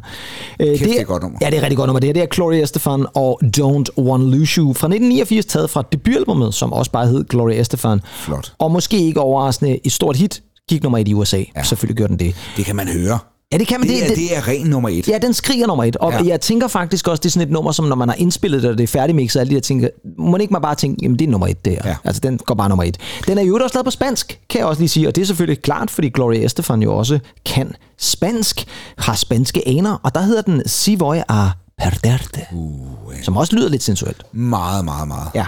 Øh, 0.60 0.68
det 0.68 0.98
er 0.98 1.02
et 1.02 1.08
godt 1.08 1.24
nummer. 1.24 1.40
Ja, 1.42 1.50
det 1.50 1.58
er 1.58 1.62
rigtig 1.62 1.78
godt 1.78 1.88
nummer. 1.88 2.00
Det 2.00 2.08
her 2.08 2.14
det 2.14 2.22
er 2.24 2.28
Gloria 2.28 2.64
Estefan 2.64 3.06
og 3.14 3.42
Don't 3.58 3.98
Wanna 3.98 4.26
Lose 4.38 4.58
You 4.58 4.74
fra 4.74 4.88
1989, 4.88 5.46
taget 5.46 5.70
fra 5.70 5.84
debutalbummet, 5.92 6.54
som 6.54 6.74
også 6.74 6.92
bare 6.92 7.08
hed 7.08 7.24
Gloria 7.24 7.62
Estefan. 7.62 8.02
Flot. 8.16 8.54
Og 8.60 8.72
måske 8.72 8.98
ikke 8.98 9.20
overraskende 9.20 9.80
et 9.84 9.92
stort 9.92 10.18
hit. 10.18 10.42
Gik 10.70 10.84
nummer 10.84 10.98
et 10.98 11.08
i 11.08 11.14
USA. 11.14 11.44
Ja. 11.56 11.64
Selvfølgelig 11.64 11.98
gjorde 11.98 12.12
den 12.12 12.20
det. 12.20 12.36
Det 12.58 12.66
kan 12.66 12.76
man 12.76 12.88
høre. 12.88 13.20
Ja, 13.52 13.58
det 13.58 13.68
kan 13.68 13.80
man. 13.80 13.90
Det, 13.90 14.04
er, 14.12 14.16
det 14.16 14.38
er 14.38 14.48
ren 14.48 14.68
nummer 14.68 14.90
et. 14.90 15.08
Ja, 15.08 15.18
den 15.18 15.34
skriger 15.34 15.68
nummer 15.68 15.84
et. 15.84 15.96
Og 15.96 16.12
Ja. 16.12 16.24
jeg 16.26 16.42
tænker 16.42 16.68
faktisk 16.68 17.08
også, 17.08 17.22
det 17.22 17.26
er 17.26 17.32
sådan 17.32 17.48
et 17.48 17.52
nummer, 17.54 17.72
som 17.72 17.86
når 17.86 17.96
man 17.96 18.10
har 18.10 18.16
indspillet 18.16 18.64
det, 18.64 18.72
og 18.72 18.78
det 18.78 18.84
er 18.84 18.88
færdigmixet, 18.88 19.40
alle 19.40 19.50
de 19.50 19.56
der 19.56 19.62
ting, 19.62 19.86
må 20.18 20.38
ikke 20.38 20.52
man 20.54 20.62
bare 20.62 20.76
tænke, 20.76 21.00
jamen 21.04 21.20
det 21.20 21.26
er 21.28 21.30
nummer 21.32 21.48
et, 21.48 21.66
det 21.66 21.74
her. 21.74 21.90
Ja. 21.90 21.96
Altså, 22.04 22.20
den 22.20 22.38
går 22.38 22.56
bare 22.56 22.70
nummer 22.70 22.84
et. 22.84 22.98
Den 23.28 23.38
er 23.38 23.42
jo 23.42 23.56
også 23.64 23.74
lavet 23.76 23.86
på 23.86 23.92
spansk, 23.92 24.40
kan 24.50 24.60
jeg 24.60 24.68
også 24.68 24.82
lige 24.82 24.90
sige, 24.90 25.08
og 25.08 25.16
det 25.16 25.22
er 25.22 25.26
selvfølgelig 25.26 25.62
klart, 25.62 25.92
fordi 25.92 26.10
Gloria 26.10 26.46
Estefan 26.46 26.82
jo 26.82 26.98
også 26.98 27.20
kan 27.46 27.72
spansk, 28.00 28.66
har 28.98 29.16
spanske 29.16 29.68
aner, 29.68 29.94
og 30.04 30.16
der 30.16 30.22
hedder 30.22 30.42
den 30.42 30.62
Si 30.66 30.96
voy 30.96 31.18
a 31.30 31.48
perderte, 31.78 32.42
uh, 32.54 32.78
som 33.22 33.38
også 33.38 33.56
lyder 33.56 33.70
lidt 33.70 33.84
sensuelt. 33.84 34.24
Meget, 34.34 34.86
meget, 34.86 35.08
meget. 35.08 35.28
Ja. 35.36 35.46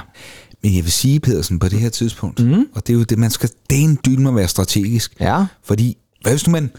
Men 0.64 0.76
jeg 0.76 0.84
vil 0.84 0.92
sige, 0.92 1.20
Pedersen, 1.20 1.60
på 1.60 1.70
det 1.70 1.80
her 1.80 1.90
tidspunkt, 1.90 2.40
mm. 2.40 2.66
og 2.76 2.88
det 2.88 2.94
er 2.94 2.98
jo 2.98 3.04
det, 3.04 3.18
man 3.18 3.32
skal, 3.32 3.50
det 3.70 3.80
er 3.80 3.84
en 3.84 4.00
dyne 4.06 4.22
med 4.22 4.32
at 4.32 4.36
være 4.36 4.48
strategisk. 4.48 5.16
Ja. 5.20 5.46
Fordi, 5.64 5.98
hvad 6.22 6.32
hvis 6.32 6.48
nu 6.48 6.52
man 6.52 6.72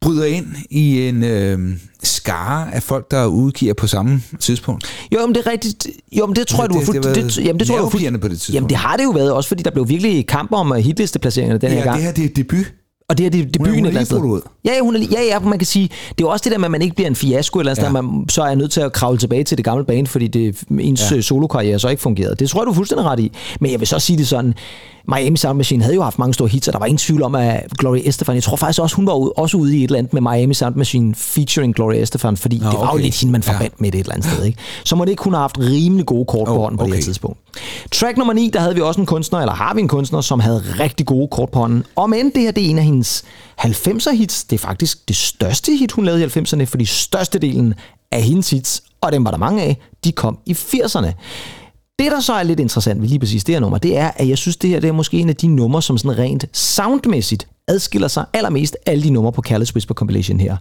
bryder 0.00 0.24
ind 0.24 0.46
i 0.70 1.08
en 1.08 1.22
øh, 1.24 1.58
skare 2.02 2.74
af 2.74 2.82
folk, 2.82 3.10
der 3.10 3.26
udgiver 3.26 3.74
på 3.74 3.86
samme 3.86 4.22
tidspunkt? 4.40 4.84
Jo, 5.14 5.26
men 5.26 5.34
det 5.34 5.46
er 5.46 5.50
rigtigt. 5.50 5.86
Jo, 6.12 6.26
men 6.26 6.36
det 6.36 6.46
tror 6.46 6.62
jeg, 6.62 6.68
du 6.70 6.74
har 6.74 6.80
Det- 6.80 6.86
fuldt... 6.86 7.04
det 7.04 7.14
Det, 7.24 7.38
jamen, 7.44 7.58
det 7.60 7.66
tror 7.66 7.74
jeg, 7.76 7.82
du 7.84 7.90
fuldt- 7.90 8.20
på 8.20 8.28
det 8.28 8.36
tidspunkt. 8.38 8.54
Jamen, 8.54 8.68
det 8.68 8.76
har 8.76 8.96
det 8.96 9.04
jo 9.04 9.10
været, 9.10 9.32
også 9.32 9.48
fordi 9.48 9.62
der 9.62 9.70
blev 9.70 9.88
virkelig 9.88 10.26
kamp 10.26 10.52
om 10.52 10.72
øh, 10.72 10.78
hitlisteplaceringerne 10.78 11.60
den 11.60 11.70
her 11.70 11.78
Ja, 11.78 11.82
gang. 11.84 11.96
det 11.96 12.04
her 12.04 12.12
det 12.12 12.24
er 12.24 12.28
debut. 12.36 12.72
Og 13.10 13.18
det 13.18 13.26
er 13.26 13.30
det, 13.30 13.56
hun 13.58 13.66
er 13.66 13.72
et 13.72 13.76
eller 13.76 13.90
andet 13.90 14.06
sted. 14.06 14.18
brudt 14.20 14.30
ud. 14.32 14.40
Ja, 14.64 14.72
ja, 14.74 14.80
hun 14.80 14.94
er, 14.94 14.98
lige- 14.98 15.10
ja, 15.12 15.22
ja, 15.22 15.38
man 15.40 15.58
kan 15.58 15.66
sige, 15.66 15.88
det 16.18 16.24
er 16.24 16.28
også 16.28 16.42
det 16.44 16.52
der 16.52 16.58
med, 16.58 16.64
at 16.64 16.70
man 16.70 16.82
ikke 16.82 16.94
bliver 16.94 17.08
en 17.08 17.16
fiasko 17.16 17.58
eller 17.58 17.72
andet 17.72 17.82
Ja. 17.82 17.88
sted, 17.90 18.02
man, 18.02 18.24
så 18.28 18.42
er 18.42 18.54
nødt 18.54 18.70
til 18.70 18.80
at 18.80 18.92
kravle 18.92 19.18
tilbage 19.18 19.44
til 19.44 19.56
det 19.56 19.64
gamle 19.64 19.84
band, 19.84 20.06
fordi 20.06 20.26
det, 20.26 20.62
ens 20.80 21.10
Ja. 21.10 21.16
ja. 21.16 21.20
solokarriere 21.20 21.78
så 21.78 21.88
ikke 21.88 22.02
fungerede. 22.02 22.34
Det 22.38 22.50
tror 22.50 22.60
jeg, 22.60 22.66
du 22.66 22.70
er 22.70 22.74
fuldstændig 22.74 23.06
ret 23.06 23.20
i. 23.20 23.32
Men 23.60 23.70
jeg 23.72 23.80
vil 23.80 23.88
så 23.88 23.98
sige 23.98 24.16
det 24.18 24.28
sådan, 24.28 24.54
Miami 25.08 25.36
Sound 25.36 25.56
Machine 25.56 25.82
havde 25.82 25.94
jo 25.94 26.02
haft 26.02 26.18
mange 26.18 26.34
store 26.34 26.48
hits, 26.48 26.68
og 26.68 26.72
der 26.72 26.78
var 26.78 26.86
ingen 26.86 26.98
tvivl 26.98 27.22
om, 27.22 27.34
at 27.34 27.64
Gloria 27.78 28.08
Estefan, 28.08 28.34
jeg 28.34 28.42
tror 28.42 28.56
faktisk 28.56 28.80
også, 28.80 28.96
hun 28.96 29.06
var 29.06 29.12
ude, 29.14 29.32
også 29.36 29.56
ude 29.56 29.76
i 29.76 29.78
et 29.78 29.84
eller 29.84 29.98
andet 29.98 30.12
med 30.12 30.20
Miami 30.20 30.54
Sound 30.54 30.74
Machine 30.76 31.14
featuring 31.14 31.74
Gloria 31.74 32.02
Estefan, 32.02 32.36
fordi 32.36 32.58
Nå, 32.58 32.70
det 32.70 32.78
var 32.78 32.92
jo 32.92 32.98
lidt 32.98 33.20
hende, 33.20 33.32
man 33.32 33.42
Ja. 33.46 33.52
forbandt 33.52 33.80
med 33.80 33.90
det 33.92 33.98
et 33.98 34.04
eller 34.04 34.14
andet 34.14 34.32
sted. 34.32 34.44
Ikke? 34.44 34.58
Så 34.84 34.96
må 34.96 35.04
det 35.04 35.10
ikke 35.10 35.20
kun 35.20 35.32
have 35.32 35.40
haft 35.40 35.58
rimelig 35.58 36.06
gode 36.06 36.24
kort 36.24 36.46
på 36.46 36.54
Oh, 36.54 36.60
hånden 36.60 36.78
på 36.78 36.84
det 36.84 36.92
her 36.92 36.96
okay. 36.98 37.04
tidspunkt. 37.04 37.38
Track 37.92 38.16
nummer 38.18 38.34
9, 38.34 38.50
der 38.52 38.60
havde 38.60 38.74
vi 38.74 38.80
også 38.80 39.00
en 39.00 39.06
kunstner, 39.06 39.38
eller 39.38 39.54
har 39.54 39.74
vi 39.74 39.80
en 39.80 39.88
kunstner, 39.88 40.20
som 40.20 40.40
havde 40.40 40.64
rigtig 40.80 41.06
gode 41.06 41.28
kort 41.30 41.50
på 41.50 41.58
hånden. 41.58 41.84
Og 41.96 42.10
men 42.10 42.30
det 42.34 42.42
her, 42.42 42.50
det 42.50 42.66
er 42.66 42.70
en 42.70 42.78
af 42.78 42.84
hendes 42.84 43.24
90'er 43.60 44.14
hits. 44.16 44.44
Det 44.44 44.56
er 44.56 44.58
faktisk 44.66 45.08
det 45.08 45.16
største 45.16 45.76
hit, 45.76 45.92
hun 45.92 46.04
lavede 46.04 46.22
i 46.24 46.26
90'erne, 46.26 46.64
fordi 46.64 46.84
størstedelen 46.84 47.74
af 48.12 48.22
hendes 48.22 48.50
hits, 48.50 48.82
og 49.00 49.12
dem 49.12 49.24
var 49.24 49.30
der 49.30 49.38
mange 49.38 49.62
af, 49.62 49.76
de 50.04 50.12
kom 50.12 50.38
i 50.46 50.52
80'erne. 50.52 51.12
Det, 51.98 52.12
der 52.12 52.20
så 52.20 52.32
er 52.32 52.42
lidt 52.42 52.60
interessant 52.60 53.00
ved 53.02 53.08
lige 53.08 53.18
præcis 53.18 53.44
det 53.44 53.54
her 53.54 53.60
nummer, 53.60 53.78
det 53.78 53.96
er, 53.96 54.10
at 54.16 54.28
jeg 54.28 54.38
synes, 54.38 54.56
det 54.56 54.70
her 54.70 54.80
det 54.80 54.88
er 54.88 54.92
måske 54.92 55.18
en 55.18 55.28
af 55.28 55.36
de 55.36 55.46
numre, 55.46 55.82
som 55.82 55.98
sådan 55.98 56.18
rent 56.18 56.44
soundmæssigt 56.52 57.48
adskiller 57.68 58.08
sig 58.08 58.24
allermest 58.32 58.76
af 58.86 58.92
alle 58.92 59.04
de 59.04 59.10
numre 59.10 59.32
på 59.32 59.42
Careless 59.42 59.74
Whisper 59.74 59.94
Compilation 59.94 60.40
her. 60.40 60.56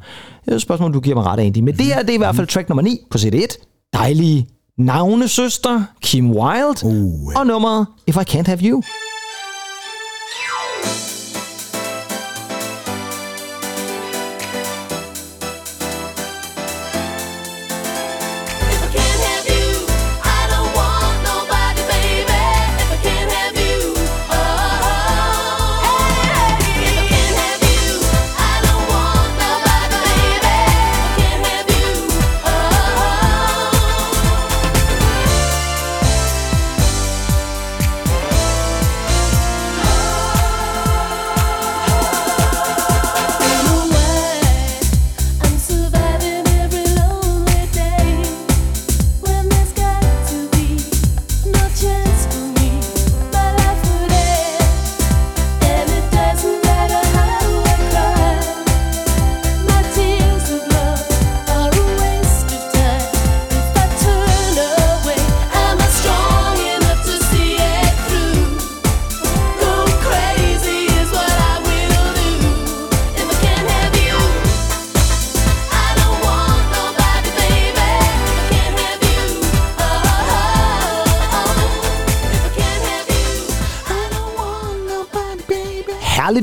Det 0.45 0.51
er 0.51 0.55
et 0.55 0.61
spørgsmål, 0.61 0.85
om 0.85 0.93
du 0.93 0.99
giver 0.99 1.15
mig 1.15 1.25
ret, 1.25 1.39
Andy. 1.39 1.57
Men 1.57 1.77
det 1.77 1.85
her, 1.85 2.01
det 2.01 2.09
er 2.09 2.13
i 2.13 2.17
hvert 2.17 2.35
fald 2.35 2.47
track 2.47 2.69
nummer 2.69 2.81
9 2.81 2.99
på 3.11 3.17
CD1. 3.17 3.47
Dejlige 3.93 4.47
navnesøster 4.77 5.83
Kim 6.01 6.31
Wilde 6.31 6.85
Uh. 6.85 7.33
og 7.35 7.47
nummeret 7.47 7.85
If 8.07 8.15
I 8.15 8.19
Can't 8.19 8.45
Have 8.45 8.59
You. 8.63 8.83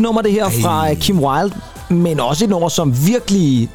Nummer 0.04 0.22
det 0.22 0.32
her 0.32 0.48
fra 0.48 0.80
Ej. 0.86 0.94
Kim 0.94 1.18
Wilde. 1.24 1.54
men 1.90 2.20
også 2.20 2.44
et 2.44 2.50
nummer, 2.50 2.68
som 2.68 3.06
virkelig 3.06 3.68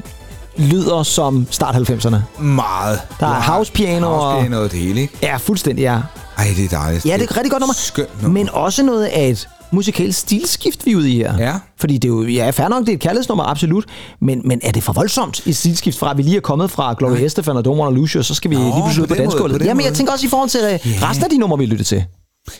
lyder 0.56 1.02
som 1.02 1.46
start 1.50 1.74
90'erne. 1.74 2.42
Meget. 2.42 3.00
Der 3.20 3.26
er 3.26 3.40
house 3.40 3.72
piano 3.72 4.06
og- 4.12 4.20
House 4.32 4.40
piano 4.48 4.62
og 4.62 4.70
det 4.72 4.78
hele, 4.78 5.00
ikke? 5.00 5.14
Ja, 5.22 5.36
fuldstændig, 5.36 5.82
ja. 5.82 5.98
Ej, 6.38 6.46
det 6.56 6.64
er 6.64 6.68
dejligt. 6.68 7.06
Ja, 7.06 7.12
det 7.14 7.20
er 7.20 7.24
et 7.24 7.36
rigtig 7.36 7.50
godt 7.50 7.60
nummer. 7.60 7.74
Skønt 7.74 8.22
nummer. 8.22 8.38
Men 8.40 8.48
også 8.52 8.82
noget 8.82 9.04
af 9.04 9.28
et 9.28 9.48
musikalsk 9.72 10.18
stilskift, 10.20 10.86
vi 10.86 10.92
er 10.92 10.96
ude 10.96 11.10
i 11.10 11.16
her. 11.16 11.38
Ja. 11.38 11.54
Fordi 11.80 11.94
det 11.98 12.04
er 12.08 12.12
jo, 12.12 12.22
ja, 12.26 12.50
fair 12.50 12.68
nok, 12.68 12.80
det 12.80 12.88
er 12.88 12.92
et 12.92 13.00
kærlighedsnummer, 13.00 13.44
absolut. 13.44 13.84
Men, 14.20 14.42
men 14.44 14.60
er 14.62 14.72
det 14.72 14.82
for 14.82 14.92
voldsomt 14.92 15.46
et 15.46 15.56
stilskift 15.56 15.98
fra, 15.98 16.10
at 16.10 16.16
vi 16.16 16.22
lige 16.22 16.36
er 16.36 16.40
kommet 16.40 16.70
fra 16.70 16.94
Gloria 16.98 17.24
Estefan 17.26 17.56
og 17.56 17.64
You, 17.66 18.02
og 18.18 18.24
så 18.24 18.34
skal 18.34 18.50
vi 18.50 18.56
Nå, 18.56 18.62
lige 18.62 18.72
pludselig 18.72 19.02
ud 19.02 19.06
på 19.06 19.14
på 19.14 19.22
måde, 19.22 19.52
på 19.52 19.58
den 19.58 19.66
Jamen, 19.66 19.84
jeg 19.84 19.94
tænker 19.94 20.12
også 20.12 20.26
i 20.26 20.28
forhold 20.28 20.48
til 20.48 20.60
yeah. 20.60 20.80
resten 21.10 21.24
af 21.24 21.30
de 21.30 21.38
numre, 21.38 21.58
vi 21.58 21.66
lytter 21.66 21.84
til. 21.84 22.04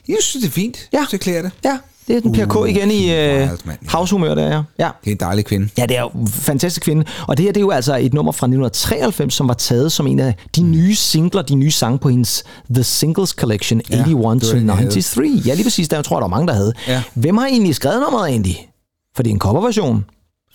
Jeg 0.08 0.16
synes, 0.20 0.42
det 0.44 0.48
er 0.50 0.52
fint. 0.54 0.78
Ja. 0.92 1.06
Det 1.10 1.20
klæder 1.20 1.42
det. 1.42 1.50
Ja, 1.64 1.78
det 2.08 2.16
er 2.16 2.20
den 2.20 2.32
Per 2.32 2.46
K 2.46 2.56
Uh, 2.56 2.68
igen 2.70 2.90
i 2.90 3.14
øh, 3.14 3.48
househumør, 3.88 4.34
der 4.34 4.42
er. 4.44 4.62
Ja. 4.78 4.90
Det 5.04 5.10
er 5.10 5.12
en 5.14 5.20
dejlig 5.20 5.44
kvinde. 5.44 5.68
Ja, 5.78 5.86
det 5.86 5.96
er 5.96 6.00
jo 6.00 6.08
en 6.08 6.28
fantastisk 6.28 6.82
kvinde. 6.82 7.04
Og 7.28 7.36
det 7.36 7.44
her, 7.44 7.52
det 7.52 7.60
er 7.60 7.64
jo 7.64 7.70
altså 7.70 7.96
et 7.96 8.14
nummer 8.14 8.32
fra 8.32 8.46
1993, 8.46 9.34
som 9.34 9.48
var 9.48 9.54
taget 9.54 9.92
som 9.92 10.06
en 10.06 10.18
af 10.20 10.34
de 10.56 10.62
nye 10.62 10.94
singler, 10.94 11.42
de 11.42 11.54
nye 11.54 11.70
sange 11.70 11.98
på 11.98 12.08
hendes 12.08 12.44
The 12.74 12.84
Singles 12.84 13.30
Collection, 13.30 13.80
Ja, 13.90 14.04
81 14.06 14.40
det 14.42 14.48
to 14.50 14.54
var 14.54 14.58
den, 14.60 14.68
jeg 14.68 14.76
havde. 14.76 14.90
93. 14.90 15.46
Ja, 15.46 15.54
lige 15.54 15.64
præcis, 15.64 15.88
der 15.88 16.02
tror 16.02 16.16
jeg, 16.16 16.20
der 16.22 16.28
var 16.28 16.36
mange, 16.36 16.46
der 16.48 16.54
havde. 16.54 16.72
Ja. 16.88 17.02
Hvem 17.14 17.36
har 17.36 17.46
egentlig 17.46 17.74
skrevet 17.74 18.00
nummeret 18.00 18.28
egentlig? 18.30 18.68
For 19.16 19.22
det 19.22 19.30
er 19.30 19.34
en 19.34 19.40
coverversion 19.40 20.04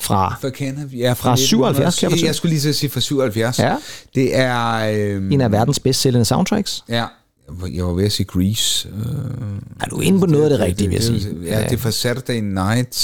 fra 0.02 0.36
For 0.42 0.50
Kenneth, 0.50 1.00
ja, 1.00 1.14
Fra 1.14 1.36
77, 1.36 2.00
kan 2.00 2.12
jeg. 2.12 2.26
Jeg 2.26 2.36
skulle 2.36 2.56
lige 2.56 2.70
at 2.70 2.76
sige 2.76 2.90
fra 2.90 3.00
77. 3.00 3.60
Ja. 3.60 3.76
Det 4.16 4.38
er... 4.38 4.74
Øhm, 4.94 5.32
en 5.32 5.42
af 5.42 5.52
verdens 5.52 5.80
bedst 5.80 6.02
sælgende 6.02 6.26
soundtracks. 6.26 6.84
Ja, 6.90 7.06
jeg 7.74 7.86
var- 7.86 7.94
ved 7.94 8.06
at 8.06 8.12
sige 8.12 8.26
Grease. 8.26 8.88
Øh, 8.90 9.06
Er 9.82 9.86
du 9.86 10.00
inde 10.00 10.20
på 10.20 10.26
noget 10.26 10.44
af 10.44 10.50
det 10.50 10.60
rigtige, 10.60 10.88
vil 10.88 10.96
jeg 10.96 11.04
sige? 11.04 11.28
Ja, 11.46 11.64
det 11.64 11.72
er 11.74 11.78
fra 11.78 11.92
Saturday 11.92 12.40
Night 12.40 12.96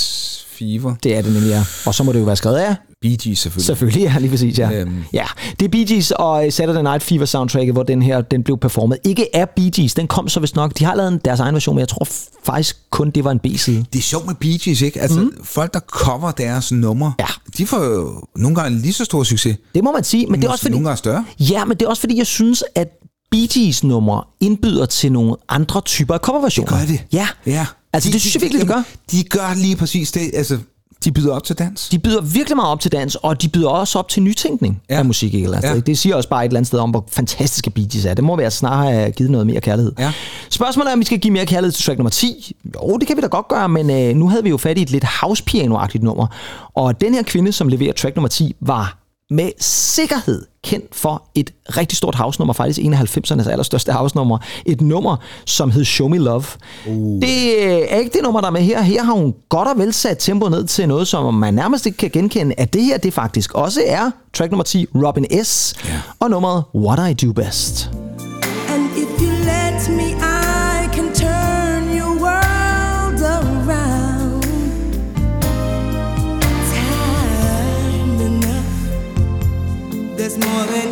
Fever. 0.48 0.96
Det 1.04 1.16
er 1.18 1.22
det 1.22 1.34
nemlig, 1.34 1.50
ja. 1.50 1.64
Og 1.86 1.96
så 1.96 2.04
må 2.04 2.14
det 2.14 2.20
jo 2.20 2.24
være 2.24 2.36
skrevet 2.36 2.58
af 2.58 2.76
Bee 3.02 3.18
Gees 3.24 3.40
selvfølgelig. 3.40 3.66
Selvfølgelig, 3.66 4.02
ja, 4.04 4.20
lige 4.20 4.30
præcis, 4.30 4.60
ja. 4.60 4.72
Øhm. 4.72 5.04
Ja, 5.14 5.26
det 5.60 5.66
er 5.66 5.70
Bee 5.70 5.86
Gees 5.86 6.12
og 6.12 6.46
Saturday 6.50 6.82
Night 6.82 7.04
Fever 7.04 7.26
soundtracket, 7.26 7.74
hvor 7.74 7.84
den 7.84 8.02
her 8.02 8.22
den 8.22 8.44
blev 8.44 8.58
performet. 8.58 8.98
Ikke 9.04 9.36
af 9.36 9.50
Bee 9.50 9.72
Gees, 9.72 9.94
den 9.94 10.08
kom 10.08 10.30
så 10.30 10.40
vist 10.40 10.56
nok. 10.56 10.80
De 10.80 10.86
har 10.86 10.96
lavet 10.96 11.26
deres 11.26 11.40
egen 11.40 11.54
version, 11.56 11.76
men 11.76 11.80
jeg 11.80 11.88
tror 11.88 12.08
faktisk 12.44 12.78
kun, 12.90 13.10
det 13.10 13.24
var 13.24 13.32
en 13.32 13.40
B-side. 13.40 13.86
Det 13.94 14.00
er 14.00 14.04
sjovt 14.04 14.26
med 14.28 14.36
Bee 14.36 14.58
Gees, 14.64 14.82
ikke? 14.82 15.02
Altså, 15.02 15.20
mm. 15.20 15.32
folk, 15.44 15.74
der 15.74 15.80
cover 15.80 16.32
deres 16.32 16.72
numre, 16.72 17.14
Ja. 17.20 17.26
de 17.58 17.66
får 17.68 17.84
jo 17.84 18.24
nogle 18.36 18.56
gange 18.56 18.80
lige 18.80 18.94
så 18.94 19.06
stor 19.06 19.24
succes. 19.24 19.58
Det 19.76 19.84
må 19.84 19.92
man 19.92 20.04
sige, 20.04 20.28
men 20.28 20.42
det 20.42 20.48
er 20.48 20.52
også 20.52 20.62
fordi... 20.62 20.72
Nogle 20.72 20.88
gange 20.88 20.98
større. 20.98 21.26
Ja, 21.40 21.66
men 21.66 21.78
det 21.78 21.86
er 21.86 21.90
også 21.90 22.00
fordi, 22.00 22.18
jeg 22.18 22.28
synes, 22.28 22.64
at 22.76 22.88
Bee 23.32 23.48
Gees 23.54 23.84
numre 23.84 24.24
indbyder 24.40 24.86
til 24.86 25.12
nogle 25.12 25.36
andre 25.50 25.82
typer 25.82 26.14
af 26.14 26.20
coverversioner. 26.20 26.72
Gør 26.78 26.86
det? 26.86 27.06
Ja. 27.14 27.28
Ja. 27.46 27.66
Altså, 27.94 28.10
det 28.12 28.22
synes 28.22 28.36
jeg 28.36 28.42
virkelig, 28.42 28.60
det 28.62 28.68
gør. 28.70 28.74
jamen, 28.76 28.86
De 29.12 29.24
gør 29.24 29.54
lige 29.56 29.76
præcis 29.76 30.12
det. 30.12 30.32
Altså, 30.34 30.58
de 31.04 31.12
byder 31.12 31.34
op 31.34 31.44
til 31.44 31.56
dans. 31.58 31.90
De 31.90 32.00
byder 32.00 32.22
virkelig 32.22 32.56
meget 32.56 32.70
op 32.72 32.80
til 32.80 32.92
dans, 32.92 33.16
og 33.16 33.42
de 33.42 33.50
byder 33.50 33.70
også 33.70 34.00
op 34.00 34.10
til 34.10 34.24
nytænkning 34.24 34.82
ja. 34.90 34.98
Af 34.98 35.06
musik. 35.06 35.34
Ikke? 35.34 35.48
Altså, 35.56 35.74
Ja. 35.74 35.80
Det 35.80 35.98
siger 35.98 36.16
også 36.16 36.30
bare 36.30 36.46
et 36.46 36.50
eller 36.50 36.58
andet 36.60 36.68
sted 36.68 36.80
om, 36.80 36.90
hvor 36.90 37.06
fantastiske 37.12 37.70
Bee 37.70 37.88
Gees 37.94 38.06
er. 38.06 38.14
Det 38.14 38.24
må 38.24 38.36
være 38.36 38.52
snarere 38.52 38.92
have 38.94 39.12
givet 39.12 39.32
noget 39.32 39.48
mere 39.48 39.62
kærlighed. 39.62 39.92
Ja. 40.00 40.14
Spørgsmålet 40.50 40.90
er, 40.90 40.94
om 40.94 41.00
vi 41.00 41.06
skal 41.06 41.20
give 41.20 41.34
mere 41.34 41.46
kærlighed 41.46 41.72
til 41.72 41.86
track 41.86 41.98
nummer 41.98 42.10
10. 42.10 42.56
Jo, 42.76 42.98
det 42.98 43.08
kan 43.08 43.18
vi 43.18 43.22
da 43.22 43.28
godt 43.28 43.48
gøre, 43.48 43.70
men 43.70 43.90
øh, 43.90 44.16
nu 44.16 44.30
havde 44.30 44.44
vi 44.44 44.50
jo 44.50 44.58
fat 44.58 44.78
i 44.78 44.82
et 44.82 44.90
lidt 44.92 45.06
house 45.22 45.44
piano-agtigt 45.50 46.04
nummer. 46.04 46.28
Og 46.76 47.02
den 47.02 47.14
her 47.14 47.24
kvinde, 47.24 47.52
som 47.52 47.68
leverer 47.68 47.94
track 47.94 48.16
nummer 48.16 48.30
10, 48.30 48.56
var 48.62 48.98
med 49.32 49.52
sikkerhed 49.60 50.46
kendt 50.64 50.96
for 50.96 51.24
et 51.36 51.54
rigtig 51.78 51.98
stort 51.98 52.16
house-nummer, 52.16 52.54
faktisk 52.54 52.80
en 52.80 52.94
af 52.94 53.18
90'ernes 53.18 53.50
allerstørste 53.50 53.92
house-nummer. 53.92 54.38
Et 54.66 54.82
nummer, 54.82 55.18
som 55.46 55.72
hed 55.72 55.86
Show 55.86 56.08
Me 56.08 56.18
Love. 56.18 56.44
Uh. 56.88 57.22
Det 57.22 57.94
er 57.94 57.98
ikke 57.98 58.12
det 58.14 58.24
nummer, 58.24 58.42
der 58.42 58.48
er 58.48 58.52
med 58.52 58.62
her. 58.62 58.82
Her 58.82 59.04
har 59.04 59.14
hun 59.14 59.34
godt 59.50 59.68
og 59.68 59.78
vel 59.78 59.94
sat 59.94 60.18
tempoet 60.20 60.52
ned 60.52 60.68
til 60.68 60.88
noget, 60.88 61.08
som 61.08 61.34
man 61.34 61.54
nærmest 61.54 61.86
ikke 61.86 61.98
kan 61.98 62.10
genkende, 62.10 62.56
at 62.58 62.74
det 62.74 62.84
her 62.84 62.98
det 62.98 63.14
faktisk 63.14 63.54
også 63.54 63.82
er 63.86 64.12
track 64.34 64.52
nummer 64.52 64.64
10, 64.64 64.86
Robin 64.96 65.26
S. 65.44 65.76
Ja. 65.86 66.02
Og 66.20 66.30
nummeret 66.30 66.64
What 66.76 67.12
I 67.12 67.26
Do 67.26 67.34
Best. 67.34 68.11
More 80.38 80.66
than 80.68 80.91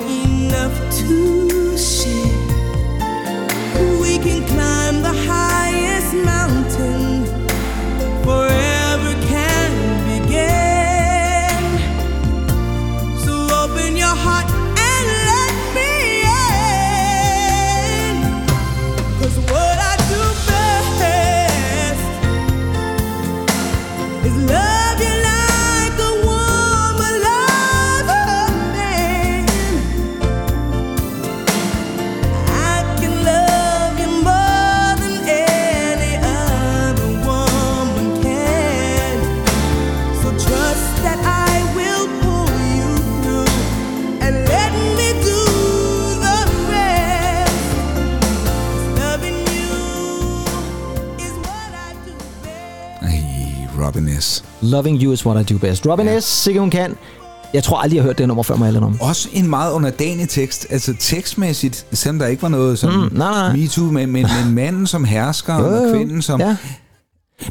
Robin 53.89 54.21
S. 54.21 54.43
Loving 54.61 55.03
You 55.03 55.13
Is 55.13 55.25
What 55.25 55.51
I 55.51 55.53
Do 55.53 55.59
Best. 55.59 55.85
Robin 55.87 56.05
ja. 56.05 56.19
S., 56.19 56.23
sikkert 56.23 56.61
hun 56.61 56.69
kan. 56.69 56.95
Jeg 57.53 57.63
tror 57.63 57.77
aldrig, 57.77 57.95
jeg 57.95 58.03
har 58.03 58.07
hørt 58.07 58.17
det 58.17 58.27
nummer 58.27 58.43
før, 58.43 58.55
må 58.55 58.65
jeg 58.65 58.77
om. 58.83 59.01
Også 59.01 59.29
en 59.33 59.49
meget 59.49 59.73
underdanig 59.73 60.29
tekst. 60.29 60.67
Altså 60.69 60.93
tekstmæssigt, 60.99 61.85
selvom 61.93 62.19
der 62.19 62.27
ikke 62.27 62.41
var 62.41 62.49
noget 62.49 62.79
som 62.79 62.93
Mm, 62.93 62.99
nej, 62.99 63.31
nej. 63.31 63.55
MeToo, 63.55 63.83
men, 63.83 64.11
men, 64.11 64.25
men 64.43 64.55
manden 64.55 64.87
som 64.87 65.03
hersker, 65.03 65.55
Jo, 65.55 65.65
og 65.65 65.95
kvinden 65.95 66.21
som... 66.21 66.41
Ja. 66.41 66.57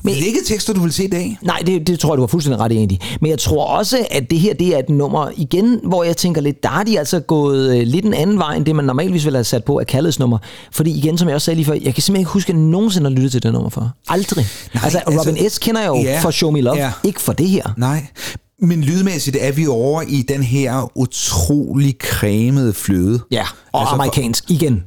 Men, 0.03 0.15
det 0.15 0.23
er 0.23 0.27
ikke 0.27 0.45
tekster, 0.47 0.73
du 0.73 0.81
vil 0.81 0.93
se 0.93 1.05
i 1.05 1.09
dag. 1.09 1.39
Nej, 1.43 1.59
det, 1.67 1.87
det 1.87 2.01
tror 2.01 2.13
jeg, 2.13 2.17
du 2.17 2.23
har 2.23 2.27
fuldstændig 2.27 2.61
ret 2.61 2.73
i, 2.73 2.77
egentlig. 2.77 3.01
Men 3.21 3.31
jeg 3.31 3.39
tror 3.39 3.65
også, 3.65 4.07
at 4.11 4.31
det 4.31 4.39
her 4.41 4.55
det 4.55 4.75
er 4.75 4.79
et 4.79 4.89
nummer, 4.89 5.31
igen, 5.37 5.81
hvor 5.85 6.05
jeg 6.05 6.17
tænker 6.17 6.41
lidt, 6.41 6.63
der 6.63 6.71
er 6.81 6.83
de 6.83 6.99
altså 6.99 7.21
gået 7.21 7.77
øh, 7.77 7.87
lidt 7.87 8.05
en 8.05 8.15
anden 8.15 8.39
vej, 8.39 8.55
end 8.57 8.65
det 8.65 8.77
man 8.77 8.85
normalvis 8.85 9.25
ville 9.25 9.37
have 9.37 9.45
sat 9.45 9.65
på 9.65 9.79
af 9.79 9.87
kærlighedsnummer. 9.87 10.39
Fordi 10.73 10.99
igen, 10.99 11.19
som 11.19 11.29
jeg 11.29 11.35
også 11.35 11.45
sagde 11.45 11.57
lige 11.57 11.67
før, 11.67 11.73
jeg 11.73 11.83
kan 11.95 12.03
simpelthen 12.03 12.17
ikke 12.17 12.31
huske, 12.31 12.51
at 12.51 12.55
jeg 12.57 12.63
nogensinde 12.65 13.11
har 13.11 13.15
lyttet 13.15 13.33
til 13.33 13.43
det 13.43 13.53
nummer 13.53 13.71
før. 13.71 13.89
Aldrig. 14.09 14.47
Nej, 14.75 14.85
altså, 14.85 14.99
altså- 14.99 15.31
Robin 15.31 15.51
S. 15.51 15.59
kender 15.59 15.81
jeg 15.81 15.89
jo 15.89 15.97
Ja, 15.97 16.21
for 16.23 16.31
Show 16.31 16.51
Me 16.51 16.61
Love, 16.61 16.77
ja. 16.77 16.93
ikke 17.05 17.21
for 17.21 17.33
det 17.33 17.49
her. 17.49 17.63
Nej. 17.77 18.07
Men 18.61 18.81
lydmæssigt 18.83 19.37
er 19.41 19.53
vi 19.53 19.67
over 19.67 20.03
i 20.09 20.23
den 20.29 20.43
her 20.43 20.91
utrolig 20.99 21.95
cremede 22.03 22.73
fløde. 22.73 23.21
Ja, 23.31 23.41
og 23.41 23.47
altså, 23.47 23.55
Altså, 23.81 23.95
amerikansk, 23.95 24.51
igen. 24.51 24.85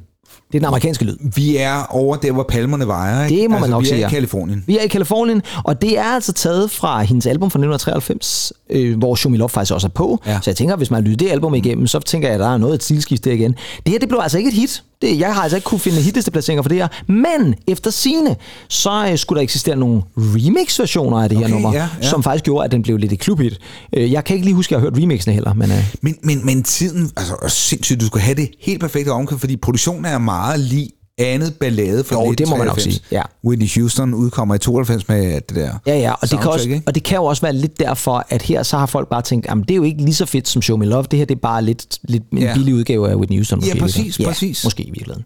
Det 0.52 0.58
er 0.58 0.60
den 0.60 0.66
amerikanske 0.66 1.04
lyd. 1.04 1.16
Vi 1.34 1.56
er 1.56 1.86
over 1.90 2.16
der, 2.16 2.32
hvor 2.32 2.42
palmerne 2.42 2.86
vejer. 2.86 3.24
Ikke? 3.24 3.42
Det 3.42 3.50
må 3.50 3.54
man 3.54 3.62
altså, 3.62 3.70
nok 3.70 3.82
vi 3.82 3.86
sige, 3.86 3.96
er 3.96 4.00
ja. 4.00 4.06
i 4.06 4.10
Kalifornien. 4.10 4.64
Vi 4.66 4.78
er 4.78 4.82
i 4.82 4.88
Kalifornien, 4.88 5.42
og 5.64 5.82
det 5.82 5.98
er 5.98 6.04
altså 6.04 6.32
taget 6.32 6.70
fra 6.70 7.02
hendes 7.02 7.26
album 7.26 7.50
fra 7.50 7.58
1993, 7.58 8.52
øh, 8.70 8.98
hvor 8.98 9.14
Show 9.14 9.30
Me 9.30 9.36
Love 9.36 9.48
faktisk 9.48 9.74
også 9.74 9.86
er 9.86 9.90
på. 9.90 10.22
Ja. 10.26 10.38
Så 10.42 10.50
jeg 10.50 10.56
tænker, 10.56 10.76
hvis 10.76 10.90
man 10.90 11.04
lytter 11.04 11.26
det 11.26 11.32
album 11.32 11.54
igennem, 11.54 11.86
så 11.86 11.98
tænker 12.00 12.28
jeg, 12.28 12.34
at 12.34 12.40
der 12.40 12.48
er 12.48 12.56
noget 12.56 12.74
et 12.74 12.82
stilskift 12.82 13.24
der 13.24 13.32
igen. 13.32 13.54
Det 13.86 13.92
her, 13.92 13.98
det 13.98 14.08
blev 14.08 14.20
altså 14.22 14.38
ikke 14.38 14.48
et 14.48 14.54
hit. 14.54 14.82
Det, 15.02 15.18
jeg 15.18 15.34
har 15.34 15.42
altså 15.42 15.56
ikke 15.56 15.64
kunne 15.64 15.80
finde 15.80 16.00
hitlisteplaceringer 16.00 16.62
for 16.62 16.68
det 16.68 16.78
her. 16.78 16.88
Men 17.12 17.54
efter 17.66 17.90
sine, 17.90 18.36
så 18.68 19.08
øh, 19.10 19.18
skulle 19.18 19.36
der 19.36 19.42
eksistere 19.42 19.76
nogle 19.76 20.02
remix-versioner 20.16 21.22
af 21.22 21.28
det 21.28 21.38
her 21.38 21.44
Okay, 21.44 21.52
nummer, 21.54 21.72
ja, 21.72 21.88
ja. 22.02 22.08
som 22.08 22.22
faktisk 22.22 22.44
gjorde, 22.44 22.64
at 22.64 22.72
den 22.72 22.82
blev 22.82 22.96
lidt 22.96 23.12
et 23.12 23.18
klubhit. 23.20 23.58
Øh, 23.92 24.12
jeg 24.12 24.24
kan 24.24 24.34
ikke 24.36 24.46
lige 24.46 24.54
huske, 24.54 24.68
at 24.68 24.72
jeg 24.72 24.80
har 24.80 24.90
hørt 24.90 25.02
remixene 25.02 25.34
heller, 25.34 25.54
men... 25.54 25.70
Øh, 25.70 25.94
Men, 26.02 26.16
men, 26.22 26.46
men 26.46 26.62
tiden, 26.62 27.10
altså 27.16 27.34
sindssygt, 27.48 28.00
du 28.00 28.06
skulle 28.06 28.22
have 28.22 28.34
det 28.34 28.50
helt 28.60 28.80
perfekte 28.80 29.08
omkring, 29.10 29.40
fordi 29.40 29.56
produktionen 29.56 30.04
er 30.04 30.18
meget 30.18 30.60
lige 30.60 30.90
andet 31.18 31.54
ballade 31.60 32.04
fra 32.04 32.24
Jo, 32.24 32.32
det 32.32 32.48
må 32.48 32.56
man 32.56 32.66
nok 32.66 32.76
1993. 32.76 32.94
sige, 32.94 33.02
ja. 33.12 33.22
Whitney 33.44 33.68
Houston 33.80 34.14
udkommer 34.14 34.54
i 34.54 34.58
92 34.58 35.08
med 35.08 35.40
det 35.40 35.56
der 35.56 35.70
Ja, 35.86 35.98
ja, 35.98 36.12
og 36.12 36.30
det, 36.30 36.40
kan 36.40 36.50
også, 36.50 36.68
ikke? 36.68 36.82
og 36.86 36.94
det 36.94 37.02
kan 37.02 37.16
jo 37.16 37.24
også 37.24 37.42
være 37.42 37.52
lidt 37.52 37.80
derfor, 37.80 38.26
at 38.28 38.42
her 38.42 38.62
så 38.62 38.78
har 38.78 38.86
folk 38.86 39.08
bare 39.08 39.22
tænkt, 39.22 39.46
jamen 39.46 39.62
det 39.64 39.70
er 39.70 39.76
jo 39.76 39.82
ikke 39.82 40.02
lige 40.02 40.14
så 40.14 40.26
fedt 40.26 40.48
som 40.48 40.62
Show 40.62 40.76
Me 40.76 40.86
Love, 40.86 41.02
det 41.10 41.18
her 41.18 41.26
det 41.26 41.34
er 41.34 41.38
bare 41.40 41.62
lidt, 41.64 41.98
lidt 42.08 42.22
en 42.32 42.38
Ja. 42.38 42.54
billig 42.54 42.74
udgave 42.74 43.10
af 43.10 43.14
Whitney 43.14 43.36
Houston. 43.38 43.58
Måske, 43.58 43.74
Ja, 43.76 43.80
præcis, 43.82 44.20
ja, 44.20 44.24
præcis. 44.26 44.64
måske 44.64 44.82
i 44.82 44.90
virkeligheden. 44.90 45.24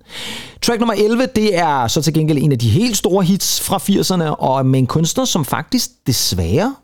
Track 0.63 0.81
nummer 0.81 0.95
11, 0.95 1.27
det 1.37 1.59
er 1.59 1.87
så 1.89 2.03
til 2.03 2.15
gengæld 2.15 2.39
en 2.39 2.53
af 2.53 2.59
de 2.59 2.69
helt 2.69 2.97
store 2.97 3.25
hits 3.25 3.61
fra 3.61 3.77
80'erne, 3.79 4.35
og 4.35 4.67
med 4.67 4.79
en 4.79 4.87
kunstner, 4.87 5.25
som 5.25 5.45
faktisk 5.45 5.91
desværre, 6.07 6.75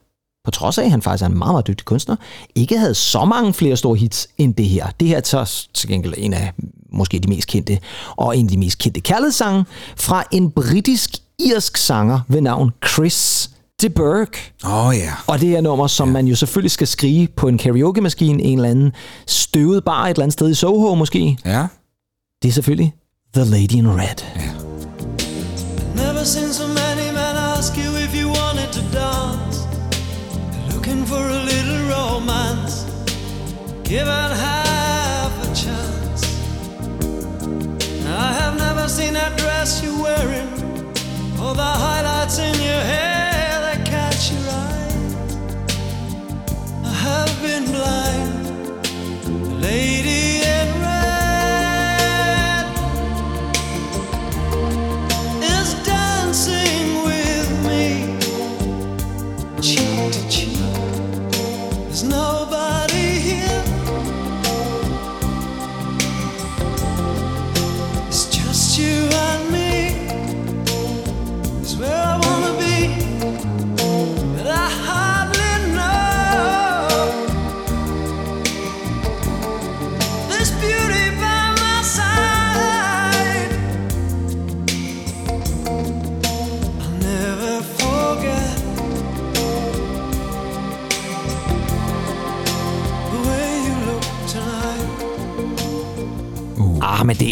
på 0.44 0.50
trods 0.50 0.78
af, 0.78 0.84
at 0.84 0.90
han 0.90 1.02
faktisk 1.02 1.22
er 1.22 1.28
en 1.28 1.38
meget, 1.38 1.52
meget 1.52 1.66
dygtig 1.66 1.84
kunstner, 1.84 2.16
ikke 2.54 2.78
havde 2.78 2.94
så 2.94 3.24
mange 3.24 3.52
flere 3.52 3.76
store 3.76 3.96
hits 3.96 4.28
end 4.38 4.54
det 4.54 4.66
her. 4.68 4.86
Det 5.00 5.08
her 5.08 5.16
er 5.16 5.20
så 5.44 5.68
til 5.74 5.88
gengæld 5.88 6.14
en 6.16 6.32
af 6.34 6.52
måske 6.92 7.18
de 7.18 7.28
mest 7.28 7.48
kendte, 7.48 7.78
og 8.16 8.36
en 8.36 8.46
af 8.46 8.50
de 8.50 8.58
mest 8.58 8.78
kendte 8.78 9.00
kærlighedssange 9.00 9.64
fra 9.96 10.24
en 10.30 10.50
britisk-irsk 10.50 11.76
sanger 11.76 12.20
ved 12.28 12.40
navn 12.40 12.70
Chris 12.86 13.50
de 13.82 13.90
Burgh. 13.90 14.38
Åh 14.64 14.86
oh, 14.86 14.96
ja. 14.96 15.12
Og 15.26 15.40
det 15.40 15.56
er 15.56 15.60
nummer, 15.60 15.86
som 15.86 16.08
ja. 16.08 16.12
man 16.12 16.26
jo 16.26 16.36
selvfølgelig 16.36 16.70
skal 16.70 16.86
skrige 16.86 17.28
på 17.36 17.48
en 17.48 17.58
karaoke-maskine, 17.58 18.42
en 18.42 18.58
eller 18.58 18.70
anden 18.70 18.92
støvet 19.26 19.84
bar 19.84 20.04
et 20.04 20.10
eller 20.10 20.22
andet 20.22 20.32
sted 20.32 20.50
i 20.50 20.54
Soho 20.54 20.94
måske. 20.94 21.38
Ja. 21.44 21.66
Det 22.42 22.48
er 22.48 22.52
selvfølgelig 22.52 22.94
The 23.34 23.44
Lady 23.44 23.72
in 23.72 23.88
Red. 23.88 24.18
Never 25.96 26.24
seen 26.24 26.52
so 26.52 26.66
many 26.66 27.06
men 27.18 27.36
ask 27.56 27.76
you 27.76 27.90
if 28.04 28.14
you 28.20 28.28
wanted 28.28 28.70
to 28.72 28.82
dance. 28.98 29.58
Looking 30.72 31.06
for 31.06 31.22
a 31.38 31.42
little 31.50 31.80
romance. 31.94 32.86
Given 33.84 34.30
half 34.42 34.71
I 38.12 38.32
have 38.34 38.58
never 38.58 38.88
seen 38.88 39.14
that 39.14 39.36
dress 39.38 39.82
you're 39.82 40.02
wearing. 40.02 40.48
Or 41.40 41.54
the 41.54 41.72
highlights 41.84 42.38
in 42.38 42.54
your 42.54 42.82
hair 42.92 43.60
that 43.66 43.86
catch 43.86 44.32
your 44.32 44.46
eye. 44.50 44.92
I 46.84 46.92
have 47.06 47.42
been 47.42 47.64
blind. 47.64 48.31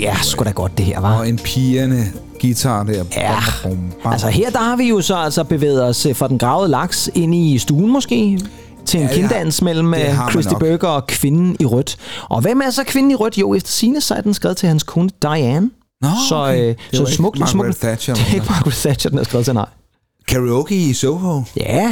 Det 0.00 0.08
er 0.08 0.22
sgu 0.22 0.44
da 0.44 0.50
godt, 0.50 0.78
det 0.78 0.86
her, 0.86 1.00
var. 1.00 1.18
Og 1.18 1.28
en 1.28 1.36
pigerne 1.38 2.04
guitar 2.40 2.82
der. 2.82 3.04
Ja. 3.16 3.34
Bum, 3.62 3.70
bum, 3.72 3.92
bum. 4.02 4.12
Altså 4.12 4.28
her, 4.28 4.50
der 4.50 4.58
har 4.58 4.76
vi 4.76 4.88
jo 4.88 5.00
så 5.00 5.16
altså 5.16 5.44
bevæget 5.44 5.84
os 5.84 6.06
øh, 6.06 6.16
fra 6.16 6.28
den 6.28 6.38
gravede 6.38 6.70
laks 6.70 7.10
ind 7.14 7.34
i 7.34 7.58
stuen 7.58 7.92
måske, 7.92 8.40
til 8.86 9.00
en 9.00 9.06
Ja, 9.06 9.14
kinddans 9.14 9.62
mellem 9.62 9.94
øh, 9.94 10.00
Christy. 10.30 10.54
Burger 10.60 10.88
og 10.88 11.06
kvinden 11.06 11.56
i 11.60 11.64
rødt. 11.66 11.96
Og 12.28 12.40
hvem 12.40 12.60
er 12.60 12.70
så 12.70 12.84
kvinden 12.84 13.10
i 13.10 13.14
rødt? 13.14 13.38
Jo, 13.38 13.54
efter 13.54 13.70
sine 13.70 14.00
så 14.00 14.14
er 14.14 14.20
den 14.20 14.34
skrevet 14.34 14.56
til 14.56 14.68
hans 14.68 14.82
kone 14.82 15.10
Diane. 15.22 15.70
Nå, 16.02 16.08
så 16.28 16.34
okay. 16.36 16.58
øh, 16.60 16.66
Det 16.68 16.76
så 16.92 16.98
var 17.02 17.06
ikke 17.06 17.16
smukt, 17.16 17.38
Margaret 17.38 17.50
smukt. 17.52 17.80
Thatcher, 17.80 18.14
Det 18.18 18.22
er 18.30 18.34
ikke? 18.34 18.46
Margaret 18.50 18.74
Thatcher, 18.74 19.10
den 19.10 19.18
er 19.18 19.24
skrevet 19.24 19.44
til, 19.44 19.54
nej. 19.54 19.66
Karaoke 20.28 20.74
i 20.74 20.92
Soho. 20.92 21.42
Ja, 21.56 21.82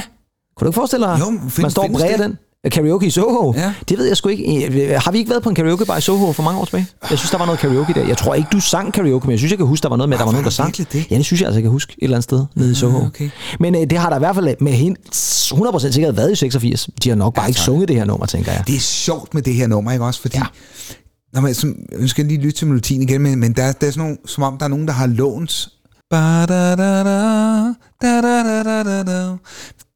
kunne 0.56 0.64
du 0.64 0.66
ikke 0.66 0.74
forestille 0.74 1.06
dig? 1.06 1.16
Jo, 1.20 1.24
find- 1.48 1.62
Man 1.64 1.70
står 1.70 1.82
og 1.82 1.90
bræger 1.92 2.16
den. 2.16 2.38
Karaoke 2.70 3.06
i 3.06 3.10
Soho? 3.10 3.54
Ja. 3.56 3.72
Det 3.88 3.98
ved 3.98 4.06
jeg 4.06 4.16
sgu 4.16 4.28
ikke. 4.28 4.98
Har 5.04 5.10
vi 5.12 5.18
ikke 5.18 5.30
været 5.30 5.42
på 5.42 5.48
en 5.48 5.54
karaokebar 5.54 5.96
i 5.96 6.00
Soho 6.00 6.32
for 6.32 6.42
mange 6.42 6.60
år 6.60 6.64
tilbage? 6.64 6.86
Jeg 7.10 7.18
synes, 7.18 7.30
der 7.30 7.38
var 7.38 7.44
noget 7.46 7.60
karaoke 7.60 7.94
der. 7.94 8.06
Jeg 8.06 8.16
tror 8.16 8.34
ikke, 8.34 8.48
du 8.52 8.60
sang 8.60 8.92
karaoke, 8.92 9.26
men 9.26 9.30
jeg 9.30 9.38
synes, 9.38 9.50
jeg 9.52 9.58
kan 9.58 9.66
huske, 9.66 9.82
der 9.82 9.88
var 9.88 9.96
noget 9.96 10.08
med, 10.08 10.16
at 10.16 10.18
der 10.18 10.24
var 10.24 10.30
Ah, 10.30 10.34
nogen, 10.34 10.44
der 10.44 10.62
var 10.62 10.72
sang. 10.72 10.92
det? 10.92 11.10
Ja, 11.10 11.16
det 11.16 11.24
synes 11.24 11.40
jeg 11.40 11.46
altså, 11.46 11.58
jeg 11.58 11.62
kan 11.62 11.70
huske 11.70 11.92
et 11.98 12.02
eller 12.04 12.16
andet 12.16 12.24
sted 12.24 12.44
nede 12.56 12.72
i 12.72 12.74
Soho. 12.74 13.06
okay. 13.06 13.30
Men 13.60 13.74
øh, 13.74 13.80
det 13.80 13.98
har 13.98 14.08
der 14.10 14.16
i 14.16 14.18
hvert 14.18 14.34
fald 14.34 14.54
med 14.60 14.72
hende 14.72 15.00
100% 15.14 15.90
sikkert 15.92 16.16
været 16.16 16.32
i 16.32 16.34
86. 16.36 16.90
De 17.04 17.08
har 17.08 17.16
nok 17.16 17.34
bare 17.34 17.48
ikke 17.48 17.60
sunget 17.60 17.88
det 17.88 17.96
her 17.96 18.04
nummer, 18.04 18.26
tænker 18.26 18.52
jeg. 18.52 18.62
Det 18.66 18.74
er 18.76 18.80
sjovt 18.80 19.34
med 19.34 19.42
det 19.42 19.54
her 19.54 19.66
nummer, 19.66 19.92
ikke 19.92 20.04
også? 20.04 20.20
Fordi, 20.20 20.36
Ja. 20.36 20.42
ja. 20.90 20.94
når 21.32 21.40
man, 21.40 21.54
sådan, 21.54 21.86
jeg 22.00 22.08
skal 22.08 22.24
lige 22.24 22.40
lytte 22.40 22.58
til 22.58 22.66
melodien 22.66 23.02
igen, 23.02 23.22
men, 23.22 23.38
men 23.38 23.52
der, 23.52 23.72
der 23.72 23.86
er 23.86 23.90
sådan 23.90 23.98
nogle, 23.98 24.16
som 24.26 24.42
om 24.42 24.58
der 24.58 24.64
er 24.64 24.68
nogen, 24.68 24.86
der 24.86 24.92
har 24.92 25.06
lånt. 25.06 25.68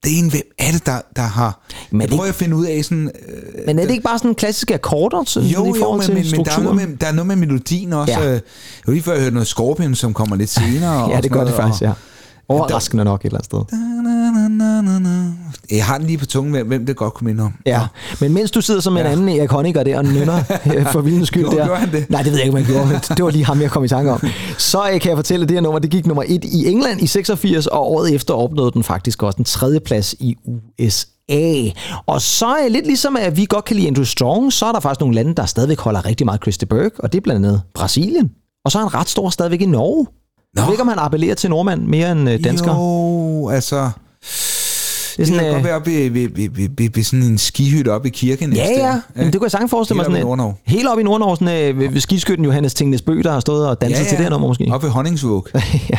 Det 0.05 0.15
er 0.15 0.19
en, 0.19 0.31
hvem 0.31 0.43
er 0.59 0.73
det, 0.73 0.87
der, 0.87 1.01
der 1.17 1.23
har... 1.23 1.61
Men 1.91 2.01
jeg 2.01 2.09
prøver 2.09 2.25
at 2.25 2.35
finde 2.35 2.57
ud 2.57 2.67
af 2.67 2.85
sådan... 2.85 3.11
Øh, 3.29 3.67
Men 3.67 3.79
er 3.79 3.83
det 3.83 3.91
ikke 3.91 4.03
bare 4.03 4.19
sådan 4.19 4.35
klassiske 4.35 4.75
akkorder 4.75 5.25
sådan, 5.27 5.49
jo, 5.49 5.65
i 5.65 5.69
jo, 5.69 5.75
forhold 5.79 5.99
men, 5.99 6.05
til 6.07 6.15
men, 6.15 6.23
men 6.25 6.31
der, 6.33 6.39
er 6.41 6.45
strukturen? 6.45 6.77
noget 6.77 6.89
med, 6.89 6.97
der 6.97 7.07
er 7.07 7.13
noget 7.13 7.27
med 7.27 7.37
melodien 7.37 7.93
også. 7.93 8.21
Ja. 8.21 8.33
Det 8.33 8.43
var 8.87 8.93
lige 8.93 9.03
før, 9.03 9.13
jeg 9.13 9.21
hørte 9.23 9.35
noget 9.35 9.47
Scorpion, 9.47 9.95
som 9.95 10.15
kommer 10.15 10.37
lidt 10.37 10.51
senere. 10.51 11.11
ja, 11.15 11.21
det 11.21 11.31
gør 11.33 11.45
det 11.45 11.55
faktisk, 11.55 11.83
og- 11.83 11.89
ja. 11.89 11.93
Overraskende 12.49 13.05
nok 13.05 13.21
et 13.21 13.25
eller 13.25 13.39
andet 13.39 13.45
sted. 13.71 13.79
Jeg 15.77 15.85
har 15.85 15.99
den 15.99 16.07
lige 16.07 16.19
på 16.19 16.27
tungen, 16.27 16.67
hvem- 16.67 16.87
det 16.87 16.97
godt 16.97 17.15
kunne 17.15 17.27
minde 17.27 17.43
om. 17.45 17.53
Ja, 17.67 17.87
men 18.21 18.33
mens 18.33 18.51
du 18.51 18.61
sidder 18.61 18.81
som 18.81 18.97
en 18.97 18.99
Ja. 19.05 19.11
anden 19.13 19.29
Erik 19.29 19.51
Honecker 19.51 19.83
der 19.83 19.99
og 19.99 20.05
nynner 20.05 20.39
øh, 20.77 20.87
for 20.93 21.01
vildens 21.01 21.29
skyld 21.29 21.45
der. 21.45 21.79
det? 21.93 22.11
Nej, 22.11 22.23
det 22.23 22.33
ved 22.33 22.39
jeg 22.39 22.47
ikke, 22.47 22.59
om 22.59 22.65
han 22.65 22.75
gjorde. 22.75 23.15
Det 23.17 23.25
var 23.25 23.31
lige 23.31 23.45
ham, 23.45 23.61
jeg 23.61 23.71
kom 23.71 23.85
i 23.85 23.89
tanke 23.89 24.11
om. 24.13 24.21
Så 24.59 24.91
øh, 24.95 25.01
kan 25.01 25.09
jeg 25.09 25.19
fortælle, 25.19 25.43
at 25.43 25.49
det 25.49 25.57
her 25.57 25.63
nummer, 25.63 25.79
det 25.79 25.91
gik 25.91 26.07
nummer 26.07 26.23
et 26.27 26.45
i 26.45 26.67
England 26.71 27.01
i 27.03 27.07
86, 27.07 27.67
og 27.67 27.91
året 27.93 28.15
efter 28.15 28.35
opnåede 28.35 28.71
den 28.73 28.83
faktisk 28.83 29.23
også 29.23 29.39
en 29.39 29.45
tredje 29.45 29.81
plads 29.81 30.15
i 30.21 30.37
USA. 30.49 31.71
Og 32.07 32.21
så 32.23 32.47
er 32.47 32.69
lidt 32.69 32.87
ligesom, 32.87 33.17
at 33.17 33.37
vi 33.37 33.47
godt 33.49 33.65
kan 33.65 33.77
lide 33.77 33.87
Andrew 33.89 34.05
Strong, 34.05 34.53
så 34.53 34.67
er 34.67 34.73
der 34.73 34.81
faktisk 34.81 35.01
nogle 35.01 35.15
lande, 35.15 35.35
der 35.35 35.47
stadigvæk 35.47 35.81
holder 35.81 36.07
rigtig 36.07 36.25
meget 36.27 36.41
Christy 36.43 36.65
Burke, 36.65 36.95
og 36.99 37.13
det 37.13 37.19
er 37.19 37.23
blandt 37.23 37.47
andet 37.47 37.63
Brasilien. 37.75 38.31
Og 38.65 38.73
så 38.73 38.79
er 38.79 38.83
han 38.83 38.95
ret 38.95 39.09
stor 39.09 39.31
stadigvæk 39.31 39.61
i 39.61 39.67
Norge. 39.67 40.07
Jeg 40.57 40.65
ved 40.65 40.73
ikke, 40.73 40.83
om 40.83 40.89
han 40.89 40.99
appellerer 40.99 41.35
til 41.35 41.51
nordmand 41.51 41.83
mere 41.83 42.13
end 42.13 42.31
øh, 42.31 42.45
dansker. 42.45 42.75
Jo, 42.75 43.49
altså... 43.49 43.77
det 43.77 45.19
er 45.19 45.25
Det 45.25 45.27
sådan, 45.27 45.41
kan 45.45 45.49
godt 45.53 45.59
øh, 45.59 45.65
være 45.65 45.75
oppe 45.77 45.91
ved, 45.91 46.11
ved, 46.11 46.29
ved, 46.35 46.49
ved, 46.53 46.69
ved, 46.77 46.89
ved 46.95 47.03
sådan 47.05 47.23
en 47.23 47.39
skihytte 47.39 47.89
oppe 47.89 48.09
i 48.09 48.11
kirken. 48.11 48.53
Ja, 48.53 48.67
ja. 48.71 49.01
Men 49.15 49.27
det 49.27 49.35
kunne 49.35 49.45
jeg 49.45 49.51
sagtens 49.51 49.71
forestille 49.71 49.97
mig. 49.97 50.05
Helt 50.07 50.11
oppe 50.11 50.21
Sådan 50.21 50.23
en- 50.23 50.27
Nordnorge. 50.39 50.55
Helt 50.67 50.89
op 50.89 50.99
i 50.99 51.03
Nordnorge, 51.03 51.37
sådan, 51.37 51.75
øh, 51.75 51.79
ved, 51.79 51.89
ved 51.89 52.01
skiskytten 52.01 52.45
Johannes 52.45 52.75
Tingnes 52.75 53.03
Bø, 53.03 53.21
der 53.23 53.33
har 53.33 53.41
stået 53.41 53.69
og 53.69 53.81
danset 53.81 54.07
til 54.07 54.17
det 54.17 54.25
her 54.25 54.31
nummer 54.31 54.49
måske. 54.49 54.69
Oppe 54.73 54.87
ved 54.87 54.93
Honningsvåg. 54.93 55.49
ja. 55.91 55.99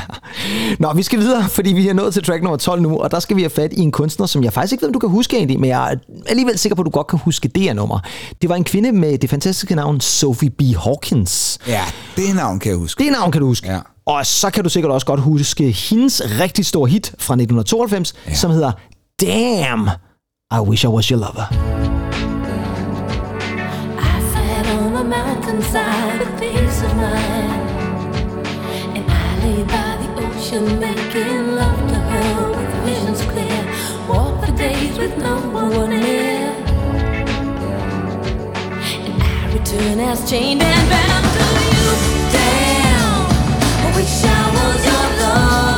Nå, 0.79 0.93
vi 0.93 1.03
skal 1.03 1.19
videre, 1.19 1.49
fordi 1.49 1.73
vi 1.73 1.87
er 1.87 1.93
nået 1.93 2.13
til 2.13 2.23
track 2.23 2.43
nummer 2.43 2.57
12 2.57 2.81
nu, 2.81 2.97
og 2.97 3.11
der 3.11 3.19
skal 3.19 3.35
vi 3.37 3.41
have 3.41 3.49
fat 3.49 3.73
i 3.73 3.79
en 3.79 3.91
kunstner, 3.91 4.25
som 4.25 4.43
jeg 4.43 4.53
faktisk 4.53 4.71
ikke 4.71 4.81
ved, 4.81 4.89
om 4.89 4.93
du 4.93 4.99
kan 4.99 5.09
huske 5.09 5.37
egentlig, 5.37 5.59
men 5.59 5.69
jeg 5.69 5.91
er 5.91 5.95
alligevel 6.27 6.57
sikker 6.57 6.75
på, 6.75 6.81
at 6.81 6.85
du 6.85 6.89
godt 6.91 7.07
kan 7.07 7.19
huske 7.19 7.47
det 7.47 7.63
her 7.63 7.73
nummer. 7.73 7.99
Det 8.41 8.49
var 8.49 8.55
en 8.55 8.63
kvinde 8.63 8.91
med 8.91 9.17
det 9.17 9.29
fantastiske 9.29 9.75
navn 9.75 10.01
Sophie 10.01 10.49
B. 10.49 10.61
Hawkins. 10.83 11.59
Ja, 11.67 11.81
det 12.15 12.35
navn 12.35 12.59
kan 12.59 12.69
jeg 12.69 12.77
huske. 12.79 13.03
Det 13.03 13.11
navn 13.11 13.31
kan 13.31 13.41
du 13.41 13.47
huske. 13.47 13.67
Ja. 13.71 13.79
Og 14.05 14.25
så 14.25 14.49
kan 14.49 14.63
du 14.63 14.69
sikkert 14.69 14.91
også 14.91 15.07
godt 15.07 15.19
huske 15.19 15.71
hendes 15.71 16.21
rigtig 16.39 16.65
store 16.65 16.89
hit 16.89 17.07
fra 17.19 17.33
1992, 17.33 18.13
ja. 18.27 18.35
som 18.35 18.51
hedder 18.51 18.71
Damn, 19.21 19.89
I 20.51 20.59
Wish 20.69 20.85
I 20.85 20.87
Was 20.87 21.05
Your 21.07 21.19
Lover. 21.19 21.45
I 23.99 24.21
sat 24.33 24.65
on 24.79 24.95
a 24.95 25.03
mountainside 25.03 26.19
with 26.19 26.39
peace 26.39 26.85
of 26.85 26.95
mind. 26.95 27.63
And 28.95 29.05
I 29.11 29.25
lay 29.43 29.63
by 29.63 29.91
the 30.01 30.09
ocean 30.25 30.79
making 30.79 31.55
love 31.61 31.81
to 31.89 31.95
her 31.95 32.49
with 32.57 32.73
visions 32.85 33.21
clear. 33.31 33.61
Walk 34.09 34.45
for 34.45 34.57
days 34.57 34.97
with 34.97 35.17
no 35.17 35.35
one 35.59 35.89
near. 35.89 36.49
And 39.05 39.23
I 39.23 39.53
return 39.53 39.99
as 39.99 40.29
chained 40.29 40.61
and 40.61 40.89
bound 40.89 41.25
to 41.37 42.17
you. 42.17 42.22
Damn, 44.03 44.09
I 44.09 44.11
wish 44.11 44.25
I 44.25 44.65
was 44.67 44.85
your 44.85 45.72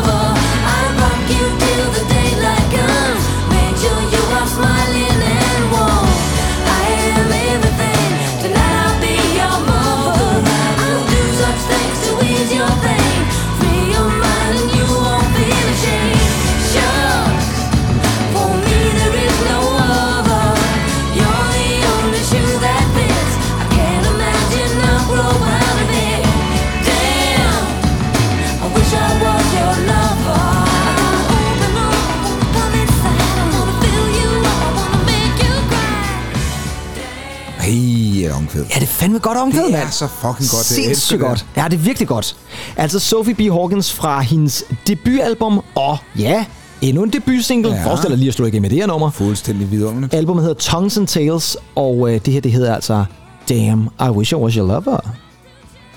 omkvæd. 38.61 38.73
Ja, 38.75 38.79
det 38.79 38.83
er 38.83 38.91
fandme 38.91 39.19
godt 39.19 39.37
omkvædet, 39.37 39.65
Det 39.67 39.73
mand. 39.73 39.87
er 39.87 39.91
så 39.91 40.07
fucking 40.07 40.25
godt. 40.27 40.39
Det 40.39 40.77
elsker 40.77 40.83
Sindssygt 40.83 41.19
det. 41.19 41.27
godt. 41.27 41.45
Ja, 41.57 41.63
det 41.63 41.73
er 41.73 41.77
virkelig 41.77 42.07
godt. 42.07 42.35
Altså 42.77 42.99
Sophie 42.99 43.33
B. 43.35 43.39
Hawkins 43.39 43.93
fra 43.93 44.21
hendes 44.21 44.63
debutalbum, 44.87 45.61
og 45.75 45.97
ja, 46.19 46.45
endnu 46.81 47.03
en 47.03 47.09
debutsingle. 47.09 47.73
Ja. 47.73 47.85
Forestil 47.85 48.09
dig 48.09 48.17
lige 48.17 48.27
at 48.27 48.33
slå 48.33 48.45
igennem 48.45 48.61
med 48.61 48.69
det 48.69 48.77
her 48.79 48.87
nummer. 48.87 49.11
Fuldstændig 49.11 49.71
vidunderligt. 49.71 50.13
Albumet 50.13 50.43
hedder 50.43 50.59
Tongues 50.59 50.97
and 50.97 51.07
Tales, 51.07 51.57
og 51.75 52.13
øh, 52.13 52.19
det 52.25 52.33
her, 52.33 52.41
det 52.41 52.51
hedder 52.51 52.75
altså 52.75 53.05
Damn, 53.49 53.89
I 53.99 54.09
Wish 54.09 54.31
I 54.33 54.35
Was 54.35 54.53
Your 54.53 54.67
Lover. 54.67 54.99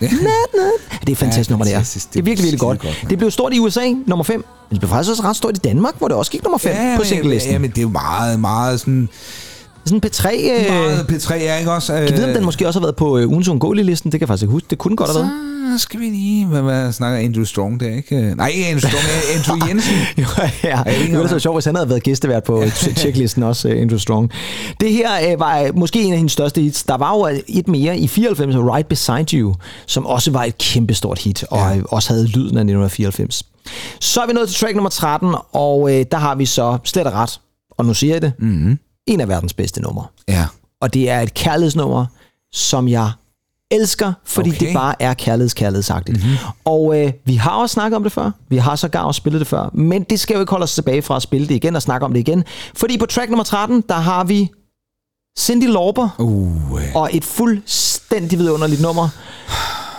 Nat, 0.01 0.11
nat. 0.13 1.01
Det 1.07 1.13
er 1.13 1.17
fantastisk 1.17 1.51
Ja, 1.51 1.53
nummer, 1.53 1.65
det 1.65 1.75
er. 1.75 1.79
Det 1.81 2.19
er 2.19 2.23
virkelig, 2.23 2.27
virkelig 2.39 2.61
godt. 2.61 2.85
mand. 2.85 2.95
Det 3.11 3.19
blev 3.19 3.31
stort 3.31 3.55
i 3.55 3.59
USA, 3.59 3.93
nummer 4.07 4.25
5. 4.25 4.37
Men 4.37 4.45
det 4.75 4.81
blev 4.81 4.89
faktisk 4.91 5.11
også 5.11 5.23
ret 5.23 5.37
stort 5.37 5.57
i 5.57 5.61
Danmark, 5.61 5.95
hvor 5.99 6.09
det 6.09 6.17
også 6.17 6.31
gik 6.31 6.43
nummer 6.45 6.59
5 6.59 6.73
Ja, 6.73 6.97
på 6.97 7.05
singlelisten. 7.05 7.53
Ja, 7.53 7.59
men 7.59 7.71
det 7.71 7.79
er 7.79 7.83
jo 7.83 7.89
meget, 7.89 8.41
meget 8.41 8.81
sådan... 8.81 9.09
Sådan 9.89 10.01
P3... 10.07 10.29
Øh, 10.35 10.71
Meget 10.71 11.07
P3 11.13 11.35
er 11.35 11.57
ikke 11.57 11.73
også... 11.73 11.95
Øh, 11.95 12.01
jeg 12.11 12.17
ved, 12.19 12.25
om 12.25 12.31
den 12.35 12.45
måske 12.45 12.67
også 12.67 12.81
har 12.81 12.87
været 12.87 12.97
på 12.97 13.19
øh, 13.19 13.29
ugens 13.29 13.49
undgåelige 13.49 13.85
listen. 13.87 14.13
Det 14.13 14.21
kan 14.21 14.25
jeg 14.25 14.29
faktisk 14.29 14.43
ikke 14.43 14.53
huske. 14.53 14.67
Det 14.71 14.79
kunne 14.79 14.97
godt 14.97 15.11
have 15.11 15.19
været. 15.23 15.79
Så 15.79 15.83
skal 15.83 16.01
vi 16.01 16.05
lige... 16.05 16.47
Hvad, 16.47 16.63
hvad 16.63 16.93
snakker 16.93 17.19
Andrew 17.19 17.45
Strong 17.45 17.81
der, 17.81 17.95
ikke? 17.97 18.35
Nej, 18.37 18.49
ikke 18.49 18.67
Andrew 18.67 18.79
Strong, 18.91 19.05
øh, 19.05 19.37
Andrew 19.57 19.69
Jensen. 19.69 19.95
Jo, 20.19 20.25
ja, 20.65 20.83
ikke 20.85 21.03
det 21.11 21.13
ville 21.19 21.29
så 21.29 21.39
sjovt, 21.39 21.57
hvis 21.57 21.65
han 21.65 21.75
havde 21.75 21.89
været 21.89 22.03
gæstevært 22.03 22.45
på 22.45 22.65
checklisten 22.97 23.43
også, 23.43 23.69
uh, 23.69 23.81
Andrew 23.81 23.99
Strong. 23.99 24.31
Det 24.81 24.93
her 24.93 25.35
uh, 25.35 25.41
var 25.41 25.73
måske 25.77 26.03
en 26.03 26.13
af 26.13 26.17
hendes 26.19 26.33
største 26.33 26.61
hits. 26.61 26.83
Der 26.83 26.97
var 26.97 27.15
jo 27.17 27.41
et 27.49 27.69
mere 27.69 27.99
i 27.99 28.09
94, 28.09 28.55
Right 28.57 28.89
Beside 28.89 29.27
You, 29.41 29.55
som 29.87 30.07
også 30.07 30.31
var 30.31 30.45
et 30.45 30.59
kæmpestort 30.59 31.19
hit, 31.19 31.45
og 31.51 31.59
Ja. 31.75 31.81
også 31.89 32.13
havde 32.13 32.27
lyden 32.27 32.57
af 32.59 32.63
1994. 32.63 33.43
Så 34.01 34.21
er 34.21 34.27
vi 34.27 34.33
nået 34.33 34.49
til 34.49 34.59
track 34.61 34.75
nummer 34.75 34.91
13, 34.91 35.35
og 35.53 35.81
uh, 35.81 35.91
der 35.91 36.17
har 36.17 36.35
vi 36.35 36.47
så 36.47 36.79
slet 36.85 37.07
og 37.07 37.13
ret, 37.13 37.41
og 37.79 37.85
nu 37.85 37.95
siger 37.95 38.15
jeg 38.15 38.23
det, 38.23 38.33
Mm-hmm. 38.39 38.79
En 39.09 39.21
af 39.21 39.29
verdens 39.29 39.55
bedste 39.55 39.83
numre. 39.83 40.07
Ja. 40.29 40.47
Og 40.81 40.95
det 40.95 41.11
er 41.11 41.21
et 41.21 41.35
kærlighedsnummer, 41.35 42.07
som 42.53 42.89
jeg 42.89 43.11
elsker, 43.71 44.13
fordi 44.25 44.51
okay. 44.51 44.67
Det 44.67 44.75
bare 44.75 45.03
er 45.03 45.15
kærligheds 45.15 45.55
kærlighedsagtigt. 45.55 46.25
Mm-hmm. 46.25 46.37
Og 46.65 47.01
øh, 47.01 47.13
vi 47.25 47.35
har 47.35 47.51
også 47.51 47.73
snakket 47.73 47.97
om 47.97 48.03
det 48.03 48.13
før. 48.13 48.31
Vi 48.49 48.57
har 48.57 48.77
sågar 48.77 49.03
også 49.03 49.19
spillet 49.19 49.41
det 49.41 49.49
før. 49.49 49.71
Men 49.73 50.03
det 50.03 50.21
skal 50.21 50.35
jo 50.35 50.41
ikke 50.41 50.51
holde 50.51 50.65
os 50.65 50.75
tilbage 50.75 51.03
fra 51.03 51.17
at 51.17 51.23
spille 51.23 51.49
det 51.49 51.55
igen 51.55 51.77
og 51.77 51.83
snakke 51.83 52.07
om 52.07 52.13
det 52.13 52.21
igen. 52.21 52.45
Fordi 52.75 52.99
på 52.99 53.07
track 53.07 53.31
nummer 53.31 53.45
13, 53.45 53.85
der 53.89 53.95
har 53.95 54.25
vi 54.25 54.51
Cindy 55.39 55.65
Lauper 55.65 56.09
Uh, 56.19 56.81
og 56.95 57.11
et 57.13 57.25
fuldstændig 57.25 58.39
vidunderligt 58.39 58.83
nummer, 58.83 59.09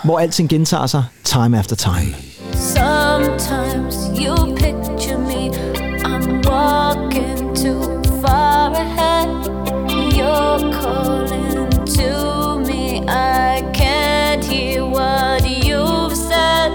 hvor 0.04 0.20
alting 0.20 0.50
gentager 0.50 0.88
sig 0.88 1.04
time 1.24 1.58
after 1.58 1.76
time. 1.76 2.16
Sometimes 2.54 3.96
you 4.20 4.56
picture 4.56 5.18
me, 5.18 5.50
I'm 6.04 6.50
walking 6.50 6.99
far 8.22 8.72
ahead. 8.74 9.30
You're 10.14 10.60
calling 10.82 11.70
to 11.98 12.60
me, 12.68 13.04
I 13.08 13.62
can't 13.74 14.44
hear 14.44 14.86
what 14.86 15.48
you've 15.50 16.16
said. 16.16 16.72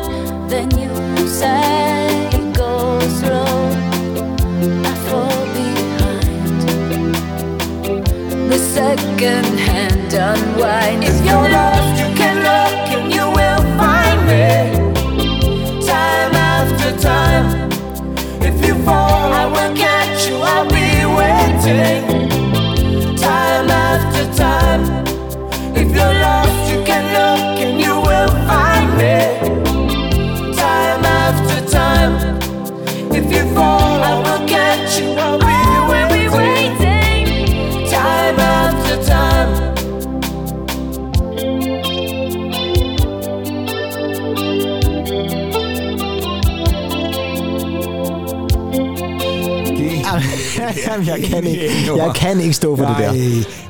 Then 0.48 0.70
you 0.78 1.28
say, 1.28 2.30
Go 2.54 2.98
slow, 3.18 3.70
I 4.90 4.94
fall 5.06 5.44
behind. 5.56 6.62
The 8.50 8.58
second 8.58 9.46
hand 9.68 10.12
unwind. 10.14 11.04
If 11.04 11.16
you're 11.26 11.50
lost, 11.50 11.92
you 12.00 12.08
can 12.20 12.36
look 12.48 12.74
and 12.96 13.12
you 13.12 13.26
will 13.38 13.62
find 13.78 14.20
me 14.30 14.46
time 15.86 16.34
after 16.34 16.90
time. 16.98 17.48
If 18.40 18.66
you 18.66 18.74
fall, 18.84 19.23
Catch 19.76 20.28
you, 20.28 20.36
I'll 20.36 20.68
be 20.68 21.04
waiting. 21.18 22.28
Time 23.16 23.70
after 23.70 24.24
time. 24.36 25.13
Jamen, 50.86 51.06
jeg 51.06 51.22
kan 51.24 51.44
ikke, 51.46 51.70
jeg 52.02 52.12
kan 52.14 52.40
ikke 52.40 52.54
stå 52.54 52.76
for 52.76 52.84
det 52.84 52.96
der. 52.98 53.12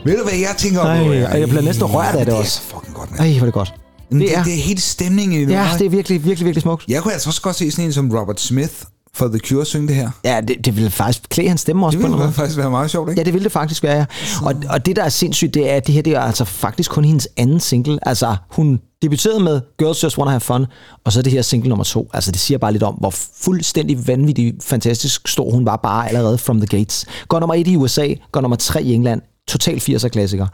Ved 0.04 0.16
du, 0.18 0.22
hvad 0.24 0.38
jeg 0.38 0.54
tænker 0.58 0.80
om? 0.80 0.86
Ej, 0.86 0.98
nu? 1.04 1.10
og 1.26 1.40
jeg 1.40 1.48
bliver 1.48 1.62
næsten 1.62 1.84
rørt 1.84 2.06
af 2.14 2.18
det 2.18 2.26
det 2.26 2.34
også. 2.34 2.60
er 2.64 2.68
så 2.68 2.74
fucking 2.76 2.94
godt, 2.94 3.10
mand. 3.10 3.20
Ej, 3.20 3.28
hvor 3.32 3.40
er 3.40 3.44
det 3.44 3.54
godt. 3.54 3.74
Det, 4.12 4.20
det 4.20 4.20
det, 4.28 4.36
er- 4.38 4.44
det 4.44 4.52
er 4.54 4.62
helt 4.62 4.82
stemningen 4.82 5.40
i 5.40 5.44
det. 5.44 5.52
Ja, 5.52 5.68
det 5.78 5.84
er 5.86 5.90
virkelig, 5.90 6.24
virkelig, 6.24 6.44
virkelig 6.46 6.62
smukt. 6.62 6.84
Jeg 6.88 7.02
kunne 7.02 7.12
altså 7.12 7.30
også 7.30 7.42
godt 7.42 7.56
se 7.56 7.70
sådan 7.70 7.84
en 7.84 7.92
som 7.92 8.10
Robert 8.18 8.40
Smith 8.40 8.72
for 9.14 9.28
The 9.28 9.38
Cure 9.38 9.64
synge 9.64 9.88
det 9.88 9.96
her. 9.96 10.10
Ja, 10.24 10.40
det, 10.48 10.64
det 10.64 10.76
ville 10.76 10.90
faktisk 10.90 11.22
klæde 11.30 11.48
hans 11.48 11.60
stemme 11.60 11.86
også 11.86 11.96
Det 11.98 12.02
på 12.02 12.06
ville 12.08 12.14
anden 12.14 12.26
måde. 12.26 12.34
faktisk 12.34 12.58
være 12.58 12.70
meget 12.70 12.90
sjovt, 12.90 13.10
ikke? 13.10 13.20
Ja, 13.20 13.24
det 13.24 13.32
ville 13.32 13.44
det 13.44 13.52
faktisk 13.52 13.82
være, 13.82 13.96
ja. 13.96 14.04
Og, 14.42 14.54
og 14.70 14.86
det, 14.86 14.96
der 14.96 15.02
er 15.04 15.08
sindssygt, 15.08 15.54
det 15.54 15.70
er, 15.70 15.76
at 15.76 15.86
det 15.86 15.94
her 15.94 16.02
det 16.02 16.12
er 16.12 16.20
altså 16.20 16.44
faktisk 16.44 16.90
kun 16.90 17.04
hendes 17.04 17.28
anden 17.36 17.60
single. 17.60 18.08
Altså, 18.08 18.36
hun 18.50 18.80
debuterede 19.02 19.40
med 19.40 19.60
Girls 19.78 20.02
Just 20.02 20.18
Wanna 20.18 20.30
Have 20.30 20.40
Fun, 20.40 20.66
og 21.04 21.12
så 21.12 21.18
er 21.18 21.22
det 21.22 21.32
her 21.32 21.42
single 21.42 21.68
nummer 21.68 21.84
to. 21.84 22.10
Altså, 22.14 22.30
det 22.32 22.40
siger 22.40 22.58
bare 22.58 22.72
lidt 22.72 22.82
om, 22.82 22.94
hvor 22.94 23.14
fuldstændig 23.40 24.06
vanvittig, 24.08 24.54
fantastisk 24.62 25.28
stor 25.28 25.50
hun 25.50 25.66
var 25.66 25.76
bare 25.76 26.08
allerede 26.08 26.38
from 26.38 26.60
the 26.60 26.78
gates. 26.78 27.06
Går 27.28 27.40
nummer 27.40 27.54
et 27.54 27.66
i 27.68 27.76
USA, 27.76 28.08
går 28.32 28.40
nummer 28.40 28.56
tre 28.56 28.82
i 28.82 28.92
England. 28.92 29.22
Total 29.48 29.76
80'er 29.76 30.08
klassiker. 30.08 30.46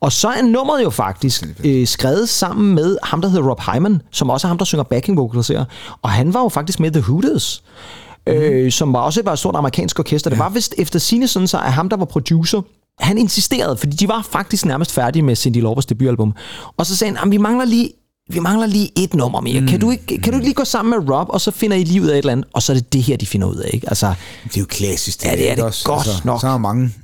Og 0.00 0.12
så 0.12 0.28
er 0.28 0.42
nummeret 0.42 0.82
jo 0.84 0.90
faktisk 0.90 1.44
øh, 1.64 1.86
skrevet 1.86 2.28
sammen 2.28 2.74
med 2.74 2.96
ham, 3.02 3.20
der 3.22 3.28
hedder 3.28 3.48
Rob 3.48 3.60
Hyman, 3.60 4.02
som 4.12 4.30
også 4.30 4.46
er 4.46 4.48
ham, 4.48 4.58
der 4.58 4.64
synger 4.64 4.82
backing 4.82 5.18
vocals 5.18 5.48
her. 5.48 5.64
Og 6.02 6.10
han 6.10 6.34
var 6.34 6.42
jo 6.42 6.48
faktisk 6.48 6.80
med 6.80 6.90
The 6.90 7.00
Hooters 7.00 7.62
øh, 8.28 8.72
som 8.72 8.92
var 8.92 9.00
også 9.00 9.22
var 9.24 9.32
et 9.32 9.38
stort 9.38 9.56
amerikansk 9.56 9.98
orkester. 9.98 10.30
Det 10.30 10.38
var 10.38 10.48
vist 10.48 10.74
efter 10.78 10.98
sine 10.98 11.28
sådan 11.28 11.48
så, 11.48 11.56
at 11.58 11.72
ham, 11.72 11.88
der 11.88 11.96
var 11.96 12.04
producer, 12.04 12.62
han 13.00 13.18
insisterede, 13.18 13.76
fordi 13.76 13.96
de 13.96 14.08
var 14.08 14.26
faktisk 14.32 14.66
nærmest 14.66 14.92
færdige 14.92 15.22
med 15.22 15.36
Cindy 15.36 15.56
Laupers 15.62 15.86
debutalbum. 15.86 16.34
Og 16.76 16.86
så 16.86 16.96
sagde 16.96 17.10
han, 17.10 17.18
"Jamen, 17.20 17.32
vi 17.32 17.36
mangler 17.36 17.64
lige 17.64 17.90
vi 18.30 18.38
mangler 18.38 18.66
lige 18.66 18.90
et 18.96 19.14
nummer 19.14 19.40
mere. 19.40 19.60
Mm. 19.60 19.66
Kan, 19.66 19.80
du 19.80 19.90
ikke, 19.90 20.06
kan 20.06 20.32
du 20.32 20.38
ikke 20.38 20.46
lige 20.46 20.54
gå 20.54 20.64
sammen 20.64 20.90
med 21.00 21.10
Rob, 21.14 21.26
og 21.30 21.40
så 21.40 21.50
finder 21.50 21.76
I 21.76 21.84
lige 21.84 22.02
ud 22.02 22.06
af 22.06 22.12
et 22.12 22.18
eller 22.18 22.32
andet, 22.32 22.46
og 22.52 22.62
så 22.62 22.72
er 22.72 22.76
det 22.76 22.92
det 22.92 23.02
her, 23.02 23.16
de 23.16 23.26
finder 23.26 23.48
ud 23.48 23.56
af, 23.56 23.70
ikke? 23.72 23.88
Altså, 23.88 24.14
Det 24.44 24.56
er 24.56 24.60
jo 24.60 24.66
klassisk. 24.66 25.24
Ja, 25.24 25.32
det 25.32 25.46
er 25.46 25.50
ikke 25.50 25.62
det 25.62 25.82
godt 25.84 26.24
nok. 26.24 26.40
Så 26.40 26.46
er 26.48 26.58
mange 26.58 26.94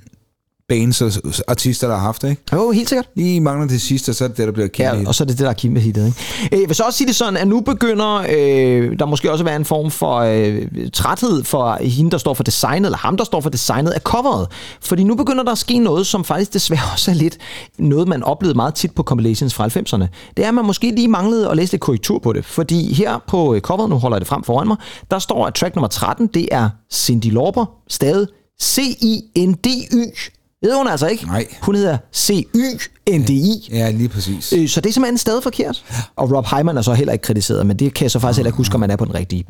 bands 0.69 1.01
og 1.03 1.12
artister, 1.49 1.87
der 1.89 1.95
har 1.95 2.03
haft 2.03 2.23
det, 2.23 2.31
ikke? 2.31 2.43
jo, 2.53 2.71
helt 2.71 2.89
sikkert. 2.89 3.09
Lige 3.17 3.41
mangler 3.41 3.69
det 3.69 3.81
sidste, 3.81 4.11
og 4.11 4.15
så 4.15 4.25
er 4.25 4.29
det 4.29 4.37
det, 4.37 4.47
der 4.47 4.53
bliver 4.53 4.69
kæmpe. 4.69 4.97
Ja, 5.01 5.09
og 5.09 5.15
så 5.15 5.25
er 5.25 5.27
det 5.27 5.39
det, 5.39 5.45
der 5.45 5.51
er 5.51 5.55
kæmpe 5.55 5.81
hittet. 5.81 6.07
Ikke? 6.07 6.19
Øh, 6.53 6.61
Jeg 6.61 6.69
vil 6.69 6.77
så 6.77 6.83
også 6.83 6.97
sige 6.97 7.07
det 7.09 7.17
sådan, 7.17 7.37
at 7.37 7.49
nu 7.49 7.61
begynder 7.61 8.15
øh, 8.31 8.99
der 8.99 9.07
måske 9.07 9.33
også 9.33 9.43
at 9.43 9.47
være 9.47 9.57
en 9.57 9.65
form 9.65 9.91
for 9.91 10.17
øh, 10.17 10.69
træthed 10.93 11.45
for 11.45 11.79
hende, 11.81 12.11
der 12.11 12.19
står 12.19 12.35
for 12.35 12.43
designet, 12.43 12.87
eller 12.87 12.99
ham, 12.99 13.17
der 13.17 13.25
står 13.25 13.41
for 13.41 13.51
designet 13.51 13.91
af 13.91 14.01
coveret. 14.01 14.49
Fordi 14.81 15.05
nu 15.05 15.15
begynder 15.15 15.43
der 15.45 15.53
at 15.53 15.59
ske 15.59 15.79
noget, 15.79 16.07
som 16.07 16.25
faktisk 16.25 16.53
desværre 16.55 16.83
også 16.93 17.11
er 17.11 17.15
lidt 17.15 17.39
noget, 17.79 18.09
man 18.09 18.23
oplevede 18.23 18.57
meget 18.57 18.75
tit 18.75 18.95
på 18.95 19.03
compilations 19.03 19.55
fra 19.55 19.67
90'erne. 19.67 20.07
Det 20.37 20.45
er, 20.45 20.49
at 20.49 20.55
man 20.55 20.65
måske 20.65 20.91
lige 20.91 21.09
manglede 21.09 21.51
at 21.51 21.57
læse 21.57 21.73
lidt 21.73 21.83
korrektur 21.83 22.19
på 22.19 22.33
det. 22.33 22.45
Fordi 22.45 22.93
her 22.95 23.19
på 23.29 23.55
øh, 23.55 23.61
coveret, 23.61 23.91
nu 23.91 23.97
holder 23.99 24.17
jeg 24.17 24.21
det 24.21 24.29
frem 24.29 24.43
foran 24.45 24.67
mig, 24.67 24.77
der 25.11 25.19
står, 25.19 25.47
at 25.47 25.55
track 25.55 25.75
nummer 25.77 25.89
13, 25.89 26.27
det 26.27 26.49
er 26.53 26.69
Cindy 26.93 27.33
Lauper, 27.33 27.65
stadig 27.89 28.27
C-I-N-D-Y. 28.62 30.31
Hedder 30.65 30.79
hun 30.79 30.89
altså 30.89 31.07
ikke. 31.07 31.27
Nej. 31.27 31.47
Hun 31.62 31.75
hedder 31.75 31.99
C-Y-N-D-I. 32.15 33.69
Ja, 33.73 33.91
lige 33.91 34.09
præcis. 34.09 34.53
Øh, 34.53 34.69
Så 34.69 34.81
det 34.81 34.89
er 34.89 34.93
simpelthen 34.93 35.19
stadig 35.19 35.43
forkert. 35.43 35.85
Og 36.17 36.33
Rob 36.37 36.47
Hyman 36.47 36.77
er 36.79 36.83
så 36.83 36.93
heller 36.95 37.12
ikke 37.12 37.23
kritiseret, 37.23 37.67
men 37.67 37.79
det 37.79 37.95
kan 37.95 38.03
jeg 38.03 38.11
så 38.11 38.19
faktisk 38.19 38.39
heller 38.39 38.49
ikke 38.49 38.57
huske, 38.57 38.75
om 38.75 38.81
man 38.81 38.91
er 38.91 38.97
på 38.97 39.05
den 39.05 39.15
rigtige. 39.15 39.45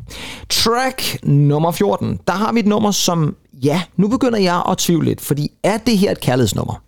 Track 0.49 1.17
nummer 1.23 1.71
14. 1.71 2.19
Der 2.27 2.33
har 2.33 2.51
vi 2.53 2.59
et 2.59 2.65
nummer, 2.65 2.91
som, 2.91 3.35
ja, 3.63 3.81
nu 3.97 4.07
begynder 4.07 4.39
jeg 4.39 4.63
at 4.69 4.77
tvivle 4.77 5.05
lidt, 5.05 5.21
fordi 5.21 5.51
er 5.63 5.77
det 5.77 5.97
her 5.97 6.11
et 6.11 6.19
kærlighedsnummer? 6.19 6.81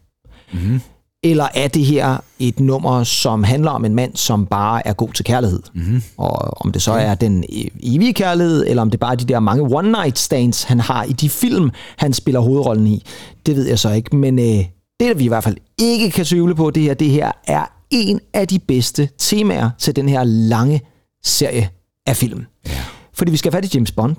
Mm-hmm. 0.53 0.82
Eller 1.24 1.47
er 1.55 1.68
det 1.68 1.86
her 1.86 2.18
et 2.39 2.59
nummer, 2.59 3.03
som 3.03 3.43
handler 3.43 3.72
om 3.72 3.86
en 3.86 3.95
mand, 3.95 4.15
som 4.15 4.45
bare 4.45 4.88
er 4.88 4.93
god 4.93 5.13
til 5.13 5.26
kærlighed? 5.26 5.59
Mm-hmm. 5.74 6.01
Og 6.18 6.65
om 6.65 6.72
det 6.72 6.82
så 6.82 6.91
er 6.91 7.15
den 7.15 7.43
e- 7.43 7.78
evige 7.95 8.13
kærlighed, 8.13 8.65
eller 8.68 8.82
om 8.82 8.91
det 8.91 8.99
bare 8.99 9.11
er 9.11 9.15
de 9.15 9.26
der 9.26 9.39
mange 9.39 9.63
one-night 9.80 10.15
stands, 10.15 10.63
han 10.63 10.80
har 10.80 11.03
i 11.03 11.11
de 11.11 11.30
film, 11.30 11.70
han 11.97 12.13
spiller 12.13 12.39
hovedrollen 12.41 12.88
i, 12.88 13.03
det 13.45 13.55
ved 13.55 13.68
jeg 13.68 13.80
så 13.80 13.91
ikke. 13.91 14.15
Men 14.15 14.39
øh, 14.39 14.45
det, 14.45 14.68
der 14.99 15.13
vi 15.13 15.24
i 15.24 15.28
hvert 15.28 15.43
fald 15.43 15.57
ikke 15.78 16.11
kan 16.11 16.26
tvivle 16.26 16.55
på, 16.55 16.72
det 16.72 16.84
her, 16.84 16.93
det 16.93 17.09
her 17.09 17.32
er 17.47 17.65
en 17.89 18.20
af 18.34 18.47
de 18.47 18.59
bedste 18.59 19.09
temaer 19.18 19.70
til 19.80 19.95
den 19.95 20.09
her 20.09 20.24
lange 20.24 20.82
serie 21.24 21.70
af 22.07 22.15
film. 22.18 22.45
Ja. 22.68 22.72
Fordi 23.13 23.32
vi 23.32 23.38
skal 23.38 23.51
have 23.51 23.57
fat 23.63 23.74
i 23.74 23.78
James 23.78 23.91
Bond. 23.91 24.15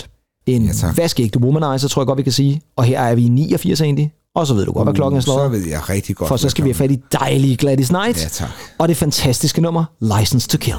En 0.47 0.63
Ja, 0.65 0.93
vaskeægte 0.97 1.41
womanizer, 1.41 1.89
tror 1.89 2.03
jeg 2.03 2.07
godt, 2.07 2.17
vi 2.17 2.23
kan 2.23 2.33
sige. 2.33 2.61
Og 2.77 2.85
her 2.85 3.01
er 3.01 3.15
vi 3.15 3.25
i 3.25 3.29
89 3.29 3.81
egentlig. 3.81 4.13
Og 4.35 4.47
så 4.47 4.55
ved 4.55 4.65
du 4.67 4.73
godt, 4.73 4.87
hvad 4.87 4.95
klokken 4.95 5.17
er 5.17 5.21
Så 5.21 5.25
slået. 5.25 5.53
ved 5.53 5.67
jeg 5.67 5.89
rigtig 5.89 6.17
godt. 6.17 6.29
For 6.29 6.37
så 6.37 6.49
skal 6.49 6.65
vi 6.65 6.69
have 6.69 6.75
fat 6.75 6.91
i 6.91 6.99
dejlige 7.13 7.57
Gladys 7.57 7.89
Knight. 7.89 8.23
Ja, 8.23 8.29
tak. 8.29 8.49
Og 8.79 8.89
det 8.89 8.97
fantastiske 8.97 9.61
nummer, 9.61 9.85
License 10.19 10.49
to 10.49 10.59
Kill. 10.59 10.77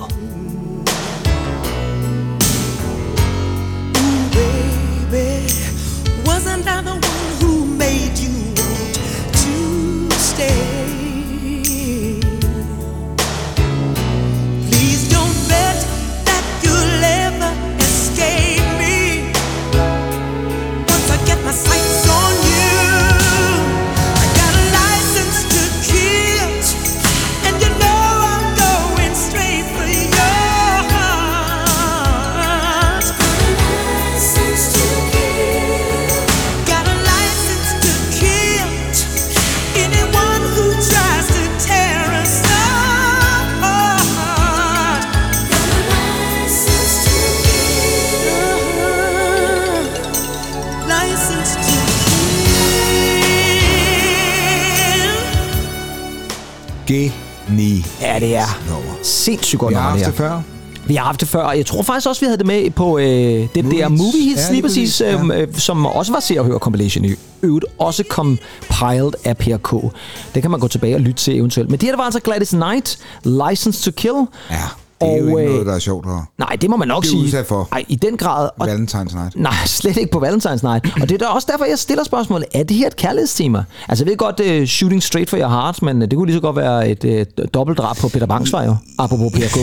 Geni. 56.90 57.86
Ja, 58.02 58.20
det 58.20 58.36
er 58.36 58.60
nummer. 58.70 58.92
sindssygt 59.04 59.60
godt 59.60 59.70
Vi 59.70 59.76
har 59.76 59.82
haft 59.82 60.00
det 60.00 60.06
det 60.08 60.16
før. 60.16 60.42
Vi 60.88 60.96
har 60.96 61.06
haft 61.06 61.20
det 61.20 61.28
før, 61.28 61.42
og 61.44 61.58
jeg 61.58 61.66
tror 61.66 61.84
faktisk 61.84 62.08
også, 62.08 62.20
vi 62.22 62.26
havde 62.26 62.38
det 62.38 62.46
med 62.48 62.70
på 62.72 62.98
øh, 62.98 63.06
det 63.06 63.50
der 63.56 63.62
Movies. 63.88 64.00
Movie 64.02 64.24
Hits, 64.24 64.42
Ja, 64.48 64.52
lige 64.52 64.62
præcis, 64.62 65.02
ja. 65.02 65.14
øhm, 65.14 65.32
øh, 65.32 65.48
som 65.58 65.86
også 65.86 66.12
var 66.12 66.20
Se 66.20 66.40
og 66.40 66.46
Hør 66.46 66.58
compilation 66.58 67.06
i 67.06 67.16
øvrigt, 67.44 67.66
også 67.80 68.04
compiled 68.10 69.12
af 69.26 69.38
PRK. 69.38 69.94
Det 70.36 70.42
kan 70.42 70.52
man 70.52 70.60
gå 70.60 70.68
tilbage 70.68 70.96
og 70.96 71.02
lytte 71.02 71.24
til 71.24 71.38
eventuelt. 71.38 71.70
Men 71.70 71.80
det 71.80 71.88
her, 71.88 71.92
der 71.92 71.98
var 71.98 72.04
altså 72.06 72.20
Gladys 72.20 72.50
Knight, 72.50 72.98
License 73.24 73.92
to 73.92 73.96
Kill. 73.96 74.14
Ja, 74.52 74.56
det 75.02 75.08
er 75.10 75.12
Og, 75.12 75.20
jo 75.20 75.38
ikke 75.38 75.42
øh, 75.50 75.50
noget, 75.54 75.66
der 75.66 75.74
er 75.76 75.80
sjovt 75.80 76.06
at 76.08 76.12
Nej, 76.38 76.58
det 76.62 76.70
må 76.70 76.78
man 76.78 76.88
nok 76.88 77.04
Det 77.04 77.08
er 77.08 77.12
sige. 77.12 77.24
udsat 77.24 77.46
for. 77.46 77.68
Ej, 77.72 77.86
i 77.88 77.96
den 77.96 78.18
grad. 78.18 78.50
Og 78.60 78.68
Valentine's 78.70 79.16
Night. 79.16 79.36
Nej, 79.36 79.54
slet 79.66 79.98
ikke 79.98 80.12
på 80.12 80.20
Valentine's 80.20 80.64
Night. 80.64 80.86
Og 81.02 81.10
det 81.10 81.12
er 81.12 81.18
da 81.18 81.26
også 81.26 81.48
derfor, 81.52 81.66
jeg 81.66 81.80
stiller 81.80 82.04
spørgsmålet. 82.04 82.46
Er 82.54 82.64
det 82.64 82.78
her 82.78 82.88
et 82.88 82.96
kærlighedstema? 82.96 83.64
Altså, 83.90 84.04
jeg 84.06 84.10
ved 84.10 84.18
godt, 84.18 84.40
uh, 84.62 84.66
shooting 84.68 85.04
straight 85.04 85.30
for 85.30 85.38
your 85.38 85.48
heart, 85.48 85.82
men 85.82 86.02
øh, 86.02 86.08
det 86.12 86.18
kunne 86.18 86.26
lige 86.28 86.36
så 86.38 86.42
godt 86.42 86.56
være 86.56 86.90
et 86.90 87.04
uh, 87.40 87.46
dobbeltdrab 87.54 87.98
på 87.98 88.08
Peter 88.10 88.26
Bangsvej, 88.26 88.66
jo. 88.66 88.76
Apropos 89.00 89.32
PRK. 89.34 89.58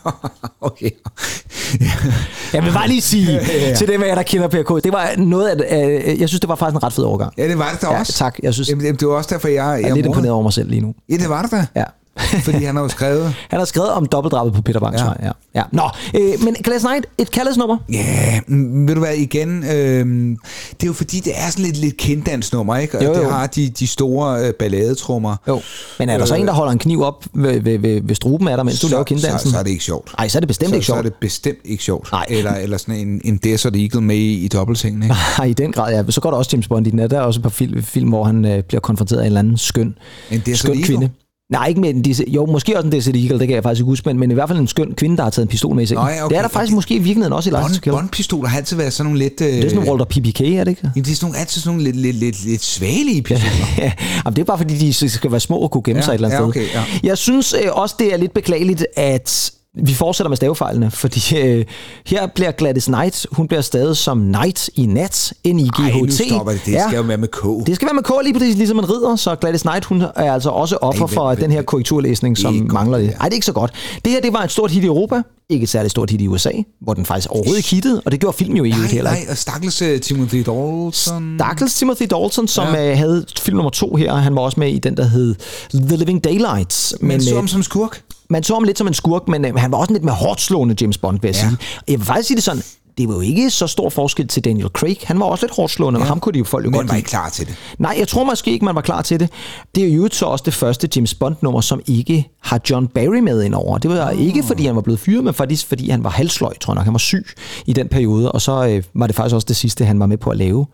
okay. 0.60 0.90
Jeg 2.52 2.64
vil 2.64 2.72
bare 2.72 2.88
lige 2.88 3.00
sige 3.00 3.32
ja. 3.32 3.74
til 3.74 3.88
dem 3.88 4.02
af 4.02 4.06
jer, 4.06 4.14
der 4.14 4.22
kender 4.22 4.48
PRK, 4.48 4.84
det 4.84 4.92
var 4.92 5.10
noget 5.18 5.48
af, 5.48 5.86
uh, 6.14 6.20
jeg 6.20 6.28
synes, 6.28 6.40
det 6.40 6.48
var 6.48 6.54
faktisk 6.54 6.76
en 6.76 6.82
ret 6.82 6.92
fed 6.92 7.04
overgang. 7.04 7.32
Ja, 7.38 7.48
det 7.48 7.58
var 7.58 7.70
det 7.72 7.82
da 7.82 7.86
Ja, 7.92 8.00
også. 8.00 8.12
tak. 8.12 8.38
Jeg 8.42 8.54
synes, 8.54 8.68
jamen, 8.68 8.94
det 8.96 9.08
var 9.08 9.14
også 9.14 9.30
derfor, 9.34 9.48
jeg, 9.48 9.80
jeg 9.82 9.90
er 9.90 9.94
lidt 9.94 10.06
imponeret 10.06 10.32
over 10.32 10.42
mig 10.42 10.52
selv 10.52 10.70
lige 10.70 10.80
nu. 10.80 10.94
Ja, 11.10 11.14
det 11.16 11.28
var 11.28 11.42
det 11.42 11.50
da. 11.50 11.66
Ja. 11.76 11.84
Fordi 12.44 12.64
han 12.64 12.76
har 12.76 12.82
jo 12.82 12.88
skrevet... 12.88 13.34
Han 13.48 13.58
har 13.58 13.66
skrevet 13.66 13.90
om 13.90 14.06
dobbeltdrabet 14.06 14.54
på 14.54 14.62
Peter 14.62 14.80
Bangsvej. 14.80 15.16
Ja. 15.20 15.26
Ja. 15.26 15.32
ja. 15.54 15.62
Nå, 15.72 15.82
øh, 16.14 16.44
men 16.44 16.54
Gladys 16.64 16.82
Knight, 16.84 17.06
et 17.18 17.30
kærlighedsnummer. 17.30 17.76
Ja, 17.92 18.40
mm, 18.46 18.88
ved 18.88 18.94
du 18.94 19.00
hvad, 19.00 19.14
igen, 19.14 19.64
øhm, 19.70 20.36
det 20.70 20.82
er 20.82 20.86
jo 20.86 20.92
fordi, 20.92 21.20
det 21.20 21.32
er 21.36 21.50
sådan 21.50 21.64
lidt, 21.64 21.76
lidt 21.76 21.96
kinddansnummer, 21.96 22.76
ikke? 22.76 22.98
Og 22.98 23.04
Jo, 23.04 23.08
jo. 23.14 23.20
det 23.20 23.30
har 23.32 23.46
de, 23.46 23.68
de 23.68 23.86
store 23.86 24.46
øh, 24.46 24.52
balladetrummer. 24.54 25.36
Jo. 25.48 25.60
Men 25.98 26.08
er 26.08 26.18
der 26.18 26.24
så 26.24 26.34
en, 26.34 26.46
der 26.46 26.52
holder 26.52 26.72
en 26.72 26.78
kniv 26.78 27.02
op 27.02 27.24
ved, 27.34 27.60
ved, 27.60 27.78
ved, 27.78 28.00
ved 28.04 28.14
struben 28.14 28.48
af 28.48 28.56
dig, 28.56 28.64
mens 28.66 28.80
du 28.80 28.86
så, 28.86 28.90
laver 28.94 29.04
kinddansen? 29.04 29.38
så, 29.48 29.50
så 29.52 29.58
er 29.58 29.62
det 29.62 29.70
ikke 29.70 29.84
sjovt. 29.84 30.14
Nej, 30.18 30.28
så 30.28 30.38
er 30.38 30.40
det 30.40 30.48
bestemt 30.48 30.68
så, 30.70 30.74
ikke 30.74 30.86
Så 30.86 30.92
er 30.92 30.96
sjovt. 30.96 31.04
det 31.04 31.14
bestemt 31.20 31.58
ikke 31.64 31.84
sjovt. 31.84 32.12
Nej. 32.12 32.26
Eller, 32.28 32.54
eller 32.54 32.76
sådan 32.76 32.94
en, 33.08 33.20
en 33.24 33.36
Desert 33.36 33.76
Eagle 33.76 34.00
med 34.00 34.16
i, 34.16 34.44
i 34.44 34.48
dobbeltsengen, 34.48 35.02
ikke? 35.02 35.14
Nej, 35.38 35.46
i 35.46 35.52
den 35.52 35.72
grad, 35.72 35.92
ja. 35.94 36.10
Så 36.10 36.20
går 36.20 36.30
der 36.30 36.36
også 36.38 36.50
James 36.52 36.68
Bond 36.68 36.86
i 36.86 36.90
den. 36.90 36.98
Der 36.98 37.18
er 37.18 37.20
også 37.20 37.38
et 37.38 37.42
par 37.42 37.50
film, 37.50 37.82
film 37.82 38.08
hvor 38.08 38.24
han 38.24 38.44
øh, 38.44 38.62
bliver 38.62 38.80
konfronteret 38.80 39.18
af 39.20 39.22
en 39.22 39.26
eller 39.26 39.38
anden 39.40 39.58
skøn, 39.58 39.94
En 40.30 40.40
Desert 40.46 40.58
skøn 40.58 40.70
Eagle? 40.70 40.84
kvinde. 40.86 41.10
Nej, 41.52 41.66
ikke 41.68 41.80
med 41.80 41.90
en 41.90 42.02
disse, 42.02 42.24
jo, 42.28 42.46
måske 42.46 42.76
også 42.76 42.86
en 42.86 42.92
Desert 42.92 43.16
Eagle, 43.16 43.38
det 43.38 43.48
kan 43.48 43.54
jeg 43.54 43.62
faktisk 43.62 43.80
ikke 43.80 43.88
huske, 43.90 44.08
men, 44.08 44.18
men 44.18 44.30
i 44.30 44.34
hvert 44.34 44.48
fald 44.48 44.58
en 44.58 44.68
skøn 44.68 44.94
kvinde, 44.96 45.16
der 45.16 45.22
har 45.22 45.30
taget 45.30 45.44
en 45.46 45.48
pistol 45.48 45.74
med 45.74 45.82
i 45.82 45.86
sengen. 45.86 46.04
Nå 46.04 46.10
ja, 46.10 46.24
okay. 46.24 46.30
Det 46.34 46.38
er 46.38 46.42
der 46.42 46.48
faktisk 46.48 46.74
måske 46.74 46.94
i 46.94 46.98
virkeligheden 46.98 47.32
også 47.32 47.50
i 47.50 47.52
to 47.52 47.58
Bond. 47.58 47.82
Bondpistoler 47.92 48.48
har 48.48 48.56
altid 48.56 48.76
været 48.76 48.92
sådan 48.92 49.06
nogle 49.12 49.18
lidt... 49.18 49.40
Øh, 49.40 49.46
Det 49.48 49.58
er 49.58 49.62
sådan 49.62 49.74
nogle 49.74 49.90
Walter 49.90 50.04
PPK, 50.04 50.40
er 50.40 50.64
det 50.64 50.68
ikke? 50.70 50.80
Jamen, 50.84 51.04
det 51.04 51.10
er 51.10 51.14
sådan 51.16 51.26
nogle, 51.26 51.38
altid 51.38 51.60
sådan 51.60 51.76
nogle 51.78 51.84
lidt, 51.84 51.96
lidt, 51.96 52.16
lidt, 52.16 52.44
lidt 52.44 52.62
svagelige 52.64 53.22
pistoler. 53.22 53.52
Ja, 53.78 53.82
Jamen, 54.24 54.36
det 54.36 54.38
er 54.42 54.44
bare 54.44 54.58
fordi, 54.58 54.74
de 54.78 55.10
skal 55.10 55.30
være 55.30 55.40
små 55.40 55.56
og 55.56 55.70
kunne 55.70 55.82
gemme 55.82 55.98
Ja, 55.98 56.04
sig 56.04 56.12
et 56.12 56.14
eller 56.14 56.28
andet 56.28 56.56
ja, 56.56 56.62
sted. 56.62 56.62
okay, 56.74 56.74
ja. 57.02 57.08
Jeg 57.08 57.18
synes 57.18 57.54
øh, 57.64 57.70
også, 57.72 57.94
det 57.98 58.12
er 58.12 58.16
lidt 58.16 58.34
beklageligt, 58.34 58.86
at 58.96 59.52
vi 59.76 59.94
fortsætter 59.94 60.28
med 60.28 60.36
stavefejlene, 60.36 60.90
fordi 60.90 61.36
øh, 61.38 61.64
her 62.06 62.26
bliver 62.26 62.50
Gladys 62.50 62.84
Knight, 62.84 63.26
hun 63.32 63.48
bliver 63.48 63.60
stadig 63.60 63.96
som 63.96 64.20
Knight 64.20 64.70
i 64.74 64.86
nat, 64.86 65.32
N-I-G-H-T. 65.46 65.80
Ej, 65.80 66.00
nu 66.00 66.10
stopper 66.10 66.52
det. 66.52 66.62
Det 66.66 66.72
Ja. 66.72 66.84
skal 66.88 66.96
jo 66.96 67.02
være 67.02 67.16
med 67.16 67.28
K. 67.28 67.66
Det 67.66 67.76
skal 67.76 67.86
være 67.86 67.94
med 67.94 68.02
K 68.02 68.10
lige 68.24 68.32
præcis, 68.34 68.56
ligesom 68.56 68.78
en 68.78 68.90
ridder, 68.90 69.16
så 69.16 69.34
Gladys 69.34 69.62
Knight, 69.62 69.84
hun 69.84 70.02
er 70.16 70.32
altså 70.32 70.50
også 70.50 70.76
offer 70.76 71.06
Ej, 71.06 71.12
for 71.14 71.28
vent, 71.28 71.40
den 71.40 71.50
her 71.50 71.58
vent. 71.58 71.66
korrekturlæsning, 71.66 72.38
som 72.38 72.68
mangler 72.72 72.98
det. 72.98 73.06
Nej, 73.06 73.24
det 73.24 73.32
er 73.32 73.34
ikke 73.34 73.46
så 73.46 73.52
godt. 73.52 73.72
Det 74.04 74.12
her, 74.12 74.20
det 74.20 74.32
var 74.32 74.42
et 74.42 74.50
stort 74.50 74.70
hit 74.70 74.82
i 74.82 74.86
Europa, 74.86 75.22
ikke 75.50 75.62
et 75.64 75.68
særligt 75.68 75.90
stort 75.90 76.10
hit 76.10 76.20
i 76.20 76.28
USA, 76.28 76.50
hvor 76.80 76.94
den 76.94 77.06
faktisk 77.06 77.30
overhovedet 77.30 77.56
ikke 77.56 77.68
hittede, 77.70 78.02
og 78.04 78.12
det 78.12 78.20
gjorde 78.20 78.36
film 78.36 78.54
jo 78.56 78.64
i 78.64 78.70
Nej, 78.70 78.78
heller 78.86 79.10
nej, 79.10 79.18
ikke. 79.20 79.30
og 79.32 79.36
stakkels 79.38 79.82
uh, 79.82 79.98
Timothy 80.00 80.36
Dalton. 80.36 80.92
Stakkels 81.38 81.74
Timothy 81.74 82.02
Dalton, 82.10 82.48
som 82.48 82.66
Ja. 82.74 82.88
ja. 82.88 82.94
havde 82.94 83.24
film 83.40 83.56
nummer 83.56 83.70
to 83.70 83.96
her, 83.96 84.14
han 84.14 84.34
var 84.36 84.42
også 84.42 84.60
med 84.60 84.72
i 84.72 84.78
den, 84.78 84.96
der 84.96 85.04
hed 85.04 85.34
The 85.72 85.96
Living 85.96 86.24
Daylights. 86.24 86.94
Men 87.00 87.22
så 87.22 87.30
øh, 87.30 87.36
ham 87.36 87.48
som 87.48 87.62
skurk. 87.62 88.02
man 88.30 88.42
så 88.42 88.54
ham 88.54 88.64
lidt 88.64 88.78
som 88.78 88.86
en 88.86 88.94
skurk, 88.94 89.28
men 89.28 89.44
øh, 89.44 89.54
han 89.56 89.72
var 89.72 89.78
også 89.78 89.90
en 89.90 89.94
lidt 89.94 90.04
mere 90.04 90.14
hårdt 90.14 90.40
slående 90.40 90.76
James 90.80 90.98
Bond, 90.98 91.18
vil 91.22 91.28
jeg 91.28 91.34
Ja. 91.34 91.40
sige. 91.48 91.56
Jeg 91.88 91.98
vil 91.98 92.06
faktisk 92.06 92.26
sige 92.26 92.36
det 92.36 92.44
sådan, 92.44 92.62
det 92.98 93.08
var 93.08 93.14
jo 93.14 93.20
ikke 93.20 93.50
så 93.50 93.66
stor 93.66 93.88
forskel 93.88 94.28
til 94.28 94.44
Daniel 94.44 94.68
Craig. 94.68 94.96
Han 95.04 95.20
var 95.20 95.26
også 95.26 95.46
lidt 95.46 95.56
hårdt 95.56 95.72
slående, 95.72 95.98
ja. 95.98 96.04
men 96.04 96.08
ham 96.08 96.20
kunne 96.20 96.32
de 96.32 96.38
jo 96.38 96.44
folk 96.44 96.64
jo 96.64 96.70
Men 96.70 96.78
godt 96.78 96.88
var 96.88 96.92
lide. 96.94 96.98
ikke 96.98 97.08
klar 97.08 97.28
til 97.28 97.46
det. 97.46 97.54
Nej, 97.78 97.96
jeg 97.98 98.08
tror 98.08 98.24
måske 98.24 98.50
ikke, 98.50 98.64
man 98.64 98.74
var 98.74 98.80
klar 98.80 99.02
til 99.02 99.20
det. 99.20 99.30
Det 99.74 99.84
er 99.84 99.94
jo 99.94 100.08
så 100.12 100.26
også 100.26 100.42
det 100.46 100.54
første 100.54 100.88
James 100.96 101.14
Bond-nummer, 101.14 101.60
som 101.60 101.80
ikke 101.86 102.28
har 102.42 102.60
John 102.70 102.86
Barry 102.86 103.18
med 103.18 103.42
ind 103.42 103.54
over. 103.54 103.78
Det 103.78 103.90
var 103.90 104.10
ikke, 104.10 104.42
fordi 104.42 104.66
han 104.66 104.74
var 104.74 104.82
blevet 104.82 105.00
fyret, 105.00 105.24
men 105.24 105.34
faktisk 105.34 105.66
fordi 105.66 105.90
han 105.90 106.04
var 106.04 106.10
halsløj, 106.10 106.54
tror 106.60 106.72
jeg 106.72 106.74
nok. 106.74 106.84
Han 106.84 106.94
var 106.94 106.98
syg 106.98 107.26
i 107.66 107.72
den 107.72 107.88
periode, 107.88 108.32
og 108.32 108.40
så 108.40 108.66
øh, 108.66 108.82
var 108.94 109.06
det 109.06 109.16
faktisk 109.16 109.34
også 109.34 109.46
det 109.46 109.56
sidste, 109.56 109.84
han 109.84 110.00
var 110.00 110.06
med 110.06 110.16
på 110.16 110.30
at 110.30 110.36
lave 110.36 110.66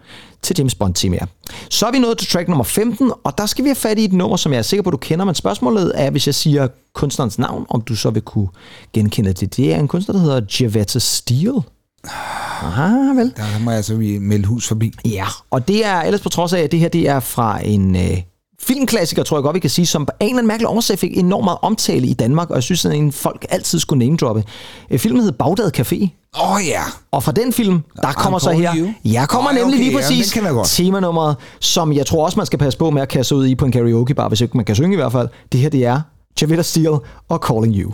til 0.42 0.56
James 0.58 0.74
bond 0.74 0.94
temaer 0.94 1.26
Så 1.70 1.86
er 1.86 1.92
vi 1.92 1.98
nået 1.98 2.18
til 2.18 2.28
track 2.28 2.48
nummer 2.48 2.64
15, 2.64 3.12
og 3.24 3.38
der 3.38 3.46
skal 3.46 3.64
vi 3.64 3.68
have 3.68 3.74
fat 3.76 3.98
i 3.98 4.04
et 4.04 4.12
nummer, 4.12 4.36
som 4.36 4.52
jeg 4.52 4.58
er 4.58 4.62
sikker 4.62 4.82
på, 4.82 4.90
du 4.90 4.96
kender, 4.96 5.24
men 5.24 5.34
spørgsmålet 5.34 5.92
er, 5.94 6.10
hvis 6.10 6.26
jeg 6.26 6.34
siger 6.34 6.68
kunstnerens 6.94 7.38
navn, 7.38 7.66
om 7.68 7.80
du 7.80 7.96
så 7.96 8.10
vil 8.10 8.22
kunne 8.22 8.48
genkende 8.92 9.32
det. 9.32 9.56
Det 9.56 9.74
er 9.74 9.78
en 9.78 9.88
kunstner, 9.88 10.12
der 10.14 10.22
hedder 10.22 10.40
Javetta 10.60 10.98
Steele. 10.98 11.62
Ah, 12.08 13.16
vel. 13.16 13.32
Der 13.36 13.58
må 13.60 13.70
jeg 13.70 13.76
altså 13.76 13.94
melde 14.20 14.46
hus 14.46 14.68
forbi. 14.68 14.94
Ja, 15.04 15.26
og 15.50 15.68
det 15.68 15.86
er 15.86 16.00
ellers 16.00 16.20
på 16.20 16.28
trods 16.28 16.52
af, 16.52 16.60
at 16.60 16.72
det 16.72 16.80
her 16.80 16.88
det 16.88 17.08
er 17.08 17.20
fra 17.20 17.60
en 17.64 17.96
øh, 17.96 18.22
filmklassiker, 18.60 19.22
tror 19.22 19.36
jeg 19.36 19.42
godt, 19.42 19.54
vi 19.54 19.60
kan 19.60 19.70
sige, 19.70 19.86
som 19.86 20.06
på 20.06 20.12
en 20.20 20.26
eller 20.26 20.38
anden 20.38 20.48
mærkelig 20.48 20.68
årsag 20.68 20.98
fik 20.98 21.18
enormt 21.18 21.44
meget 21.44 21.58
omtale 21.62 22.06
i 22.06 22.14
Danmark, 22.14 22.50
og 22.50 22.54
jeg 22.54 22.62
synes, 22.62 22.84
at 22.84 22.94
en 22.94 23.12
folk 23.12 23.46
altid 23.50 23.78
skulle 23.78 24.04
name 24.04 24.16
droppe. 24.16 24.44
Øh, 24.90 24.98
Filmen 24.98 25.22
hed 25.22 25.32
Bagdad 25.32 25.80
Café, 25.80 26.08
Åh 26.42 26.52
oh, 26.52 26.60
ja. 26.66 26.82
og 27.12 27.22
fra 27.22 27.32
den 27.32 27.52
film, 27.52 27.80
der 28.02 28.12
kommer 28.12 28.38
så 28.38 28.50
her, 28.50 28.92
jeg 29.04 29.28
kommer 29.28 29.52
Nå, 29.52 29.58
nemlig 29.58 29.74
okay, 29.74 29.84
lige 29.84 29.90
ja, 29.90 29.96
præcis 29.96 30.34
godt. 30.50 30.68
temanummeret, 30.68 31.36
som 31.60 31.92
jeg 31.92 32.06
tror 32.06 32.24
også, 32.24 32.36
man 32.36 32.46
skal 32.46 32.58
passe 32.58 32.78
på 32.78 32.90
med 32.90 33.02
at 33.02 33.08
kaste 33.08 33.36
ud 33.36 33.46
i 33.46 33.54
på 33.54 33.64
en 33.64 33.72
karaoke 33.72 34.14
bar, 34.14 34.28
hvis 34.28 34.40
ikke 34.40 34.56
man 34.56 34.66
kan 34.66 34.74
synge 34.74 34.92
i 34.92 34.96
hvert 34.96 35.12
fald. 35.12 35.28
Det 35.52 35.60
her, 35.60 35.68
det 35.68 35.84
er 35.84 36.00
Javetta 36.40 36.62
Steele 36.62 36.98
og 37.28 37.38
Calling 37.48 37.76
You. 37.76 37.92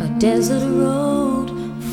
A 0.00 0.20
desert 0.20 0.62
road 0.62 1.27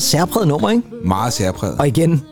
Meget 0.00 0.10
særpræget 0.10 0.48
nummer, 0.48 0.70
ikke? 0.70 0.82
Meget 1.04 1.32
særpræget. 1.32 1.78
Og 1.78 1.88
igen, 1.88 2.22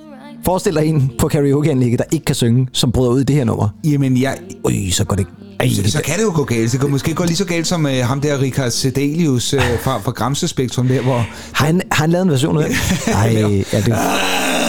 forestil 0.45 0.75
dig 0.75 0.87
en 0.87 1.13
på 1.19 1.29
karaokeanlægget, 1.29 1.99
der 1.99 2.05
ikke 2.13 2.25
kan 2.25 2.35
synge, 2.35 2.69
som 2.73 2.93
bryder 2.93 3.11
ud 3.11 3.21
i 3.21 3.25
det 3.25 3.37
her 3.37 3.45
nummer. 3.45 3.69
Jamen, 3.85 4.21
jeg, 4.23 4.37
Ui, 4.65 4.91
så 4.91 5.05
går 5.05 5.17
det 5.17 5.27
ej, 5.61 5.69
så, 5.69 5.91
så 5.91 6.03
kan 6.03 6.19
det 6.19 6.23
jo 6.23 6.33
gå 6.35 6.45
galt. 6.45 6.73
Det 6.73 6.81
kan 6.81 6.91
måske 6.91 7.15
gå 7.15 7.25
lige 7.25 7.37
så 7.37 7.45
galt 7.45 7.67
som 7.67 7.85
uh, 7.85 7.91
ham 7.91 8.21
der, 8.21 8.41
Richard 8.41 8.71
Sedelius 8.71 9.55
uh, 9.55 9.61
fra, 9.81 9.99
fra 9.99 10.11
Gramse 10.11 10.49
Spektrum 10.49 10.89
der, 10.89 11.03
hvor... 11.03 11.27
Har 11.53 11.67
han, 11.67 11.83
har 11.93 12.03
han 12.03 12.11
lavet 12.11 12.25
en 12.25 12.31
version 12.31 12.63
af 12.63 12.69
det? 12.69 12.77
Ej, 13.15 13.33
ja, 13.73 13.81
det, 13.81 13.95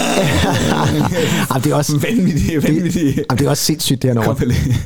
Jamen, 1.50 1.64
det 1.64 1.72
er 1.72 1.76
også 1.76 1.98
Vanvittigt, 1.98 2.64
vanvittigt. 2.64 3.16
Jamen, 3.18 3.38
det 3.40 3.46
er 3.46 3.50
også 3.50 3.64
sindssygt, 3.64 4.02
det 4.02 4.10
her 4.10 4.16
nummer. 4.16 4.36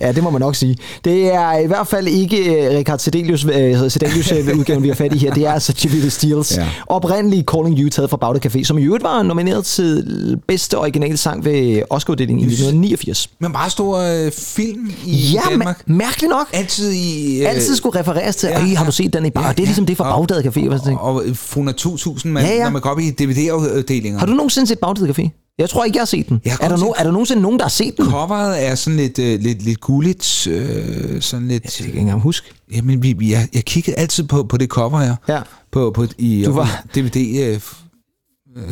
Ja, 0.01 0.11
det 0.11 0.23
må 0.23 0.29
man 0.29 0.41
nok 0.41 0.55
sige. 0.55 0.77
Det 1.05 1.33
er 1.33 1.57
i 1.57 1.67
hvert 1.67 1.87
fald 1.87 2.07
ikke 2.07 2.37
uh, 2.71 2.77
Richard 2.77 2.99
Sedelius, 2.99 3.45
uh, 3.45 3.51
Sedelius 3.51 4.31
uh, 4.31 4.57
udgaven, 4.59 4.83
vi 4.83 4.87
har 4.87 4.95
fat 4.95 5.13
i 5.13 5.17
her. 5.17 5.33
Det 5.33 5.45
er 5.45 5.51
altså 5.51 5.73
Javita 5.83 6.09
Steels 6.09 6.57
Ja. 6.57 6.61
ja. 6.61 6.67
oprindelige 6.87 7.43
Calling 7.53 7.79
You, 7.79 7.89
taget 7.89 8.09
fra 8.09 8.17
Bagdad 8.17 8.45
Café, 8.45 8.63
som 8.63 8.77
i 8.77 8.83
øvrigt 8.83 9.03
var 9.03 9.23
nomineret 9.23 9.65
til 9.65 10.37
bedste 10.47 10.77
originale 10.77 11.17
sang 11.17 11.45
ved 11.45 11.81
Oscar-uddelingen 11.89 12.39
i 12.43 12.47
1989. 12.53 13.29
Men 13.39 13.51
meget 13.51 13.71
stor 13.71 14.23
uh, 14.25 14.31
film 14.31 14.91
i 15.05 15.15
Ja, 15.15 15.41
Danmark. 15.49 15.79
ma- 15.79 15.83
mærkeligt 15.93 16.29
nok. 16.29 16.47
Altid 16.53 16.91
i... 16.91 17.39
Uh, 17.43 17.49
Altid 17.49 17.75
skulle 17.75 17.99
refereres 17.99 18.35
til, 18.35 18.47
ja, 18.47 18.59
ja, 18.59 18.75
har 18.75 18.83
ja. 18.83 18.85
du 18.85 18.91
set 18.91 19.13
den 19.13 19.25
i 19.25 19.29
bar? 19.29 19.45
Ja, 19.47 19.49
det 19.51 19.59
er 19.59 19.65
ligesom 19.65 19.85
ja. 19.85 19.89
det 19.89 19.97
fra 19.97 20.17
Bagdad 20.19 20.45
Café. 20.45 20.69
Og, 20.69 21.05
Og, 21.05 21.15
og 21.15 21.23
Funa 21.35 21.71
2000, 21.71 22.33
man, 22.33 22.43
Ja, 22.45 22.55
ja. 22.55 22.63
når 22.63 22.69
man 22.69 22.81
går 22.81 22.89
op 22.89 22.99
i 22.99 23.09
DVD-afdelinger. 23.09 24.19
har 24.19 24.25
du 24.25 24.33
nogensinde 24.33 24.67
set 24.67 24.79
Bagdad 24.79 25.09
Café? 25.09 25.22
Jeg 25.57 25.69
tror 25.69 25.83
ikke, 25.85 25.95
jeg 25.97 26.01
har 26.01 26.05
set 26.05 26.29
den. 26.29 26.41
Jeg 26.45 26.57
Er 26.61 26.69
der, 26.69 26.77
no, 26.77 26.89
er 26.97 27.03
der 27.03 27.11
nogensinde 27.11 27.41
nogen, 27.41 27.57
der 27.59 27.65
har 27.65 27.69
set 27.69 27.97
den? 27.97 28.05
Coveret 28.05 28.65
er 28.67 28.75
sådan 28.75 28.97
lidt, 28.97 29.19
øh, 29.19 29.39
lidt, 29.39 29.61
lidt 29.61 29.79
gulligt, 29.81 30.47
øh, 30.47 31.21
sådan 31.21 31.47
lidt... 31.47 31.63
Det 31.63 31.71
kan 31.73 31.79
jeg 31.85 31.87
ikke 31.87 31.99
engang 31.99 32.21
huske. 32.21 32.47
Jamen, 32.75 33.03
vi, 33.03 33.13
vi, 33.13 33.31
jeg, 33.31 33.47
jeg 33.53 33.63
kiggede 33.65 33.97
altid 33.97 34.23
på, 34.23 34.43
på 34.43 34.57
det 34.57 34.69
cover 34.69 34.99
her. 34.99 35.15
Ja. 35.27 35.41
På, 35.71 35.91
på, 35.95 36.05
i 36.17 36.43
du 36.45 36.51
var- 36.51 36.83
DVD 36.95 37.39
øh, 37.53 37.59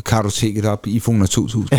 kartoteket 0.05 0.65
op 0.65 0.87
i 0.87 0.99
Fona 0.99 1.25
2000. 1.25 1.69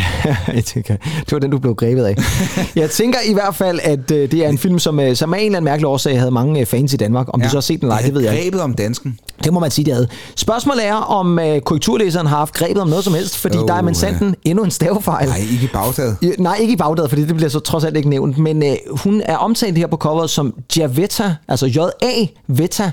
Jeg 0.55 0.65
tænker, 0.65 0.97
det 1.21 1.33
var 1.33 1.39
den, 1.39 1.51
du 1.51 1.59
blev 1.59 1.75
grebet 1.75 2.05
af. 2.05 2.17
Jeg 2.83 2.91
tænker 2.91 3.19
i 3.27 3.33
hvert 3.33 3.55
fald, 3.55 3.81
at 3.83 4.11
øh, 4.11 4.31
det 4.31 4.35
er 4.45 4.49
en 4.49 4.59
film, 4.59 4.79
som, 4.79 5.01
øh, 5.01 5.17
som 5.17 5.35
af 5.35 5.39
en 5.39 5.45
eller 5.45 5.57
anden 5.57 5.65
mærkelig 5.65 5.87
årsag 5.87 6.19
havde 6.19 6.31
mange 6.31 6.61
øh, 6.61 6.67
fans 6.67 6.95
i 6.95 6.97
Danmark. 6.97 7.27
Om 7.29 7.41
ja. 7.41 7.47
de 7.47 7.51
så 7.51 7.57
har 7.57 7.61
set 7.61 7.81
den 7.81 7.91
ej, 7.91 8.01
det 8.01 8.15
ved 8.15 8.21
jeg 8.23 8.33
ikke. 8.33 8.45
Grebet 8.45 8.61
om 8.61 8.75
dansken. 8.75 9.19
Det 9.45 9.53
må 9.53 9.61
man 9.61 9.71
sige, 9.71 9.85
det 9.85 9.95
havde. 9.95 10.09
Spørgsmålet 10.37 10.87
er, 10.87 10.95
om 10.95 11.39
øh, 11.39 11.61
korrekturlæseren 11.61 12.27
har 12.27 12.37
haft 12.37 12.55
grebet 12.55 12.83
om 12.83 12.89
noget 12.89 13.05
som 13.05 13.15
helst, 13.15 13.37
fordi 13.37 13.57
Oh, 13.57 13.69
der 13.69 13.75
er 13.75 13.83
man 13.83 13.95
sandt 13.95 14.23
ja. 14.23 14.51
endnu 14.51 14.65
en 14.65 14.71
stavefejl. 14.71 15.29
Nej, 15.29 15.39
ikke 15.53 15.65
i 15.65 15.69
Bagdad. 15.73 16.15
Ja, 16.23 16.31
Nej, 16.39 16.57
ikke 16.61 16.73
i 16.73 16.77
Bagdad, 16.77 17.09
fordi 17.09 17.25
det 17.25 17.37
bliver 17.37 17.51
så 17.51 17.61
trods 17.61 17.85
alt 17.85 17.97
ikke 17.97 18.09
nævnt. 18.09 18.39
Men 18.39 18.63
øh, 18.63 18.77
hun 18.91 19.23
er 19.25 19.37
omtalt 19.37 19.79
her 19.79 19.87
på 19.87 19.97
coveret 19.97 20.31
som 20.31 20.55
Javetta, 20.77 21.35
altså 21.49 21.67
J-A 21.67 22.27
Vetta 22.49 22.91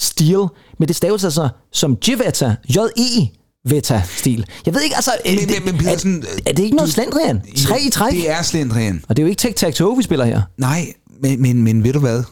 Steel, 0.00 0.46
men 0.78 0.88
det 0.88 0.96
staves 0.96 1.24
altså 1.24 1.48
som 1.72 1.96
Jivetta, 2.08 2.54
J-E 2.68 3.43
Vetta 3.68 4.02
Stil. 4.16 4.46
Jeg 4.66 4.74
ved 4.74 4.80
ikke, 4.82 4.96
altså... 4.96 5.10
Men- 5.26 5.38
det, 5.38 5.64
men- 5.64 5.76
men 5.76 5.86
er, 5.86 6.26
er 6.46 6.52
det 6.52 6.62
ikke 6.62 6.76
noget 6.76 6.92
slendrian? 6.92 7.42
Tre 7.56 7.80
i 7.80 7.90
træk? 7.90 8.12
Det 8.12 8.30
er 8.30 8.42
slendrian. 8.42 9.04
Og 9.08 9.16
det 9.16 9.22
er 9.22 9.26
jo 9.26 9.30
ikke 9.30 9.40
tic-tac-toe, 9.48 9.96
vi 9.96 10.02
spiller 10.02 10.24
her. 10.24 10.42
Nej, 10.58 10.86
men, 11.22 11.42
men, 11.42 11.62
men 11.62 11.84
ved 11.84 11.92
du 11.92 11.98
hvad? 11.98 12.22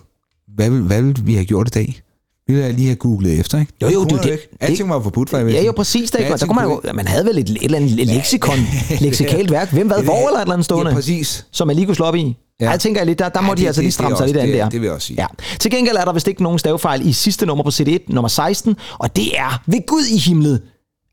Hvad 0.54 0.70
vil, 0.70 0.80
hvad 0.82 1.02
vil 1.02 1.16
vi 1.24 1.34
have 1.34 1.44
gjort 1.44 1.68
i 1.68 1.70
dag? 1.70 2.00
Vi 2.46 2.54
ville 2.54 2.72
lige 2.72 2.86
have 2.86 2.96
googlet 2.96 3.40
efter, 3.40 3.58
ikke? 3.58 3.72
Jo, 3.82 3.88
jo, 3.90 4.02
det, 4.04 4.10
du, 4.10 4.16
det, 4.16 4.24
ikke. 4.30 4.48
Alting 4.60 4.88
var 4.88 5.02
forbudt, 5.02 5.30
for 5.30 5.38
jeg 5.38 5.50
Ja, 5.52 5.62
jo, 5.64 5.72
præcis. 5.72 6.10
Der, 6.10 6.18
ikke? 6.18 6.36
der 6.36 6.46
kunne 6.46 6.54
man, 6.56 6.64
jo, 6.64 6.80
man 6.94 7.08
havde 7.08 7.24
vel 7.26 7.38
et, 7.38 7.50
et 7.50 7.58
eller 7.62 7.78
andet 7.78 7.90
leksikon, 8.06 8.58
leksikalt 9.00 9.50
værk. 9.50 9.72
Hvem, 9.72 9.86
hvad, 9.86 10.02
hvor 10.02 10.26
eller 10.28 10.38
et 10.38 10.42
eller 10.42 10.52
andet 10.52 10.64
stående? 10.64 10.90
Ja, 10.90 10.94
præcis. 10.94 11.46
Som 11.52 11.66
man 11.66 11.76
lige 11.76 11.86
kunne 11.86 11.94
slå 11.94 12.04
op 12.06 12.14
i. 12.14 12.36
Ja. 12.60 12.70
Jeg 12.70 12.80
tænker 12.80 13.04
lidt, 13.04 13.18
der, 13.18 13.28
der 13.28 13.40
må 13.40 13.46
Ja, 13.48 13.54
de 13.54 13.60
det- 13.60 13.66
altså 13.66 13.80
det- 13.80 13.84
lige 13.84 13.86
det 13.88 13.94
stramme 13.94 14.16
sig 14.16 14.26
lidt 14.26 14.36
an 14.36 14.48
det- 14.48 14.56
der. 14.56 14.68
det 14.68 14.80
vil 14.80 14.86
jeg 14.86 14.94
også 14.94 15.06
sige. 15.06 15.16
Ja. 15.20 15.26
Til 15.60 15.70
gengæld 15.70 15.96
er 15.96 16.04
der 16.04 16.12
vist 16.12 16.28
ikke 16.28 16.42
nogen 16.42 16.58
stavefejl 16.58 17.08
i 17.08 17.12
sidste 17.12 17.46
nummer 17.46 17.64
på 17.64 17.70
CD1, 17.70 17.98
nummer 18.08 18.28
16, 18.28 18.76
og 18.98 19.16
det 19.16 19.38
er 19.38 19.62
ved 19.66 19.86
Gud 19.86 20.04
i 20.10 20.18
himlet. 20.18 20.60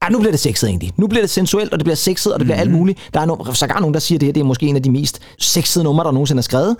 Ja, 0.03 0.09
nu 0.09 0.19
bliver 0.19 0.31
det 0.31 0.39
sexet 0.39 0.69
egentlig. 0.69 0.91
Nu 0.97 1.07
bliver 1.07 1.21
det 1.23 1.29
sensuelt, 1.29 1.73
og 1.73 1.79
det 1.79 1.85
bliver 1.85 1.95
sexet, 1.95 2.33
og 2.33 2.39
det 2.39 2.45
bliver 2.45 2.55
Mhm. 2.57 2.61
alt 2.61 2.71
muligt. 2.71 2.99
Der 3.13 3.19
er 3.19 3.25
no, 3.25 3.53
sågar 3.53 3.79
nogen, 3.79 3.93
der 3.93 3.99
siger, 3.99 4.17
at 4.17 4.21
det 4.21 4.27
her 4.27 4.33
det 4.33 4.39
er 4.41 4.45
måske 4.45 4.65
en 4.65 4.75
af 4.75 4.83
de 4.83 4.91
mest 4.91 5.19
sexede 5.39 5.83
numre, 5.83 6.03
der 6.03 6.11
nogensinde 6.11 6.39
er 6.39 6.43
skrevet. 6.43 6.75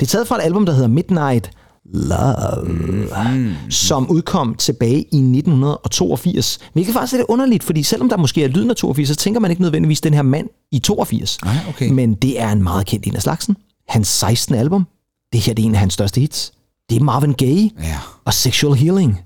Det 0.00 0.02
er 0.06 0.10
taget 0.10 0.28
fra 0.28 0.36
et 0.38 0.42
album, 0.42 0.66
der 0.66 0.72
hedder 0.72 0.88
Midnight 0.88 1.50
Love, 1.94 2.68
Mhm. 2.68 3.54
som 3.70 4.10
udkom 4.10 4.54
tilbage 4.54 5.04
i 5.12 5.20
1982. 5.20 6.58
Hvilket 6.72 6.94
faktisk 6.94 7.12
er 7.12 7.16
lidt 7.16 7.28
underligt, 7.28 7.64
fordi 7.64 7.82
selvom 7.82 8.08
der 8.08 8.16
måske 8.16 8.44
er 8.44 8.48
lyden 8.48 8.70
af 8.70 8.76
82, 8.76 9.08
så 9.08 9.14
tænker 9.16 9.40
man 9.40 9.50
ikke 9.50 9.62
nødvendigvis 9.62 10.00
den 10.00 10.14
her 10.14 10.22
mand 10.22 10.48
i 10.72 10.78
82. 10.78 11.38
Nej, 11.44 11.54
okay. 11.68 11.90
Men 11.90 12.14
det 12.14 12.40
er 12.40 12.52
en 12.52 12.62
meget 12.62 12.86
kendt 12.86 13.06
en 13.06 13.16
af 13.16 13.22
slagsen. 13.22 13.56
Hans 13.88 14.08
16. 14.08 14.54
album. 14.54 14.86
Det 15.32 15.40
her 15.40 15.54
det 15.54 15.62
er 15.62 15.66
en 15.66 15.74
af 15.74 15.80
hans 15.80 15.94
største 15.94 16.20
hits. 16.20 16.52
Det 16.90 17.00
er 17.00 17.04
Marvin 17.04 17.32
Gaye 17.34 17.70
Ja. 17.82 17.98
og 18.24 18.34
Sexual 18.34 18.74
Healing. 18.78 19.20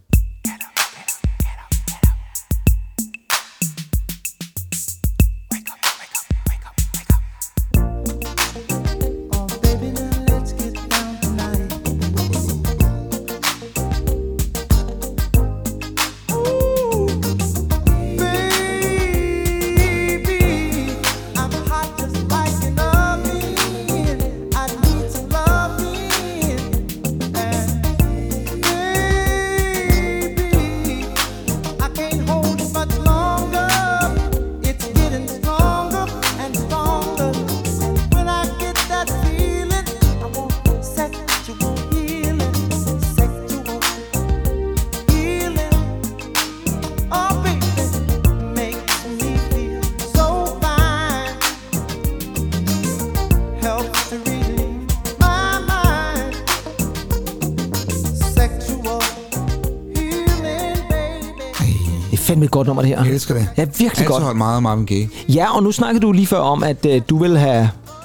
Et 62.46 62.50
godt 62.50 62.66
nummer, 62.66 62.82
det 62.82 62.88
her. 62.88 63.04
Jeg 63.04 63.12
elsker 63.12 63.34
det. 63.34 63.48
Ja, 63.56 63.64
virkelig 63.64 63.82
Jeg 63.84 63.90
har 63.96 64.04
godt. 64.04 64.14
altid 64.14 64.24
holdt 64.24 64.38
meget 64.38 64.62
Marvin 64.62 64.86
Gaye. 64.86 65.08
Ja, 65.28 65.56
og 65.56 65.62
nu 65.62 65.72
snakkede 65.72 66.02
du 66.06 66.12
lige 66.12 66.26
før 66.26 66.38
om, 66.38 66.62
at 66.62 66.86
øh, 66.86 67.02
du 67.10 67.18
vil 67.18 67.38
have... 67.38 67.54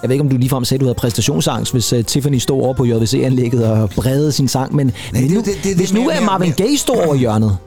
Jeg 0.01 0.09
ved 0.09 0.11
ikke, 0.11 0.23
om 0.23 0.29
du 0.29 0.37
ligefrem 0.37 0.65
sagde, 0.65 0.77
at 0.77 0.81
du 0.81 0.85
havde 0.85 0.95
præstationsangst, 0.95 1.71
hvis 1.71 1.93
uh, 1.93 2.05
Tiffany 2.05 2.37
stod 2.37 2.61
over 2.61 2.73
på 2.73 2.85
JVC-anlægget 2.85 3.65
og 3.65 3.89
bredede 3.89 4.31
sin 4.31 4.47
sang. 4.47 4.75
Men, 4.75 4.91
men 5.13 5.23
det- 5.23 5.31
nu, 5.31 5.37
det- 5.37 5.45
det- 5.45 5.63
det 5.63 5.75
hvis 5.75 5.93
nu 5.93 6.09
er 6.09 6.21
Marvin 6.21 6.51
Gaye 6.51 6.77
står 6.77 7.05
over 7.05 7.15
hjørnet, 7.15 7.57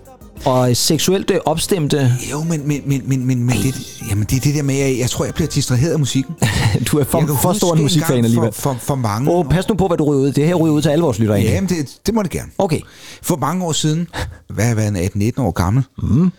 og 0.45 0.77
seksuelt 0.77 1.31
øh, 1.31 1.37
opstemte... 1.45 2.12
Jo, 2.33 2.43
men, 2.43 2.68
men, 2.68 2.83
men, 2.87 3.03
men, 3.07 3.27
men, 3.27 3.45
men 3.45 3.57
det, 3.57 3.75
jamen, 4.11 4.25
det 4.31 4.37
er 4.37 4.41
det 4.41 4.55
der 4.55 4.62
med, 4.62 4.79
at 4.79 4.99
jeg 4.99 5.11
tror, 5.11 5.25
jeg 5.25 5.35
bliver 5.35 5.49
distraheret 5.49 5.93
af 5.93 5.99
musikken. 5.99 6.35
Du 6.93 6.99
er 6.99 7.05
for, 7.05 7.18
Jeg 7.18 7.29
for 7.43 7.53
stor 7.53 7.75
en 7.75 7.83
musikfan 7.83 8.25
alligevel. 8.25 8.53
For, 8.53 8.72
for, 8.72 8.77
for 8.81 8.95
mange 8.95 9.31
Åh, 9.33 9.45
pas 9.51 9.68
nu 9.68 9.75
på, 9.75 9.87
hvad 9.87 9.97
du 9.99 10.05
ryger 10.05 10.20
ud. 10.22 10.33
Det 10.33 10.47
her 10.47 10.55
ryger 10.55 10.75
ud 10.75 10.83
til 10.83 10.89
alle 10.89 11.03
vores 11.05 11.18
lyttere. 11.18 11.39
Ja, 11.39 11.43
egentlig. 11.53 11.77
men 11.77 11.85
det, 11.87 11.97
det 12.07 12.14
må 12.14 12.22
det 12.22 12.31
gerne. 12.31 12.51
Okay. 12.59 12.81
For 13.22 13.37
mange 13.37 13.64
år 13.64 13.72
siden, 13.72 14.09
hvad 14.49 14.64
har 14.64 14.75
været 14.75 14.97
18-19 14.97 15.43
år 15.43 15.51
gammel, 15.51 15.85
mm. 16.03 16.31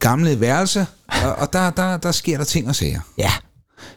Gamle 0.00 0.40
værelse, 0.40 0.86
og, 1.24 1.32
og 1.38 1.52
der, 1.52 1.70
der, 1.70 1.96
der 1.96 2.12
sker 2.12 2.36
der 2.38 2.44
ting 2.44 2.68
og 2.68 2.74
sager. 2.76 3.00
Ja. 3.18 3.30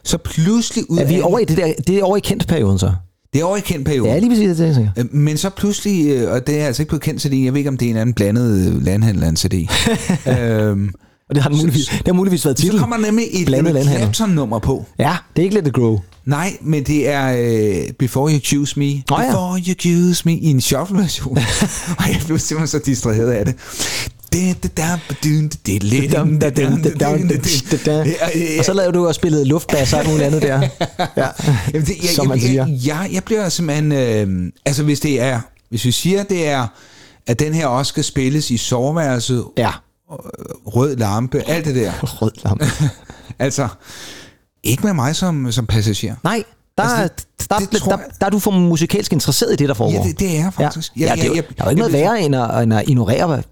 Så 0.04 0.18
pludselig 0.18 0.90
ud 0.90 0.98
Er 0.98 1.04
vi 1.06 1.20
over 1.20 1.38
i 1.38 1.44
det 1.44 1.56
der... 1.56 1.72
Det 1.86 1.98
er 1.98 2.04
over 2.04 2.16
i 2.16 2.20
kendt-perioden, 2.20 2.78
så? 2.78 2.92
Det 3.32 3.40
er 3.40 3.44
over 3.44 3.56
i 3.56 3.60
kendt 3.60 3.86
periode. 3.86 4.08
Ja, 4.08 4.18
lige 4.18 4.30
præcis 4.30 4.56
det, 4.56 4.66
jeg 4.66 4.74
tænker. 4.74 4.90
Øh, 4.96 5.04
Men 5.14 5.36
så 5.36 5.50
pludselig, 5.50 6.06
øh, 6.10 6.32
og 6.32 6.46
det 6.46 6.60
er 6.60 6.66
altså 6.66 6.82
ikke 6.82 6.90
på 6.90 6.98
kendt 6.98 7.22
CD, 7.22 7.34
jeg 7.34 7.52
ved 7.52 7.58
ikke, 7.58 7.68
om 7.70 7.76
det 7.76 7.86
er 7.86 7.90
en 7.90 7.96
anden 7.96 8.14
blandet 8.14 8.68
øh, 8.68 8.84
landhandel 8.84 9.24
af 9.24 9.28
en 9.28 9.36
CD. 9.36 9.54
øhm, 10.40 10.90
Og 11.28 11.34
det 11.34 11.42
har, 11.42 11.50
den 11.50 11.58
muligvis, 11.58 11.86
det 11.86 12.02
har 12.06 12.12
muligvis 12.12 12.44
været 12.44 12.58
så 12.58 12.62
titlen. 12.62 12.80
kommer 12.80 12.96
der 12.96 13.04
nemlig 13.04 13.24
et 13.32 13.46
Blandet. 13.46 13.84
Clapton-nummer 13.86 14.58
på. 14.58 14.84
Ja, 14.98 15.16
det 15.36 15.42
er 15.42 15.44
ikke 15.44 15.54
Let 15.54 15.66
It 15.66 15.72
Grow. 15.74 15.98
Nej, 16.24 16.56
men 16.62 16.84
det 16.84 17.08
er 17.08 17.36
øh, 17.38 17.92
Before 17.98 18.32
You 18.32 18.38
Choose 18.40 18.78
Me. 18.78 18.84
Nå 18.84 19.00
ja. 19.10 19.26
Before 19.26 19.60
You 19.68 19.74
Choose 19.80 20.22
Me 20.24 20.32
i 20.34 20.46
en 20.46 20.60
shuffle-version. 20.60 21.38
og 21.98 22.04
jeg 22.08 22.20
blev 22.26 22.38
simpelthen 22.38 22.66
så 22.80 22.86
distraheret 22.86 23.30
af 23.30 23.44
det. 23.44 23.54
Og 28.58 28.64
så 28.64 28.72
lavede 28.74 28.92
du 28.92 29.06
og 29.06 29.14
spillede 29.14 29.44
luftbas 29.44 29.92
og 29.92 30.06
muligt 30.06 30.22
andet 30.26 30.42
der. 30.42 30.60
Ja. 31.16 31.26
Jamen 31.74 31.86
det, 31.86 31.96
jeg, 32.02 32.10
Som 32.16 32.26
man 32.28 32.38
jeg, 32.38 32.46
siger. 32.48 32.66
jeg, 32.66 32.80
jeg, 32.86 33.08
jeg 33.12 33.24
bliver 33.24 33.48
simpelthen... 33.48 33.92
Øh, 33.92 34.52
altså 34.66 34.82
hvis 34.82 35.00
det 35.00 35.20
er... 35.20 35.40
Hvis 35.70 35.84
vi 35.84 35.90
siger, 35.92 36.22
det 36.22 36.48
er, 36.48 36.66
at 37.26 37.38
den 37.38 37.54
her 37.54 37.66
også 37.66 37.88
skal 37.88 38.04
spilles 38.04 38.50
i 38.50 38.56
soveværelset, 38.56 39.44
Ja. 39.56 39.70
rød 40.66 40.96
lampe, 40.96 41.42
alt 41.48 41.64
det 41.64 41.74
der. 41.74 41.92
Rød 42.22 42.30
lampe. 42.44 42.66
Altså, 43.40 43.68
ikke 44.62 44.82
med 44.82 44.92
mig 44.92 45.16
som, 45.16 45.52
som 45.52 45.66
passager. 45.66 46.14
Nej, 46.24 46.42
der, 46.78 46.82
Altså, 46.84 47.02
det- 47.02 47.48
der, 47.50 47.58
det 47.58 47.72
der, 47.72 47.78
tror 47.78 47.92
der, 47.92 47.98
jeg- 47.98 48.06
der 48.20 48.26
er 48.26 48.30
du 48.30 48.38
for 48.38 48.50
musikalsk 48.50 49.12
interesseret 49.12 49.52
i 49.52 49.56
det, 49.56 49.68
der 49.68 49.74
foregår. 49.74 50.02
Ja, 50.04 50.08
det, 50.08 50.20
det 50.20 50.30
er 50.30 50.34
jeg 50.42 50.52
faktisk. 50.54 50.92
Ja, 50.96 51.04
ja, 51.06 51.14
det 51.14 51.22
er 51.22 51.26
jo, 51.26 51.34
jeg, 51.34 51.44
der 51.58 51.62
er 51.62 51.64
jo 51.64 51.70
ikke 51.70 51.78
noget 51.80 51.92
jeg, 51.92 52.00
værre 52.02 52.20
end 52.22 52.36
at, 52.36 52.62
end 52.62 52.74
at 52.74 52.84
ignorere 52.88 53.42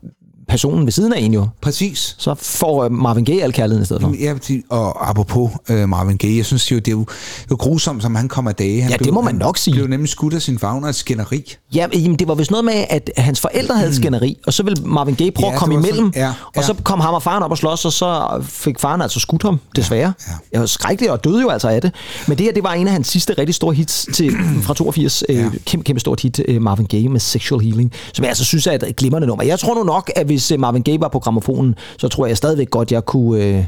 personen 0.48 0.84
ved 0.86 0.92
siden 0.92 1.12
af 1.12 1.20
en 1.20 1.34
jo. 1.34 1.48
Præcis. 1.60 2.14
Så 2.18 2.34
får 2.34 2.84
øh, 2.84 2.92
Marvin 2.92 3.24
Gaye 3.24 3.42
al 3.42 3.52
kærligheden 3.52 3.82
i 3.82 3.86
stedet 3.86 4.02
for. 4.02 4.14
Ja, 4.20 4.34
og 4.68 5.08
apropos 5.10 5.50
uh, 5.70 5.76
Marvin 5.88 6.16
Gaye, 6.16 6.36
jeg 6.36 6.46
synes 6.46 6.72
jo, 6.72 6.76
det 6.76 6.88
er 6.88 6.92
jo, 6.92 6.98
det 7.00 7.08
er 7.42 7.46
jo 7.50 7.56
grusomt, 7.56 8.02
som 8.02 8.14
han 8.14 8.28
kom 8.28 8.48
af 8.48 8.54
dage. 8.54 8.82
Han 8.82 8.90
Ja, 8.90 8.96
det 8.96 9.12
må 9.12 9.20
man 9.20 9.34
han 9.34 9.38
nok 9.38 9.56
sige. 9.58 9.74
blev 9.74 9.86
nemlig 9.86 10.08
skudt 10.08 10.34
af 10.34 10.42
sin 10.42 10.58
fagner 10.58 10.88
et 10.88 10.94
skænderi. 10.94 11.54
Ja, 11.74 11.86
jamen, 11.94 12.16
det 12.18 12.28
var 12.28 12.34
vist 12.34 12.50
noget 12.50 12.64
med, 12.64 12.84
at 12.90 13.10
hans 13.16 13.40
forældre 13.40 13.74
havde 13.76 13.88
et 13.90 13.96
skænderi, 13.96 14.36
og 14.46 14.52
så 14.52 14.62
ville 14.62 14.82
Marvin 14.84 15.14
Gaye 15.14 15.30
prøve 15.30 15.46
Mm. 15.46 15.50
Ja, 15.50 15.54
at 15.54 15.58
komme 15.60 15.74
imellem, 15.74 16.12
sådan- 16.12 16.22
ja, 16.22 16.28
og 16.46 16.52
ja. 16.56 16.62
så 16.62 16.74
kom 16.82 17.00
ham 17.00 17.14
og 17.14 17.22
faren 17.22 17.42
op 17.42 17.50
og 17.50 17.58
slås, 17.58 17.84
og 17.84 17.92
så 17.92 18.40
fik 18.42 18.80
faren 18.80 19.02
altså 19.02 19.20
skudt 19.20 19.42
ham, 19.42 19.60
desværre. 19.76 20.12
Ja, 20.26 20.32
ja. 20.32 20.36
Jeg 20.52 20.60
var 20.60 20.66
skrækkelig 20.66 21.10
og 21.10 21.24
døde 21.24 21.40
jo 21.42 21.48
altså 21.48 21.68
af 21.68 21.80
det. 21.82 21.92
Men 22.28 22.38
det 22.38 22.44
her, 22.46 22.52
det 22.52 22.62
var 22.62 22.72
en 22.72 22.86
af 22.86 22.92
hans 22.92 23.08
sidste 23.08 23.32
rigtig 23.38 23.54
store 23.54 23.74
hits 23.74 24.06
til, 24.14 24.32
fra 24.64 24.74
82. 24.74 25.24
Ja. 25.28 25.34
Ja. 25.34 25.40
Øh, 25.44 25.52
kæmpe, 25.64 25.84
kæmpe 25.84 26.00
stort 26.00 26.20
hit, 26.20 26.40
øh, 26.48 26.62
Marvin 26.62 26.86
Gaye 26.86 27.08
med 27.08 27.20
Sexual 27.20 27.60
Healing, 27.64 27.92
som 28.12 28.22
jeg 28.22 28.28
altså 28.28 28.44
synes 28.44 28.66
er 28.66 28.72
et 28.72 28.96
glimrende 28.96 29.26
nummer. 29.26 29.44
Jeg 29.44 29.58
tror 29.58 29.74
nu 29.74 29.82
nok, 29.82 30.10
at 30.16 30.28
hvis 30.36 30.50
øh, 30.50 30.60
Marvin 30.60 30.82
Gaye 30.82 31.00
var 31.00 31.08
på 31.08 31.18
gramofonen, 31.18 31.74
så 31.98 32.08
tror 32.08 32.26
jeg 32.26 32.36
stadigvæk 32.36 32.70
godt, 32.70 32.92
jeg 32.92 33.04
kunne... 33.04 33.44
Øh, 33.44 33.64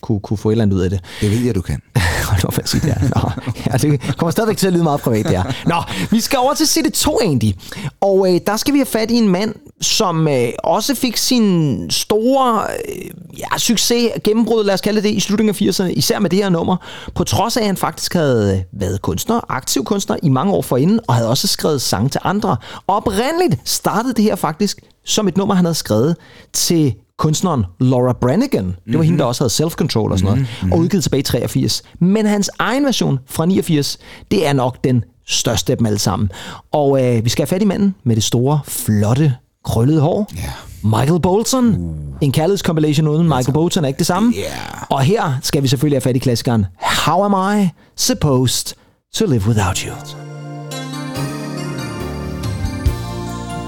kunne, 0.00 0.20
kunne 0.20 0.36
få 0.36 0.48
et 0.48 0.52
eller 0.52 0.62
andet 0.62 0.76
ud 0.76 0.80
af 0.80 0.90
det. 0.90 1.00
Det 1.20 1.30
ved 1.30 1.38
jeg, 1.38 1.54
du 1.54 1.60
kan. 1.60 1.82
Hold 2.30 2.44
op, 2.44 2.58
jeg 2.58 2.68
siger 2.68 2.94
der. 2.94 3.00
Nå, 3.00 3.30
ja, 3.66 3.76
det 3.76 4.16
kommer 4.16 4.30
stadigvæk 4.30 4.56
til 4.56 4.66
at 4.66 4.72
lyde 4.72 4.82
meget 4.82 5.00
privat, 5.00 5.24
det 5.24 5.36
her. 5.36 5.52
Nå, 5.66 5.82
vi 6.10 6.20
skal 6.20 6.38
over 6.38 6.54
til 6.54 6.66
side 6.66 6.90
2 6.90 7.18
egentlig. 7.22 7.54
Og 8.00 8.34
øh, 8.34 8.40
der 8.46 8.56
skal 8.56 8.74
vi 8.74 8.78
have 8.78 8.86
fat 8.86 9.10
i 9.10 9.14
en 9.14 9.28
mand, 9.28 9.54
som 9.80 10.28
øh, 10.28 10.48
også 10.64 10.94
fik 10.94 11.16
sin 11.16 11.86
store 11.90 12.62
øh, 12.88 13.10
ja, 13.38 13.58
succes, 13.58 14.10
gennembrud, 14.24 14.64
lad 14.64 14.74
os 14.74 14.80
kalde 14.80 15.02
det, 15.02 15.10
i 15.10 15.20
slutningen 15.20 15.68
af 15.68 15.70
80'erne, 15.70 15.86
især 15.98 16.18
med 16.18 16.30
det 16.30 16.38
her 16.38 16.48
nummer, 16.48 16.76
på 17.14 17.24
trods 17.24 17.56
af, 17.56 17.60
at 17.60 17.66
han 17.66 17.76
faktisk 17.76 18.14
havde 18.14 18.56
øh, 18.56 18.80
været 18.80 19.02
kunstner, 19.02 19.40
aktiv 19.48 19.84
kunstner 19.84 20.16
i 20.22 20.28
mange 20.28 20.52
år 20.52 20.62
forinden, 20.62 21.00
og 21.08 21.14
havde 21.14 21.28
også 21.28 21.46
skrevet 21.46 21.82
sange 21.82 22.08
til 22.08 22.20
andre. 22.24 22.56
Og 22.86 22.96
oprindeligt 22.96 23.56
startede 23.64 24.14
det 24.14 24.24
her 24.24 24.34
faktisk 24.34 24.80
som 25.04 25.28
et 25.28 25.36
nummer, 25.36 25.54
han 25.54 25.64
havde 25.64 25.74
skrevet 25.74 26.16
til 26.52 26.94
kunstneren 27.18 27.64
Laura 27.80 28.12
Branigan. 28.12 28.64
Det 28.64 28.64
var 28.64 28.74
mm-hmm. 28.86 29.02
hende, 29.02 29.18
der 29.18 29.24
også 29.24 29.44
havde 29.44 29.52
Self-Control 29.52 30.12
og 30.12 30.18
sådan 30.18 30.24
noget, 30.24 30.38
mm-hmm. 30.38 30.72
og 30.72 30.78
udgivet 30.78 31.02
tilbage 31.02 31.20
i 31.20 31.22
83. 31.22 31.82
Men 31.98 32.26
hans 32.26 32.50
egen 32.58 32.84
version 32.84 33.18
fra 33.26 33.46
89, 33.46 33.98
det 34.30 34.46
er 34.46 34.52
nok 34.52 34.84
den 34.84 35.04
største 35.26 35.72
af 35.72 35.76
dem 35.76 35.86
alle 35.86 35.98
sammen. 35.98 36.30
Og 36.72 37.04
øh, 37.04 37.24
vi 37.24 37.28
skal 37.28 37.42
have 37.42 37.54
fat 37.54 37.62
i 37.62 37.64
manden 37.64 37.94
med 38.04 38.16
det 38.16 38.24
store, 38.24 38.60
flotte, 38.64 39.34
krøllede 39.64 40.00
hår. 40.00 40.30
Ja. 40.36 40.52
Michael 40.82 41.20
Bolton. 41.20 41.68
Uh. 41.68 41.96
En 42.20 42.32
kærlighedscompilation 42.32 43.08
uden 43.08 43.28
Michael 43.28 43.52
Bolton 43.52 43.84
er 43.84 43.88
ikke 43.88 43.98
det 43.98 44.06
samme. 44.06 44.32
Yeah. 44.36 44.82
Og 44.90 45.00
her 45.00 45.38
skal 45.42 45.62
vi 45.62 45.68
selvfølgelig 45.68 45.96
have 45.96 46.00
fat 46.00 46.16
i 46.16 46.18
klassikeren 46.18 46.66
How 47.06 47.24
Am 47.24 47.60
I 47.60 47.68
Supposed 47.96 48.74
to 49.14 49.26
Live 49.26 49.46
Without 49.46 49.78
You? 49.78 49.92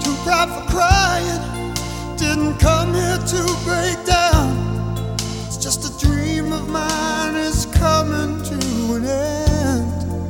too 0.03 0.15
proud 0.23 0.49
for 0.49 0.71
crying. 0.71 1.22
Didn't 2.43 2.59
come 2.59 2.93
here 2.93 3.17
to 3.17 3.41
break 3.63 4.05
down. 4.05 5.15
It's 5.47 5.55
just 5.55 5.85
a 5.87 6.05
dream 6.05 6.51
of 6.51 6.67
mine 6.67 7.35
is 7.35 7.67
coming 7.67 8.43
to 8.43 8.55
an 8.95 9.05
end. 9.05 10.25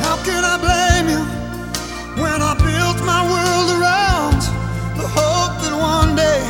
How 0.00 0.16
can 0.24 0.42
I 0.42 0.56
blame 0.64 1.06
you 1.14 1.22
when 2.22 2.40
I 2.40 2.54
built 2.64 2.98
my 3.04 3.22
world 3.32 3.68
around 3.76 4.40
the 4.96 5.06
hope 5.06 5.54
that 5.62 5.74
one 5.76 6.16
day 6.16 6.40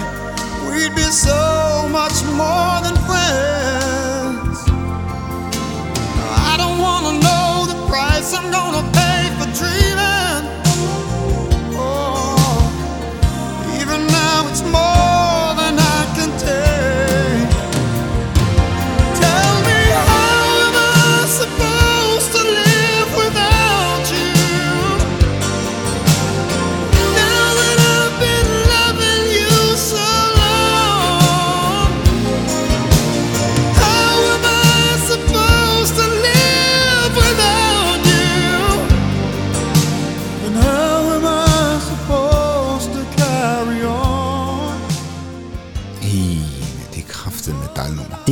we'd 0.70 0.94
be 0.94 1.10
so 1.10 1.88
much 1.90 2.22
more 2.38 2.78
than 2.86 2.94
friends? 3.08 4.58
I 6.50 6.54
don't 6.56 6.78
wanna 6.78 7.18
know 7.18 7.66
the 7.66 7.86
price 7.88 8.32
I'm 8.32 8.48
gonna 8.52 8.92
pay 8.92 9.01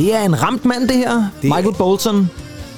Det 0.01 0.15
er 0.15 0.21
en 0.23 0.41
ramt 0.41 0.65
mand, 0.65 0.87
det 0.87 0.97
her. 0.97 1.11
Det 1.41 1.49
er- 1.49 1.55
Michael 1.55 1.75
Bolton. 1.75 2.29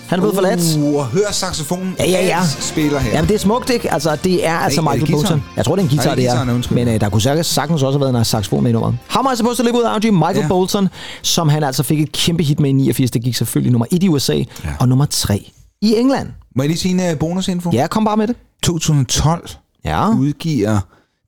Han 0.08 0.20
er 0.20 0.22
blevet 0.22 0.36
forladt. 0.36 0.78
Uh, 0.78 1.02
hør 1.02 1.32
saxofonen. 1.32 1.96
Ja, 2.00 2.06
ja, 2.06 2.26
ja. 2.26 2.40
Spiller 2.60 3.00
her. 3.00 3.12
Jamen, 3.12 3.28
det 3.30 3.36
er 3.36 3.40
smukt, 3.40 3.70
ikke? 3.70 3.94
Altså, 3.94 4.16
det 4.24 4.48
er 4.48 4.54
altså 4.58 4.82
er 4.82 4.92
Michael? 4.94 5.12
Bolton. 5.12 5.44
Jeg 5.58 5.66
tror, 5.66 5.76
det 5.76 5.82
er 5.82 5.84
en 5.84 5.90
guitar, 5.90 6.06
Nej, 6.06 6.16
det 6.16 6.28
er 6.28 6.44
det 6.46 6.66
er. 6.70 6.74
Men 6.74 6.88
øh, 6.88 7.02
der 7.02 7.10
kunne 7.10 7.22
sagtens, 7.22 7.48
sagtens 7.48 7.84
også 7.84 8.00
have 8.00 8.14
været 8.14 8.20
en 8.20 8.26
saxofon 8.26 8.64
med 8.64 8.72
i 8.72 8.74
nummeret. 8.74 8.98
How 9.10 9.28
am 9.28 9.34
I 9.34 9.38
supposed 9.38 9.58
to 9.58 9.64
live 9.64 9.76
without 9.76 10.04
you? 10.04 10.12
Michael 10.14 10.38
Ja. 10.38 10.48
Bolton, 10.48 10.88
som 11.22 11.50
han 11.50 11.64
altså 11.64 11.84
fik 11.84 12.02
et 12.02 12.12
kæmpe 12.12 12.44
hit 12.44 12.60
med 12.60 12.70
i 12.70 12.74
89. 12.74 13.12
Det 13.12 13.24
gik 13.24 13.36
selvfølgelig 13.36 13.72
nummer 13.72 13.86
1 13.92 14.04
i 14.04 14.08
USA, 14.10 14.44
og 14.80 14.90
nummer 14.90 15.06
3 15.06 15.52
i 15.82 15.96
England. 15.98 16.28
Må 16.56 16.64
jeg 16.64 16.70
lige 16.70 16.80
sige 16.80 17.06
en 17.08 17.12
uh, 17.14 17.20
bonusinfo? 17.20 17.70
Ja, 17.74 17.88
kom 17.88 18.06
bare 18.06 18.18
med 18.18 18.28
det. 18.28 18.36
2012 18.64 19.50
Ja. 19.86 20.10
udgiver 20.10 20.80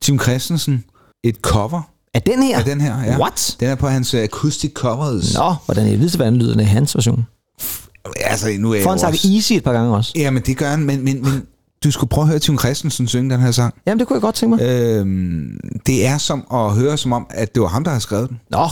Tim 0.01 0.19
Christensen 0.19 0.83
et 1.23 1.35
cover 1.41 1.81
Er 2.15 2.19
den 2.19 2.43
her? 2.43 2.57
af 2.57 2.65
den 2.65 2.81
her. 2.81 3.03
Ja. 3.03 3.19
What? 3.19 3.55
Den 3.59 3.67
er 3.67 3.75
på 3.75 3.87
hans 3.87 4.13
uh, 4.13 4.19
acoustic 4.19 4.73
covers. 4.73 5.33
Nå, 5.33 5.55
hvordan 5.65 5.87
er 5.87 5.97
det 5.97 6.15
hvordan 6.15 6.35
lyder 6.35 6.51
den 6.51 6.59
i 6.59 6.63
hans 6.63 6.95
version? 6.95 7.25
Altså, 8.15 8.49
nu 8.59 8.71
er 8.71 8.81
jo 8.81 8.89
han 8.89 8.99
sagt 8.99 9.13
også... 9.13 9.27
easy 9.33 9.53
et 9.53 9.63
par 9.63 9.73
gange 9.73 9.95
også. 9.95 10.11
Ja, 10.15 10.31
men 10.31 10.43
det 10.43 10.57
gør 10.57 10.69
han, 10.69 10.79
men, 10.79 11.03
men, 11.03 11.21
men 11.21 11.43
du 11.83 11.91
skulle 11.91 12.09
prøve 12.09 12.23
at 12.23 12.29
høre 12.29 12.39
Tim 12.39 12.59
Christensen 12.59 13.07
synge 13.07 13.33
den 13.33 13.41
her 13.41 13.51
sang. 13.51 13.73
Jamen, 13.87 13.99
det 13.99 14.07
kunne 14.07 14.15
jeg 14.15 14.21
godt 14.21 14.35
tænke 14.35 14.55
mig. 14.55 14.65
Øhm, 14.65 15.59
det 15.87 16.05
er 16.05 16.17
som 16.17 16.47
at 16.53 16.71
høre 16.71 16.97
som 16.97 17.13
om, 17.13 17.27
at 17.29 17.55
det 17.55 17.61
var 17.61 17.67
ham, 17.67 17.83
der 17.83 17.91
har 17.91 17.99
skrevet 17.99 18.29
den. 18.29 18.39
Nå, 18.49 18.67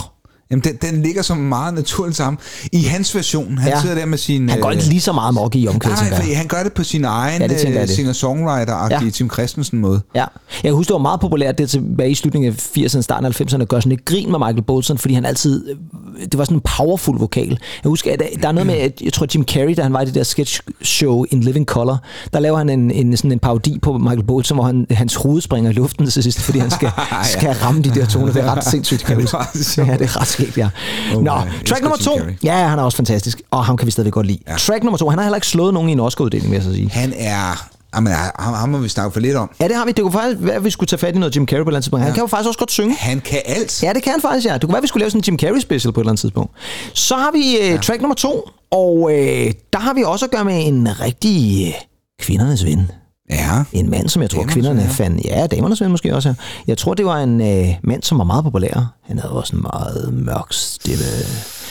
Jamen, 0.50 0.62
den, 0.64 0.76
den 0.82 1.02
ligger 1.02 1.22
som 1.22 1.36
meget 1.38 1.74
naturligt 1.74 2.16
sammen. 2.16 2.38
I 2.72 2.82
hans 2.82 3.14
version, 3.14 3.58
han 3.58 3.68
Ja. 3.68 3.74
ja. 3.76 3.80
sidder 3.80 3.94
der 3.94 4.06
med 4.06 4.18
sin... 4.18 4.48
han 4.48 4.60
går 4.60 4.70
ikke 4.70 4.84
lige 4.84 5.00
så 5.00 5.12
meget 5.12 5.34
mok 5.34 5.54
i 5.56 5.68
omkvædet, 5.68 5.98
Nej, 6.10 6.34
han 6.34 6.46
gør 6.46 6.62
det 6.62 6.72
på 6.72 6.84
sin 6.84 7.04
egen 7.04 7.42
Ja, 7.42 7.48
ja, 7.52 7.82
det. 7.82 7.90
singer-songwriter-agtige 7.90 8.94
Ja. 9.00 9.04
ja. 9.04 9.10
Tim 9.10 9.30
Christensen 9.30 9.78
måde. 9.78 10.00
Ja. 10.14 10.20
Jeg 10.20 10.28
kan 10.62 10.72
huske, 10.72 10.88
det 10.88 10.94
var 10.94 10.98
meget 11.00 11.20
populært 11.20 11.58
det 11.58 11.70
tilbage 11.70 12.10
i 12.10 12.14
slutningen 12.14 12.52
af 12.52 12.56
80'erne, 12.78 13.00
starten 13.00 13.26
af 13.26 13.40
90'erne, 13.40 13.62
at 13.62 13.68
gøre 13.68 13.82
sådan 13.82 13.92
et 13.98 14.04
grin 14.04 14.30
med 14.30 14.38
Michael 14.38 14.62
Bolton, 14.62 14.98
fordi 14.98 15.14
han 15.14 15.24
altid, 15.24 15.68
øh, 15.70 15.76
det 16.24 16.38
var 16.38 16.44
sådan 16.44 16.56
en 16.56 16.62
powerful 16.76 17.18
vokal. 17.18 17.48
Jeg 17.84 17.88
husker, 17.88 18.12
at 18.12 18.22
der 18.42 18.48
er 18.48 18.52
noget 18.52 18.66
med, 18.66 18.74
at 18.74 19.00
jeg 19.04 19.12
tror 19.12 19.26
Jim 19.34 19.44
Carrey, 19.44 19.74
da 19.76 19.82
han 19.82 19.92
var 19.92 20.00
i 20.00 20.04
det 20.06 20.14
der 20.14 20.22
sketch 20.22 20.60
show 20.82 21.24
In 21.30 21.40
Living 21.40 21.66
Color, 21.66 22.02
der 22.32 22.40
laver 22.40 22.58
han 22.58 22.68
en, 22.70 22.90
en, 22.90 23.16
sådan 23.16 23.32
en 23.32 23.38
parodi 23.38 23.78
på 23.82 23.98
Michael 23.98 24.24
Bolton, 24.24 24.56
hvor 24.56 24.64
han, 24.64 24.86
hans 24.90 25.14
hoved 25.14 25.40
springer 25.40 25.70
i 25.70 25.74
luften 25.74 26.06
til 26.10 26.22
sidst, 26.22 26.40
fordi 26.40 26.58
han 26.58 26.70
skal, 26.70 26.90
skal 27.38 27.50
ramme 27.54 27.82
de 27.82 27.90
der 27.94 28.06
toner. 28.06 28.32
Det 28.32 28.42
er 28.44 28.56
ret 28.56 28.64
sindssygt, 28.64 29.04
kan 29.04 29.16
jeg 29.20 29.22
huske. 29.22 29.36
Ja, 29.82 29.92
det 29.96 30.02
er 30.02 30.20
ret 30.20 30.28
skægt, 30.34 30.58
ja. 30.58 30.68
Oh 31.14 31.22
Nå, 31.22 31.34
my, 31.44 31.66
track 31.66 31.82
nummer 31.82 31.96
to. 31.98 32.18
Ja, 32.44 32.60
ja, 32.60 32.68
han 32.68 32.78
er 32.78 32.82
også 32.82 32.96
fantastisk, 32.96 33.40
og 33.50 33.64
ham 33.64 33.76
kan 33.76 33.86
vi 33.86 33.90
stadig 33.90 34.12
godt 34.12 34.26
lide. 34.26 34.38
Ja. 34.48 34.56
Track 34.56 34.84
nummer 34.84 34.98
to, 34.98 35.08
han 35.08 35.18
har 35.18 35.24
heller 35.24 35.36
ikke 35.36 35.46
slået 35.46 35.74
nogen 35.74 35.88
i 35.88 35.92
en 35.92 36.00
Oscar-uddeling, 36.00 36.50
vil 36.50 36.56
jeg 36.56 36.62
så 36.64 36.72
sige. 36.74 36.90
Han 36.90 37.12
er... 37.16 37.68
Jamen, 37.96 38.12
ham, 38.38 38.54
ham 38.54 38.68
må 38.68 38.78
vi 38.78 38.88
snakke 38.88 39.12
for 39.12 39.20
lidt 39.20 39.36
om. 39.36 39.50
Ja, 39.60 39.68
det 39.68 39.76
har 39.76 39.84
vi. 39.84 39.92
Det 39.92 40.02
kunne 40.02 40.12
faktisk 40.12 40.36
være, 40.40 40.54
at 40.54 40.64
vi 40.64 40.70
skulle 40.70 40.88
tage 40.88 40.98
fat 40.98 41.14
i 41.14 41.18
noget 41.18 41.36
Jim 41.36 41.46
Carrey 41.46 41.58
på 41.62 41.68
et 41.68 41.70
eller 41.70 41.76
andet 41.76 41.84
tidspunkt. 41.84 42.02
Han 42.02 42.10
Ja. 42.10 42.14
kan 42.14 42.20
jo 42.22 42.26
faktisk 42.26 42.48
også 42.48 42.58
godt 42.58 42.70
synge. 42.72 42.94
Han 42.98 43.20
kan 43.20 43.38
alt. 43.46 43.82
Ja, 43.82 43.92
det 43.92 44.02
kan 44.02 44.12
han 44.12 44.20
faktisk, 44.20 44.46
ja. 44.46 44.52
Det 44.54 44.60
kunne 44.60 44.68
være, 44.72 44.76
at 44.78 44.82
vi 44.82 44.88
skulle 44.88 45.00
lave 45.02 45.10
sådan 45.10 45.20
en 45.20 45.24
Jim 45.28 45.38
Carrey 45.38 45.60
special 45.60 45.92
på 45.92 46.00
et 46.00 46.02
eller 46.02 46.10
andet 46.12 46.20
tidspunkt. 46.20 46.52
Så 46.94 47.14
har 47.16 47.30
vi 47.32 47.56
øh, 47.72 47.80
track 47.80 48.00
nummer 48.00 48.14
to, 48.14 48.48
og 48.70 49.10
øh, 49.12 49.52
der 49.72 49.78
har 49.78 49.94
vi 49.94 50.02
også 50.06 50.24
at 50.24 50.30
gøre 50.30 50.44
med 50.44 50.66
en 50.66 50.88
rigtig 51.00 51.66
øh, 51.68 51.74
kvindernes 52.20 52.64
ven. 52.64 52.90
Ja. 53.30 53.64
En 53.72 53.90
mand, 53.90 54.08
som 54.08 54.22
jeg 54.22 54.30
tror, 54.30 54.38
Damernes 54.38 54.54
kvinderne 54.54 54.88
fandt. 54.88 55.24
Ja, 55.24 55.46
damernes 55.46 55.80
ven 55.80 55.90
måske 55.90 56.14
også. 56.14 56.34
Jeg 56.66 56.78
tror, 56.78 56.94
det 56.94 57.06
var 57.06 57.16
en 57.22 57.40
øh, 57.40 57.68
mand, 57.82 58.02
som 58.02 58.18
var 58.18 58.24
meget 58.24 58.44
populær. 58.44 58.94
Han 59.02 59.18
havde 59.18 59.32
også 59.32 59.56
en 59.56 59.62
meget 59.62 60.14
mørk 60.14 60.46
stemme. 60.50 61.04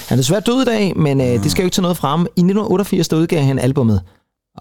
Han 0.07 0.17
er 0.17 0.21
desværre 0.21 0.41
død 0.41 0.61
i 0.61 0.65
dag, 0.65 0.97
men 0.97 1.21
øh, 1.21 1.43
det 1.43 1.51
skal 1.51 1.63
jo 1.63 1.65
ikke 1.65 1.75
tage 1.75 1.81
noget 1.81 1.97
frem. 1.97 2.21
I 2.21 2.23
1988, 2.23 3.07
der 3.07 3.17
udgav 3.17 3.41
han 3.43 3.59
albumet 3.59 4.01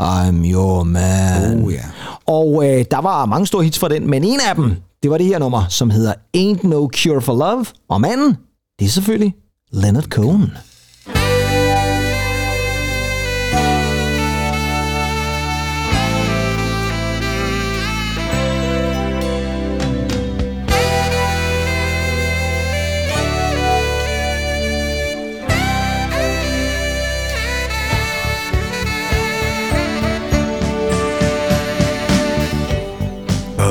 I'm 0.01 0.53
Your 0.53 0.83
Man. 0.83 1.65
Oh, 1.65 1.73
ja. 1.73 1.85
Og 2.27 2.65
øh, 2.71 2.85
der 2.91 3.01
var 3.01 3.27
mange 3.27 3.47
store 3.47 3.65
hits 3.65 3.79
fra 3.79 3.89
den, 3.89 4.11
men 4.11 4.25
en 4.25 4.41
af 4.49 4.55
dem, 4.55 4.75
det 5.03 5.11
var 5.11 5.19
det 5.19 5.27
her 5.27 5.39
nummer, 5.39 5.65
som 5.69 5.91
hedder 5.91 6.13
Ain't 6.37 6.69
No 6.69 6.89
Cure 6.97 7.21
for 7.21 7.35
Love. 7.35 7.67
Og 7.89 8.01
manden, 8.01 8.37
det 8.79 8.85
er 8.85 8.91
selvfølgelig 8.91 9.35
Leonard 9.73 10.05
Cohen. 10.05 10.43
I 10.43 10.72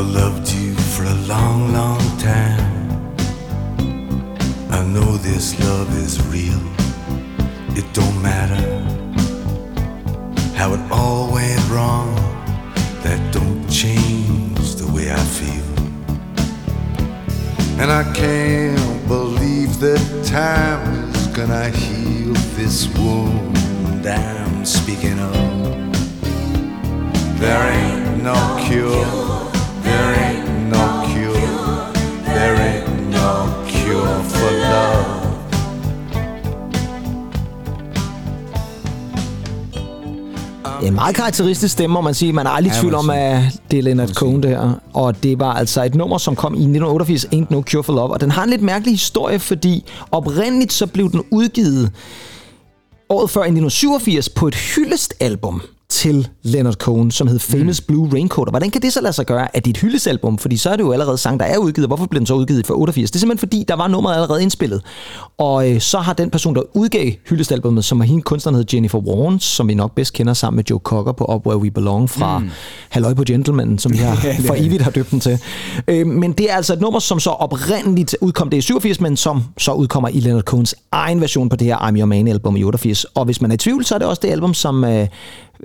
loved 0.01 0.51
you 0.51 0.73
for 0.73 1.03
a 1.03 1.13
long, 1.27 1.73
long 1.73 1.99
time. 2.17 3.07
I 4.71 4.83
know 4.85 5.17
this 5.17 5.59
love 5.59 5.89
is 5.97 6.21
real. 6.27 6.61
It 7.77 7.85
don't 7.93 8.21
matter 8.21 8.63
how 10.55 10.73
it 10.73 10.91
all 10.91 11.31
went 11.31 11.69
wrong. 11.69 12.15
That 13.03 13.19
don't 13.33 13.67
change 13.69 14.75
the 14.75 14.91
way 14.91 15.11
I 15.11 15.23
feel. 15.39 15.71
And 17.79 17.91
I 17.91 18.03
can't 18.13 19.07
believe 19.07 19.79
that 19.79 20.01
time 20.25 21.09
is 21.09 21.27
gonna 21.27 21.69
heal 21.69 22.33
this 22.55 22.87
wound 22.97 23.57
I'm 24.07 24.65
speaking 24.65 25.19
of. 25.19 25.33
There 27.39 27.71
ain't 27.71 28.23
no 28.23 28.63
cure. 28.67 29.50
En 40.81 40.93
meget 40.93 41.15
karakteristisk 41.15 41.73
stemme, 41.73 41.93
må 41.93 42.01
man 42.01 42.13
sige. 42.13 42.33
Man 42.33 42.45
er 42.45 42.49
aldrig 42.49 42.71
i 42.71 42.75
Ja, 42.75 42.81
tvivl 42.81 42.95
om, 42.95 43.09
at 43.09 43.43
det 43.71 43.79
er 43.79 43.83
Leonard 43.83 44.09
Cohen, 44.13 44.43
det 44.43 44.49
her. 44.49 44.73
Og 44.93 45.23
det 45.23 45.39
var 45.39 45.53
altså 45.53 45.83
et 45.83 45.95
nummer, 45.95 46.17
som 46.17 46.35
kom 46.35 46.53
i 46.53 46.57
1988, 46.57 47.25
Ain't 47.25 47.45
No 47.49 47.61
Cure 47.61 47.83
for 47.83 47.93
Love. 47.93 48.09
Og 48.13 48.21
den 48.21 48.31
har 48.31 48.43
en 48.43 48.49
lidt 48.49 48.61
mærkelig 48.61 48.93
historie, 48.93 49.39
fordi 49.39 49.85
oprindeligt 50.11 50.73
så 50.73 50.87
blev 50.87 51.11
den 51.11 51.23
udgivet 51.31 51.91
året 53.09 53.29
før 53.29 53.41
i 53.41 53.43
1987 53.43 54.29
på 54.29 54.47
et 54.47 54.55
hyldestalbum 54.55 55.61
til 56.01 56.27
Leonard 56.43 56.73
Cohen, 56.73 57.11
som 57.11 57.27
hed 57.27 57.39
Famous 57.39 57.81
mm. 57.81 57.85
Blue 57.87 58.09
Raincoat. 58.13 58.47
Og 58.47 58.51
hvordan 58.51 58.69
kan 58.69 58.81
det 58.81 58.93
så 58.93 59.01
lade 59.01 59.13
sig 59.13 59.25
gøre, 59.25 59.55
at 59.55 59.65
det 59.65 59.71
er 59.71 59.73
et 59.73 59.81
hyldestalbum? 59.81 60.37
Fordi 60.37 60.57
så 60.57 60.69
er 60.69 60.75
det 60.75 60.83
jo 60.83 60.91
allerede 60.91 61.17
sang, 61.17 61.39
der 61.39 61.45
er 61.45 61.57
udgivet. 61.57 61.89
Hvorfor 61.89 62.05
blev 62.05 62.19
den 62.19 62.25
så 62.25 62.33
udgivet 62.33 62.67
for 62.67 62.73
88? 62.73 63.11
Det 63.11 63.17
er 63.17 63.19
simpelthen 63.19 63.47
fordi, 63.49 63.65
der 63.67 63.75
var 63.75 63.87
nummeret 63.87 64.15
allerede 64.15 64.41
indspillet. 64.41 64.81
Og 65.37 65.71
øh, 65.71 65.81
så 65.81 65.99
har 65.99 66.13
den 66.13 66.29
person, 66.29 66.55
der 66.55 66.61
udgav 66.73 67.11
hyldestalbummet, 67.29 67.85
som 67.85 67.99
var 67.99 68.05
hende 68.05 68.21
kunstneren 68.21 68.55
hed 68.55 68.65
Jennifer 68.73 68.99
Warren, 68.99 69.39
som 69.39 69.67
vi 69.67 69.73
nok 69.73 69.95
bedst 69.95 70.13
kender 70.13 70.33
sammen 70.33 70.55
med 70.55 70.63
Joe 70.69 70.79
Cocker 70.79 71.11
på 71.11 71.25
Up 71.35 71.47
Where 71.47 71.59
We 71.59 71.71
Belong 71.71 72.09
fra 72.09 72.39
mm. 72.39 72.49
Halløj 72.89 73.13
på 73.13 73.23
Gentleman, 73.23 73.77
som 73.77 73.93
jeg 74.01 74.17
for 74.45 74.55
evigt 74.57 74.81
har 74.81 74.91
døbt 74.91 75.11
den 75.11 75.19
til. 75.19 75.39
Øh, 75.87 76.07
men 76.07 76.31
det 76.31 76.51
er 76.51 76.55
altså 76.55 76.73
et 76.73 76.81
nummer, 76.81 76.99
som 76.99 77.19
så 77.19 77.29
oprindeligt 77.29 78.15
udkom 78.21 78.49
det 78.49 78.57
i 78.57 78.61
87, 78.61 79.01
men 79.01 79.17
som 79.17 79.43
så 79.57 79.73
udkommer 79.73 80.09
i 80.09 80.19
Leonard 80.19 80.43
Cohens 80.43 80.75
egen 80.91 81.21
version 81.21 81.49
på 81.49 81.55
det 81.55 81.67
her 81.67 81.77
I'm 81.77 81.97
Your 81.97 82.05
Man 82.05 82.27
album 82.27 82.55
i 82.55 82.63
88. 82.63 83.05
Og 83.05 83.25
hvis 83.25 83.41
man 83.41 83.51
er 83.51 83.55
i 83.55 83.57
tvivl, 83.57 83.85
så 83.85 83.95
er 83.95 83.99
det 83.99 84.07
også 84.07 84.19
det 84.23 84.29
album, 84.29 84.53
som 84.53 84.83
øh, 84.83 85.07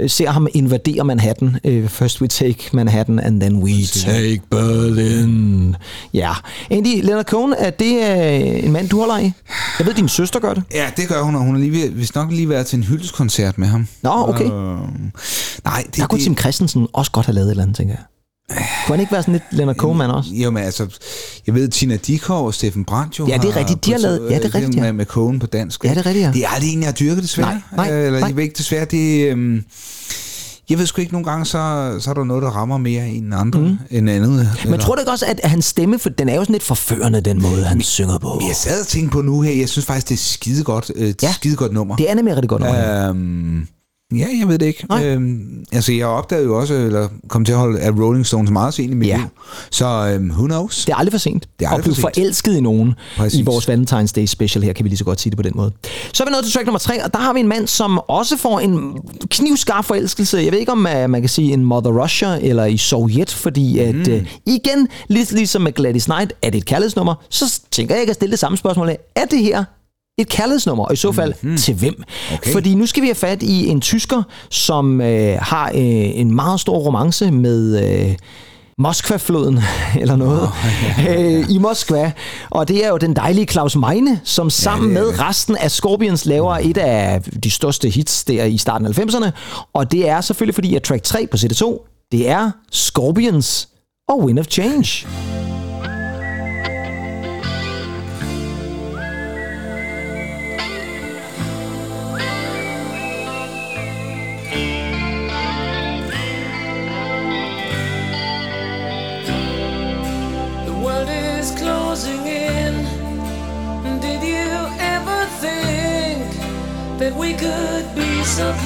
ser 0.07 0.31
ham 0.31 0.49
invadere 0.55 1.05
Manhattan. 1.05 1.57
Øh, 1.65 1.89
First 1.89 2.21
we 2.21 2.29
take 2.29 2.71
Manhattan, 2.73 3.19
and 3.19 3.41
then 3.41 3.57
we 3.63 3.73
take 3.87 4.41
Berlin. 4.51 5.77
Ja. 6.15 6.33
Andy, 6.71 7.03
Leonard 7.03 7.25
Cohen, 7.25 7.55
er 7.59 7.71
det 7.71 7.95
øh, 7.95 8.65
en 8.65 8.73
mand, 8.73 8.89
du 8.89 8.99
holder 8.99 9.19
i? 9.19 9.33
Jeg 9.79 9.87
ved, 9.87 9.95
din 9.95 10.09
søster 10.09 10.41
gør 10.41 10.55
det. 10.55 10.63
Ja, 10.75 10.87
det 10.97 11.09
gør 11.09 11.23
hun, 11.23 11.35
og 11.35 11.41
hun 11.43 11.55
har 11.55 11.61
lige, 11.61 11.73
ved- 11.73 11.91
vist 11.91 12.15
nok 12.15 12.31
lige 12.33 12.49
været 12.49 12.67
til 12.67 12.77
en 12.77 12.83
hyldeskoncert 12.85 13.59
med 13.59 13.69
ham. 13.69 13.89
Nå, 14.03 14.11
okay. 14.29 14.45
Øh, 14.45 14.51
nej, 15.65 15.83
det, 15.87 15.97
Der 15.97 16.07
kunne 16.07 16.19
det, 16.19 16.25
Tim 16.25 16.37
Christensen 16.39 16.87
også 16.93 17.11
godt 17.11 17.27
have 17.27 17.35
lavet 17.35 17.47
et 17.47 17.51
eller 17.51 17.63
andet, 17.63 17.77
tænker 17.77 17.95
jeg. 17.95 18.03
Kunne 18.51 18.97
han 18.97 19.01
ikke 19.01 19.13
være 19.13 19.23
sådan 19.23 19.33
lidt 19.33 19.43
Leonard 19.51 19.77
Cohen-mand 19.77 20.13
også? 20.13 20.31
Jo, 20.35 20.51
men 20.51 20.63
altså, 20.63 20.87
jeg 21.47 21.55
ved, 21.55 21.69
Tina 21.69 21.97
Dikov 21.97 22.47
og 22.47 22.55
Steffen 22.55 22.85
Brandt 22.85 23.19
jo 23.19 23.27
Ja, 23.27 23.37
det 23.39 23.45
er 23.51 23.57
rigtigt. 23.57 23.85
De 23.85 23.91
har 23.93 23.99
lavet- 23.99 24.31
ja, 24.31 24.37
det 24.39 24.45
er 24.45 24.55
rigtigt, 24.55 24.77
ja. 24.77 24.81
Med, 24.83 24.93
med 24.93 25.05
Cohen 25.07 25.39
på 25.39 25.47
dansk. 25.47 25.85
Ja, 25.85 25.91
det 25.91 25.99
er 25.99 26.07
rigtigt, 26.07 26.27
ja. 26.27 26.33
Det 26.33 26.45
er 26.45 26.49
aldrig 26.49 26.73
en, 26.73 26.81
jeg 26.81 26.87
har 26.89 26.93
dyrket, 26.93 27.23
desværre. 27.23 27.61
Nej, 27.77 27.89
nej, 27.91 27.93
Øh, 28.01 28.07
Eller, 28.07 28.19
nej. 28.21 28.29
jeg 28.29 28.37
ved 28.37 28.43
ikke, 28.43 28.55
desværre, 28.59 28.85
det... 28.85 29.31
Øhm, 29.31 29.63
jeg 30.71 30.79
ved 30.79 30.87
sgu 30.87 31.01
ikke, 31.01 31.13
nogle 31.13 31.31
gange, 31.31 31.45
så, 31.45 31.97
så 32.01 32.11
er 32.11 32.15
der 32.15 32.25
noget, 32.25 32.43
der 32.43 32.49
rammer 32.51 32.79
mere 32.79 33.09
end 33.09 33.35
andre, 33.35 33.61
mm. 33.61 33.79
end 33.91 34.11
andet. 34.11 34.31
Men 34.31 34.47
eller- 34.65 34.79
tror 34.79 34.95
du 34.95 35.01
ikke 35.01 35.11
også, 35.13 35.27
at 35.29 35.41
hans 35.51 35.65
stemme, 35.65 35.99
for 35.99 36.09
den 36.09 36.29
er 36.29 36.35
jo 36.35 36.41
sådan 36.43 36.53
lidt 36.53 36.63
forførende, 36.63 37.21
den 37.21 37.43
måde, 37.43 37.65
han 37.65 37.81
synger 37.81 38.19
på? 38.19 38.41
Jeg 38.49 38.57
sad 38.57 38.81
og 38.81 38.87
tænkte 38.87 39.13
på 39.13 39.23
nu 39.23 39.41
her, 39.41 39.53
jeg 39.53 39.69
synes 39.69 39.87
faktisk, 39.87 40.09
det 40.09 40.15
er 40.15 40.19
skide 40.19 40.65
godt, 40.65 40.91
øh, 40.97 41.15
Ja. 41.23 41.33
skide 41.33 41.57
godt 41.57 41.73
nummer. 41.73 41.97
Det 41.97 42.11
er 42.11 42.15
nemlig 42.15 42.35
rigtig 42.37 42.49
godt 42.49 42.63
nummer. 42.63 43.09
Øhm, 43.09 43.67
ja, 44.15 44.27
jeg 44.41 44.49
ved 44.49 44.59
det 44.59 44.67
ikke. 44.67 44.87
Nej. 44.89 45.07
Øhm, 45.07 45.65
altså, 45.73 45.93
jeg 45.93 46.07
opdagede 46.07 46.47
jo 46.47 46.59
også, 46.61 46.75
eller 46.75 47.09
kom 47.29 47.45
til 47.45 47.53
at 47.53 47.59
holde 47.59 47.81
af 47.81 47.91
Rolling 47.91 48.27
Stones 48.27 48.51
meget 48.51 48.75
sent 48.75 48.91
i 48.91 48.95
mit 48.95 49.09
Ja. 49.09 49.17
liv. 49.17 49.27
Så 49.71 49.87
øhm, 50.15 50.31
who 50.31 50.47
knows? 50.47 50.85
Det 50.85 50.93
er 50.93 50.97
aldrig 50.97 51.13
for 51.13 51.19
sent 51.19 51.47
Det 51.61 51.65
er 51.67 51.69
aldrig 51.71 51.79
at 51.79 51.85
blive 51.85 51.95
for 51.95 52.01
sent. 52.15 52.17
forelsket 52.17 52.57
i 52.57 52.61
nogen 52.61 52.95
Præcis. 53.17 53.41
i 53.41 53.43
vores 53.43 53.69
Valentine's 53.69 54.13
Day 54.17 54.27
special 54.27 54.65
her, 54.65 54.73
kan 54.73 54.85
vi 54.85 54.89
lige 54.89 54.99
så 54.99 55.05
godt 55.05 55.21
sige 55.21 55.31
det 55.31 55.37
på 55.37 55.43
den 55.43 55.53
måde. 55.55 55.73
Så 56.13 56.23
er 56.23 56.27
vi 56.27 56.31
nået 56.33 56.45
til 56.45 56.53
track 56.53 56.67
nummer 56.67 56.79
tre, 56.79 57.05
og 57.05 57.13
der 57.13 57.19
har 57.19 57.33
vi 57.33 57.41
en 57.41 57.49
mand, 57.49 57.67
som 57.67 57.99
også 58.09 58.37
får 58.37 58.61
en 58.61 58.93
knivskarp 59.31 59.85
forelskelse. 59.85 60.39
Jeg 60.39 60.53
ved 60.53 60.59
ikke, 60.59 60.73
om 60.73 60.79
uh, 61.05 61.11
man 61.11 61.21
kan 61.23 61.29
sige 61.29 61.53
en 61.53 61.65
Mother 61.65 62.03
Russia 62.03 62.39
eller 62.43 62.65
i 62.65 62.77
Sovjet, 62.77 63.31
fordi 63.31 63.79
at 63.79 63.95
Mm. 63.95 64.01
uh, 64.13 64.23
igen, 64.47 64.89
lidt 65.09 65.33
ligesom 65.33 65.63
med 65.63 65.73
Gladys 65.73 66.05
Knight, 66.05 66.33
er 66.43 66.51
det 66.51 66.59
et 66.59 66.65
kærlighedsnummer, 66.65 67.15
så 67.31 67.61
tænker 67.71 67.95
jeg, 67.95 67.99
at 67.99 68.01
jeg 68.03 68.07
kan 68.07 68.15
stille 68.15 68.31
det 68.31 68.39
samme 68.39 68.59
spørgsmål 68.59 68.89
af, 68.89 68.99
er 69.17 69.25
det 69.25 69.39
her 69.39 69.65
et 70.19 70.29
kærlighedsnummer, 70.29 70.85
og 70.85 70.93
i 70.93 70.97
så 70.97 71.13
fald 71.13 71.35
mm-hmm. 71.43 71.57
til 71.57 71.75
hvem? 71.75 72.03
Okay. 72.35 72.53
Fordi 72.53 72.75
nu 72.75 72.87
skal 72.87 73.03
vi 73.03 73.07
have 73.07 73.15
fat 73.15 73.43
i 73.43 73.67
en 73.67 73.81
tysker, 73.81 74.23
som 74.51 75.01
øh, 75.01 75.39
har 75.41 75.69
øh, 75.69 76.19
en 76.21 76.35
meget 76.35 76.61
stor 76.61 76.79
romance 76.79 77.31
med... 77.31 77.85
Øh, 78.09 78.17
Moskva-floden, 78.79 79.61
eller 80.01 80.17
noget, 80.17 80.49
øh, 81.11 81.51
i 81.51 81.59
Moskva. 81.59 82.13
Og 82.51 82.69
det 82.69 82.85
er 82.85 82.89
jo 82.89 82.97
den 82.97 83.17
dejlige 83.17 83.47
Claus 83.47 83.77
Meine, 83.77 84.21
som 84.25 84.51
sammen 84.51 84.91
det 84.91 84.97
er 84.97 85.01
med 85.01 85.13
det. 85.13 85.21
resten 85.21 85.57
af 85.57 85.71
Scorpions 85.71 86.27
laver 86.27 86.55
et 86.55 86.79
af 86.79 87.23
de 87.23 87.51
største 87.51 87.89
hits 87.89 88.25
der 88.25 88.45
i 88.45 88.59
starten 88.59 88.87
af 88.87 88.99
90'erne. 88.99 89.31
Og 89.73 89.93
det 89.93 90.09
er 90.09 90.21
selvfølgelig 90.21 90.55
fordi, 90.55 90.75
at 90.77 90.83
track 90.83 91.03
3 91.03 91.27
på 91.31 91.37
CD2, 91.37 91.89
det 92.13 92.29
er 92.29 92.51
Scorpions 92.73 93.69
og 94.09 94.25
Wind 94.25 94.39
of 94.39 94.47
Change. 94.47 95.07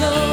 Be 0.01 0.30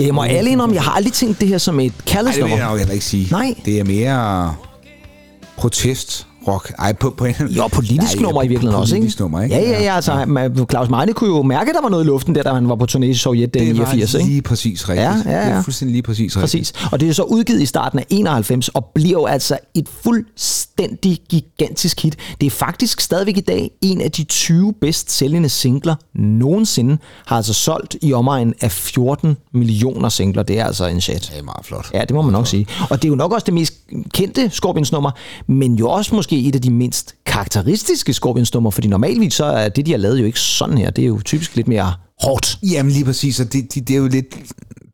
Ja, 0.00 0.04
jeg 0.06 0.14
må 0.14 0.24
ærlig 0.24 0.52
indrømme, 0.52 0.74
jeg 0.74 0.82
har 0.82 0.92
aldrig 0.92 1.12
tænkt 1.12 1.40
det 1.40 1.48
her 1.48 1.58
som 1.58 1.80
et 1.80 1.84
Nej, 1.84 1.86
det 1.96 2.04
vil 2.04 2.12
kærlighedsnummer. 2.12 2.56
jeg 2.56 2.66
nok 2.68 2.78
heller 2.78 2.92
ikke 2.94 3.04
sige. 3.04 3.28
Nej. 3.30 3.54
Det 3.64 3.80
er 3.80 3.84
mere 3.84 4.54
protest 5.56 6.26
rock. 6.48 6.72
Ej, 6.78 6.92
på, 6.92 7.14
på 7.16 7.24
en... 7.24 7.34
Jo, 7.48 7.68
politisk 7.72 8.14
Nej, 8.16 8.22
nummer 8.22 8.42
i 8.42 8.48
virkeligheden 8.48 8.80
også, 8.80 8.96
ikke? 8.96 9.12
Nummer, 9.20 9.42
ikke? 9.42 9.54
Ja, 9.54 9.62
ja, 9.70 9.82
ja. 9.82 9.94
Altså, 9.94 10.12
ja. 10.12 10.64
Claus 10.70 10.88
Meine 10.88 11.12
kunne 11.12 11.36
jo 11.36 11.42
mærke, 11.42 11.68
at 11.70 11.74
der 11.74 11.82
var 11.82 11.88
noget 11.88 12.04
i 12.04 12.06
luften, 12.06 12.34
der, 12.34 12.42
da 12.42 12.52
han 12.52 12.68
var 12.68 12.76
på 12.76 12.86
turné 12.90 13.04
i 13.04 13.14
Sovjet 13.14 13.54
den 13.54 13.62
Det 13.62 13.78
var 13.78 13.84
89, 13.84 14.14
ikke? 14.14 14.26
lige 14.26 14.42
præcis 14.42 14.88
rigtigt. 14.88 15.06
Ja, 15.06 15.10
ja, 15.10 15.18
Det 15.18 15.48
ja. 15.48 15.58
er 15.58 15.62
fuldstændig 15.62 15.92
lige 15.92 16.02
præcis 16.02 16.36
rigtigt. 16.36 16.40
Præcis. 16.40 16.88
Og 16.92 17.00
det 17.00 17.08
er 17.08 17.12
så 17.12 17.22
udgivet 17.22 17.60
i 17.62 17.66
starten 17.66 17.98
af 17.98 18.06
91, 18.10 18.68
og 18.68 18.84
bliver 18.94 19.20
jo 19.20 19.26
altså 19.26 19.58
et 19.74 19.88
fuldstændig 20.02 21.18
gigantisk 21.28 22.02
hit. 22.02 22.16
Det 22.40 22.46
er 22.46 22.50
faktisk 22.50 23.00
stadigvæk 23.00 23.36
i 23.36 23.40
dag 23.40 23.70
en 23.82 24.00
af 24.00 24.10
de 24.10 24.24
20 24.24 24.72
bedst 24.80 25.10
sælgende 25.10 25.48
singler 25.48 25.94
nogensinde, 26.14 26.98
har 27.26 27.36
altså 27.36 27.52
solgt 27.52 27.96
i 28.02 28.12
omegn 28.12 28.54
af 28.60 28.72
14 28.72 29.36
millioner 29.54 30.08
singler. 30.08 30.42
Det 30.42 30.58
er 30.58 30.64
altså 30.64 30.86
en 30.86 31.00
chat. 31.00 31.30
Det 31.32 31.38
er 31.38 31.42
meget 31.42 31.66
flot. 31.66 31.90
Ja, 31.94 32.00
det 32.00 32.10
må 32.14 32.22
man 32.22 32.32
nok 32.32 32.46
sige. 32.46 32.66
Og 32.90 33.02
det 33.02 33.04
er 33.04 33.08
jo 33.08 33.14
nok 33.14 33.32
også 33.32 33.44
det 33.44 33.54
mest 33.54 33.74
kendte 34.14 34.50
Scorpions 34.50 34.92
nummer, 34.92 35.10
men 35.46 35.74
jo 35.74 35.88
også 35.90 36.14
måske 36.14 36.29
et 36.36 36.54
af 36.54 36.62
de 36.62 36.70
mindst 36.70 37.14
karakteristiske 37.26 38.12
Scorpions 38.12 38.54
nummer, 38.54 38.70
fordi 38.70 38.88
normalvis 38.88 39.34
så 39.34 39.44
er 39.44 39.68
det, 39.68 39.86
de 39.86 39.90
har 39.90 39.98
lavet 39.98 40.20
jo 40.20 40.24
ikke 40.24 40.40
sådan 40.40 40.78
her. 40.78 40.90
Det 40.90 41.02
er 41.02 41.06
jo 41.08 41.20
typisk 41.24 41.56
lidt 41.56 41.68
mere 41.68 41.92
hårdt. 42.22 42.58
Jamen 42.62 42.92
lige 42.92 43.04
præcis, 43.04 43.40
og 43.40 43.52
det, 43.52 43.74
det, 43.74 43.88
det 43.88 43.94
er 43.96 44.00
jo 44.00 44.06
lidt 44.08 44.26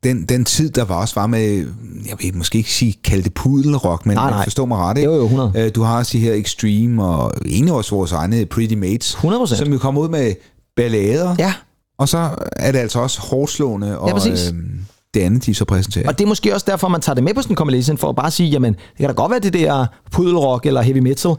den, 0.04 0.24
den 0.24 0.44
tid, 0.44 0.70
der 0.70 0.84
var 0.84 0.94
også 0.94 1.14
var 1.14 1.26
med, 1.26 1.66
jeg 2.08 2.16
vil 2.20 2.36
måske 2.36 2.58
ikke 2.58 2.72
sige, 2.72 2.94
kalde 3.04 3.22
det 3.24 3.34
pudelrock, 3.34 4.06
men 4.06 4.14
Nej, 4.16 4.30
nej. 4.30 4.44
forstå 4.44 4.66
mig 4.66 4.78
ret, 4.78 4.96
ikke? 4.98 5.10
Jo, 5.10 5.16
jo, 5.16 5.24
100. 5.24 5.52
Øh, 5.56 5.70
Du 5.74 5.82
har 5.82 5.98
også 5.98 6.12
de 6.12 6.20
her 6.20 6.32
Extreme, 6.34 7.04
og 7.04 7.32
egentlig 7.46 7.74
også 7.74 7.94
vores 7.94 8.12
egne 8.12 8.46
Pretty 8.46 8.74
Mates, 8.74 9.14
100%. 9.14 9.46
som 9.56 9.72
jo 9.72 9.78
kommer 9.78 10.00
ud 10.00 10.08
med 10.08 10.34
ballader, 10.76 11.34
Ja, 11.38 11.54
og 11.98 12.08
så 12.08 12.30
er 12.52 12.72
det 12.72 12.78
altså 12.78 12.98
også 12.98 13.20
hårdslående, 13.20 13.98
og 13.98 14.08
Ja, 14.08 14.14
præcis. 14.14 14.48
øhm, 14.48 14.80
det 15.14 15.20
andet, 15.20 15.46
de 15.46 15.54
så 15.54 15.64
præsenterer. 15.64 16.08
Og 16.08 16.18
det 16.18 16.24
er 16.24 16.28
måske 16.28 16.54
også 16.54 16.66
derfor, 16.68 16.88
man 16.88 17.00
tager 17.00 17.14
det 17.14 17.24
med 17.24 17.34
på 17.34 17.42
sådan 17.42 17.52
en 17.52 17.56
compilation, 17.56 17.98
for 17.98 18.08
at 18.08 18.16
bare 18.16 18.30
sige, 18.30 18.48
jamen, 18.48 18.72
det 18.74 18.98
kan 18.98 19.08
da 19.08 19.12
godt 19.14 19.30
være, 19.30 19.40
det 19.40 19.52
der 19.52 19.86
pudelrock 20.10 20.66
eller 20.66 20.82
heavy 20.82 20.98
metal 20.98 21.34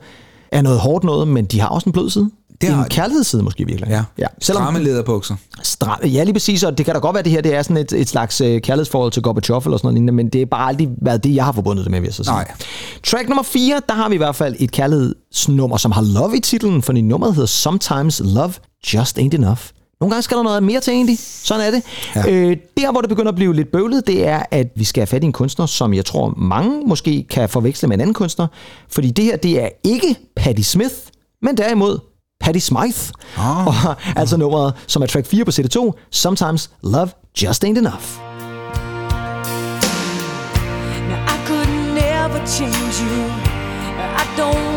er 0.52 0.62
noget 0.62 0.80
hårdt 0.80 1.04
noget, 1.04 1.28
men 1.28 1.46
de 1.46 1.60
har 1.60 1.68
også 1.68 1.90
en 1.90 1.94
blød 1.94 2.10
side. 2.10 2.30
Det 2.62 2.70
er 2.70 2.78
en 2.78 2.84
de. 2.84 2.90
kærlighedsside 2.90 3.44
måske 3.44 3.66
virkelig. 3.66 3.90
ja. 3.90 4.04
ja. 4.18 4.26
Selvom, 4.42 4.64
Stramme 4.64 4.80
lederbukser. 4.80 5.36
Stram, 5.64 6.00
ja, 6.04 6.24
lige 6.24 6.34
præcis, 6.34 6.64
og 6.64 6.78
det 6.78 6.86
kan 6.86 6.96
da 6.96 7.00
godt 7.00 7.14
være, 7.14 7.20
at 7.20 7.26
det 7.26 7.32
her 7.34 7.42
det 7.42 7.56
er 7.56 7.62
sådan 7.62 7.78
et, 7.78 7.94
et 7.94 8.10
slags 8.10 8.42
øh, 8.42 8.62
kærlighedsforhold 8.62 9.12
til 9.12 9.22
Gorbachev 9.22 9.58
eller 9.66 9.78
sådan 9.78 9.94
noget 9.94 10.14
men 10.14 10.30
det 10.30 10.42
er 10.42 10.46
bare 10.46 10.68
aldrig 10.68 10.90
været 11.02 11.24
det, 11.24 11.36
jeg 11.36 11.46
har 11.46 11.52
forbundet 11.52 11.86
det 11.86 11.92
med, 11.92 12.00
vil 12.00 12.08
jeg 12.08 12.14
så 12.14 12.24
sige. 12.24 12.34
Nej. 12.34 12.52
Track 13.04 13.30
nummer 13.30 13.44
4, 13.44 13.82
der 13.90 13.96
har 13.96 14.10
vi 14.10 14.16
i 14.16 14.18
hvert 14.18 14.36
fald 14.36 14.56
et 14.60 14.72
kærlighedsnummer, 14.72 15.78
som 15.78 15.92
har 15.92 16.02
love 16.02 16.38
i 16.38 16.40
titlen, 16.40 16.82
for 16.82 16.94
nummeret 16.94 17.34
hedder 17.34 17.48
Sometimes 17.48 18.22
Love 18.26 18.54
Just 18.94 19.20
Ain't 19.20 19.36
Enough. 19.36 19.62
Nogle 20.00 20.12
gange 20.12 20.22
skal 20.22 20.38
der 20.38 20.44
noget 20.44 20.64
mere 20.64 20.80
til 20.80 20.94
egentlig. 20.94 21.20
Sådan 21.20 21.68
er 21.68 21.72
det. 21.72 21.84
Ja. 22.16 22.32
Øh, 22.32 22.58
der, 22.78 22.92
hvor 22.92 23.02
det 23.02 23.10
begynder 23.10 23.30
at 23.30 23.36
blive 23.36 23.56
lidt 23.56 23.72
bøvlet, 23.72 24.08
det 24.08 24.28
er, 24.28 24.44
at 24.52 24.68
vi 24.76 24.84
skal 24.84 25.02
have 25.02 25.08
fat 25.08 25.24
i 25.24 25.26
en 25.26 25.32
kunstner, 25.32 25.66
som 25.66 25.94
jeg 25.94 26.06
tror 26.06 26.34
mange 26.38 26.82
måske 26.88 27.26
kan 27.30 27.50
forveksle 27.50 27.88
med 27.88 27.98
en 27.98 28.02
anden 28.02 28.14
kunstner. 28.14 28.48
Fordi 28.90 29.12
det 29.12 29.26
her, 29.26 29.38
det 29.38 29.64
er 29.64 29.70
ikke 29.84 30.16
Patti 30.36 30.64
Smith, 30.64 30.96
men 31.42 31.58
derimod 31.58 32.00
Patti 32.40 32.60
Smythe. 32.60 33.14
Ah. 33.38 33.68
Og, 33.68 33.74
altså 34.22 34.38
nummeret, 34.38 34.74
som 34.88 35.02
er 35.02 35.06
track 35.06 35.28
4 35.28 35.46
på 35.46 35.52
CD2, 35.52 35.92
Sometimes 36.12 36.70
Love 36.84 37.10
Just 37.44 37.64
Ain't 37.64 37.78
Enough. 37.78 38.08
Now 41.10 41.24
I 41.26 41.38
could 41.48 41.70
never 41.94 42.46
change 42.46 43.02
you. 43.02 43.26
I 44.18 44.26
don't 44.38 44.77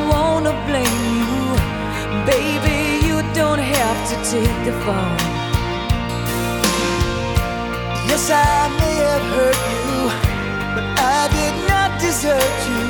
to 4.10 4.16
take 4.28 4.64
the 4.64 4.72
fall. 4.82 5.16
Yes, 8.10 8.28
I 8.28 8.66
may 8.80 8.96
have 9.06 9.26
hurt 9.36 9.60
you, 9.70 9.98
but 10.74 10.86
I 10.98 11.28
did 11.38 11.54
not 11.70 11.90
desert 12.00 12.58
you. 12.70 12.86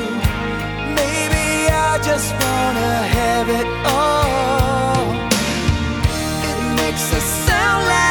Maybe 0.99 1.69
I 1.69 1.99
just 2.09 2.29
wanna 2.41 2.93
have 3.19 3.47
it 3.59 3.67
all. 3.85 5.05
It 6.49 6.59
makes 6.81 7.05
us 7.13 7.27
sound 7.45 7.85
like 7.85 8.10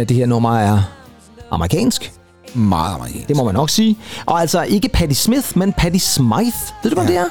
at 0.00 0.08
det 0.08 0.16
her 0.16 0.26
nummer 0.26 0.58
er 0.58 0.82
amerikansk. 1.50 2.12
Meget 2.54 2.94
amerikansk. 2.94 3.28
Det 3.28 3.36
må 3.36 3.44
man 3.44 3.54
nok 3.54 3.70
sige. 3.70 3.96
Og 4.26 4.40
altså 4.40 4.62
ikke 4.62 4.88
Patti 4.88 5.14
Smith, 5.14 5.58
men 5.58 5.72
Patti 5.72 5.98
Smythe. 5.98 6.52
Ved 6.82 6.90
du, 6.90 6.94
hvem 6.96 7.06
Ja. 7.06 7.12
det 7.12 7.18
er? 7.20 7.24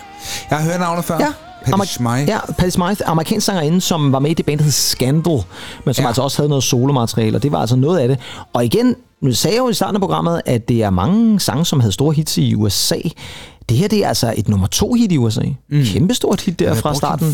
Jeg 0.50 0.58
har 0.58 0.66
hørt 0.72 0.80
navnet 0.80 1.06
før. 1.06 1.18
Ja. 1.20 1.28
Patti 1.66 1.72
Amer- 1.74 1.86
Smythe. 1.86 2.26
Ja, 2.34 2.40
Patti 2.58 2.72
Smythe, 2.72 3.06
amerikansk 3.08 3.46
sangerinde, 3.46 3.82
som 3.82 4.12
var 4.12 4.20
med 4.20 4.32
i 4.32 4.34
det 4.34 4.46
band, 4.46 4.58
der 4.58 4.64
hed 4.64 4.72
Scandal, 4.72 5.40
men 5.86 5.94
som 5.94 6.04
Ja. 6.04 6.08
altså 6.08 6.22
også 6.22 6.38
havde 6.38 6.50
noget 6.50 6.64
solomateriale, 6.64 7.38
og 7.38 7.44
det 7.44 7.52
var 7.52 7.60
altså 7.60 7.76
noget 7.76 8.00
af 8.00 8.08
det. 8.08 8.18
Og 8.54 8.66
igen, 8.66 8.96
nu 9.22 9.34
sagde 9.34 9.56
jeg 9.56 9.62
jo 9.62 9.70
i 9.70 9.74
starten 9.74 9.96
af 9.96 10.02
programmet, 10.02 10.42
at 10.46 10.70
det 10.70 10.84
er 10.84 10.90
mange 10.90 11.40
sange, 11.40 11.66
som 11.66 11.80
havde 11.80 11.92
store 11.94 12.14
hits 12.14 12.38
i 12.38 12.56
USA. 12.56 12.96
Det 13.70 13.78
her, 13.78 13.88
det 13.88 14.04
er 14.04 14.08
altså 14.08 14.34
et 14.38 14.50
nummer 14.50 14.68
to 14.68 14.94
hit 14.94 15.12
i 15.12 15.18
USA. 15.18 15.42
Mm. 15.70 15.84
Kæmpestort 15.86 16.42
hit 16.42 16.60
der 16.60 16.74
fra 16.74 16.96
starten 16.96 17.28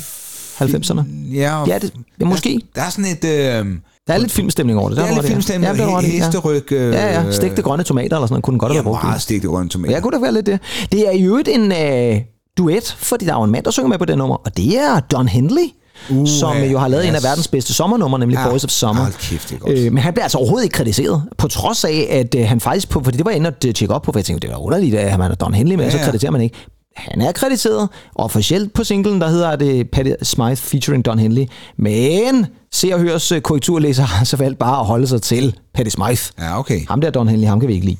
90'erne. 0.61 1.01
Ja, 1.33 1.63
Ja, 1.67 1.77
det, 1.79 1.93
ja, 2.19 2.25
måske. 2.25 2.61
Der 2.75 2.81
er 2.81 2.89
sådan 2.89 3.11
et... 3.11 3.25
Øh, 3.25 3.65
Der 4.07 4.14
er 4.14 4.18
lidt 4.18 4.32
filmstemning 4.32 4.80
over 4.80 4.90
det. 4.90 4.98
Der 4.98 5.03
er 5.03 5.07
var 5.07 5.14
lidt 5.14 5.23
det, 5.23 5.30
ja. 5.30 5.34
filmstemning, 5.34 5.77
Ja, 5.77 5.86
det, 5.86 5.91
ja. 5.91 6.07
hesteryg, 6.07 6.72
øh, 6.72 6.94
Ja, 6.94 7.22
ja. 7.22 7.32
Stegte 7.32 7.61
grønne 7.61 7.84
tomater 7.84 8.15
eller 8.18 8.27
sådan 8.27 8.34
noget, 8.34 8.44
kunne 8.44 8.52
den 8.53 8.60
godt 8.60 8.72
ja, 8.72 8.76
have 8.77 8.84
brugt. 8.84 9.03
meget 9.03 9.22
stigte 9.22 9.48
grønne 9.48 9.69
tomater. 9.69 9.94
Ja, 9.95 9.99
kunne 9.99 10.11
da 10.18 10.22
være 10.22 10.34
lidt 10.34 10.45
det. 10.45 10.60
Det 10.91 11.07
er 11.07 11.11
i 11.11 11.22
øvrigt 11.23 11.48
en 11.48 11.72
øh, 11.72 12.22
duet, 12.57 12.95
fordi 12.99 13.26
der 13.26 13.34
er 13.34 13.38
jo 13.38 13.44
en 13.44 13.52
mand, 13.52 13.64
der 13.65 13.72
synger 13.72 13.90
med 13.90 13.98
på 13.98 14.06
det 14.06 14.18
nummer, 14.18 14.36
og 14.36 14.57
det 14.57 14.77
er 14.77 14.99
Don 14.99 15.27
Henley. 15.27 15.64
Uh, 16.10 16.27
som 16.27 16.57
ja, 16.57 16.65
jo 16.65 16.80
har 16.80 16.88
lavet 16.88 17.03
yes. 17.03 17.10
en 17.10 17.15
af 17.15 17.23
verdens 17.23 17.48
bedste 17.48 17.73
sommernumre, 17.73 18.19
nemlig 18.19 18.38
Ja, 18.38 18.49
Boys 18.49 18.64
of 18.64 18.69
Summer. 18.69 19.02
hold 19.02 19.14
kæft, 19.14 19.49
det 19.49 19.56
er 19.56 19.60
godt. 19.60 19.77
Øh, 19.80 19.91
men 19.94 19.98
han 20.03 20.14
bliver 20.14 20.23
altså 20.23 20.38
overhovedet 20.38 20.64
ikke 20.65 20.73
kritiseret, 20.73 21.23
på 21.38 21.48
trods 21.48 21.84
af, 21.86 22.07
at 22.11 22.36
øh, 22.36 22.48
han 22.48 22.60
faktisk, 22.60 22.90
på, 22.90 23.02
fordi 23.03 23.18
det 23.18 23.26
var 23.26 23.32
jeg 23.32 23.38
inde 23.38 23.48
at 23.48 23.76
tjekke 23.76 23.94
op 23.94 24.02
på, 24.02 24.11
for 24.11 24.19
jeg 24.19 24.26
tænkte, 24.26 24.48
det 24.48 24.53
var 24.56 24.61
underligt, 24.61 24.95
at 24.95 25.19
man 25.19 25.32
er 25.32 25.36
Don 25.36 25.53
Henley 25.53 25.76
med, 25.76 25.84
ja, 25.84 25.86
Ja, 25.86 25.91
så 25.91 25.98
ja. 25.98 26.03
krediterer 26.06 26.32
man 26.32 26.41
ikke. 26.41 26.56
Han 26.95 27.22
er 27.22 27.31
krediteret 27.31 27.89
officielt 28.15 28.73
på 28.73 28.84
singlen, 28.84 29.22
der 29.22 29.27
hedder 29.30 29.55
det 29.55 29.89
Patti 29.91 30.13
Smythe 30.23 30.55
featuring 30.55 31.05
Don 31.05 31.19
Henley. 31.19 31.45
Men 31.77 32.45
se 32.72 32.93
og 32.93 32.99
høres 32.99 33.31
øh, 33.31 33.41
korrekturlæser 33.41 34.03
har 34.03 34.26
så 34.26 34.38
valgt 34.38 34.59
bare 34.59 34.80
at 34.80 34.85
holde 34.85 35.07
sig 35.07 35.22
til 35.22 35.57
Patti 35.73 35.91
Smythe. 35.91 36.34
Ja, 36.39 36.59
okay. 36.59 36.88
Ham 36.88 37.01
der 37.01 37.09
Don 37.09 37.27
Henley, 37.27 37.47
ham 37.47 37.59
kan 37.59 37.69
vi 37.69 37.73
ikke 37.73 37.85
lide. 37.85 37.97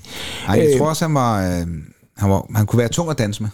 Ej, 0.48 0.56
jeg 0.56 0.68
Øh, 0.74 0.80
tror 0.80 0.90
også, 0.90 1.06
han 1.06 1.14
var, 1.14 1.42
øh, 1.42 1.68
han 2.18 2.30
var... 2.30 2.46
Han 2.56 2.66
kunne 2.66 2.78
være 2.80 2.88
tung 2.88 3.10
at 3.10 3.18
danse 3.18 3.44
med. 3.44 3.50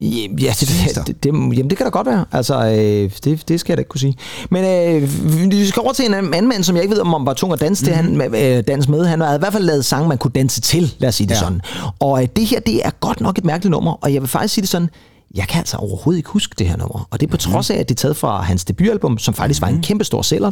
Ja, 0.00 0.06
Ja, 0.38 0.52
det, 0.60 1.06
det, 1.06 1.24
det, 1.24 1.32
jamen 1.32 1.70
det 1.70 1.76
kan 1.78 1.84
da 1.86 1.90
godt 1.90 2.06
være. 2.06 2.24
Altså, 2.32 2.64
øh, 2.66 3.10
det, 3.24 3.48
det 3.48 3.60
skal 3.60 3.72
jeg 3.72 3.76
da 3.76 3.80
ikke 3.80 3.88
kunne 3.88 4.00
sige. 4.00 4.16
Men 4.50 4.64
øh, 4.64 5.50
vi 5.50 5.66
skal 5.66 5.80
over 5.82 5.92
til 5.92 6.06
en 6.06 6.14
anden 6.14 6.48
mand, 6.48 6.64
som 6.64 6.76
jeg 6.76 6.82
ikke 6.84 6.94
ved, 6.94 7.00
om 7.00 7.12
han 7.12 7.26
var 7.26 7.34
tung 7.34 7.52
at 7.52 7.60
danse, 7.60 7.84
mm-hmm. 7.90 8.20
til, 8.20 8.30
han, 8.32 8.56
øh, 8.58 8.64
danse 8.68 8.90
med. 8.90 9.06
Han 9.06 9.20
havde 9.20 9.36
i 9.36 9.38
hvert 9.38 9.52
fald 9.52 9.64
lavet 9.64 9.84
sange, 9.84 10.08
man 10.08 10.18
kunne 10.18 10.30
danse 10.34 10.60
til, 10.60 10.94
lad 10.98 11.08
os 11.08 11.14
sige 11.14 11.26
det 11.26 11.34
Ja. 11.34 11.38
sådan. 11.40 11.60
Og 12.00 12.22
øh, 12.22 12.28
det 12.36 12.46
her, 12.46 12.60
det 12.60 12.86
er 12.86 12.90
godt 13.00 13.20
nok 13.20 13.38
et 13.38 13.44
mærkeligt 13.44 13.70
nummer, 13.70 13.92
og 13.92 14.14
jeg 14.14 14.22
vil 14.22 14.28
faktisk 14.28 14.54
sige 14.54 14.62
det 14.62 14.68
sådan, 14.68 14.88
jeg 15.34 15.48
kan 15.48 15.58
altså 15.58 15.76
overhovedet 15.76 16.18
ikke 16.18 16.30
huske 16.30 16.54
det 16.58 16.68
her 16.68 16.76
nummer. 16.76 17.08
Og 17.10 17.20
det 17.20 17.26
er 17.26 17.30
på 17.30 17.36
trods 17.36 17.70
af, 17.70 17.76
at 17.76 17.88
det 17.88 17.94
er 17.94 17.98
taget 17.98 18.16
fra 18.16 18.42
hans 18.42 18.64
debutalbum, 18.64 19.18
som 19.18 19.34
faktisk 19.34 19.60
var 19.60 19.68
en 19.68 19.82
kæmpe 19.82 20.04
stor 20.04 20.22
sælger. 20.22 20.50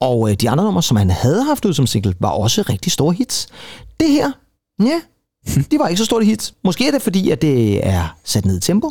Og 0.00 0.30
øh, 0.30 0.36
de 0.36 0.50
andre 0.50 0.64
numre, 0.64 0.82
som 0.82 0.96
han 0.96 1.10
havde 1.10 1.44
haft 1.44 1.64
ud 1.64 1.74
som 1.74 1.86
single, 1.86 2.14
var 2.20 2.28
også 2.28 2.62
rigtig 2.68 2.92
store 2.92 3.14
hits. 3.14 3.48
Det 4.00 4.08
her, 4.08 4.32
ja, 4.82 5.00
de 5.70 5.78
var 5.78 5.88
ikke 5.88 5.98
så 5.98 6.04
store 6.04 6.24
hits. 6.24 6.54
Måske 6.64 6.86
er 6.86 6.90
det 6.90 7.02
fordi, 7.02 7.30
at 7.30 7.42
det 7.42 7.86
er 7.86 8.16
sat 8.24 8.44
ned 8.44 8.56
i 8.56 8.60
tempo. 8.60 8.90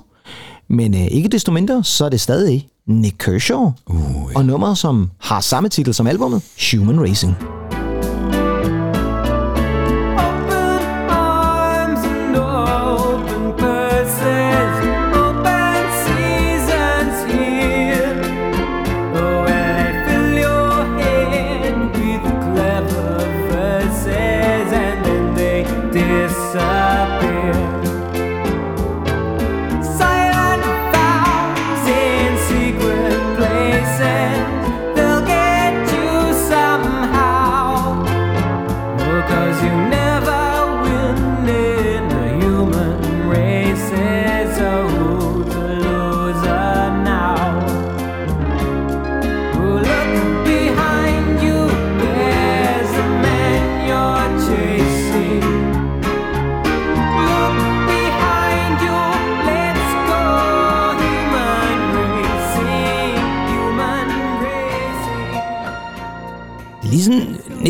Men 0.67 0.93
øh, 0.93 1.01
ikke 1.01 1.29
desto 1.29 1.51
mindre, 1.51 1.83
så 1.83 2.05
er 2.05 2.09
det 2.09 2.21
stadig 2.21 2.67
Nick 2.87 3.15
Kershaw. 3.19 3.71
Uh, 3.87 4.31
ja. 4.31 4.37
Og 4.37 4.45
nummeret, 4.45 4.77
som 4.77 5.11
har 5.19 5.41
samme 5.41 5.69
titel 5.69 5.93
som 5.93 6.07
albumet, 6.07 6.41
Human 6.71 7.01
Racing. 7.01 7.60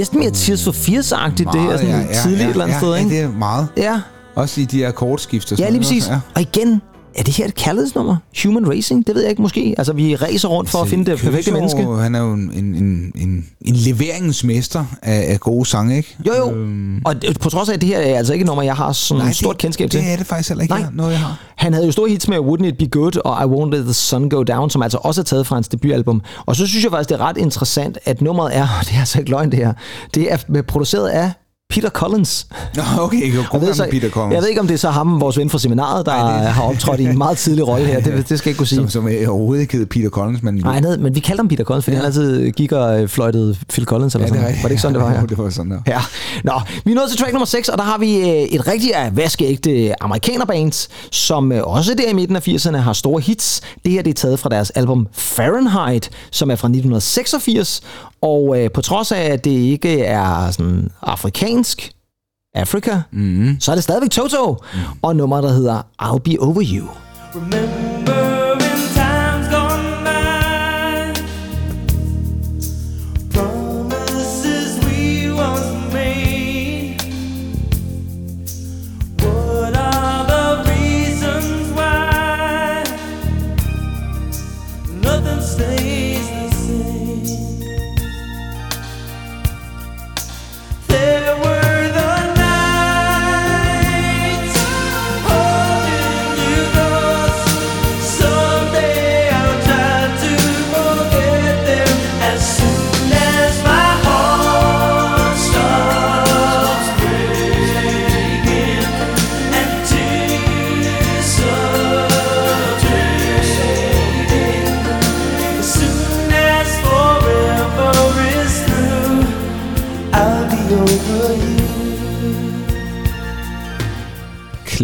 Næsten 0.02 0.20
mere 0.20 0.32
Tears 0.32 0.64
for 0.64 0.72
Fears-agtigt, 0.72 1.52
det 1.54 1.62
her 1.62 1.78
sådan 1.78 1.90
ja, 1.90 1.98
ja, 2.00 2.22
tidligt 2.24 2.42
et 2.42 2.50
eller 2.50 2.64
andet 2.64 2.74
ja, 2.76 2.80
sted, 2.80 2.90
ja, 2.94 2.96
ikke? 3.00 3.10
det 3.10 3.20
er 3.20 3.30
meget. 3.32 3.68
Ja, 3.78 4.02
Også 4.36 4.62
i 4.62 4.66
de 4.66 4.78
her 4.78 4.92
kortskifter. 4.92 5.56
ja 5.60 5.70
lige 5.70 5.80
præcis. 5.80 6.08
Ja. 6.08 6.20
Og 6.36 6.42
igen, 6.42 6.82
er 7.16 7.24
det 7.24 7.34
her 7.38 7.46
et 7.46 7.56
kærlighedsnummer? 7.56 8.16
Human 8.44 8.70
Racing? 8.70 9.08
Det 9.08 9.16
ved 9.16 9.22
jeg 9.22 9.30
ikke 9.30 9.42
måske. 9.42 9.76
Altså, 9.78 9.94
vi 9.94 10.16
racer 10.16 10.48
rundt 10.48 10.70
for 10.70 10.78
at 10.80 10.88
finde 10.88 11.12
det 11.12 11.20
perfekte 11.20 11.52
menneske. 11.52 11.86
Han 11.86 12.16
er 12.16 12.20
jo 12.20 12.34
en, 12.34 12.52
en, 12.54 12.66
en, 12.76 13.14
en, 13.16 13.46
leveringsmester 13.76 14.86
af, 15.02 15.26
af 15.34 15.40
gode 15.40 15.66
sange, 15.66 15.98
ikke? 15.98 16.18
Jo, 16.28 16.34
jo. 16.38 16.54
Og 17.06 17.22
det- 17.22 17.40
på 17.40 17.50
trods 17.50 17.70
af, 17.70 17.74
at 17.74 17.82
det 17.82 17.90
her 17.90 17.98
er 18.00 18.18
altså 18.18 18.34
ikke 18.34 18.44
et 18.44 18.48
nummer, 18.48 18.64
jeg 18.64 18.76
har 18.76 18.92
sådan 18.92 19.24
Nej, 19.24 19.32
stort 19.34 19.54
det, 19.56 19.62
kendskab 19.62 19.90
til. 19.90 20.00
Det 20.02 20.12
er 20.12 20.18
det 20.18 20.26
faktisk 20.28 20.50
heller 20.50 20.62
ikke 20.62 20.74
Nej. 20.74 20.84
Noget, 20.94 21.12
jeg 21.12 21.20
har. 21.20 21.40
Han 21.56 21.74
havde 21.74 21.86
jo 21.86 21.92
store 21.92 22.10
hits 22.10 22.28
med 22.28 22.38
Wouldn't 22.38 22.66
It 22.66 22.78
Be 22.78 22.88
Good 22.88 23.18
og 23.26 23.42
I 23.44 23.46
Won't 23.46 23.76
Let 23.78 23.84
The 23.84 23.94
Sun 23.94 24.30
Go 24.30 24.44
Down, 24.44 24.70
som 24.70 24.82
altså 24.84 24.98
også 25.02 25.22
er 25.22 25.26
taget 25.26 25.48
fra 25.48 25.56
hans 25.56 25.68
debutalbum. 25.68 26.22
Og 26.46 26.56
så 26.56 26.68
synes 26.68 26.84
jeg 26.84 26.92
faktisk, 26.92 27.10
det 27.10 27.16
er 27.16 27.22
ret 27.26 27.38
interessant, 27.38 27.98
at 28.06 28.22
nummeret 28.22 28.58
er, 28.58 28.62
og 28.80 28.86
det 28.88 28.96
er 28.96 29.00
altså 29.00 29.20
ikke 29.20 29.32
løgn 29.32 29.52
det 29.52 29.60
her, 29.60 29.74
det 30.14 30.32
er 30.34 30.62
produceret 30.68 31.08
af 31.10 31.32
Peter 31.72 31.90
Collins. 31.90 32.48
Nå, 32.76 32.84
okay, 33.00 33.34
jo, 33.34 33.38
Jeg 33.42 33.46
god 33.52 33.60
ved, 33.60 33.74
så, 33.74 33.88
Peter 33.92 34.10
Collins. 34.10 34.34
jeg 34.34 34.42
ved 34.42 34.50
ikke, 34.50 34.62
om 34.62 34.68
det 34.68 34.74
er 34.74 34.78
så 34.78 34.90
ham, 34.90 35.22
vores 35.22 35.38
ven 35.38 35.50
fra 35.50 35.60
seminaret, 35.60 36.06
der 36.06 36.12
det- 36.14 36.48
har 36.48 36.64
optrådt 36.64 37.00
i 37.00 37.04
en 37.04 37.18
meget 37.18 37.38
tidlig 37.38 37.68
rolle 37.68 37.86
her. 37.86 38.00
Det, 38.02 38.30
det 38.30 38.40
skal 38.40 38.50
jeg 38.50 38.52
ikke 38.52 38.58
kunne 38.58 38.68
sige. 38.68 38.80
Som, 38.80 38.90
som 38.90 39.08
er 39.08 39.28
overhovedet 39.30 39.62
ikke 39.62 39.78
hed 39.78 39.86
Peter 39.86 40.10
Collins, 40.10 40.44
men... 40.44 40.56
Nej, 40.56 40.80
nej, 40.80 40.98
men 40.98 41.16
vi 41.16 41.20
kaldte 41.20 41.40
ham 41.40 41.48
Peter 41.48 41.64
Collins, 41.64 41.84
fordi 41.86 41.96
ja. 41.96 42.02
han 42.02 42.06
altid 42.06 42.52
gik 42.52 42.72
og 42.72 43.02
øh, 43.02 43.10
fløjtede 43.10 43.56
Phil 43.70 43.86
Collins 43.86 44.16
eller 44.16 44.26
Ja, 44.26 44.30
sådan 44.30 44.42
noget. 44.42 44.56
Var 44.58 44.62
det 44.64 44.72
ikke 44.72 44.82
sådan, 44.82 44.96
det 44.96 45.04
var? 45.04 45.12
Ja. 45.22 45.22
Det 45.30 45.38
var 45.38 45.50
sådan 45.50 45.72
der. 45.72 45.80
Ja. 45.88 46.02
Nå, 46.44 46.54
vi 46.86 46.92
er 46.92 46.96
nået 46.96 47.10
til 47.10 47.20
track 47.20 47.34
nummer 47.34 47.46
6, 47.46 47.70
og 47.70 47.78
der 47.78 47.84
har 47.84 47.98
vi 47.98 48.16
øh, 48.18 48.26
et 48.28 48.68
rigtig 48.68 48.92
vaskeægte 49.14 50.04
amerikanerband, 50.04 50.88
som 51.12 51.52
øh, 51.52 51.64
også 51.64 51.94
der 51.94 52.10
i 52.10 52.14
midten 52.14 52.36
af 52.36 52.48
80'erne 52.48 52.78
har 52.78 52.94
store 52.94 53.22
hits. 53.22 53.62
Det 53.86 53.92
her 53.92 54.02
det 54.02 54.10
er 54.10 54.14
taget 54.14 54.40
fra 54.40 54.50
deres 54.50 54.70
album 54.70 55.08
Fahrenheit, 55.14 56.10
som 56.32 56.52
er 56.52 56.56
fra 56.56 56.68
1986, 56.68 57.82
og 58.22 58.60
øh, 58.60 58.72
på 58.72 58.82
trods 58.82 59.12
af, 59.12 59.22
at 59.22 59.46
det 59.46 59.52
ikke 59.52 60.04
er 60.04 60.52
sådan 60.52 60.90
afrikansk, 61.02 61.92
Afrika, 62.54 63.02
mm. 63.12 63.58
så 63.60 63.72
er 63.72 63.76
det 63.76 63.84
stadigvæk 63.84 64.10
Toto, 64.10 64.52
mm. 64.52 64.80
og 65.02 65.16
nummer, 65.16 65.42
der 65.42 65.50
hedder 65.50 65.82
I'll 66.02 66.18
Be 66.18 66.38
Over 66.40 66.64
You. 66.74 66.88
Remember 67.36 67.91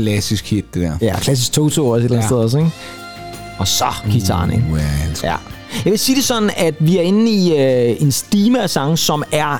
Klassisk 0.03 0.49
hit, 0.49 0.73
det 0.73 0.81
der. 0.81 0.97
Ja, 1.01 1.19
klassisk 1.19 1.51
Toto 1.51 1.89
også 1.89 1.99
et 1.99 2.03
eller 2.03 2.17
andet 2.17 2.23
Ja. 2.23 2.27
sted 2.27 2.37
også, 2.37 2.57
ikke? 2.57 2.71
Og 3.59 3.67
så 3.67 3.85
gitaren, 4.11 4.51
ikke? 4.51 4.63
Uh, 4.71 5.09
elsker. 5.09 5.27
Ja. 5.27 5.35
Jeg 5.85 5.91
vil 5.91 5.99
sige 5.99 6.15
det 6.15 6.23
sådan, 6.23 6.49
at 6.57 6.75
vi 6.79 6.97
er 6.97 7.01
inde 7.01 7.31
i 7.31 7.51
øh, 7.57 8.01
en 8.01 8.11
stime 8.11 8.61
af 8.63 8.69
sange, 8.69 8.97
som 8.97 9.23
er 9.31 9.57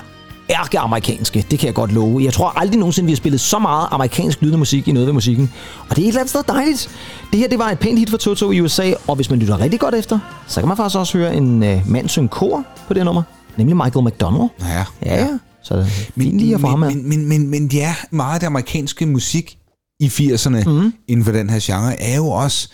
ærke-amerikanske. 0.50 1.46
Det 1.50 1.58
kan 1.58 1.66
jeg 1.66 1.74
godt 1.74 1.92
love. 1.92 2.22
Jeg 2.24 2.32
tror 2.32 2.58
aldrig 2.60 2.78
nogensinde, 2.78 3.06
vi 3.06 3.12
har 3.12 3.16
spillet 3.16 3.40
så 3.40 3.58
meget 3.58 3.88
amerikansk 3.90 4.42
lydende 4.42 4.58
musik 4.58 4.88
i 4.88 4.92
noget 4.92 5.06
ved 5.06 5.12
musikken. 5.14 5.52
Og 5.88 5.96
det 5.96 5.98
er 5.98 6.02
et 6.02 6.08
eller 6.08 6.20
andet 6.20 6.30
sted 6.30 6.42
dejligt. 6.48 6.90
Det 7.32 7.38
her, 7.38 7.48
det 7.48 7.58
var 7.58 7.70
et 7.70 7.78
pænt 7.78 7.98
hit 7.98 8.10
for 8.10 8.16
Toto 8.16 8.50
i 8.50 8.60
USA, 8.60 8.92
og 9.06 9.16
hvis 9.16 9.30
man 9.30 9.38
lytter 9.38 9.60
rigtig 9.60 9.80
godt 9.80 9.94
efter, 9.94 10.18
så 10.46 10.60
kan 10.60 10.68
man 10.68 10.76
faktisk 10.76 10.98
også 10.98 11.18
høre 11.18 11.34
en 11.36 11.62
øh, 11.62 11.80
mand 11.90 12.08
synge 12.08 12.28
kor 12.28 12.64
på 12.88 12.94
det 12.94 13.04
nummer, 13.04 13.22
nemlig 13.56 13.76
Michael 13.76 14.04
McDonald. 14.06 14.48
Ja. 14.60 14.84
Ja, 15.06 15.20
ja. 15.20 15.28
Så 15.62 15.74
det 15.76 15.82
er 15.82 15.86
fint 16.18 16.38
lige 16.40 16.54
at 16.54 16.60
få 16.60 16.66
ham 16.66 16.78
men, 16.78 16.90
her. 16.90 16.96
men, 16.96 17.08
men, 17.08 17.28
men, 17.28 17.50
men 17.50 17.70
ja, 17.72 17.94
meget 18.10 18.34
af 18.34 18.40
det 18.40 18.46
amerikanske 18.46 19.06
musik 19.06 19.58
i 20.00 20.08
80'erne 20.08 20.62
Mhm. 20.64 20.72
mm. 20.74 20.92
inden 21.08 21.24
for 21.24 21.32
den 21.32 21.50
her 21.50 21.58
genre 21.62 22.00
er 22.00 22.16
jo 22.16 22.28
også 22.28 22.68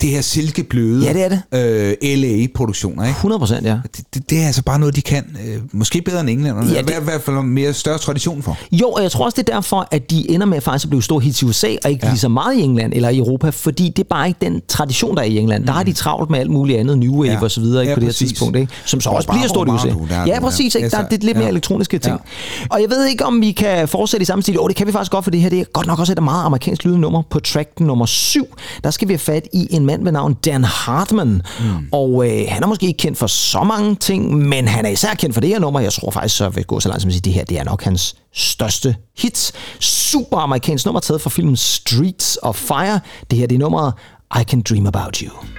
det 0.00 0.10
her 0.10 0.20
silkebløde 0.20 1.04
Ja, 1.06 1.12
det 1.12 1.24
er 1.24 1.28
det. 1.28 1.96
øh, 2.02 2.18
LA-produktioner, 2.18 3.02
ikke? 3.04 3.16
100 3.16 3.38
procent, 3.38 3.66
ja. 3.66 3.76
Det, 3.96 4.04
det, 4.14 4.30
det 4.30 4.42
er 4.42 4.46
altså 4.46 4.62
bare 4.62 4.78
noget, 4.78 4.96
de 4.96 5.02
kan. 5.02 5.36
Øh, 5.46 5.56
måske 5.72 6.02
bedre 6.02 6.20
end 6.20 6.30
englænderne. 6.30 6.72
Ja, 6.72 6.82
det-. 6.82 6.90
I 6.90 7.04
hvert 7.04 7.22
fald 7.22 7.42
mere 7.42 7.72
større 7.72 7.98
tradition 7.98 8.42
for. 8.42 8.58
Jo, 8.72 8.88
og 8.90 9.02
jeg 9.02 9.10
tror 9.10 9.24
også, 9.24 9.36
det 9.42 9.48
er 9.48 9.54
derfor, 9.54 9.88
at 9.90 10.10
de 10.10 10.30
ender 10.30 10.46
med 10.46 10.60
faktisk 10.60 10.84
at 10.84 10.90
blive 10.90 11.02
store 11.02 11.20
hits 11.20 11.42
i 11.42 11.44
USA, 11.44 11.66
og 11.84 11.90
ikke 11.90 12.06
ja. 12.06 12.10
Lige 12.10 12.18
så 12.20 12.28
meget 12.28 12.56
i 12.56 12.60
England 12.60 12.92
eller 12.94 13.08
i 13.08 13.18
Europa, 13.18 13.50
fordi 13.50 13.88
det 13.96 13.98
er 14.04 14.08
bare 14.10 14.28
ikke 14.28 14.38
den 14.40 14.62
tradition, 14.68 15.16
der 15.16 15.22
er 15.22 15.26
i 15.26 15.38
England. 15.38 15.62
Mm. 15.62 15.66
Der 15.66 15.72
har 15.72 15.82
de 15.82 15.92
travlt 15.92 16.30
med 16.30 16.38
alt 16.38 16.50
muligt 16.50 16.78
andet, 16.78 16.98
New 16.98 17.12
Wave 17.12 17.32
ja. 17.32 17.40
Og 17.42 17.50
så 17.50 17.60
videre, 17.60 17.82
ikke, 17.82 17.90
Ja, 17.90 17.94
på 17.94 18.00
det 18.00 18.06
her 18.08 18.12
tidspunkt, 18.12 18.56
ikke? 18.56 18.72
som 18.84 19.00
så 19.00 19.10
Og 19.10 19.16
også 19.16 19.28
bliver 19.28 19.48
stort 19.48 19.68
i 19.68 19.70
USA. 19.70 19.88
Der 19.88 20.26
Ja, 20.26 20.40
præcis. 20.40 20.74
Ikke? 20.74 20.90
Der 20.90 20.98
er 20.98 21.06
lidt 21.10 21.24
mere 21.36 21.44
ja. 21.44 21.48
elektroniske 21.50 21.98
ting. 21.98 22.16
Ja. 22.60 22.66
Og 22.70 22.80
jeg 22.82 22.90
ved 22.90 23.06
ikke, 23.06 23.24
om 23.24 23.40
vi 23.40 23.52
kan 23.52 23.88
fortsætte 23.88 24.22
i 24.22 24.24
samme 24.24 24.42
stil. 24.42 24.54
Jo, 24.54 24.68
det 24.68 24.76
kan 24.76 24.86
vi 24.86 24.92
faktisk 24.92 25.12
godt, 25.12 25.24
for 25.24 25.30
det 25.30 25.40
her 25.40 25.48
det 25.48 25.60
er 25.60 25.64
godt 25.64 25.86
nok 25.86 25.98
også 25.98 26.12
et 26.12 26.22
meget 26.22 26.44
amerikansk 26.44 26.84
lydende 26.84 27.00
nummer. 27.00 27.22
På 27.30 27.40
track 27.40 27.80
nummer 27.80 28.06
7, 28.06 28.46
der 28.84 28.90
skal 28.90 29.08
vi 29.08 29.12
have 29.12 29.18
fat 29.18 29.48
i 29.52 29.66
en 29.70 29.87
mand 29.88 30.04
ved 30.04 30.12
navn 30.12 30.34
Dan 30.34 30.64
Hartman. 30.64 31.28
Mm. 31.28 31.88
Og 31.92 32.28
øh, 32.28 32.44
han 32.48 32.62
er 32.62 32.66
måske 32.66 32.86
ikke 32.86 32.98
kendt 32.98 33.18
for 33.18 33.26
så 33.26 33.62
mange 33.62 33.94
ting, 33.94 34.34
men 34.36 34.68
han 34.68 34.86
er 34.86 34.90
især 34.90 35.14
kendt 35.14 35.34
for 35.34 35.40
det 35.40 35.50
her 35.50 35.58
nummer. 35.58 35.80
Jeg 35.80 35.92
tror 35.92 36.10
faktisk, 36.10 36.36
så 36.36 36.48
vil 36.48 36.64
gå 36.64 36.80
så 36.80 36.88
langt 36.88 37.02
som 37.02 37.08
at 37.08 37.12
sige, 37.12 37.20
at 37.20 37.24
det 37.24 37.32
her 37.32 37.44
det 37.44 37.58
er 37.58 37.64
nok 37.64 37.82
hans 37.82 38.16
største 38.34 38.96
hit. 39.18 39.52
Super 39.80 40.38
amerikansk 40.38 40.84
nummer 40.84 41.00
taget 41.00 41.20
fra 41.20 41.30
filmen 41.30 41.56
Streets 41.56 42.38
of 42.42 42.56
Fire. 42.56 43.00
Det 43.30 43.38
her 43.38 43.46
det 43.46 43.54
er 43.54 43.58
nummeret 43.58 43.92
I 44.40 44.42
Can 44.42 44.62
Dream 44.62 44.86
About 44.86 45.16
You. 45.16 45.57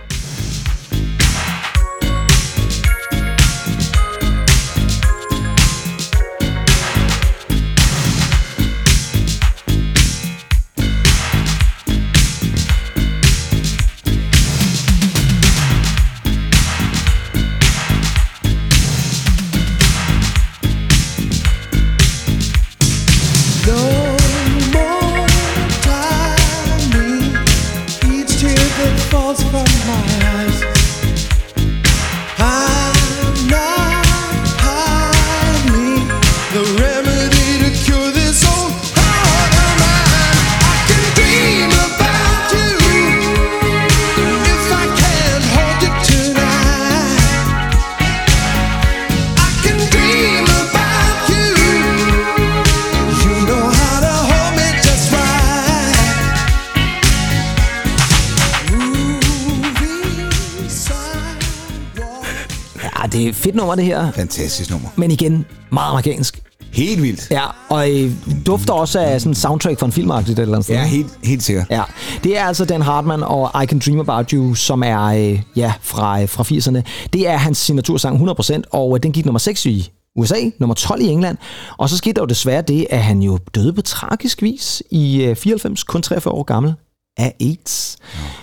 Nummer, 63.69 63.75
det 63.75 64.03
her. 64.03 64.11
Fantastisk 64.11 64.71
nummer. 64.71 64.89
Men 64.95 65.11
igen, 65.11 65.45
meget 65.71 65.89
amerikansk. 65.89 66.41
Helt 66.71 67.01
vildt. 67.01 67.27
Ja, 67.31 67.45
og 67.69 67.91
øh, 67.91 68.11
dufter 68.45 68.73
også 68.73 68.99
af 68.99 69.21
sådan 69.21 69.31
en 69.31 69.35
soundtrack 69.35 69.79
fra 69.79 69.85
en 69.85 69.91
filmagtigt 69.91 70.39
et 70.39 70.41
eller 70.41 70.55
andet 70.55 70.65
sted. 70.65 70.75
Ja, 70.75 70.85
helt, 70.85 71.19
helt 71.23 71.43
sikkert. 71.43 71.65
Ja, 71.69 71.83
det 72.23 72.37
er 72.37 72.43
altså 72.43 72.65
Dan 72.65 72.81
Hartman 72.81 73.23
og 73.23 73.63
I 73.63 73.65
Can 73.65 73.81
Dream 73.85 73.99
About 73.99 74.29
You, 74.29 74.53
som 74.53 74.83
er 74.83 75.03
øh, 75.03 75.41
ja, 75.55 75.73
fra, 75.81 76.21
øh, 76.21 76.29
fra 76.29 76.43
80'erne. 76.43 77.07
Det 77.13 77.27
er 77.27 77.37
hans 77.37 77.57
signatursang 77.57 78.29
100%, 78.29 78.61
og 78.71 78.95
øh, 78.97 79.03
den 79.03 79.11
gik 79.11 79.25
nummer 79.25 79.39
6 79.39 79.65
i 79.65 79.91
USA, 80.15 80.35
nummer 80.59 80.73
12 80.73 81.01
i 81.01 81.05
England. 81.07 81.37
Og 81.77 81.89
så 81.89 81.97
skete 81.97 82.13
der 82.13 82.21
jo 82.21 82.25
desværre 82.25 82.61
det, 82.61 82.87
at 82.89 83.03
han 83.03 83.21
jo 83.21 83.39
døde 83.55 83.73
på 83.73 83.81
tragisk 83.81 84.41
vis 84.41 84.83
i 84.91 85.23
øh, 85.23 85.35
94, 85.35 85.83
kun 85.83 86.01
43 86.01 86.33
år 86.33 86.43
gammel 86.43 86.73
af 87.17 87.33
AIDS. 87.41 87.97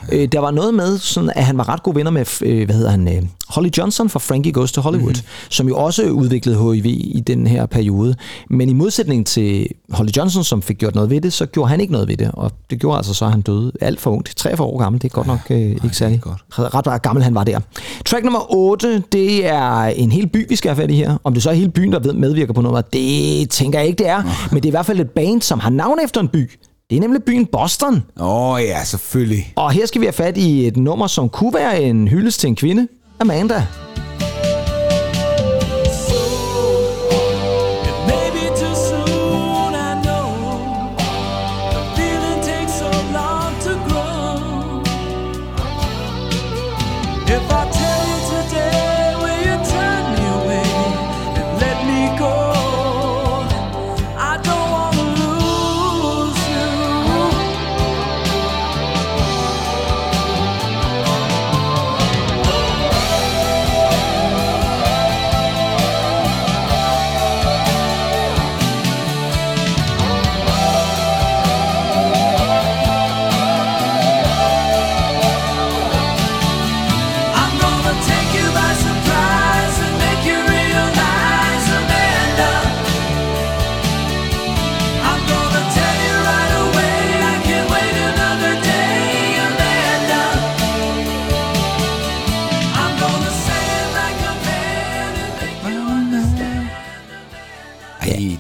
Okay. 0.09 0.23
Øh, 0.23 0.29
der 0.33 0.41
var 0.41 0.51
noget 0.51 0.75
med, 0.75 0.99
sådan, 0.99 1.31
at 1.37 1.45
han 1.45 1.59
var 1.59 1.69
ret 1.69 1.83
gode 1.83 1.97
venner 1.97 2.11
med, 2.11 2.27
øh, 2.43 2.65
hvad 2.65 2.75
hedder 2.77 2.91
han, 2.91 3.09
øh, 3.17 3.23
Holly 3.49 3.69
Johnson 3.79 4.09
fra 4.09 4.19
Frankie 4.19 4.53
Goes 4.53 4.73
to 4.73 4.81
Hollywood, 4.81 5.15
mm. 5.15 5.29
som 5.51 5.69
jo 5.69 5.77
også 5.77 6.03
udviklede 6.03 6.73
HIV 6.73 6.87
i 6.87 7.23
den 7.27 7.47
her 7.47 7.67
periode. 7.67 8.15
Men 8.51 8.69
i 8.69 8.73
modsætning 8.73 9.27
til 9.27 9.69
Holly 9.91 10.09
Johnson, 10.17 10.45
som 10.45 10.63
fik 10.63 10.79
gjort 10.79 10.95
noget 10.95 11.11
ved 11.11 11.21
det, 11.21 11.33
så 11.33 11.47
gjorde 11.47 11.69
han 11.71 11.81
ikke 11.81 11.93
noget 11.93 12.09
ved 12.09 12.17
det. 12.17 12.31
Og 12.33 12.51
det 12.71 12.81
gjorde 12.81 12.97
altså 12.97 13.15
så, 13.15 13.25
at 13.25 13.31
han 13.31 13.41
døde 13.41 13.73
alt 13.81 14.01
for 14.01 14.11
ungt. 14.11 14.33
43 14.37 14.67
år 14.67 14.79
gammel, 14.79 15.03
det 15.03 15.09
er 15.09 15.15
godt 15.15 15.27
nok 15.27 15.41
øh, 15.51 15.59
ikke 15.59 15.97
særlig 15.97 16.21
godt. 16.21 16.45
ret, 16.51 16.87
ret 16.87 17.03
gammel 17.03 17.25
han 17.25 17.35
var 17.35 17.45
der. 17.45 17.61
Track 18.07 18.25
nummer 18.25 18.55
8, 18.55 19.03
det 19.13 19.47
er 19.47 19.83
en 19.83 20.13
hel 20.13 20.27
by, 20.29 20.47
vi 20.49 20.57
skal 20.57 20.69
have 20.75 20.83
fat 20.83 20.91
i 20.91 20.95
her. 20.95 21.17
Om 21.25 21.35
det 21.35 21.43
så 21.43 21.51
er 21.51 21.55
hele 21.55 21.71
byen, 21.71 21.93
der 21.93 21.99
ved- 22.01 22.13
medvirker 22.13 22.53
på 22.53 22.61
nummeret, 22.61 22.93
det 22.93 23.51
tænker 23.51 23.79
jeg 23.79 23.89
ikke, 23.89 23.99
det 23.99 24.09
er. 24.09 24.23
Men 24.51 24.57
det 24.63 24.65
er 24.65 24.71
i 24.71 24.71
hvert 24.71 24.87
fald 24.87 25.01
et 25.01 25.11
band, 25.11 25.43
som 25.43 25.59
har 25.61 25.71
navn 25.71 25.99
efter 26.05 26.21
en 26.21 26.29
by. 26.29 26.51
Det 26.91 26.97
er 26.97 27.01
nemlig 27.01 27.25
byen 27.25 27.47
Boston. 27.47 28.03
Åh 28.21 28.51
oh, 28.51 28.63
ja, 28.63 28.85
selvfølgelig. 28.85 29.53
Og 29.57 29.71
her 29.71 29.87
skal 29.87 30.01
vi 30.01 30.07
have 30.07 30.13
fat 30.13 30.37
i 30.37 30.67
et 30.67 30.77
nummer, 30.77 31.07
som 31.07 31.29
kunne 31.29 31.55
være 31.55 31.83
en 31.83 32.09
hyldest 32.09 32.41
til 32.41 32.49
en 32.49 32.57
kvinde. 32.57 32.89
Amanda. 33.21 33.67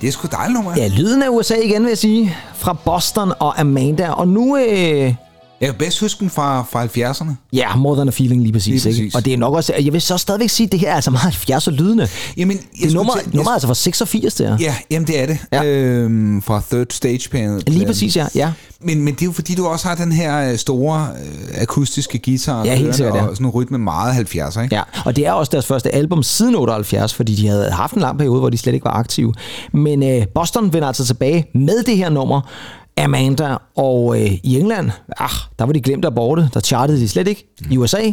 Det 0.06 0.12
er 0.12 0.18
sgu 0.18 0.28
dejligt 0.32 0.54
nummer. 0.54 0.72
Ja, 0.76 0.88
lyden 0.88 1.22
af 1.22 1.28
USA 1.28 1.54
igen, 1.54 1.82
vil 1.82 1.88
jeg 1.88 1.98
sige. 1.98 2.36
Fra 2.54 2.72
Boston 2.72 3.32
og 3.38 3.60
Amanda. 3.60 4.10
Og 4.10 4.28
nu, 4.28 4.56
øh, 4.56 5.14
jeg 5.60 5.68
kan 5.68 5.74
bedst 5.78 6.00
huske 6.00 6.20
den 6.20 6.30
fra, 6.30 6.62
fra 6.70 6.84
70'erne. 6.84 7.30
ja, 7.52 7.76
More 7.76 7.96
Than 7.96 8.08
a 8.08 8.10
Feeling 8.10 8.42
lige 8.42 8.52
præcis. 8.52 8.66
Lige 8.84 8.90
Ikke? 8.94 9.02
præcis. 9.02 9.14
Og 9.14 9.24
det 9.24 9.32
er 9.32 9.36
nok 9.36 9.54
også, 9.54 9.72
jeg 9.84 9.92
vil 9.92 10.00
så 10.00 10.16
stadigvæk 10.18 10.50
sige, 10.50 10.64
at 10.66 10.72
det 10.72 10.80
her 10.80 10.90
er 10.90 10.94
altså 10.94 11.10
meget 11.10 11.34
70'er 11.34 11.70
lydende. 11.70 12.08
Jamen, 12.36 12.56
jeg 12.56 12.64
Det 12.82 12.90
er 12.90 12.94
nummer, 12.94 13.12
til- 13.24 13.34
nummer 13.36 13.50
er 13.50 13.54
altså 13.54 13.66
fra 13.66 13.74
86, 13.74 14.34
der. 14.34 14.56
Ja, 14.60 14.74
jamen 14.90 15.06
det 15.06 15.20
er 15.22 15.26
det. 15.26 15.38
Ja. 15.52 15.64
Øhm, 15.64 16.42
fra 16.42 16.62
Third 16.70 16.86
Stage 16.90 17.28
Panel. 17.30 17.62
Lige 17.66 17.86
præcis, 17.86 18.16
ja. 18.16 18.26
ja. 18.34 18.52
Men, 18.80 19.02
men 19.02 19.14
det 19.14 19.22
er 19.22 19.26
jo 19.26 19.32
fordi, 19.32 19.54
du 19.54 19.66
også 19.66 19.88
har 19.88 19.94
den 19.94 20.12
her 20.12 20.50
øh, 20.50 20.58
store 20.58 21.08
øh, 21.24 21.62
akustiske 21.62 22.18
guitar 22.24 22.64
Ja, 22.64 22.74
helt 22.74 22.94
sikkert, 22.96 23.14
ja. 23.16 23.22
og 23.26 23.36
sådan 23.36 23.46
en 23.46 23.50
rytme 23.52 23.78
meget 23.78 24.14
70'er, 24.34 24.60
ikke? 24.62 24.74
Ja, 24.76 24.82
og 25.04 25.16
det 25.16 25.26
er 25.26 25.32
også 25.32 25.50
deres 25.52 25.66
første 25.66 25.94
album 25.94 26.22
siden 26.22 26.54
78, 26.54 27.14
fordi 27.14 27.34
de 27.34 27.48
havde 27.48 27.70
haft 27.70 27.94
en 27.94 28.00
lang 28.00 28.18
periode, 28.18 28.40
hvor 28.40 28.50
de 28.50 28.58
slet 28.58 28.74
ikke 28.74 28.84
var 28.84 28.92
aktive. 28.92 29.34
Men 29.72 30.02
øh, 30.02 30.26
Boston 30.34 30.72
vender 30.72 30.88
altså 30.88 31.06
tilbage 31.06 31.46
med 31.54 31.82
det 31.82 31.96
her 31.96 32.08
nummer, 32.10 32.40
Amanda, 32.98 33.56
og 33.76 34.20
øh, 34.22 34.32
i 34.42 34.58
England, 34.60 34.90
ah, 35.18 35.30
der 35.58 35.64
var 35.64 35.72
de 35.72 35.80
glemt 35.80 36.04
af 36.04 36.14
borte, 36.14 36.50
der 36.54 36.60
chartede 36.60 37.00
de 37.00 37.08
slet 37.08 37.28
ikke. 37.28 37.54
I 37.70 37.76
USA 37.78 38.12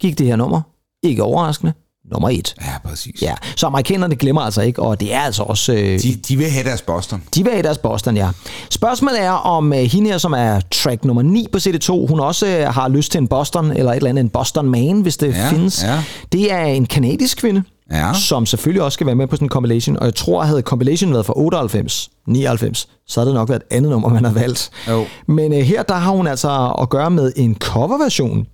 gik 0.00 0.18
det 0.18 0.26
her 0.26 0.36
nummer, 0.36 0.60
ikke 1.02 1.22
overraskende, 1.22 1.72
nummer 2.12 2.28
et. 2.30 2.54
Ja, 2.62 2.88
præcis. 2.88 3.22
Ja, 3.22 3.34
så 3.56 3.66
amerikanerne 3.66 4.16
glemmer 4.16 4.42
altså 4.42 4.62
ikke, 4.62 4.82
og 4.82 5.00
det 5.00 5.14
er 5.14 5.20
altså 5.20 5.42
også... 5.42 5.72
Øh, 5.72 6.00
De, 6.02 6.14
de 6.28 6.36
vil 6.36 6.50
have 6.50 6.64
deres 6.64 6.82
Boston. 6.82 7.22
de 7.34 7.44
vil 7.44 7.52
have 7.52 7.62
deres 7.62 7.78
Boston, 7.78 8.16
ja. 8.16 8.28
Spørgsmålet 8.70 9.22
er, 9.22 9.30
om 9.30 9.72
uh, 9.72 9.78
hende 9.78 10.10
her, 10.10 10.18
som 10.18 10.32
er 10.32 10.60
track 10.70 11.04
nummer 11.04 11.22
9 11.22 11.46
på 11.52 11.58
CD2, 11.58 12.06
hun 12.08 12.20
også 12.20 12.46
uh, 12.68 12.74
har 12.74 12.88
lyst 12.88 13.12
til 13.12 13.18
en 13.18 13.28
Boston, 13.28 13.70
eller 13.72 13.90
et 13.92 13.96
eller 13.96 14.10
andet, 14.10 14.22
en 14.22 14.28
Boston 14.30 14.66
Man, 14.68 15.00
hvis 15.00 15.16
det 15.16 15.34
Ja, 15.34 15.50
findes. 15.50 15.82
ja. 15.82 16.02
Det 16.32 16.52
er 16.52 16.64
en 16.64 16.86
kanadisk 16.86 17.38
kvinde, 17.38 17.62
Ja. 17.90 18.12
som 18.14 18.46
selvfølgelig 18.46 18.82
også 18.82 18.96
skal 18.96 19.06
være 19.06 19.16
med 19.16 19.26
på 19.26 19.36
sådan 19.36 19.46
en 19.46 19.50
compilation. 19.50 19.96
Og 19.96 20.04
jeg 20.04 20.14
tror, 20.14 20.42
havde 20.42 20.60
compilation 20.62 21.12
været 21.12 21.26
fra 21.26 21.32
98, 21.36 22.10
99, 22.26 22.88
så 23.06 23.20
havde 23.20 23.28
det 23.28 23.34
nok 23.34 23.48
været 23.48 23.62
et 23.70 23.76
andet 23.76 23.90
nummer, 23.90 24.08
man 24.08 24.24
har 24.24 24.32
valgt. 24.32 24.70
Jo. 24.88 25.06
Men 25.26 25.52
uh, 25.52 25.58
her, 25.58 25.82
der 25.82 25.94
har 25.94 26.10
hun 26.10 26.26
altså 26.26 26.74
at 26.80 26.88
gøre 26.88 27.10
med 27.10 27.32
en 27.36 27.56
coverversion, 27.58 28.46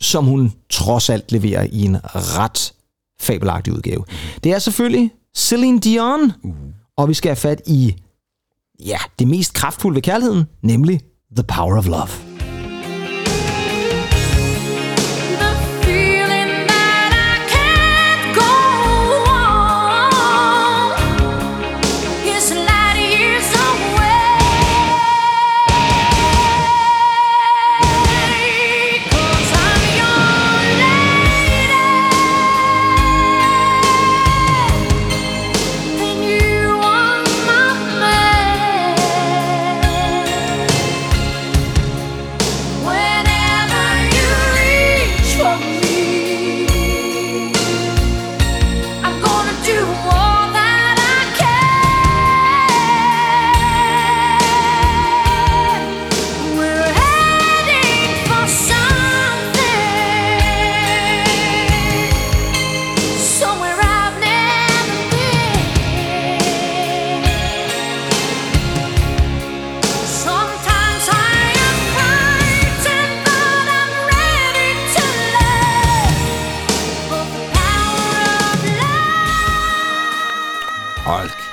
som 0.00 0.24
hun 0.24 0.52
trods 0.70 1.10
alt 1.10 1.32
leverer 1.32 1.66
i 1.72 1.84
en 1.84 1.96
ret 2.14 2.72
fabelagtig 3.20 3.72
udgave. 3.72 4.04
Det 4.44 4.52
er 4.52 4.58
selvfølgelig 4.58 5.10
Celine 5.36 5.80
Dion, 5.80 6.32
og 6.96 7.08
vi 7.08 7.14
skal 7.14 7.28
have 7.28 7.36
fat 7.36 7.62
i 7.66 7.94
ja, 8.86 8.98
det 9.18 9.28
mest 9.28 9.54
kraftfulde 9.54 9.94
ved 9.94 10.02
kærligheden, 10.02 10.44
nemlig 10.62 11.00
The 11.36 11.44
Power 11.44 11.78
of 11.78 11.86
Love. 11.86 12.27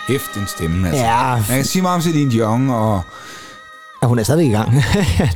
Kæft, 0.07 0.35
en 0.37 0.47
stemme, 0.47 0.87
altså. 0.87 1.03
Ja. 1.03 1.31
Man 1.35 1.43
kan 1.57 1.65
sige 1.65 1.81
meget 1.81 1.95
om 1.95 2.01
Celine 2.01 2.31
Dion, 2.31 2.69
og 2.69 3.01
Ja, 4.03 4.07
hun 4.07 4.19
er 4.19 4.23
stadigvæk 4.23 4.47
i 4.47 4.53
gang. 4.55 4.71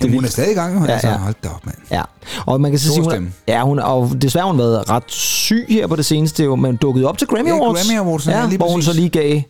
det 0.02 0.12
hun 0.14 0.26
er 0.26 0.30
stadig 0.30 0.52
i 0.52 0.54
gang. 0.54 0.86
Ja, 0.88 0.92
altså, 0.94 1.08
ja. 1.08 1.18
hold 1.18 1.36
da 1.44 1.50
op, 1.50 1.66
mand. 1.66 1.78
Ja, 1.92 2.02
og 2.46 2.62
man 2.62 2.72
kan 2.72 2.80
så 2.80 2.86
Stor 2.86 2.94
sige, 2.94 3.04
hun, 3.04 3.12
stemme. 3.12 3.32
ja, 3.48 3.62
hun, 3.64 3.80
og 3.80 4.12
desværre 4.22 4.44
har 4.46 4.52
hun 4.52 4.60
været 4.60 4.90
ret 4.90 5.04
syg 5.08 5.66
her 5.70 5.88
på 5.88 5.96
det 5.96 6.06
seneste, 6.06 6.44
jo, 6.44 6.56
men 6.56 6.76
dukket 6.76 7.06
op 7.06 7.18
til 7.18 7.28
Grammy 7.28 7.50
Ja, 7.50 7.54
Awards. 7.56 7.88
Grammy 7.88 8.00
Awards, 8.00 8.28
ja, 8.28 8.46
lige 8.46 8.58
hvor 8.58 8.68
hun 8.68 8.76
præcis. 8.76 8.86
så 8.86 9.00
lige 9.00 9.10
gav 9.10 9.42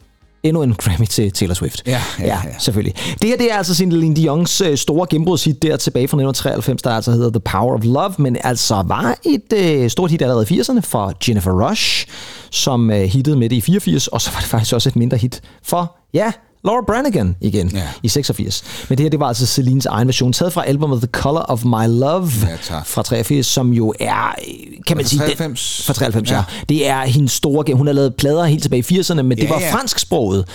endnu 0.44 0.64
en 0.64 0.74
Grammy 0.74 1.06
til 1.06 1.32
Taylor 1.32 1.53
Swift. 1.53 1.84
Ja, 1.86 2.02
ja, 2.20 2.26
ja. 2.26 2.40
selvfølgelig. 2.60 2.95
Det 3.22 3.30
her, 3.30 3.38
det 3.38 3.52
er 3.52 3.57
altså 3.57 3.76
Celine 3.76 4.16
Dion's 4.16 4.66
øh, 4.66 4.78
store 4.78 5.07
gennembrudshit 5.10 5.61
der 5.61 5.78
tilbage 5.78 6.07
fra 6.07 6.18
1993, 6.18 6.82
der 6.82 6.90
altså 6.90 7.11
hedder 7.11 7.30
The 7.30 7.40
Power 7.40 7.74
of 7.74 7.84
Love, 7.84 8.14
men 8.18 8.38
altså 8.44 8.84
var 8.88 9.16
et 9.26 9.53
øh, 9.53 9.90
stort 9.90 10.11
hit 10.11 10.22
allerede 10.22 10.45
i 10.49 10.60
80'erne 10.60 10.80
for 10.80 11.14
Jennifer 11.28 11.70
Rush, 11.70 12.07
som 12.52 12.91
øh, 12.91 13.02
hittede 13.02 13.38
med 13.38 13.49
det 13.49 13.56
i 13.56 13.61
84, 13.61 14.07
og 14.07 14.22
så 14.22 14.32
var 14.32 14.40
det 14.40 14.48
faktisk 14.48 14.74
også 14.74 14.90
et 14.90 14.95
mindre 14.95 15.18
hit 15.18 15.41
for, 15.64 15.98
ja, 16.14 16.32
Laura 16.64 16.84
Branigan 16.88 17.36
igen 17.41 17.69
Ja. 17.73 17.81
i 18.03 18.07
86. 18.07 18.64
Men 18.90 18.98
det 18.98 19.03
her, 19.03 19.10
det 19.10 19.19
var 19.19 19.27
altså 19.27 19.45
Celines 19.45 19.86
egen 19.86 20.07
version, 20.07 20.34
taget 20.34 20.53
fra 20.53 20.65
albumet 20.65 21.02
The 21.02 21.10
Color 21.11 21.45
of 21.49 21.65
My 21.65 21.88
Love 21.99 22.30
Ja, 22.41 22.48
tak. 22.64 22.86
fra 22.88 23.03
83, 23.03 23.45
som 23.45 23.73
jo 23.73 23.94
er, 23.99 24.36
kan 24.88 24.98
man 24.98 25.06
Fra 25.06 25.10
sige... 25.10 25.19
93. 25.19 25.77
Den, 25.77 25.86
fra 25.86 25.94
93, 25.94 26.31
ja. 26.31 26.36
Ja. 26.36 26.44
Det 26.69 26.88
er 26.90 27.02
hendes 27.02 27.31
store... 27.31 27.73
Hun 27.76 27.88
har 27.88 27.94
lavet 27.94 28.15
plader 28.15 28.45
helt 28.45 28.61
tilbage 28.64 28.86
i 28.95 28.99
80'erne, 28.99 29.14
men 29.22 29.38
det 29.38 29.44
Ja, 29.44 29.49
var 29.49 29.60
ja. 29.60 29.73
fransksproget. 29.73 30.45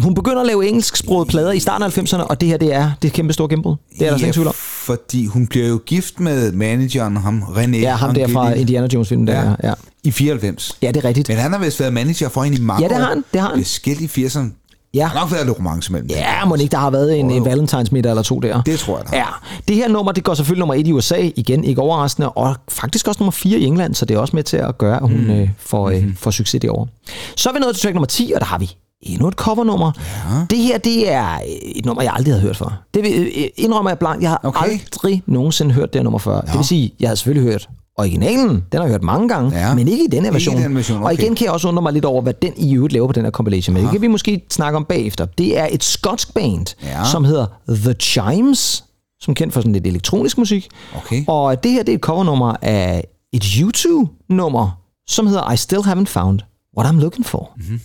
Hun 0.00 0.14
begynder 0.14 0.40
at 0.40 0.46
lave 0.46 0.66
engelsksprogede 0.68 1.28
plader 1.28 1.52
i 1.52 1.60
starten 1.60 1.82
af 1.84 1.98
90'erne, 1.98 2.22
og 2.22 2.40
det 2.40 2.48
her, 2.48 2.56
det 2.56 2.72
er 2.74 2.90
det 3.02 3.08
er 3.08 3.10
et 3.10 3.12
kæmpe 3.12 3.32
store 3.32 3.48
gennembrud. 3.48 3.76
Det 3.98 4.06
er 4.06 4.10
der 4.10 4.16
ingen 4.18 4.32
tvivl 4.32 4.46
om. 4.46 4.54
fordi 4.56 5.26
hun 5.26 5.46
bliver 5.46 5.66
jo 5.68 5.80
gift 5.86 6.20
med 6.20 6.52
manageren, 6.52 7.16
ham 7.16 7.42
René 7.42 7.76
Ja, 7.76 7.94
ham 7.96 8.14
der 8.14 8.28
fra 8.28 8.52
Indiana 8.52 8.88
Jones-filmen 8.94 9.26
der, 9.26 9.42
ja. 9.62 9.68
ja. 9.68 9.72
i 10.04 10.10
94. 10.10 10.78
Ja, 10.82 10.88
det 10.88 10.96
er 10.96 11.04
rigtigt. 11.08 11.28
Men 11.28 11.36
han 11.38 11.52
har 11.52 11.58
vist 11.58 11.80
været 11.80 11.92
manager 11.92 12.28
for 12.28 12.42
hende 12.42 12.58
i 12.58 12.60
mange 12.60 12.82
Ja, 12.82 12.88
det 12.88 12.96
har 12.96 13.08
han, 13.08 13.24
det 13.32 13.40
har 13.40 13.48
han. 13.48 13.58
Det 13.58 13.66
skilt 13.66 14.16
i 14.16 14.26
80'erne. 14.26 14.62
Ja. 14.96 15.00
Der 15.00 15.06
har 15.06 15.20
nok 15.20 15.32
været 15.32 15.46
lidt 15.46 15.58
romance 15.58 15.92
mellem 15.92 16.08
dem. 16.08 16.16
Ja, 16.16 16.44
må 16.44 16.54
ikke, 16.54 16.72
der 16.72 16.78
har 16.78 16.90
været 16.90 17.20
en, 17.20 17.30
en. 17.30 17.44
Valentines 17.44 17.92
middag 17.92 18.10
eller 18.10 18.22
to 18.22 18.40
der. 18.40 18.62
Det 18.62 18.78
tror 18.78 18.98
jeg, 18.98 19.06
der 19.10 19.16
Ja, 19.16 19.24
det 19.68 19.76
her 19.76 19.88
nummer, 19.88 20.12
det 20.12 20.24
går 20.24 20.34
selvfølgelig 20.34 20.60
nummer 20.60 20.74
et 20.74 20.86
i 20.86 20.92
USA, 20.92 21.30
igen 21.36 21.64
ikke 21.64 21.80
overraskende, 21.80 22.28
og 22.28 22.56
faktisk 22.68 23.08
også 23.08 23.18
nummer 23.20 23.30
4 23.30 23.58
i 23.58 23.64
England, 23.64 23.94
så 23.94 24.04
det 24.04 24.14
er 24.14 24.18
også 24.18 24.36
med 24.36 24.42
til 24.42 24.56
at 24.56 24.78
gøre, 24.78 24.96
at 24.96 25.08
hun 25.08 25.24
mm. 25.24 25.30
øh, 25.30 25.48
får, 25.58 25.90
øh, 25.90 26.04
får 26.16 26.30
succes 26.30 26.60
derovre. 26.62 26.86
Så 27.36 27.48
er 27.48 27.52
vi 27.52 27.58
nået 27.58 27.74
til 27.74 27.82
track 27.82 27.94
nummer 27.94 28.06
10, 28.06 28.32
og 28.34 28.40
der 28.40 28.46
har 28.46 28.58
vi 28.58 28.76
endnu 29.02 29.28
et 29.28 29.34
covernummer. 29.34 29.92
Ja. 30.30 30.46
Det 30.50 30.58
her, 30.58 30.78
det 30.78 31.12
er 31.12 31.34
øh, 31.34 31.70
et 31.74 31.84
nummer, 31.84 32.02
jeg 32.02 32.12
aldrig 32.14 32.32
havde 32.34 32.42
hørt 32.42 32.56
før. 32.56 32.82
Det 32.94 33.02
vil, 33.02 33.32
øh, 33.36 33.44
indrømmer 33.56 33.90
jeg 33.90 33.98
blankt, 33.98 34.22
jeg 34.22 34.30
har 34.30 34.40
okay. 34.42 34.70
Aldrig 34.70 35.22
nogensinde 35.26 35.74
hørt 35.74 35.92
det 35.92 35.98
her 35.98 36.04
nummer 36.04 36.18
før. 36.18 36.40
Det 36.40 36.56
vil 36.56 36.64
sige, 36.64 36.92
jeg 37.00 37.08
havde 37.08 37.16
selvfølgelig 37.16 37.52
hørt 37.52 37.68
originalen, 37.98 38.48
den 38.50 38.64
har 38.72 38.82
jeg 38.82 38.90
hørt 38.90 39.02
mange 39.02 39.28
gange, 39.28 39.58
Ja. 39.58 39.74
men 39.74 39.88
ikke 39.88 40.04
i 40.04 40.06
den 40.06 40.18
her 40.20 40.24
Ikke 40.26 40.32
version. 40.34 40.56
den 40.56 40.74
version, 40.76 40.98
Og 40.98 41.04
okay. 41.04 41.22
igen 41.22 41.34
kan 41.34 41.44
jeg 41.44 41.52
også 41.52 41.68
undre 41.68 41.82
mig 41.82 41.92
lidt 41.92 42.04
over, 42.04 42.22
hvad 42.22 42.34
den 42.34 42.52
i 42.56 42.74
øvrigt 42.74 42.92
laver 42.92 43.06
på 43.06 43.12
den 43.12 43.24
her 43.24 43.30
compilation, 43.30 43.74
men 43.74 43.82
det 43.82 43.92
kan 43.92 44.00
vi 44.02 44.06
måske 44.06 44.42
snakke 44.50 44.76
om 44.76 44.84
bagefter. 44.84 45.24
Det 45.24 45.58
er 45.58 45.68
et 45.70 45.84
skotsk 45.84 46.34
band, 46.34 46.66
Ja. 46.82 47.04
som 47.12 47.24
hedder 47.24 47.46
The 47.68 47.92
Chimes, 48.00 48.84
som 49.20 49.30
er 49.32 49.34
kendt 49.34 49.54
for 49.54 49.60
sådan 49.60 49.72
lidt 49.72 49.86
elektronisk 49.86 50.38
musik. 50.38 50.68
Okay. 50.96 51.24
Og 51.28 51.62
det 51.64 51.70
her 51.72 51.82
det 51.82 51.92
er 51.92 51.96
et 51.96 52.00
covernummer 52.02 52.54
af 52.62 53.04
et 53.32 53.44
YouTube-nummer, 53.44 54.78
som 55.08 55.26
hedder 55.26 55.52
I 55.52 55.56
Still 55.56 55.80
Haven't 55.80 56.04
Found 56.06 56.40
What 56.78 56.90
I'm 56.94 57.00
Looking 57.00 57.26
For. 57.26 57.52
Mm-hmm. 57.56 57.80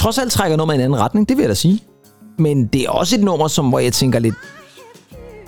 Trods 0.00 0.18
alt 0.18 0.32
trækker 0.32 0.56
nummer 0.56 0.74
i 0.74 0.76
en 0.76 0.80
anden 0.80 1.00
retning, 1.00 1.28
det 1.28 1.36
vil 1.36 1.42
jeg 1.42 1.48
da 1.48 1.54
sige. 1.54 1.82
Men 2.38 2.66
det 2.66 2.80
er 2.80 2.90
også 2.90 3.16
et 3.16 3.22
nummer, 3.22 3.48
som, 3.48 3.68
hvor 3.68 3.78
jeg 3.78 3.92
tænker 3.92 4.18
lidt... 4.18 4.34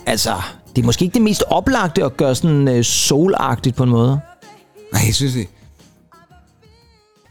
Altså, 0.07 0.35
det 0.77 0.83
er 0.83 0.87
måske 0.87 1.05
ikke 1.05 1.15
det 1.15 1.23
mest 1.23 1.43
oplagte 1.47 2.05
at 2.05 2.17
gøre 2.17 2.35
sådan 2.35 2.69
øh, 2.69 2.85
soulagtigt 2.85 3.77
på 3.77 3.83
en 3.83 3.91
måde. 3.91 4.21
Nej, 4.93 5.03
jeg 5.07 5.15
synes 5.15 5.33
det. 5.33 5.49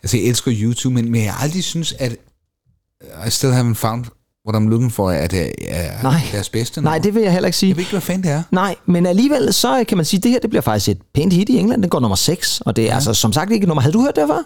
Altså, 0.04 0.18
jeg 0.18 0.26
elsker 0.26 0.52
YouTube, 0.56 0.94
men, 0.94 1.12
men 1.12 1.24
jeg 1.24 1.34
har 1.34 1.44
aldrig 1.44 1.64
synes, 1.64 1.94
at 2.00 2.12
I 3.28 3.30
still 3.30 3.54
haven't 3.54 3.74
found 3.74 4.06
what 4.48 4.62
I'm 4.64 4.70
looking 4.70 4.92
for, 4.92 5.10
at 5.10 5.32
det 5.32 5.52
er 5.68 6.04
Nej. 6.04 6.22
deres 6.32 6.50
bedste 6.50 6.82
Nej, 6.82 6.94
nummer. 6.94 7.04
det 7.04 7.16
vil 7.16 7.24
jeg 7.24 7.32
heller 7.34 7.48
ikke 7.48 7.58
sige. 7.58 7.70
Jeg 7.70 7.76
ved 7.78 7.82
ikke, 7.82 7.92
hvad 7.92 8.02
fanden 8.02 8.24
det 8.24 8.32
er. 8.32 8.44
Nej, 8.52 8.76
men 8.86 9.06
alligevel 9.06 9.54
så 9.54 9.84
kan 9.88 9.98
man 9.98 10.06
sige, 10.06 10.18
at 10.18 10.24
det 10.24 10.32
her 10.32 10.40
det 10.40 10.50
bliver 10.50 10.62
faktisk 10.62 10.90
et 10.90 10.98
pænt 11.14 11.34
hit 11.34 11.50
i 11.50 11.58
England. 11.58 11.82
Det 11.84 11.92
går 11.92 12.00
nummer 12.00 12.16
6, 12.16 12.62
og 12.62 12.76
det 12.76 12.82
er 12.84 12.88
ja. 12.88 12.94
altså 12.96 13.14
som 13.14 13.34
sagt 13.34 13.52
ikke 13.52 13.66
nummer. 13.68 13.82
Havde 13.82 13.94
du 13.94 14.02
hørt 14.02 14.16
det 14.16 14.24
før? 14.28 14.34
Jeg 14.34 14.42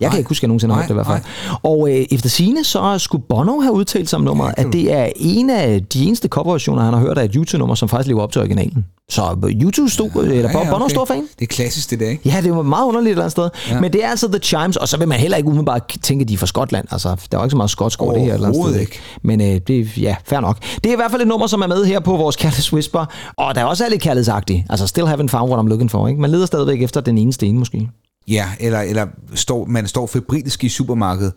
Nej. 0.00 0.10
kan 0.10 0.18
ikke 0.18 0.28
huske, 0.28 0.38
at 0.38 0.42
jeg 0.42 0.48
nogensinde 0.48 0.74
har 0.74 0.80
Nej, 0.80 0.88
hørt 0.88 0.96
det 0.96 1.02
i 1.02 1.08
hvert 1.10 1.22
fald. 1.46 1.58
Og 1.62 1.88
øh, 1.90 2.06
efter 2.10 2.28
sine 2.28 2.64
så 2.64 2.98
skulle 2.98 3.24
Bono 3.28 3.60
have 3.60 3.72
udtalt 3.74 4.08
sig 4.08 4.16
om 4.16 4.22
nummeret, 4.22 4.54
at 4.56 4.66
det 4.72 4.92
er 4.92 5.08
en 5.16 5.50
af 5.50 5.84
de 5.84 6.04
eneste 6.04 6.28
coverversioner, 6.28 6.82
han 6.82 6.92
har 6.94 7.00
hørt 7.00 7.18
af 7.18 7.24
et 7.24 7.32
YouTube-nummer, 7.34 7.74
som 7.74 7.88
faktisk 7.88 8.08
lever 8.08 8.22
op 8.22 8.32
til 8.32 8.40
originalen. 8.40 8.84
Så 9.12 9.36
øh, 9.44 9.50
YouTube 9.62 9.90
stod, 9.90 10.10
ja, 10.14 10.20
eller 10.20 10.50
ja, 10.50 10.70
Bono 10.70 10.84
okay. 10.84 10.94
stor 10.94 11.04
fan. 11.04 11.28
Det 11.38 11.42
er 11.42 11.46
klassisk, 11.46 11.90
det 11.90 12.00
der, 12.00 12.08
ikke? 12.08 12.28
Ja, 12.28 12.40
det 12.42 12.56
var 12.56 12.62
meget 12.62 12.86
underligt 12.86 13.08
et 13.08 13.10
eller 13.10 13.22
andet 13.22 13.32
sted. 13.32 13.74
Ja. 13.74 13.80
Men 13.80 13.92
det 13.92 14.04
er 14.04 14.08
altså 14.08 14.28
The 14.28 14.38
Chimes, 14.38 14.76
og 14.76 14.88
så 14.88 14.96
vil 14.96 15.08
man 15.08 15.18
heller 15.18 15.36
ikke 15.36 15.46
umiddelbart 15.46 15.96
tænke, 16.02 16.22
at 16.22 16.28
de 16.28 16.34
er 16.34 16.38
fra 16.38 16.46
Skotland. 16.46 16.86
Altså, 16.90 17.08
der 17.08 17.38
er 17.38 17.40
jo 17.40 17.44
ikke 17.44 17.50
så 17.50 17.56
meget 17.56 17.70
skotsk 17.70 18.02
over 18.02 18.12
det 18.12 18.22
her. 18.22 18.28
et 18.28 18.34
Eller 18.34 18.48
andet 18.48 18.64
sted. 18.64 18.80
Ikke. 18.80 18.98
Men 19.22 19.40
øh, 19.40 19.60
det 19.66 19.80
er, 19.80 19.84
ja, 19.96 20.16
fair 20.24 20.40
nok. 20.40 20.58
Det 20.74 20.86
er 20.86 20.92
i 20.92 20.96
hvert 20.96 21.10
fald 21.10 21.22
et 21.22 21.28
nummer, 21.28 21.46
som 21.46 21.60
er 21.60 21.66
med 21.66 21.84
her 21.84 22.00
på 22.00 22.16
vores 22.16 22.36
Kærligheds 22.36 22.72
Whisper, 22.72 23.04
og 23.36 23.54
der 23.54 23.60
er 23.60 23.64
også 23.64 23.84
er 23.84 23.88
lidt 23.88 24.02
kærlighedsagtigt. 24.02 24.64
Altså, 24.70 24.86
still 24.86 25.06
haven't 25.06 25.28
found 25.28 25.52
what 25.52 25.64
I'm 25.64 25.68
looking 25.68 25.90
for, 25.90 26.08
ikke? 26.08 26.20
Man 26.20 26.30
leder 26.30 26.46
stadigvæk 26.46 26.82
efter 26.82 27.00
den 27.00 27.18
ene 27.18 27.32
sten, 27.32 27.58
måske. 27.58 27.88
Ja, 28.28 28.46
eller, 28.60 28.80
eller 28.80 29.06
står, 29.34 29.64
man 29.64 29.86
står 29.86 30.06
febrilsk 30.06 30.64
i 30.64 30.68
supermarkedet. 30.68 31.32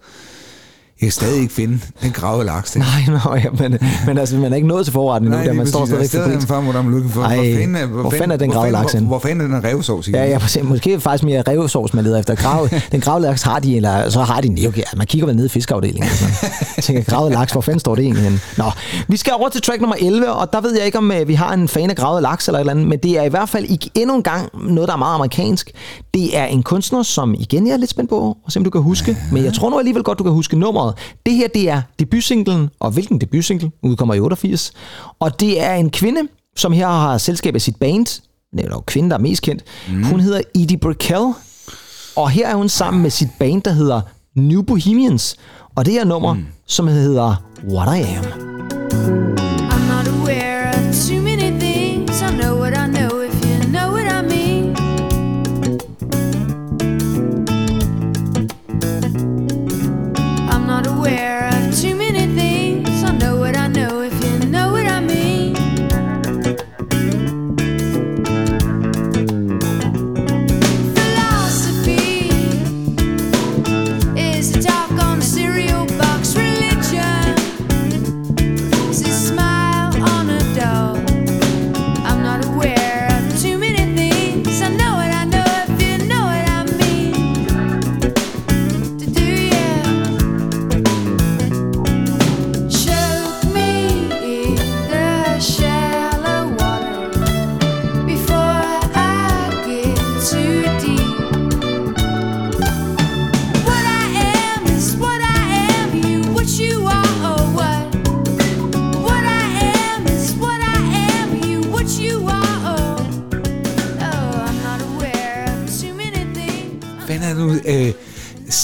Jeg 1.02 1.06
kan 1.06 1.12
stadig 1.12 1.42
ikke 1.42 1.54
finde 1.54 1.80
den 2.04 2.12
gravede 2.12 2.46
laks. 2.46 2.76
ikke? 2.76 2.88
Nej, 3.08 3.20
nå, 3.26 3.36
ja, 3.36 3.70
men, 3.70 3.80
men 4.08 4.18
altså, 4.18 4.36
man 4.36 4.52
er 4.52 4.56
ikke 4.56 4.68
nået 4.68 4.86
til 4.86 4.94
forretten 4.94 5.28
endnu, 5.28 5.38
Nej, 5.38 5.46
der 5.46 5.52
lige 5.52 5.58
man 5.58 5.68
står 5.68 5.80
præcis. 5.80 6.10
stadigvæk 6.10 6.14
Jeg 6.14 6.20
er 6.20 6.24
febrilsk. 6.24 6.48
stadig 6.48 6.62
en 6.62 6.74
farm, 6.74 6.84
hvor 6.84 6.92
looking 6.92 7.12
for. 7.12 7.22
Ej, 7.22 7.36
hvor 7.36 7.44
fanden 7.46 7.76
er, 7.76 7.86
hvor 7.86 8.10
fanden 8.10 8.32
er 8.32 8.38
den 8.38 8.50
hvor 8.50 8.56
gravede 8.56 8.72
laks 8.72 8.92
hvor, 8.94 9.02
hvor 9.02 9.20
fanden 9.20 9.54
er 9.54 9.56
den 9.60 9.64
revsovs? 9.70 10.10
Ja, 10.10 10.26
ja, 10.26 10.38
præcis. 10.38 10.64
måske 10.64 10.92
er 10.92 10.96
det 10.96 11.04
faktisk 11.04 11.24
mere 11.24 11.44
revsovs, 11.48 11.94
man 11.94 12.04
leder 12.04 12.20
efter. 12.20 12.36
Grav, 12.36 12.70
den 12.92 13.02
gravede 13.02 13.26
laks 13.26 13.42
har 13.42 13.60
de, 13.60 13.76
eller 13.76 14.10
så 14.10 14.22
har 14.22 14.42
de 14.42 14.48
den. 14.48 14.68
Okay, 14.68 14.82
man 14.98 15.08
kigger 15.08 15.26
vel 15.28 15.36
ned 15.36 15.46
i 15.46 15.50
fiskeafdelingen. 15.50 16.04
Altså. 16.04 16.26
Jeg 16.78 16.84
tænker, 16.88 17.04
gravet 17.04 17.32
laks, 17.32 17.52
hvor 17.52 17.62
fanden 17.62 17.80
står 17.80 17.96
det 17.96 18.04
egentlig 18.04 18.24
henne? 18.24 18.40
Nå, 18.58 18.66
vi 19.08 19.18
skal 19.18 19.34
over 19.34 19.50
til 19.50 19.62
track 19.62 19.82
nummer 19.82 19.96
11, 20.00 20.32
og 20.32 20.54
der 20.54 20.62
ved 20.62 20.76
jeg 20.78 20.86
ikke, 20.86 20.98
om 20.98 21.12
øh, 21.12 21.28
vi 21.28 21.34
har 21.34 21.54
en 21.54 21.68
fan 21.68 21.90
af 21.90 21.96
gravet 21.96 22.22
laks 22.22 22.48
eller 22.48 22.60
et 22.60 22.62
eller 22.62 22.72
andet, 22.74 22.88
men 22.88 23.00
det 23.00 23.12
er 23.20 23.24
i 23.24 23.30
hvert 23.30 23.50
fald 23.50 23.66
ikke 23.66 23.90
endnu 23.96 24.16
en 24.16 24.24
gang 24.24 24.50
noget, 24.70 24.88
der 24.88 24.94
er 24.94 24.98
meget 24.98 25.16
amerikansk. 25.16 25.72
Det 26.14 26.38
er 26.38 26.46
en 26.46 26.64
kunstner, 26.64 27.04
som 27.04 27.34
igen 27.40 27.68
jeg 27.68 27.74
er 27.74 27.78
lidt 27.78 27.90
spændt 27.90 28.10
på, 28.10 28.38
og 28.46 28.52
se 28.52 28.60
om 28.60 28.64
du 28.64 28.70
kan 28.70 28.82
huske, 28.82 29.18
men 29.32 29.44
jeg 29.44 29.54
tror 29.54 29.70
nu 29.70 29.78
alligevel 29.80 30.04
godt, 30.04 30.18
du 30.20 30.24
kan 30.24 30.34
huske 30.34 30.56
nummeret. 30.86 31.16
Det 31.26 31.34
her, 31.34 31.48
det 31.48 31.70
er 31.70 31.82
debutsinglen, 32.00 32.70
og 32.80 32.92
hvilken 32.92 33.22
debutsingle? 33.22 33.72
Udkommer 33.84 34.14
i 34.14 34.20
88. 34.20 34.72
Og 35.20 35.40
det 35.40 35.64
er 35.64 35.74
en 35.74 35.90
kvinde, 35.90 36.22
som 36.56 36.74
her 36.74 36.88
har 36.88 37.18
selskab 37.18 37.56
af 37.56 37.62
sit 37.62 37.76
band, 37.76 38.22
eller 38.58 38.80
kvinde, 38.80 39.10
der 39.10 39.16
er 39.16 39.20
mest 39.20 39.42
kendt. 39.42 39.64
Mm. 39.90 40.04
Hun 40.04 40.20
hedder 40.20 40.42
Edie 40.56 40.78
Brickell, 40.78 41.34
og 42.16 42.30
her 42.30 42.48
er 42.48 42.56
hun 42.56 42.70
sammen 42.70 43.02
med 43.02 43.10
sit 43.10 43.30
band, 43.40 43.62
der 43.62 43.72
hedder 43.72 44.02
New 44.36 44.62
Bohemians. 44.62 45.36
Og 45.76 45.86
det 45.86 45.94
her 45.94 46.06
nummer, 46.06 46.34
mm. 46.34 46.46
som 46.68 46.88
hedder 46.88 47.36
What 47.68 47.98
I 47.98 48.02
Am. 48.02 48.65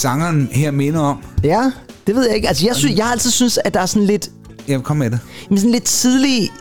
Sangeren 0.02 0.49
her 0.52 0.72
minder 0.72 0.99
om? 0.99 1.18
Ja, 1.44 1.72
det 2.07 2.15
ved 2.15 2.26
jeg 2.28 2.36
ikke. 2.36 2.48
Altså, 2.48 2.65
jeg, 2.65 2.76
synes, 2.76 2.98
jeg 2.98 3.06
har 3.06 3.11
altid 3.11 3.32
synes, 3.32 3.60
at 3.65 3.73
der 3.73 3.80
er 3.80 3.86
sådan 3.86 4.06
lidt, 4.07 4.30
Jamen, 4.68 4.84
kom 4.84 4.98
med 4.98 5.11
det. 5.11 5.19
jamen, 5.49 5.57
sådan 5.57 5.72
lidt 5.72 5.84
tidlig... 5.84 6.52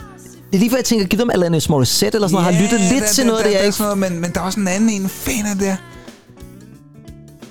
Det 0.51 0.57
er 0.57 0.59
lige 0.59 0.71
før, 0.71 0.77
jeg 0.77 0.85
tænker, 0.85 1.07
giv 1.07 1.19
dem 1.19 1.31
Alanis 1.31 1.69
Morissette 1.69 2.17
eller 2.17 2.29
sådan 2.29 2.43
noget. 2.45 2.55
Har 2.57 2.63
lyttet 2.63 2.81
lidt 2.81 3.03
der, 3.03 3.09
til 3.09 3.25
der, 3.25 3.31
noget 3.31 3.39
af 3.41 3.45
der, 3.45 3.51
det, 3.51 3.55
jeg 3.55 3.59
der, 3.59 3.65
er 3.65 3.67
ikke... 3.67 3.83
noget, 3.83 4.13
men, 4.13 4.21
men 4.21 4.31
der 4.35 4.41
er 4.41 4.45
også 4.45 4.61
en 4.61 4.69
anden 4.69 4.91
en. 4.91 5.09
Fanden 5.09 5.47
er 5.47 5.55
det 5.55 5.61
der? 5.63 5.77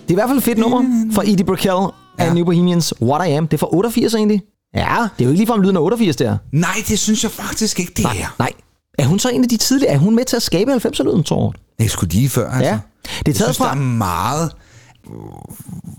Det 0.01 0.07
er 0.07 0.11
i 0.11 0.13
hvert 0.13 0.29
fald 0.29 0.37
et 0.37 0.43
fedt 0.43 0.57
nummer 0.57 0.83
fra 1.13 1.23
Edie 1.25 1.45
Brickell 1.45 1.71
af 2.17 2.25
Ja. 2.27 2.33
New 2.33 2.45
Bohemians. 2.45 2.93
What 3.01 3.27
I 3.27 3.31
Am. 3.31 3.47
Det 3.47 3.53
er 3.53 3.59
fra 3.59 3.73
88 3.75 4.13
egentlig. 4.13 4.41
Ja, 4.75 4.81
det 4.81 4.85
er 4.91 5.09
jo 5.25 5.29
ikke 5.29 5.37
ligefrem 5.37 5.61
lyden 5.61 5.75
af 5.77 5.81
88 5.81 6.15
der. 6.15 6.37
Nej, 6.53 6.69
det 6.87 6.99
synes 6.99 7.23
jeg 7.23 7.31
faktisk 7.31 7.79
ikke, 7.79 7.93
det 7.97 8.03
Nej, 8.03 8.17
er. 8.21 8.35
nej. 8.39 8.51
Er 8.99 9.05
hun 9.05 9.19
så 9.19 9.29
en 9.29 9.43
af 9.43 9.49
de 9.49 9.57
tidlige? 9.57 9.89
Er 9.89 9.97
hun 9.97 10.15
med 10.15 10.25
til 10.25 10.35
at 10.35 10.41
skabe 10.43 10.73
90'er-lyden, 10.73 11.23
tror 11.23 11.51
du? 11.51 11.57
Det 11.83 11.91
skulle 11.91 12.13
lige 12.13 12.29
før, 12.29 12.51
altså. 12.51 12.69
Ja. 12.69 12.71
Det 12.71 13.09
er 13.09 13.21
Jeg 13.27 13.35
taget 13.35 13.55
synes, 13.55 13.57
der 13.57 13.63
fra... 13.63 13.71
er 13.71 13.75
meget... 13.75 14.51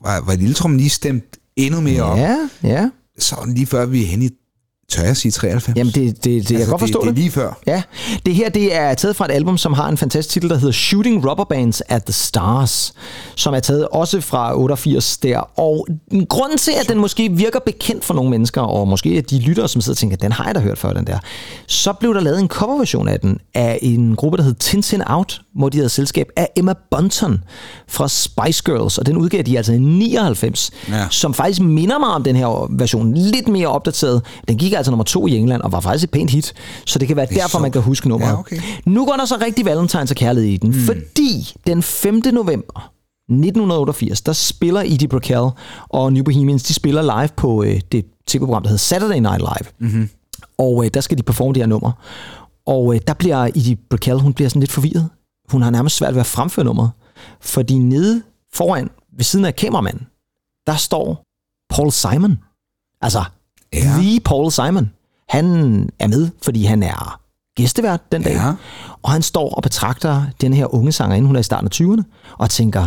Var, 0.03 0.21
var 0.21 0.35
Lille 0.37 0.55
Trum 0.55 0.77
lige 0.77 0.91
stemt 0.91 1.37
endnu 1.57 1.81
mere 1.81 2.03
op, 2.03 2.19
Ja, 2.19 2.49
ja. 2.63 2.91
så 3.19 3.37
lige 3.55 3.67
før 3.67 3.87
vi 3.87 4.03
er 4.03 4.07
henne 4.07 4.25
i, 4.25 4.31
tør 4.91 5.03
jeg 5.03 5.17
sige 5.17 5.33
93? 5.33 5.77
Jamen, 5.77 5.93
det, 5.93 6.17
det, 6.17 6.25
det 6.25 6.35
jeg 6.37 6.45
kan 6.47 6.57
Altså, 6.57 6.71
godt 6.71 6.81
forstå 6.81 6.99
det. 7.01 7.05
det. 7.07 7.11
Er 7.11 7.15
lige 7.23 7.31
før. 7.31 7.59
Ja, 7.67 7.83
det 8.27 8.35
her 8.35 8.49
det 8.49 8.75
er 8.77 8.95
taget 8.95 9.17
fra 9.17 9.25
et 9.25 9.31
album, 9.31 9.59
som 9.59 9.73
har 9.73 9.89
en 9.89 9.97
fantastisk 9.97 10.33
titel, 10.33 10.51
der 10.51 10.57
hedder 10.59 10.73
Shooting 10.73 11.31
Rubber 11.31 11.45
Bands 11.45 11.83
at 11.89 12.05
the 12.05 12.13
Stars, 12.13 12.93
som 13.37 13.55
er 13.55 13.61
taget 13.61 13.89
også 13.89 14.21
fra 14.21 14.59
88 14.59 15.19
der. 15.19 15.39
Og 15.61 15.87
grunden 16.29 16.59
til, 16.59 16.73
at 16.81 16.89
den 16.89 16.99
måske 16.99 17.29
virker 17.33 17.59
bekendt 17.67 18.05
for 18.05 18.15
nogle 18.15 18.31
mennesker, 18.31 18.61
og 18.61 18.89
måske 18.89 19.21
de 19.21 19.39
lyttere, 19.39 19.69
som 19.69 19.81
sidder 19.81 19.95
og 19.95 19.99
tænker, 19.99 20.17
den 20.17 20.33
har 20.33 20.45
jeg 20.47 20.55
da 20.55 20.61
hørt 20.61 20.79
før, 20.79 20.93
den 20.93 21.07
der, 21.07 21.19
så 21.67 21.93
blev 21.93 22.15
der 22.15 22.21
lavet 22.21 22.41
en 22.41 22.49
coverversion 22.49 23.09
af 23.09 23.21
den 23.21 23.39
af 23.55 23.79
en 23.83 24.17
gruppe, 24.17 24.39
der 24.39 24.45
hed 24.45 24.55
Tintin 24.55 25.03
Out, 25.07 25.41
hvor 25.55 25.69
de 25.69 25.79
havde 25.79 25.89
selskab 25.89 26.27
af 26.37 26.49
Emma 26.57 26.75
Bunton 26.91 27.45
fra 27.89 28.09
Spice 28.09 28.63
Girls, 28.65 28.99
og 28.99 29.07
den 29.07 29.17
udgav 29.17 29.43
de 29.43 29.57
altså 29.57 29.73
i 29.73 29.79
99, 29.79 30.71
Ja. 30.89 31.07
som 31.11 31.35
faktisk 31.35 31.61
minder 31.61 31.99
mig 31.99 32.09
om 32.09 32.23
den 32.23 32.37
her 32.37 32.67
version, 32.79 33.15
lidt 33.15 33.49
mere 33.49 33.67
opdateret. 33.69 34.23
Den 34.49 34.59
gik 34.59 34.73
altså 34.81 34.91
nummer 34.91 35.05
to 35.05 35.27
i 35.27 35.37
England, 35.37 35.63
og 35.63 35.73
var 35.73 35.81
faktisk 35.81 36.05
et 36.05 36.11
pænt 36.11 36.31
hit, 36.31 36.55
så 36.87 36.99
det 36.99 37.09
kan 37.09 37.17
være 37.17 37.27
er 37.33 37.35
derfor, 37.35 37.49
sjovt. 37.49 37.63
man 37.63 37.73
kan 37.73 37.83
huske 37.83 38.09
nummeret. 38.09 38.31
Ja, 38.31 38.39
okay. 38.39 38.61
Nu 38.87 39.07
går 39.07 39.13
der 39.13 39.25
så 39.25 39.39
rigtig 39.41 39.65
Valentines 39.65 40.11
og 40.11 40.17
kærlighed 40.17 40.51
i 40.51 40.57
den, 40.57 40.71
mm. 40.71 40.81
fordi 40.81 41.55
den 41.67 41.83
5. 41.83 42.23
november 42.33 42.93
1988, 43.31 44.21
der 44.21 44.33
spiller 44.33 44.81
Edie 44.81 45.09
Brickell 45.09 45.49
og 45.89 46.13
New 46.13 46.25
Bohemians, 46.25 46.63
de 46.63 46.75
spiller 46.75 47.03
live 47.03 47.29
på 47.37 47.65
øh, 47.65 47.81
det 47.93 48.07
tv-program, 48.27 48.63
der 48.63 48.69
hedder 48.69 48.79
Saturday 48.79 49.19
Night 49.19 49.39
Live. 49.39 49.71
Mm-hmm. 49.79 50.09
Og 50.59 50.85
øh, 50.85 50.91
der 50.95 51.01
skal 51.01 51.19
de 51.19 51.23
performe 51.23 51.55
det 51.55 51.63
her 51.63 51.67
nummer. 51.67 51.93
Og 52.67 52.95
øh, 52.95 53.01
der 53.07 53.15
bliver 53.15 53.37
Edie 53.47 53.77
Brickell, 53.91 54.19
hun 54.21 54.35
bliver 54.35 54.49
sådan 54.49 54.61
lidt 54.61 54.73
forvirret. 54.73 55.09
Hun 55.49 55.63
har 55.63 55.71
nærmest 55.71 55.97
svært 55.97 56.15
ved 56.15 56.21
at 56.21 56.27
fremføre 56.27 56.65
nummeret. 56.65 56.91
Fordi 57.41 57.79
nede 57.79 58.23
foran, 58.53 58.91
ved 59.17 59.25
siden 59.25 59.45
af 59.45 59.57
kameramanden, 59.57 60.07
der 60.67 60.77
står 60.77 61.23
Paul 61.71 61.91
Simon. 61.91 62.39
Altså, 63.01 63.25
Ja. 63.75 63.79
the 63.81 64.21
Paul 64.21 64.51
Simon. 64.51 64.91
Han 65.29 65.45
er 65.99 66.07
med, 66.07 66.31
fordi 66.43 66.65
han 66.65 66.83
er 66.83 67.21
gæstevært 67.57 68.13
den 68.13 68.23
dag. 68.23 68.33
Ja. 68.33 68.53
Og 69.03 69.11
han 69.11 69.23
står 69.23 69.55
og 69.55 69.63
betragter 69.63 70.27
den 70.41 70.55
her 70.55 70.75
unge 70.75 70.93
sangerinde, 70.93 71.27
hun 71.27 71.37
er 71.37 71.41
i 71.41 71.43
starten 71.43 71.67
af 71.73 71.81
20'erne, 71.81 72.03
og 72.39 72.51
tænker, 72.51 72.87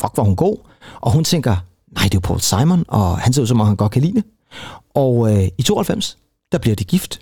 fuck, 0.00 0.14
hvor 0.14 0.24
hun 0.24 0.36
god. 0.36 0.56
Og 1.00 1.12
hun 1.12 1.24
tænker, 1.24 1.56
nej, 1.94 2.04
det 2.04 2.14
er 2.14 2.16
jo 2.16 2.20
Paul 2.20 2.40
Simon, 2.40 2.84
og 2.88 3.18
han 3.18 3.32
ser 3.32 3.42
ud 3.42 3.46
som 3.46 3.60
om, 3.60 3.66
han 3.66 3.76
godt 3.76 3.92
kan 3.92 4.02
lide 4.02 4.14
det. 4.14 4.24
Og 4.94 5.36
øh, 5.36 5.48
i 5.58 5.62
92, 5.62 6.18
der 6.52 6.58
bliver 6.58 6.76
de 6.76 6.84
gift. 6.84 7.20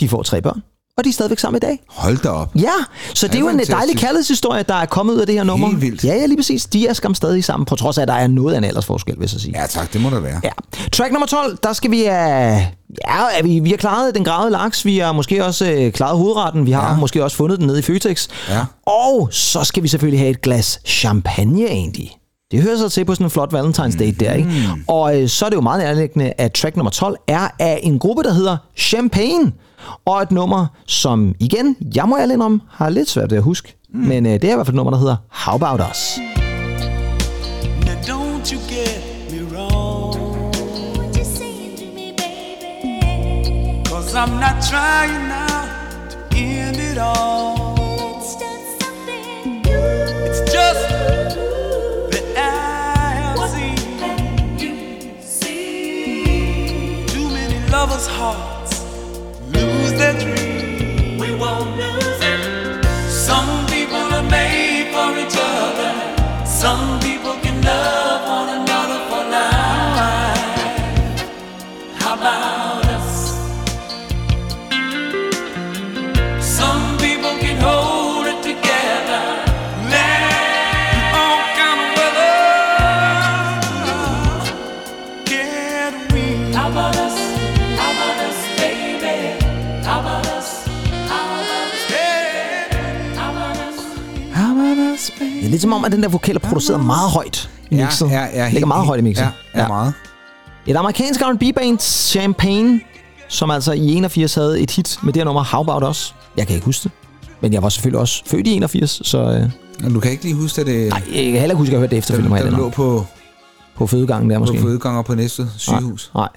De 0.00 0.08
får 0.08 0.22
tre 0.22 0.42
børn. 0.42 0.62
Og 0.98 1.04
de 1.04 1.08
er 1.08 1.12
stadigvæk 1.12 1.38
sammen 1.38 1.56
i 1.56 1.60
dag. 1.60 1.80
Hold 1.88 2.18
da 2.18 2.28
op. 2.28 2.52
Ja, 2.54 2.72
så 3.14 3.26
det 3.26 3.34
er 3.34 3.38
jo 3.38 3.48
en 3.48 3.58
dejlig 3.58 3.96
kærlighedshistorie, 3.96 4.62
der 4.62 4.74
er 4.74 4.86
kommet 4.86 5.14
ud 5.14 5.20
af 5.20 5.26
det 5.26 5.34
her 5.34 5.44
nummer. 5.44 5.68
Helt 5.68 5.80
vildt. 5.80 6.04
Ja, 6.04 6.14
ja, 6.14 6.26
lige 6.26 6.36
præcis. 6.36 6.66
De 6.66 6.86
er 6.86 6.92
skam 6.92 7.14
stadig 7.14 7.44
sammen, 7.44 7.64
på 7.66 7.76
trods 7.76 7.98
af, 7.98 8.02
at 8.02 8.08
der 8.08 8.14
er 8.14 8.26
noget 8.26 8.54
af 8.54 8.58
en 8.58 8.64
aldersforskel, 8.64 9.14
vil 9.18 9.30
jeg 9.32 9.40
sige. 9.40 9.60
Ja 9.60 9.66
tak, 9.66 9.92
det 9.92 10.00
må 10.00 10.10
der 10.10 10.20
være. 10.20 10.40
Ja. 10.44 10.50
Track 10.92 11.12
nummer 11.12 11.26
12, 11.26 11.58
der 11.62 11.72
skal 11.72 11.90
vi 11.90 12.02
have... 12.02 12.60
Ja, 13.08 13.38
er 13.38 13.42
vi, 13.42 13.58
vi 13.58 13.70
har 13.70 13.76
klaret 13.76 14.14
den 14.14 14.24
gravede 14.24 14.50
laks, 14.50 14.84
vi 14.84 14.98
har 14.98 15.12
måske 15.12 15.44
også 15.44 15.70
øh, 15.70 15.92
klaret 15.92 16.18
hovedretten, 16.18 16.66
vi 16.66 16.70
har 16.72 16.90
ja. 16.90 16.96
måske 16.96 17.24
også 17.24 17.36
fundet 17.36 17.58
den 17.58 17.66
nede 17.66 17.78
i 17.78 17.82
Føtex. 17.82 18.28
Ja. 18.48 18.64
Og 18.86 19.28
så 19.32 19.64
skal 19.64 19.82
vi 19.82 19.88
selvfølgelig 19.88 20.20
have 20.20 20.30
et 20.30 20.40
glas 20.40 20.80
champagne 20.86 21.64
egentlig. 21.66 22.10
Det 22.50 22.62
hører 22.62 22.76
sig 22.76 22.92
til 22.92 23.04
på 23.04 23.14
sådan 23.14 23.26
en 23.26 23.30
flot 23.30 23.54
Valentine's 23.54 23.98
Date 23.98 24.24
der, 24.24 24.32
ikke? 24.32 24.50
Og 24.88 25.22
øh, 25.22 25.28
så 25.28 25.44
er 25.44 25.48
det 25.48 25.56
jo 25.56 25.60
meget 25.60 25.80
nærliggende, 25.80 26.32
at 26.38 26.52
track 26.52 26.76
nummer 26.76 26.90
12 26.90 27.16
er 27.28 27.48
af 27.58 27.80
en 27.82 27.98
gruppe, 27.98 28.22
der 28.22 28.32
hedder 28.32 28.56
Champagne. 28.76 29.52
Og 30.04 30.22
et 30.22 30.30
nummer, 30.32 30.66
som 30.86 31.34
igen, 31.40 31.76
jeg 31.94 32.08
må 32.08 32.18
ærlig 32.18 32.40
om, 32.42 32.62
har 32.70 32.88
lidt 32.90 33.08
svært 33.08 33.30
ved 33.30 33.38
at 33.38 33.44
huske. 33.44 33.76
Mm. 33.94 34.00
Men 34.00 34.26
øh, 34.26 34.32
det 34.32 34.44
er 34.44 34.52
i 34.52 34.54
hvert 34.54 34.66
fald 34.66 34.74
et 34.74 34.76
nummer, 34.76 34.90
der 34.90 34.98
hedder 34.98 35.16
How 35.28 35.54
About 35.54 35.80
Us. 35.90 36.18
Now 37.86 37.94
don't 38.12 38.52
you 38.52 38.58
get 38.68 39.00
me 39.32 39.40
wrong. 39.56 40.16
Cause 43.86 44.14
I'm 44.14 44.30
not 44.40 44.56
trying 44.70 45.28
now 45.28 45.62
to 46.10 46.18
end 46.36 46.76
it 46.76 46.98
all. 46.98 47.74
It's 50.26 50.40
just 50.56 50.82
that 52.12 52.26
I 52.36 53.14
have 53.22 53.38
seen 55.30 57.06
too 57.08 57.28
many 57.38 57.58
lovers' 57.70 58.06
hearts 58.06 58.55
lose 59.96 59.98
their 59.98 60.18
dreams. 60.20 61.20
We 61.20 61.34
won't 61.34 61.76
lose 61.76 61.95
er 95.56 95.60
som 95.60 95.72
om, 95.72 95.84
at 95.84 95.92
den 95.92 96.02
der 96.02 96.08
vokal 96.08 96.34
er 96.36 96.40
produceret 96.40 96.84
meget 96.86 97.10
højt 97.10 97.50
i 97.70 97.76
Ja, 97.76 97.84
mixet. 97.84 98.10
ja, 98.10 98.20
ja, 98.24 98.42
helt- 98.42 98.52
Ligger 98.52 98.66
meget 98.66 98.86
højt 98.86 99.00
i 99.00 99.02
mixet. 99.02 99.28
Ja, 99.54 99.60
ja, 99.62 99.68
meget. 99.68 99.92
Et 100.66 100.76
amerikansk 100.76 101.20
R&B-band, 101.22 101.78
Champagne, 101.80 102.80
som 103.28 103.50
altså 103.50 103.72
i 103.72 103.94
81 103.94 104.34
havde 104.34 104.60
et 104.60 104.70
hit 104.70 104.98
med 105.02 105.12
det 105.12 105.20
her 105.20 105.24
nummer 105.24 105.44
How 105.44 105.60
About 105.60 105.90
Us. 105.90 106.14
Jeg 106.36 106.46
kan 106.46 106.54
ikke 106.56 106.64
huske 106.66 106.82
det. 106.84 106.92
Men 107.40 107.52
jeg 107.52 107.62
var 107.62 107.68
selvfølgelig 107.68 108.00
også 108.00 108.22
født 108.26 108.46
i 108.46 108.50
81, 108.56 109.00
så... 109.04 109.18
Øh, 109.18 109.50
Men 109.82 109.94
du 109.94 110.00
kan 110.00 110.10
ikke 110.10 110.22
lige 110.24 110.34
huske, 110.34 110.60
at 110.60 110.66
det 110.66 110.88
nej, 110.88 111.02
jeg 111.14 111.14
kan 111.24 111.32
heller 111.32 111.44
ikke 111.44 111.54
huske, 111.56 111.68
at 111.68 111.72
jeg 111.72 111.78
hørte 111.80 111.90
det 111.90 111.98
efterfølgende. 111.98 112.36
jeg 112.36 112.44
der 112.52 112.58
lå 112.58 112.70
på, 112.70 113.06
på 113.76 113.86
fødegangen 113.86 114.30
der 114.30 114.36
på 114.36 114.40
måske. 114.40 114.58
fødeganger 114.60 115.02
på 115.02 115.14
næste 115.14 115.46
sygehus. 115.58 116.10
Nej. 116.14 116.28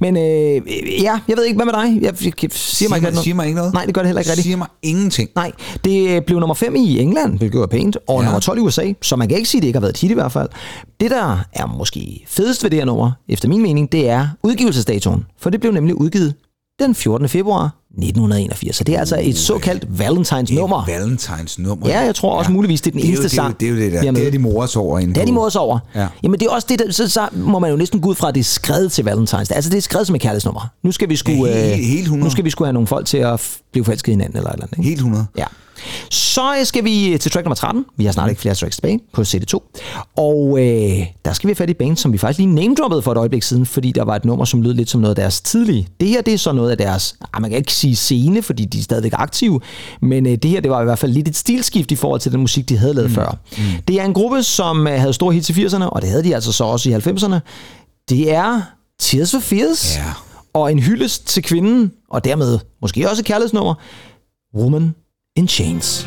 Men 0.00 0.16
øh, 0.16 0.62
ja, 1.02 1.20
jeg 1.28 1.36
ved 1.36 1.44
ikke, 1.44 1.56
hvad 1.56 1.66
med 1.66 1.72
dig? 1.72 2.02
Jeg, 2.02 2.24
jeg, 2.24 2.42
jeg 2.42 2.50
siger 2.52 2.88
mig 2.88 2.96
ikke 2.96 3.04
mig, 3.04 3.12
noget. 3.12 3.24
siger 3.24 3.34
mig 3.34 3.46
ikke 3.46 3.56
noget. 3.56 3.74
Nej, 3.74 3.84
det 3.84 3.94
gør 3.94 4.00
det 4.02 4.08
heller 4.08 4.20
ikke 4.20 4.30
rigtigt. 4.30 4.44
Siger 4.44 4.56
mig 4.56 4.68
ingenting. 4.82 5.30
Nej, 5.34 5.52
det 5.84 6.10
øh, 6.10 6.22
blev 6.22 6.40
nummer 6.40 6.54
5 6.54 6.76
i 6.76 6.98
England, 6.98 7.38
hvilket 7.38 7.60
var 7.60 7.66
pænt, 7.66 7.96
og 8.08 8.20
ja. 8.20 8.24
nummer 8.24 8.40
12 8.40 8.58
i 8.58 8.60
USA, 8.60 8.92
så 9.02 9.16
man 9.16 9.28
kan 9.28 9.36
ikke 9.36 9.48
sige, 9.48 9.58
at 9.58 9.62
det 9.62 9.68
ikke 9.68 9.76
har 9.76 9.80
været 9.80 9.94
et 9.94 10.00
hit 10.00 10.10
i 10.10 10.14
hvert 10.14 10.32
fald. 10.32 10.48
Det, 11.00 11.10
der 11.10 11.38
er 11.52 11.66
måske 11.66 12.24
fedest 12.28 12.62
ved 12.62 12.70
det 12.70 12.78
her 12.78 12.86
nummer, 12.86 13.12
efter 13.28 13.48
min 13.48 13.62
mening, 13.62 13.92
det 13.92 14.08
er 14.08 14.28
udgivelsesdatoen. 14.42 15.26
For 15.38 15.50
det 15.50 15.60
blev 15.60 15.72
nemlig 15.72 15.94
udgivet 15.94 16.34
den 16.80 16.94
14. 16.94 17.28
februar 17.28 17.70
1981. 17.92 18.76
Så 18.76 18.84
det 18.84 18.94
er 18.94 18.98
altså 18.98 19.18
et 19.22 19.38
såkaldt 19.38 19.98
Valentines 19.98 20.52
nummer. 20.52 20.84
Valentines 20.86 21.58
nummer. 21.58 21.88
Ja, 21.88 22.00
jeg 22.00 22.14
tror 22.14 22.38
også 22.38 22.50
muligvis, 22.52 22.80
det 22.80 22.90
er 22.90 22.92
den 22.92 23.00
det 23.00 23.08
er 23.08 23.12
jo, 23.12 23.18
eneste 23.20 23.36
det 23.36 23.42
er 23.42 23.44
jo, 23.48 23.52
det 23.60 23.66
er 23.66 23.70
jo 23.70 23.76
det 23.76 23.92
der. 24.04 24.12
Det 24.12 24.26
er 24.26 24.30
de 24.30 24.38
mores 24.38 24.76
over 24.76 25.00
Det 25.00 25.16
er 25.16 25.24
de 25.24 25.32
mors 25.32 25.56
over. 25.56 25.78
Ja. 25.94 26.06
Jamen 26.22 26.40
det 26.40 26.46
er 26.46 26.50
også 26.50 26.66
det, 26.70 26.78
der, 26.78 26.92
så, 26.92 27.08
så 27.08 27.28
må 27.32 27.58
man 27.58 27.70
jo 27.70 27.76
næsten 27.76 28.00
gå 28.00 28.08
ud 28.08 28.14
fra, 28.14 28.28
at 28.28 28.34
det 28.34 28.40
er 28.40 28.44
skrevet 28.44 28.92
til 28.92 29.04
Valentines. 29.04 29.50
Altså 29.50 29.70
det 29.70 29.76
er 29.76 29.82
skrevet 29.82 30.06
som 30.06 30.16
et 30.16 30.20
kærlighedsnummer. 30.22 30.68
Nu 30.82 30.92
skal 30.92 31.08
vi 31.08 31.16
sgu, 31.16 31.30
Ja, 31.30 31.36
helt- 31.36 31.72
øh, 31.72 31.78
helt 31.78 32.02
100. 32.02 32.24
nu 32.24 32.30
skal 32.30 32.44
vi 32.44 32.50
sgu 32.50 32.64
have 32.64 32.72
nogle 32.72 32.86
folk 32.86 33.06
til 33.06 33.18
at 33.18 33.48
blive 33.72 33.84
forelsket 33.84 34.08
i 34.08 34.12
hinanden 34.12 34.36
eller 34.36 34.50
et 34.50 34.54
eller 34.54 34.64
andet. 34.66 34.78
Ikke? 34.78 34.88
Helt 34.88 34.98
100. 34.98 35.26
Ja. 35.38 35.44
Så 36.10 36.56
øh, 36.58 36.66
skal 36.66 36.84
vi 36.84 37.18
til 37.20 37.30
track 37.30 37.44
nummer 37.44 37.54
13. 37.54 37.84
Vi 37.96 38.04
har 38.04 38.12
snart 38.12 38.30
ikke 38.30 38.42
flere 38.42 38.54
tracks 38.54 38.76
tilbage 38.76 39.00
på 39.12 39.22
CD2. 39.22 39.54
Og 40.16 40.58
øh, 40.58 41.06
der 41.24 41.32
skal 41.32 41.48
vi 41.48 41.50
have 41.50 41.56
fat 41.56 41.70
i 41.70 41.74
band, 41.74 41.96
som 41.96 42.12
vi 42.12 42.18
faktisk 42.18 42.38
lige 42.38 42.54
name-droppede 42.54 43.02
for 43.02 43.12
et 43.12 43.18
øjeblik 43.18 43.42
siden, 43.42 43.66
fordi 43.66 43.92
der 43.92 44.04
var 44.04 44.16
et 44.16 44.24
nummer, 44.24 44.44
som 44.44 44.62
lød 44.62 44.74
lidt 44.74 44.90
som 44.90 45.00
noget 45.00 45.18
af 45.18 45.22
deres 45.22 45.40
tidlige. 45.40 45.88
Det 46.00 46.08
her, 46.08 46.22
det 46.22 46.34
er 46.34 46.38
så 46.38 46.52
noget 46.52 46.70
af 46.70 46.78
deres, 46.78 47.14
ah, 47.32 47.42
man 47.42 47.50
kan 47.50 47.58
ikke 47.58 47.72
sige 47.72 47.96
scene, 47.96 48.42
fordi 48.42 48.64
de 48.64 48.78
er 48.78 48.82
stadigvæk 48.82 49.12
aktive, 49.14 49.60
men 50.02 50.26
øh, 50.26 50.32
det 50.32 50.50
her, 50.50 50.60
det 50.60 50.70
var 50.70 50.80
i 50.80 50.84
hvert 50.84 50.98
fald 50.98 51.12
lidt 51.12 51.28
et 51.28 51.36
stilskift 51.36 51.90
i 51.90 51.96
forhold 51.96 52.20
til 52.20 52.32
den 52.32 52.40
musik, 52.40 52.68
de 52.68 52.76
havde 52.76 52.94
lavet 52.94 53.10
mm. 53.10 53.14
før. 53.14 53.38
Mm. 53.58 53.62
Det 53.88 54.00
er 54.00 54.04
en 54.04 54.14
gruppe, 54.14 54.42
som 54.42 54.86
øh, 54.86 54.92
havde 54.92 55.12
store 55.12 55.34
hits 55.34 55.50
i 55.50 55.66
80'erne, 55.66 55.84
og 55.84 56.02
det 56.02 56.10
havde 56.10 56.24
de 56.24 56.34
altså 56.34 56.52
så 56.52 56.64
også 56.64 56.90
i 56.90 56.94
90'erne. 56.94 57.38
Det 58.08 58.32
er 58.32 58.62
Tears 59.00 59.30
for 59.30 59.40
Fears. 59.40 59.96
Ja. 59.96 60.04
Og 60.54 60.72
en 60.72 60.78
hyldest 60.78 61.26
til 61.26 61.42
kvinden, 61.42 61.92
og 62.10 62.24
dermed 62.24 62.58
måske 62.82 63.10
også 63.10 63.22
et 63.22 63.26
kærlighedsnummer, 63.26 63.74
Woman 64.54 64.94
in 65.36 65.46
Chains. 65.46 66.04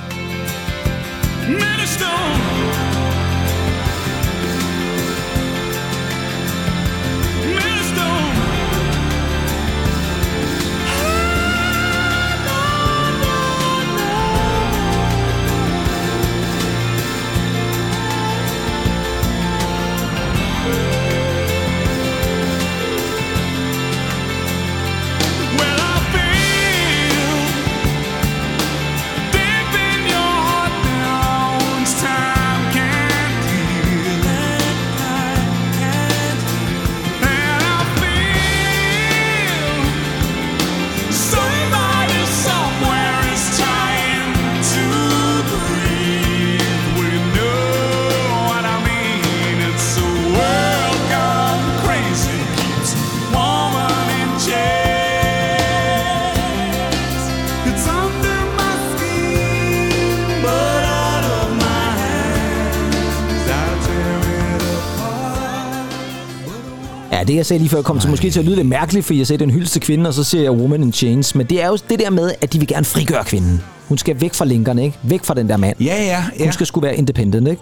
Jeg 67.44 67.48
sagde 67.48 67.60
lige 67.60 67.70
før 67.70 67.82
kom 67.82 68.00
til 68.00 68.10
måske 68.10 68.30
til 68.30 68.40
at 68.40 68.46
lyde 68.46 68.56
lidt 68.56 68.68
mærkeligt, 68.68 69.06
fordi 69.06 69.20
jeg 69.20 69.28
sagde, 69.28 69.38
det 69.38 69.46
er 69.46 69.48
en 69.48 69.54
hyldest 69.54 69.74
til 69.74 69.82
kvinden, 69.82 70.06
og 70.08 70.14
så 70.14 70.24
siger 70.24 70.42
jeg 70.42 70.52
Woman 70.52 70.84
in 70.84 70.94
Chains. 70.94 71.36
Men 71.36 71.46
det 71.46 71.64
er 71.64 71.68
jo 71.68 71.78
det 71.90 72.00
der 72.00 72.10
med, 72.10 72.32
at 72.42 72.54
de 72.54 72.60
vil 72.60 72.68
gerne 72.68 72.86
frigøre 72.86 73.24
kvinden. 73.24 73.62
Hun 73.88 73.98
skal 73.98 74.22
væk 74.22 74.34
fra 74.34 74.46
linkerne, 74.46 74.84
ikke? 74.84 74.98
Væk 75.04 75.24
fra 75.24 75.34
den 75.34 75.50
der 75.50 75.58
mand. 75.58 75.78
Ja, 75.82 76.04
ja, 76.04 76.24
ja. 76.40 76.44
Hun 76.44 76.54
skal 76.54 76.68
sgu 76.68 76.80
være 76.80 76.96
independent, 76.98 77.48
ikke? 77.48 77.62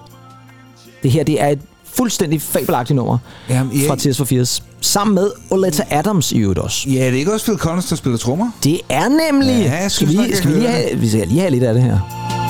Det 1.03 1.11
her, 1.11 1.23
det 1.23 1.41
er 1.41 1.47
et 1.47 1.59
fuldstændig 1.93 2.41
fabelagtigt 2.41 2.95
nummer 2.95 3.17
Jamen, 3.49 3.77
ja. 3.77 3.89
fra 3.89 3.95
Tears 3.95 4.17
for 4.17 4.25
Fears. 4.25 4.63
Sammen 4.81 5.15
med 5.15 5.31
Oleta 5.49 5.83
Adams 5.89 6.31
i 6.31 6.37
øvrigt 6.37 6.59
også. 6.59 6.89
Ja, 6.89 7.05
det 7.05 7.13
er 7.13 7.19
ikke 7.19 7.33
også 7.33 7.45
Phil 7.45 7.57
Collins, 7.57 7.85
der 7.85 7.95
spiller 7.95 8.17
trommer? 8.17 8.51
Det 8.63 8.79
er 8.89 9.31
nemlig... 9.31 9.63
Ja, 9.63 9.81
jeg 9.81 9.91
skal 9.91 10.07
vi, 10.07 10.35
skal 10.35 10.49
vi, 10.49 10.55
lige 10.55 10.69
have, 10.69 10.97
vi 10.97 11.09
skal 11.09 11.27
lige 11.27 11.39
have 11.39 11.51
lidt 11.51 11.63
af 11.63 11.73
det 11.73 11.83
her. 11.83 12.40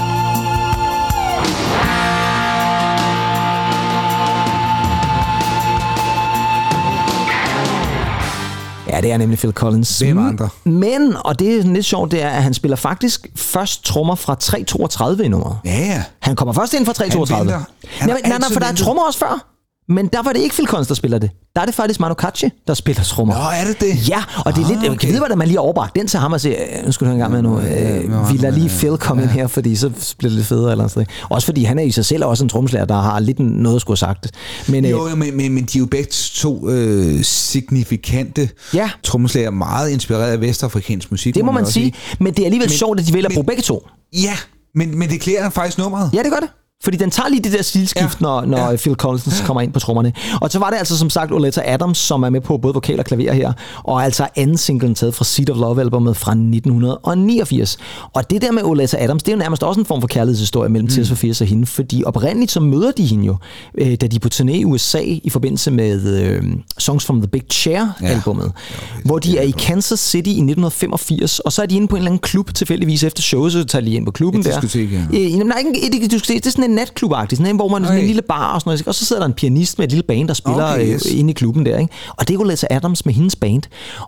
Ja, 8.91 9.01
det 9.01 9.11
er 9.11 9.17
nemlig 9.17 9.39
Phil 9.39 9.51
Collins. 9.51 9.99
Hvem 9.99 10.17
andre? 10.17 10.49
Men, 10.63 11.15
og 11.25 11.39
det 11.39 11.59
er 11.59 11.63
lidt 11.63 11.85
sjovt, 11.85 12.11
det 12.11 12.21
er, 12.23 12.29
at 12.29 12.43
han 12.43 12.53
spiller 12.53 12.77
faktisk 12.77 13.27
først 13.35 13.85
trommer 13.85 14.15
fra 14.15 14.35
332 14.35 15.25
i 15.25 15.27
nummeret. 15.27 15.57
Ja, 15.65 15.79
ja. 15.79 16.03
Han 16.19 16.35
kommer 16.35 16.53
først 16.53 16.73
ind 16.73 16.85
fra 16.85 16.93
332. 16.93 17.51
venter. 17.51 17.65
Han 17.97 18.09
nej, 18.09 18.21
nej, 18.25 18.37
nej, 18.37 18.49
for 18.53 18.59
der 18.59 18.67
er 18.67 18.75
trommer 18.75 19.03
også 19.03 19.19
før. 19.19 19.50
Men 19.91 20.07
der 20.07 20.23
var 20.23 20.33
det 20.33 20.39
ikke 20.39 20.55
Phil 20.55 20.67
Collins, 20.67 20.87
der 20.87 20.95
spiller 20.95 21.17
det. 21.17 21.29
der 21.55 21.61
er 21.61 21.65
det 21.65 21.75
faktisk 21.75 21.99
Manu 21.99 22.15
Katché, 22.21 22.49
der 22.67 22.73
spiller 22.73 23.03
trommer. 23.03 23.33
Nå, 23.33 23.39
er 23.61 23.65
det 23.67 23.79
det? 23.81 24.09
Ja, 24.09 24.23
og 24.45 24.55
det 24.55 24.61
er 24.61 24.65
Ah, 24.65 24.69
lidt, 24.69 24.79
jeg 24.79 24.89
kan 24.89 24.91
okay. 24.91 25.07
vide, 25.07 25.17
hvordan 25.19 25.37
man 25.37 25.47
lige 25.47 25.57
har 25.57 25.61
overbragt 25.63 25.95
den 25.95 26.07
til 26.07 26.19
ham 26.19 26.33
og 26.33 26.41
sige, 26.41 26.77
"Øh, 26.79 26.85
nu 26.85 26.91
skal 26.91 27.05
du 27.05 27.09
høre 27.09 27.15
en 27.15 27.19
gang 27.19 27.31
med 27.31 27.41
nu, 27.41 27.59
øh, 27.59 28.31
vi 28.31 28.37
lader 28.37 28.55
lige 28.57 28.69
Phil 28.69 28.97
komme 28.97 29.21
ind 29.23 29.31
her, 29.31 29.47
fordi 29.47 29.75
så 29.75 29.89
bliver 30.17 30.29
det 30.29 30.31
lidt 30.31 30.47
federe 30.47 30.71
eller 30.71 30.83
andet 30.83 30.91
sted. 30.91 31.05
Også 31.29 31.45
fordi 31.45 31.63
han 31.63 31.79
er 31.79 31.83
i 31.83 31.91
sig 31.91 32.05
selv 32.05 32.25
også 32.25 32.43
en 32.43 32.49
tromslærer, 32.49 32.85
der 32.85 33.01
har 33.01 33.19
lidt 33.19 33.39
noget 33.39 33.75
at 33.75 33.81
skulle 33.81 33.97
have 34.01 34.07
sagt. 34.15 34.31
Men, 34.67 34.85
øh, 34.85 34.91
Jo, 34.91 35.07
jo, 35.09 35.15
men, 35.15 35.37
men, 35.37 35.53
men 35.53 35.63
de 35.63 35.77
er 35.77 35.79
jo 35.79 35.85
begge 35.85 36.09
to 36.33 36.69
øh, 36.69 37.23
signifikante 37.23 38.49
Ja. 38.73 38.89
trommeslager, 39.03 39.49
meget 39.51 39.89
inspireret 39.89 40.31
af 40.31 40.41
vestafrikansk 40.41 41.11
musik. 41.11 41.35
det 41.35 41.45
må 41.45 41.51
man 41.51 41.61
også 41.61 41.73
sige, 41.73 41.93
men 42.19 42.33
det 42.33 42.39
er 42.39 42.45
alligevel 42.45 42.69
Men- 42.69 42.77
sjovt, 42.77 42.99
at 42.99 43.07
de 43.07 43.13
vælger 43.13 43.29
at 43.29 43.33
bruge 43.33 43.45
begge 43.47 43.61
to. 43.61 43.87
Ja, 44.13 44.33
men, 44.75 44.97
men 44.99 45.09
det 45.09 45.21
klæder 45.21 45.49
faktisk 45.49 45.77
nummeret. 45.77 46.09
Ja, 46.13 46.23
det 46.23 46.31
gør 46.31 46.39
det. 46.39 46.49
Fordi 46.83 46.97
den 46.97 47.11
tager 47.11 47.29
lige 47.29 47.41
det 47.41 47.53
der 47.53 47.61
stilskift, 47.61 48.21
ja. 48.21 48.25
når, 48.25 48.45
når 48.45 48.69
ja. 48.69 48.75
Phil 48.75 48.95
Collins 48.95 49.43
kommer 49.45 49.61
ind 49.61 49.73
på 49.73 49.79
trommerne. 49.79 50.13
Og 50.41 50.51
så 50.51 50.59
var 50.59 50.69
det 50.69 50.77
altså 50.77 50.97
som 50.97 51.09
sagt 51.09 51.31
Oleta 51.31 51.61
Adams, 51.65 51.97
som 51.97 52.23
er 52.23 52.29
med 52.29 52.41
på 52.41 52.57
både 52.57 52.73
vokal 52.73 52.99
og 52.99 53.05
klaver 53.05 53.33
her, 53.33 53.53
og 53.83 54.03
altså 54.03 54.27
anden 54.35 54.57
singlen 54.57 54.95
taget 54.95 55.15
fra 55.15 55.25
Seed 55.25 55.49
of 55.49 55.57
Love-albumet 55.57 56.17
fra 56.17 56.31
1989. 56.31 57.77
Og 58.13 58.29
det 58.29 58.41
der 58.41 58.51
med 58.51 58.63
Oleta 58.63 58.97
Adams, 58.99 59.23
det 59.23 59.31
er 59.31 59.35
jo 59.35 59.39
nærmest 59.39 59.63
også 59.63 59.79
en 59.79 59.85
form 59.85 60.01
for 60.01 60.07
kærlighedshistorie 60.07 60.69
mellem 60.69 60.85
mm. 60.85 60.95
Tears 60.95 61.09
for 61.09 61.15
Fears 61.15 61.41
og 61.41 61.47
hende, 61.47 61.65
fordi 61.65 62.03
oprindeligt 62.05 62.51
så 62.51 62.59
møder 62.59 62.91
de 62.91 63.05
hende 63.05 63.25
jo, 63.25 63.35
øh, 63.77 63.95
da 64.01 64.07
de 64.07 64.15
er 64.15 64.19
på 64.19 64.29
turné 64.33 64.51
i 64.51 64.65
USA 64.65 65.01
i 65.01 65.29
forbindelse 65.29 65.71
med 65.71 66.21
øh, 66.21 66.43
Songs 66.77 67.05
from 67.05 67.21
the 67.21 67.27
Big 67.27 67.43
Chair-albumet, 67.51 68.43
ja. 68.43 69.01
hvor 69.05 69.19
de 69.19 69.37
er 69.37 69.41
i 69.43 69.51
Kansas 69.51 69.99
City 69.99 70.27
i 70.27 70.31
1985, 70.31 71.39
og 71.39 71.53
så 71.53 71.61
er 71.61 71.65
de 71.65 71.75
inde 71.75 71.87
på 71.87 71.95
en 71.95 71.99
eller 71.99 72.11
anden 72.11 72.21
klub 72.21 72.53
tilfældigvis 72.53 73.03
efter 73.03 73.21
showet, 73.21 73.51
så 73.51 73.63
tager 73.63 73.85
de 73.85 73.93
ind 73.93 74.05
på 74.05 74.11
klubben 74.11 74.39
Et 74.41 74.45
der. 74.45 74.59
diskotek, 74.59 74.91
ja. 74.91 75.01
Øh, 75.13 75.31
jamen, 75.31 75.47
nej, 75.47 75.63
ikke 75.91 76.05
et 76.05 76.11
diskotek, 76.11 76.43
det 76.43 76.45
er 76.45 76.51
sådan 76.51 76.70
natklubagtig, 76.71 77.37
sådan 77.37 77.49
en, 77.49 77.55
hvor 77.55 77.67
man 77.67 77.81
er 77.81 77.85
sådan 77.85 77.97
en 77.97 78.01
Okay. 78.01 78.07
lille 78.07 78.21
bar 78.21 78.53
og 78.53 78.61
sådan 78.61 78.69
noget, 78.69 78.87
og 78.87 78.95
så 78.95 79.05
sidder 79.05 79.21
der 79.21 79.27
en 79.27 79.33
pianist 79.33 79.77
med 79.77 79.85
et 79.85 79.91
lille 79.91 80.03
band, 80.03 80.27
der 80.27 80.33
spiller 80.33 80.63
Okay, 80.63 80.73
okay, 80.73 80.93
yes. 80.93 81.03
yes. 81.03 81.13
inde 81.13 81.29
i 81.29 81.33
klubben 81.33 81.65
der, 81.65 81.77
ikke? 81.77 81.93
og 82.17 82.27
det 82.27 82.35
er 82.35 82.39
Oleta 82.39 82.67
Adams 82.69 83.05
med 83.05 83.13
hendes 83.13 83.35
band, 83.35 83.63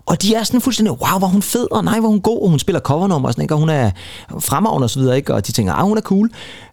og 0.06 0.22
de 0.22 0.34
er 0.34 0.44
sådan 0.44 0.60
fuldstændig, 0.60 0.92
wow, 0.92 1.18
hvor 1.18 1.28
hun 1.28 1.42
fed, 1.42 1.66
og 1.72 1.84
nej, 1.84 2.00
hvor 2.00 2.08
hun 2.08 2.20
god, 2.20 2.42
og 2.42 2.48
hun 2.48 2.58
spiller 2.58 2.80
covernummer, 2.80 3.28
og, 3.28 3.32
sådan, 3.32 3.42
ikke? 3.42 3.54
og 3.54 3.58
hun 3.58 3.68
er 3.68 3.90
fremragende 4.40 4.84
og 4.84 4.90
så 4.90 4.98
videre, 5.00 5.16
ikke? 5.16 5.34
og 5.34 5.46
de 5.46 5.52
tænker, 5.52 5.72
ah, 5.72 5.86
hun 5.86 5.96
er 5.96 6.02
cool. 6.02 6.30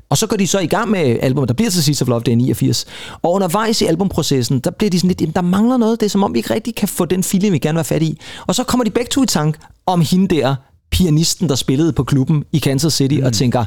Og 0.09 0.17
så 0.17 0.27
går 0.27 0.37
de 0.37 0.47
så 0.47 0.59
i 0.59 0.67
gang 0.67 0.91
med 0.91 1.17
albumet, 1.21 1.47
der 1.47 1.53
bliver 1.53 1.69
til 1.69 1.83
Seas 1.83 2.01
of 2.01 2.07
Love, 2.07 2.19
det 2.19 2.31
er 2.31 2.35
89. 2.35 2.85
Og 3.21 3.33
undervejs 3.33 3.81
i 3.81 3.85
albumprocessen, 3.85 4.59
der 4.59 4.71
bliver 4.71 4.89
de 4.89 4.99
sådan 4.99 5.07
lidt, 5.07 5.21
jamen, 5.21 5.33
der 5.35 5.41
mangler 5.41 5.77
noget. 5.77 5.99
Det 5.99 6.05
er 6.05 6.09
som 6.09 6.23
om, 6.23 6.33
vi 6.33 6.39
ikke 6.39 6.53
rigtig 6.53 6.75
kan 6.75 6.87
få 6.87 7.05
den 7.05 7.23
feeling, 7.23 7.53
vi 7.53 7.59
gerne 7.59 7.75
vil 7.75 7.79
have 7.79 7.83
fat 7.83 8.01
i. 8.01 8.19
Og 8.47 8.55
så 8.55 8.63
kommer 8.63 8.83
de 8.83 8.89
begge 8.89 9.09
to 9.09 9.23
i 9.23 9.25
tank 9.25 9.57
om 9.85 10.01
hende 10.01 10.35
der, 10.35 10.55
pianisten, 10.91 11.49
der 11.49 11.55
spillede 11.55 11.93
på 11.93 12.03
klubben 12.03 12.43
i 12.51 12.57
Kansas 12.57 12.93
City, 12.93 13.15
mm. 13.15 13.25
og 13.25 13.33
tænker, 13.33 13.65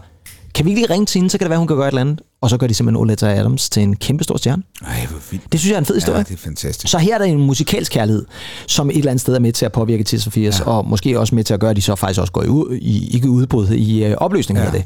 kan 0.55 0.65
vi 0.65 0.71
ikke 0.71 0.81
lige 0.83 0.93
ringe 0.93 1.07
til 1.07 1.19
hende, 1.19 1.31
så 1.31 1.39
kan 1.39 1.45
det 1.45 1.51
være, 1.51 1.59
hun 1.59 1.69
kan 1.69 1.77
gøre 1.77 1.87
et 1.87 1.91
eller 1.91 2.01
andet. 2.01 2.21
Og 2.41 2.51
så 2.51 2.57
gør 2.57 2.67
de 2.67 2.75
simpelthen 2.75 3.01
Oleta 3.01 3.27
Adams 3.27 3.71
til 3.71 3.83
en 3.83 3.97
kæmpe 3.97 4.25
stor 4.25 4.37
stjerne. 4.37 4.63
Ej, 4.87 5.07
hvor 5.11 5.19
fint. 5.21 5.53
Det 5.53 5.61
synes 5.61 5.71
jeg 5.71 5.75
er 5.77 5.79
en 5.81 5.85
fed 5.87 5.95
historie. 5.95 6.19
Ja, 6.19 6.23
det 6.23 6.33
er 6.35 6.37
fantastisk. 6.39 6.91
Så 6.91 6.99
her 6.99 7.15
er 7.15 7.19
der 7.19 7.25
en 7.25 7.39
musikalsk 7.39 7.93
kærlighed, 7.93 8.25
som 8.69 8.91
et 8.91 8.97
eller 8.97 9.11
andet 9.11 9.21
sted 9.21 9.35
er 9.35 9.39
med 9.39 9.53
til 9.53 9.65
at 9.65 9.73
påvirke 9.73 10.05
Fears, 10.31 10.61
ja. 10.61 10.65
og 10.65 10.89
måske 10.89 11.21
også 11.21 11.35
med 11.35 11.45
til 11.45 11.55
at 11.55 11.61
gøre, 11.61 11.71
at 11.71 11.77
de 11.77 11.83
så 11.83 11.97
faktisk 11.97 12.21
også 12.21 12.33
går 12.33 12.43
i, 12.43 12.49
ud- 12.49 12.77
i 12.81 13.09
ikke 13.15 13.31
udbrud 13.31 13.69
i 13.69 14.05
øh, 14.05 14.17
opløsningen 14.17 14.65
Ja. 14.65 14.71
af 14.71 14.85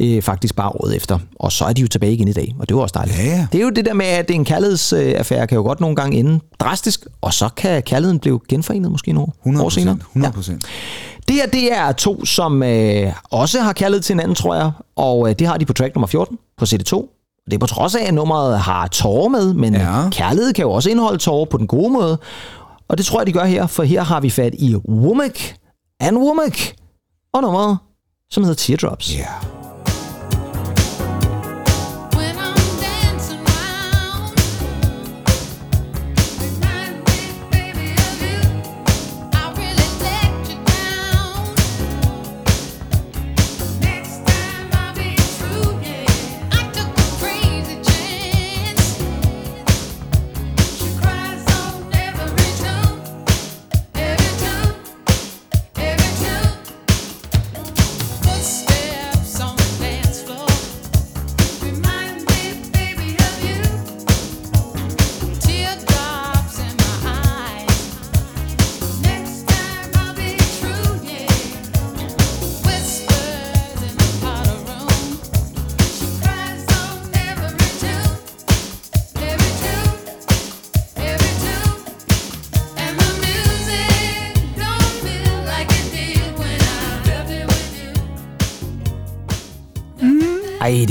det. 0.00 0.16
Øh, 0.16 0.22
faktisk 0.22 0.56
bare 0.56 0.68
året 0.68 0.96
efter. 0.96 1.18
Og 1.36 1.52
så 1.52 1.64
er 1.64 1.72
de 1.72 1.80
jo 1.80 1.88
tilbage 1.88 2.12
igen 2.12 2.28
i 2.28 2.32
dag, 2.32 2.54
og 2.58 2.68
det 2.68 2.76
var 2.76 2.82
også 2.82 2.92
dejligt. 2.94 3.18
Ja, 3.18 3.24
ja. 3.24 3.46
Det 3.52 3.58
er 3.58 3.62
jo 3.64 3.70
det 3.70 3.84
der 3.84 3.94
med, 3.94 4.06
at 4.06 4.30
en 4.30 4.44
kærlighedsaffære 4.44 5.46
kan 5.46 5.56
jo 5.56 5.62
godt 5.62 5.80
nogle 5.80 5.96
gange 5.96 6.18
ende 6.18 6.40
drastisk, 6.60 7.06
og 7.20 7.32
så 7.34 7.48
kan 7.56 7.82
kærligheden 7.82 8.18
blive 8.18 8.40
genforenet 8.48 8.90
måske 8.90 9.12
nogle 9.12 9.32
100 9.42 9.64
år 9.64 9.68
senere. 9.70 9.96
100 10.00 10.32
procent. 10.34 10.64
Det 11.28 11.36
her, 11.36 11.46
det 11.46 11.72
er 11.72 11.92
to, 11.92 12.24
som 12.24 12.62
øh, 12.62 13.12
også 13.30 13.60
har 13.60 13.72
kærlighed 13.72 14.02
til 14.02 14.12
hinanden, 14.14 14.34
tror 14.34 14.54
jeg. 14.54 14.70
Og 14.96 15.28
øh, 15.30 15.34
det 15.38 15.46
har 15.46 15.56
de 15.56 15.64
på 15.66 15.72
track 15.72 15.94
nummer 15.94 16.06
14 16.06 16.38
på 16.58 16.64
CD2. 16.64 17.12
Det 17.44 17.54
er 17.54 17.58
på 17.58 17.66
trods 17.66 17.94
af, 17.94 18.04
at 18.08 18.14
nummeret 18.14 18.58
har 18.60 18.86
tårer 18.86 19.28
med, 19.28 19.54
men 19.54 19.74
Ja. 19.74 20.10
kærlighed 20.10 20.52
kan 20.52 20.62
jo 20.62 20.70
også 20.72 20.90
indeholde 20.90 21.18
tårer 21.18 21.44
på 21.44 21.58
den 21.58 21.66
gode 21.66 21.90
måde. 21.92 22.18
Og 22.88 22.98
det 22.98 23.06
tror 23.06 23.20
jeg, 23.20 23.26
de 23.26 23.32
gør 23.32 23.44
her, 23.44 23.66
for 23.66 23.82
her 23.82 24.02
har 24.02 24.20
vi 24.20 24.30
fat 24.30 24.54
i 24.58 24.76
Womack 24.88 25.54
and 26.00 26.18
Womack. 26.18 26.74
Og 27.34 27.42
nummeret, 27.42 27.78
som 28.30 28.42
hedder 28.42 28.56
Teardrops. 28.56 29.16
Ja. 29.16 29.26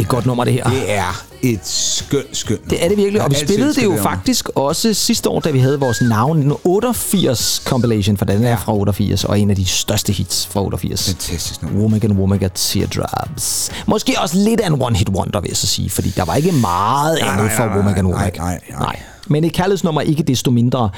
Et 0.05 0.09
godt 0.09 0.25
nummer, 0.25 0.43
det 0.43 0.53
her. 0.53 0.63
Det 0.63 0.91
er 0.93 1.25
et 1.41 1.67
skønt, 1.67 2.37
skønt 2.37 2.69
Det 2.69 2.83
er 2.85 2.87
det 2.89 2.97
virkelig, 2.97 3.21
og 3.21 3.29
vi 3.31 3.35
spillede 3.35 3.73
det 3.73 3.83
jo 3.83 3.89
nummer. 3.89 4.03
faktisk 4.03 4.49
også 4.55 4.93
sidste 4.93 5.29
år, 5.29 5.39
da 5.39 5.51
vi 5.51 5.59
havde 5.59 5.79
vores 5.79 6.01
navn 6.01 6.37
1988 6.37 7.61
compilation, 7.65 8.17
for 8.17 8.25
den 8.25 8.43
er 8.43 8.57
fra 8.57 8.73
88, 8.73 9.23
og 9.23 9.39
en 9.39 9.49
af 9.49 9.55
de 9.55 9.65
største 9.65 10.13
hits 10.13 10.47
fra 10.47 10.61
88. 10.63 11.05
Fantastisk 11.07 11.61
nummer. 11.63 12.15
Womack 12.19 12.41
at 12.43 12.51
Teardrops. 12.55 13.71
Måske 13.87 14.13
også 14.21 14.37
lidt 14.37 14.61
af 14.61 14.67
en 14.67 14.81
one-hit 14.81 15.09
wonder, 15.09 15.41
vil 15.41 15.47
jeg 15.49 15.57
så 15.57 15.67
sige, 15.67 15.89
fordi 15.89 16.09
der 16.09 16.25
var 16.25 16.35
ikke 16.35 16.51
meget 16.51 17.17
Nej, 17.21 17.33
andet 17.33 17.51
for 17.51 17.65
nej, 17.65 17.77
Womack. 17.77 18.03
nej, 18.03 18.31
nej. 18.37 18.59
nej. 18.79 18.99
Men 19.27 19.43
et 19.43 19.53
kærlighedsnummer 19.53 20.01
ikke 20.01 20.23
desto 20.23 20.51
mindre. 20.51 20.89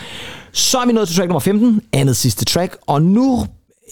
Så 0.54 0.78
er 0.78 0.86
vi 0.86 0.92
nået 0.94 1.08
til 1.08 1.18
track 1.18 1.28
nummer 1.28 1.40
15, 1.40 1.82
andet 1.94 2.16
sidste 2.16 2.46
track, 2.46 2.78
og 2.88 3.02
nu, 3.02 3.46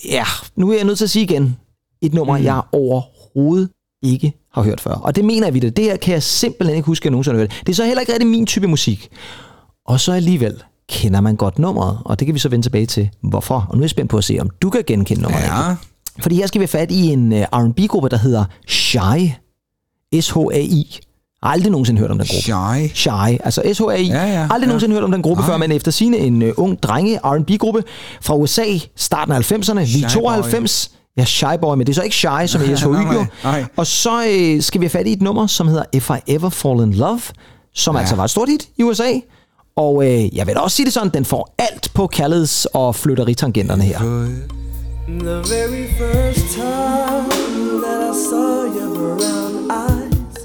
ja, 0.10 0.24
nu 0.56 0.72
er 0.72 0.76
jeg 0.76 0.86
nødt 0.86 0.98
til 0.98 1.06
at 1.06 1.10
sige 1.10 1.24
igen, 1.24 1.58
et 2.02 2.14
nummer, 2.14 2.38
mm. 2.38 2.44
jeg 2.44 2.62
overhovedet 2.72 3.70
ikke 4.04 4.34
har 4.56 4.64
hørt 4.64 4.82
før. 4.82 4.91
Og 4.91 5.15
det 5.15 5.26
mener 5.26 5.48
jeg 5.48 5.53
vidt. 5.53 5.77
Det 5.77 5.84
her 5.86 5.98
kan 5.98 6.14
jeg 6.14 6.23
simpelthen 6.23 6.77
ikke 6.77 6.86
huske, 6.88 7.03
at 7.03 7.06
jeg 7.06 7.11
nogensinde 7.11 7.38
har 7.38 7.41
hørt. 7.41 7.61
Det 7.65 7.69
er 7.69 7.76
så 7.76 7.86
heller 7.86 8.02
ikke 8.02 8.11
rigtig 8.14 8.27
min 8.27 8.45
type 8.45 8.68
musik. 8.68 9.10
Og 9.88 9.99
så 9.99 10.11
alligevel 10.11 10.64
kender 10.90 11.22
man 11.22 11.36
godt 11.36 11.60
nummeret, 11.60 11.99
og 12.06 12.19
det 12.19 12.26
kan 12.26 12.36
vi 12.36 12.40
så 12.40 12.49
vende 12.49 12.65
tilbage 12.65 12.86
til, 12.86 13.10
hvorfor. 13.22 13.68
Og 13.69 13.77
nu 13.77 13.82
er 13.82 13.84
jeg 13.84 13.90
spændt 13.90 14.11
på 14.11 14.18
at 14.18 14.23
se, 14.23 14.38
om 14.41 14.49
du 14.61 14.69
kan 14.69 14.84
genkende 14.88 15.22
nummeret. 15.22 15.44
Ja. 15.44 15.76
Fordi 16.19 16.36
her 16.36 16.48
skal 16.48 16.61
vi 16.61 16.68
fat 16.68 16.91
i 16.91 17.07
en 17.07 17.32
uh, 17.32 17.40
R&B-gruppe, 17.40 18.10
der 18.10 18.18
hedder 18.18 18.45
Shy. 18.68 19.32
S-H-A-I. 20.22 20.99
Aldrig 21.41 21.72
nogensinde 21.72 21.99
hørt 21.99 22.11
om 22.11 22.18
den 22.18 22.27
gruppe. 22.27 22.41
Shy. 22.41 22.95
Shy, 22.95 23.40
altså 23.44 23.61
S-H-A-I. 23.73 24.07
Ja, 24.07 24.26
ja, 24.26 24.41
Aldrig 24.41 24.61
ja. 24.61 24.65
nogensinde 24.65 24.94
hørt 24.95 25.03
om 25.03 25.11
den 25.11 25.22
gruppe 25.22 25.41
Nej. 25.41 25.49
før, 25.49 25.57
men 25.57 25.72
efter 25.72 25.91
sine 25.91 26.18
en 26.18 26.41
uh, 26.41 26.49
ung 26.57 26.84
drenge 26.84 27.19
R&B-gruppe 27.23 27.84
fra 28.22 28.36
USA, 28.36 28.64
starten 28.95 29.34
af 29.34 29.52
90'erne, 29.52 29.80
vi 29.80 30.03
er 30.03 30.07
Shy 30.07 30.18
92. 30.18 30.91
Ja, 31.18 31.26
Shy 31.26 31.46
Boy, 31.62 31.76
men 31.78 31.88
det 31.88 31.94
er 31.94 31.96
så 31.96 32.02
ikke 32.02 32.16
Shy, 32.16 32.48
som 32.48 32.62
i 32.62 32.76
SHY 32.76 32.88
Nej, 32.88 33.14
jo. 33.14 33.26
nej. 33.44 33.66
Og 33.78 33.88
så 33.88 34.26
øh, 34.30 34.62
skal 34.62 34.82
vi 34.82 34.86
have 34.86 34.90
fat 34.90 35.08
i 35.08 35.14
et 35.14 35.22
nummer, 35.22 35.48
som 35.48 35.68
hedder 35.68 35.84
If 35.94 36.10
I 36.10 36.34
Ever 36.34 36.50
Fall 36.50 36.82
in 36.84 36.94
Love, 36.94 37.22
som 37.74 37.96
ja. 37.96 38.00
altså 38.00 38.16
var 38.16 38.24
et 38.24 38.30
stort 38.30 38.50
hit 38.50 38.68
i 38.78 38.84
USA. 38.84 39.12
Og 39.76 40.06
øh, 40.12 40.36
jeg 40.38 40.48
vil 40.48 40.58
også 40.58 40.76
sige 40.76 40.86
det 40.86 40.94
sådan, 40.94 41.10
den 41.14 41.26
får 41.26 41.54
alt 41.58 41.92
på 41.94 42.10
kærligheds- 42.16 42.66
og 42.74 42.96
flytteritangenterne 42.96 43.84
her. 43.84 44.00
The 44.00 45.36
very 45.56 45.88
first 45.98 46.54
time 46.56 47.30
that 47.84 48.00
I 48.12 48.14
saw 48.30 48.66
your 48.78 49.18
brown 49.18 49.72
eyes, 49.72 50.38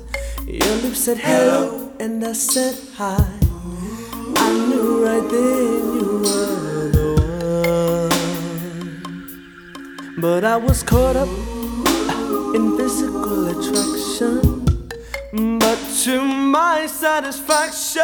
your 0.48 0.82
lips 0.84 0.98
said 1.04 1.16
hello 1.16 1.68
and 2.00 2.24
I 2.24 2.34
said 2.34 2.74
hi. 2.98 3.22
I 4.36 4.50
knew 4.66 5.04
right 5.06 5.28
then 5.30 6.00
you 6.00 6.18
were 6.24 6.69
But 10.20 10.44
I 10.44 10.58
was 10.58 10.82
caught 10.82 11.16
up 11.16 11.28
in 12.54 12.76
physical 12.76 13.48
attraction. 13.48 14.66
But 15.58 15.78
to 16.04 16.20
my 16.22 16.86
satisfaction, 16.86 18.02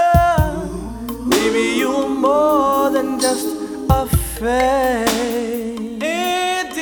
baby, 1.29 1.77
you're 1.77 2.09
more 2.09 2.89
than 2.89 3.21
just 3.21 3.49
a 3.91 4.07
fake. 4.39 6.03
And 6.03 6.73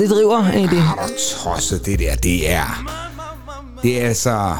driver 0.00 0.48
egentlig? 0.48 0.82
Har 0.82 1.06
du 1.06 1.12
tosset 1.42 1.86
det 1.86 1.98
der? 1.98 2.14
Det 2.14 2.50
er... 2.52 2.84
Det 3.82 4.02
er 4.02 4.08
altså... 4.08 4.54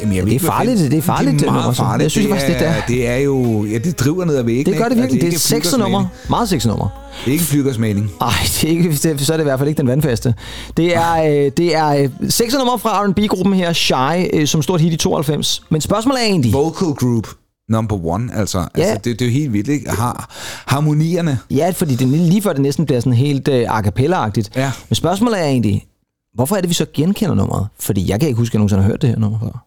Jamen, 0.00 0.16
jeg 0.16 0.24
ved 0.24 0.32
Det 0.32 0.42
er 0.42 0.46
farligt, 0.46 0.78
det 0.90 0.98
er 0.98 1.02
farligt, 1.02 1.32
Det 1.32 1.40
det 1.40 1.48
er 1.48 1.52
meget 1.52 1.76
farligt. 1.76 2.02
jeg 2.02 2.10
synes 2.10 2.28
faktisk, 2.28 2.46
det 2.58 2.66
er- 2.68 2.74
det 2.88 3.08
er 3.08 3.16
jo... 3.16 3.64
Ja, 3.64 3.78
det 3.78 4.00
driver 4.00 4.24
ned 4.24 4.36
ad 4.36 4.42
væggen. 4.42 4.66
Det 4.66 4.76
gør 4.76 4.88
det 4.88 4.96
virkelig. 4.96 5.22
Og 5.22 5.26
Det 5.26 5.34
er 5.34 5.38
sexet 5.38 5.78
nummer. 5.78 6.06
Meget 6.30 6.48
sexet 6.48 6.68
nummer. 6.68 6.88
Det 7.24 7.28
er 7.30 7.32
ikke 7.32 7.44
flyggersmening. 7.44 8.10
Ej, 8.20 8.28
det 8.44 8.64
er 8.64 8.68
ikke, 8.68 8.88
det, 8.90 9.20
så 9.20 9.32
er 9.32 9.36
det 9.36 9.42
i 9.42 9.44
hvert 9.44 9.58
fald 9.58 9.68
ikke 9.68 9.78
den 9.78 9.86
vandfaste. 9.88 10.34
Det 10.76 10.96
er, 10.96 11.22
øh, 11.22 11.50
det 11.56 11.74
er 11.76 11.88
øh, 11.88 12.08
sexet 12.30 12.58
nummer 12.58 12.76
fra 12.76 13.04
R&B-gruppen 13.06 13.54
her, 13.54 13.72
Shy, 13.72 14.28
øh, 14.32 14.46
som 14.46 14.62
stort 14.62 14.80
hit 14.80 14.92
i 14.92 14.96
92. 14.96 15.62
Men 15.70 15.80
spørgsmålet 15.80 16.20
er 16.22 16.26
egentlig... 16.26 16.52
Vocal 16.52 16.88
group 16.88 17.28
number 17.68 18.06
one, 18.06 18.34
altså. 18.34 18.58
Ja. 18.58 18.82
altså 18.82 19.00
det, 19.04 19.18
det 19.18 19.22
er 19.22 19.26
jo 19.26 19.32
helt 19.32 19.52
vildt, 19.52 19.68
ikke? 19.68 19.90
Har 19.90 20.26
harmonierne. 20.66 21.38
Ja, 21.50 21.70
fordi 21.70 21.94
det 21.94 22.08
lige 22.08 22.42
før 22.42 22.52
det 22.52 22.62
næsten 22.62 22.86
bliver 22.86 23.00
sådan 23.00 23.12
helt 23.12 23.48
øh, 23.48 23.76
a 23.76 23.82
cappella-agtigt. 23.82 24.50
Ja. 24.56 24.72
Men 24.88 24.94
spørgsmålet 24.94 25.40
er 25.40 25.44
egentlig, 25.44 25.86
hvorfor 26.34 26.56
er 26.56 26.60
det, 26.60 26.68
vi 26.68 26.74
så 26.74 26.86
genkender 26.94 27.34
nummeret? 27.34 27.66
Fordi 27.80 28.10
jeg 28.10 28.20
kan 28.20 28.28
ikke 28.28 28.38
huske, 28.38 28.50
at 28.50 28.54
jeg 28.54 28.58
nogensinde 28.58 28.82
har 28.82 28.90
hørt 28.90 29.02
det 29.02 29.10
her 29.10 29.18
nummer 29.18 29.38
før. 29.38 29.64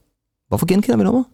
Hvorfor 0.47 0.65
genkender 0.65 0.97
vi 0.97 1.03
nummeret? 1.03 1.25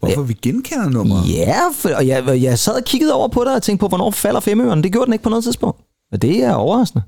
Hvorfor 0.00 0.22
vi 0.22 0.32
genkender 0.42 0.88
nummeret? 0.88 1.28
Ja, 1.34 1.60
for, 1.74 1.88
og 1.88 2.06
jeg, 2.06 2.42
jeg 2.42 2.58
sad 2.58 2.72
og 2.72 2.84
kiggede 2.84 3.12
over 3.14 3.28
på 3.28 3.44
det 3.44 3.54
og 3.54 3.62
tænkte 3.62 3.80
på, 3.80 3.88
hvornår 3.88 4.10
falder 4.10 4.40
femøren. 4.40 4.82
Det 4.82 4.92
gjorde 4.92 5.06
den 5.06 5.12
ikke 5.12 5.22
på 5.22 5.30
noget 5.30 5.44
tidspunkt. 5.44 5.80
Og 6.12 6.22
det 6.22 6.44
er 6.44 6.52
overraskende, 6.54 7.02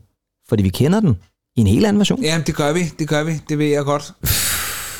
fordi 0.48 0.62
vi 0.62 0.68
kender 0.68 1.00
den 1.00 1.16
i 1.56 1.60
en 1.60 1.66
helt 1.66 1.86
anden 1.86 1.98
version. 1.98 2.22
Ja, 2.22 2.40
det 2.46 2.54
gør 2.54 2.72
vi. 2.72 2.84
Det 2.98 3.08
gør 3.08 3.24
vi. 3.24 3.32
Det 3.48 3.58
ved 3.58 3.66
jeg 3.66 3.84
godt. 3.84 4.12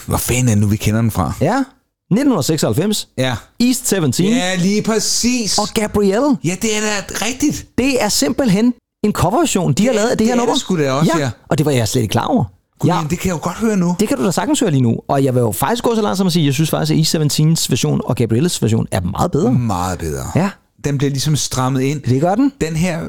Hvor 0.07 0.17
fanden 0.17 0.49
er 0.49 0.53
det 0.53 0.59
nu, 0.59 0.67
vi 0.67 0.77
kender 0.77 1.01
den 1.01 1.11
fra? 1.11 1.33
Ja, 1.41 1.65
1996. 2.11 3.09
Ja. 3.19 3.37
East 3.61 3.87
17. 3.89 4.13
Ja, 4.25 4.55
lige 4.55 4.83
præcis. 4.83 5.59
Og 5.59 5.69
Gabrielle. 5.75 6.37
Ja, 6.45 6.57
det 6.63 6.77
er 6.77 6.81
da 6.81 7.25
rigtigt. 7.27 7.67
Det 7.79 8.03
er 8.03 8.09
simpelthen 8.09 8.75
en 9.05 9.13
coverversion, 9.13 9.73
de 9.73 9.87
har 9.87 9.93
lavet 9.93 10.09
af 10.09 10.17
det, 10.17 10.19
det 10.19 10.27
her 10.27 10.35
er 10.35 10.37
nummer. 10.37 10.55
det 10.55 10.61
sgu 10.61 10.79
da 10.79 10.93
også, 10.93 11.13
ja. 11.19 11.31
Og 11.49 11.59
det 11.59 11.67
var 11.67 11.73
jeg 11.73 11.89
slet 11.89 12.03
ikke 12.03 12.13
klar 12.13 12.25
over. 12.27 12.45
Gud, 12.79 12.89
Ja. 12.91 12.97
ja. 12.97 13.03
det 13.11 13.19
kan 13.19 13.29
jeg 13.29 13.35
jo 13.35 13.41
godt 13.43 13.57
høre 13.57 13.77
nu. 13.77 13.97
Det 14.01 14.09
kan 14.09 14.17
du 14.19 14.25
da 14.25 14.31
sagtens 14.31 14.61
høre 14.61 14.71
lige 14.71 14.81
nu. 14.83 14.97
Og 15.09 15.25
jeg 15.25 15.35
vil 15.35 15.41
jo 15.41 15.53
faktisk 15.53 15.85
gå 15.85 15.95
så 15.95 16.03
langt 16.03 16.19
som 16.19 16.27
at 16.27 16.33
sige, 16.33 16.43
at 16.43 16.47
jeg 16.47 16.55
synes 16.55 16.71
faktisk, 16.71 16.93
at 16.93 16.99
East 17.23 17.39
17's 17.39 17.67
version 17.71 18.01
og 18.05 18.17
Gabrielles 18.17 18.63
version 18.63 18.87
er 18.91 19.01
meget 19.01 19.31
bedre. 19.31 19.53
Meget 19.53 19.99
bedre. 19.99 20.25
Ja, 20.35 20.51
Den 20.85 20.99
bliver 20.99 21.11
ligesom 21.11 21.37
strammet 21.37 21.81
ind. 21.81 22.03
det 22.03 22.21
gør 22.21 22.35
den. 22.35 22.53
Den 22.61 22.77
her, 22.77 23.01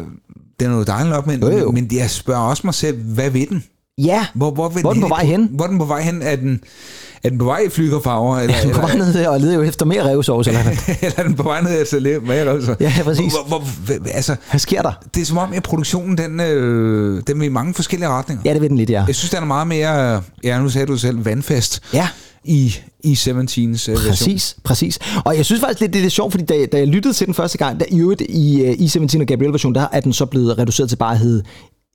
den 0.59 0.71
er 0.71 0.75
jo 0.75 0.83
dejlig 0.83 1.09
nok, 1.11 1.27
men, 1.27 1.41
Jo, 1.41 1.57
jo. 1.57 1.71
men 1.71 1.89
jeg 1.91 2.09
spørger 2.09 2.41
også 2.41 2.61
mig 2.67 2.73
selv, 2.73 2.97
hvad 3.03 3.29
ved 3.29 3.47
den? 3.47 3.63
Ja, 4.05 4.25
Hvor, 4.33 4.51
hvor, 4.51 4.69
vil 4.69 4.81
Hvor 4.81 4.89
er 4.89 4.93
den 4.93 5.01
på 5.01 5.07
vej 5.07 5.25
hen? 5.25 5.49
Hvor 5.51 5.65
er 5.65 5.69
den 5.69 5.77
på 5.79 5.85
vej 5.85 6.01
hen? 6.01 6.21
Er 6.21 6.35
den, 6.35 6.61
er 7.23 7.29
den 7.29 7.37
på 7.37 7.45
vej 7.45 7.59
i 7.59 7.69
flygerfarver? 7.69 8.37
Eller, 8.39 8.55
du 8.63 8.69
på 8.73 8.81
vej 8.81 8.95
ned 8.95 9.25
og 9.25 9.39
leder 9.39 9.53
jo 9.55 9.61
efter 9.61 9.85
mere 9.85 10.03
revsovs, 10.09 10.47
eller 10.47 10.59
eller 11.01 11.13
er 11.17 11.23
den 11.23 11.33
på 11.35 11.43
vej 11.43 11.61
ned 11.61 11.81
efter 11.81 12.21
mere? 12.21 12.35
Altså? 12.35 12.75
Ja, 12.79 12.93
præcis. 13.03 13.33
Hvor, 13.33 13.43
hvor, 13.47 13.59
hvor, 13.85 13.95
altså, 14.13 14.35
Hvad 14.49 14.59
sker 14.59 14.81
der? 14.81 14.91
det 15.15 15.21
er 15.21 15.25
som 15.25 15.37
om, 15.37 15.53
at 15.53 15.63
produktionen, 15.63 16.17
den, 16.17 16.39
øh, 16.39 17.23
den 17.27 17.39
vil 17.39 17.45
i 17.45 17.49
mange 17.49 17.73
forskellige 17.73 18.09
retninger. 18.09 18.41
Ja, 18.45 18.53
det 18.53 18.61
ved 18.61 18.69
den 18.69 18.77
lidt, 18.77 18.89
ja. 18.89 19.03
Jeg 19.07 19.15
synes, 19.15 19.29
den 19.31 19.39
er 19.39 19.45
meget 19.47 19.67
mere, 19.67 20.15
øh, 20.15 20.21
ja, 20.43 20.59
nu 20.61 20.69
sagde 20.69 20.87
du 20.87 20.91
det 20.91 21.01
selv, 21.01 21.25
vandfast 21.25 21.81
Ja, 21.93 22.07
i, 22.43 22.75
i 23.03 23.13
17's 23.13 23.31
øh, 23.31 23.69
version. 23.69 23.95
præcis, 24.09 24.55
præcis. 24.63 24.99
Og 25.25 25.37
jeg 25.37 25.45
synes 25.45 25.61
faktisk 25.61 25.79
lidt, 25.81 25.93
det 25.93 25.99
er 25.99 26.03
lidt 26.03 26.13
sjovt, 26.13 26.33
fordi 26.33 26.45
da, 26.45 26.65
da 26.65 26.77
jeg 26.77 26.87
lyttede 26.87 27.13
til 27.13 27.27
den 27.27 27.33
første 27.33 27.57
gang, 27.57 27.79
der 27.79 27.85
i 27.89 27.99
øvrigt 27.99 28.21
i 28.21 28.69
uh, 28.69 29.03
i17 29.03 29.21
og 29.21 29.27
Gabrielle 29.27 29.53
version, 29.53 29.75
der 29.75 29.87
er 29.91 29.99
den 29.99 30.13
så 30.13 30.25
blevet 30.25 30.57
reduceret 30.57 30.89
til 30.89 30.95
bare 30.95 31.11
at 31.13 31.19
hedde 31.19 31.43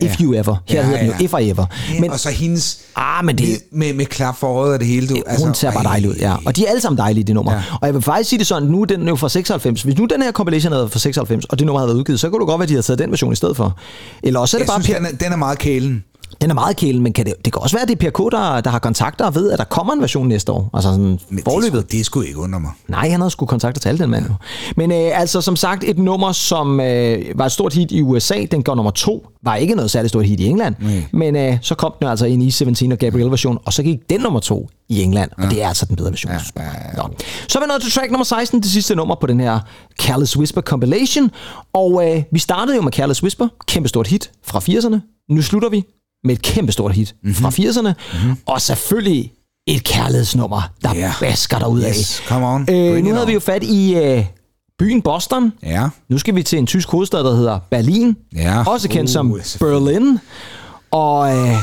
If 0.02 0.20
Ja. 0.20 0.24
You 0.24 0.34
Ever. 0.34 0.56
Her 0.68 0.76
Ja, 0.80 0.84
hedder 0.84 0.98
den 0.98 1.06
ja. 1.08 1.16
jo 1.18 1.24
If 1.24 1.34
I 1.40 1.50
Ever. 1.50 1.66
Men, 1.92 2.00
Men 2.00 2.10
og 2.10 2.20
så 2.20 2.30
hendes 2.30 2.78
ah, 2.96 3.24
men 3.24 3.38
det, 3.38 3.48
med, 3.48 3.86
med, 3.86 3.94
med 3.94 4.06
klap 4.06 4.36
for 4.36 4.46
øjet 4.46 4.72
og 4.74 4.78
det 4.80 4.88
hele. 4.88 5.08
Du, 5.08 5.16
altså, 5.26 5.44
hun 5.46 5.54
ser 5.54 5.70
bare 5.70 5.84
ej. 5.84 5.90
dejlig 5.90 6.10
ud, 6.10 6.14
ja. 6.14 6.34
Og 6.46 6.56
de 6.56 6.66
er 6.66 6.70
alle 6.70 6.80
sammen 6.80 6.98
dejlige, 6.98 7.24
det 7.24 7.34
nummer. 7.34 7.52
Ja. 7.52 7.58
Ja. 7.58 7.64
Og 7.80 7.86
jeg 7.86 7.94
vil 7.94 8.02
faktisk 8.02 8.30
sige 8.30 8.38
det 8.38 8.46
sådan, 8.46 8.68
nu 8.68 8.80
er 8.80 8.84
den 8.84 9.08
jo 9.08 9.16
fra 9.16 9.28
96. 9.28 9.82
Hvis 9.82 9.96
nu 9.98 10.04
den 10.04 10.22
her 10.22 10.32
compilation 10.32 10.72
havde 10.72 10.82
været 10.82 10.92
fra 10.92 10.98
96, 10.98 11.44
og 11.44 11.58
det 11.58 11.66
nummer 11.66 11.80
havde 11.80 11.88
været 11.88 11.98
udgivet, 11.98 12.20
så 12.20 12.30
kunne 12.30 12.40
det 12.40 12.46
godt 12.46 12.58
være, 12.58 12.62
at 12.64 12.68
de 12.68 12.74
havde 12.74 12.86
taget 12.86 12.98
den 12.98 13.10
version 13.10 13.32
i 13.32 13.36
stedet 13.36 13.56
for. 13.56 13.78
Eller 14.22 14.40
også 14.40 14.56
er 14.56 14.58
det 14.58 14.66
Jeg 14.68 14.72
bare 14.74 14.82
synes, 14.82 14.98
Per, 14.98 15.06
den 15.06 15.14
er, 15.14 15.18
den 15.24 15.32
er 15.32 15.36
meget 15.36 15.58
kælen. 15.58 16.04
Den 16.40 16.50
er 16.50 16.54
meget 16.54 16.76
kælen, 16.76 17.02
men 17.02 17.12
kan 17.12 17.26
det, 17.26 17.34
det 17.44 17.52
kan 17.52 17.62
også 17.62 17.76
være, 17.76 17.82
at 17.82 17.88
det 17.88 18.02
er 18.04 18.10
PRK, 18.10 18.32
der, 18.32 18.60
der 18.60 18.70
har 18.70 18.78
kontakter 18.78 19.24
og 19.24 19.34
ved, 19.34 19.50
at 19.50 19.58
der 19.58 19.64
kommer 19.64 19.92
en 19.92 20.00
version 20.00 20.28
næste 20.28 20.52
år. 20.52 20.70
Altså 20.74 20.90
sådan 20.90 21.04
Men 21.04 21.18
det, 21.30 21.44
forløbet. 21.44 21.66
skulle, 21.68 21.98
det 21.98 22.06
skulle 22.06 22.26
ikke 22.26 22.38
undre 22.38 22.60
mig. 22.60 22.70
Nej, 22.88 23.08
han 23.10 23.20
havde 23.20 23.30
sgu 23.30 23.46
kontakter 23.46 23.80
til 23.80 23.88
alle 23.88 23.98
den 23.98 24.10
mand 24.10 24.26
jo. 24.26 24.34
Men 24.76 24.92
øh, 24.92 25.20
altså 25.20 25.40
som 25.40 25.56
sagt, 25.56 25.84
et 25.84 25.98
nummer, 25.98 26.32
som 26.32 26.80
øh, 26.80 27.24
var 27.38 27.46
et 27.46 27.52
stort 27.52 27.74
hit 27.74 27.92
i 27.92 28.02
USA, 28.02 28.44
den 28.50 28.62
går 28.62 28.74
nummer 28.74 28.90
to, 28.90 29.26
var 29.42 29.56
ikke 29.56 29.74
noget 29.74 29.90
særligt 29.90 30.08
stort 30.10 30.26
hit 30.26 30.40
i 30.40 30.46
England. 30.46 30.74
Nej. 30.80 31.04
Men 31.12 31.36
øh, 31.36 31.58
så 31.62 31.74
kom 31.74 31.92
den 32.00 32.08
altså 32.08 32.26
ind 32.26 32.42
i 32.42 32.50
17 32.50 32.92
og 32.92 32.98
Gabrielle 32.98 33.30
version, 33.30 33.58
og 33.64 33.72
så 33.72 33.82
gik 33.82 34.10
den 34.10 34.20
nummer 34.20 34.40
to 34.40 34.68
i 34.88 35.02
England, 35.02 35.30
og 35.38 35.50
det 35.50 35.62
er 35.62 35.68
altså 35.68 35.86
den 35.86 35.96
bedre 35.96 36.10
version. 36.10 36.32
Ja, 36.32 36.38
ja, 36.56 36.62
ja. 36.62 36.96
Nå. 36.96 37.08
Så 37.48 37.58
er 37.58 37.62
vi 37.62 37.66
nået 37.68 37.82
til 37.82 37.92
track 37.92 38.10
nummer 38.10 38.24
16, 38.24 38.60
det 38.60 38.70
sidste 38.70 38.94
nummer 38.94 39.14
på 39.20 39.26
den 39.26 39.40
her 39.40 39.60
Careless 40.00 40.36
Whisper 40.36 40.60
compilation. 40.60 41.30
Og 41.72 42.10
øh, 42.10 42.22
vi 42.32 42.38
startede 42.38 42.76
jo 42.76 42.82
med 42.82 42.92
Careless 42.92 43.22
Whisper, 43.22 43.48
kæmpe 43.66 43.88
stort 43.88 44.06
hit 44.06 44.30
fra 44.44 44.58
80'erne. 44.58 45.26
Nu 45.30 45.42
slutter 45.42 45.68
vi 45.68 45.84
med 46.24 46.34
et 46.34 46.42
kæmpe 46.42 46.72
stort 46.72 46.92
hit 46.92 47.14
mm-hmm. 47.22 47.34
fra 47.34 47.50
80'erne. 47.50 47.92
Mm-hmm. 48.12 48.36
Og 48.46 48.60
selvfølgelig 48.60 49.32
et 49.66 49.84
kærlighedsnummer, 49.84 50.62
der 50.82 50.94
yeah. 50.96 51.12
basker 51.20 51.58
derud 51.58 51.80
af. 51.80 51.90
Yes, 51.90 52.22
come 52.28 52.46
on. 52.46 52.66
Øh, 52.70 53.04
nu 53.04 53.10
havde 53.10 53.22
on. 53.22 53.28
vi 53.28 53.32
jo 53.32 53.40
fat 53.40 53.62
i 53.62 53.94
øh, 53.96 54.24
byen 54.78 55.02
Boston. 55.02 55.52
Ja. 55.62 55.88
Nu 56.08 56.18
skal 56.18 56.34
vi 56.34 56.42
til 56.42 56.58
en 56.58 56.66
tysk 56.66 56.90
hovedstad, 56.90 57.18
der 57.18 57.36
hedder 57.36 57.58
Berlin. 57.70 58.16
Ja. 58.36 58.64
Også 58.66 58.88
kendt 58.88 59.10
Uh, 59.10 59.12
som. 59.42 59.58
Berlin. 59.58 60.18
Og 60.90 61.36
øh, 61.36 61.56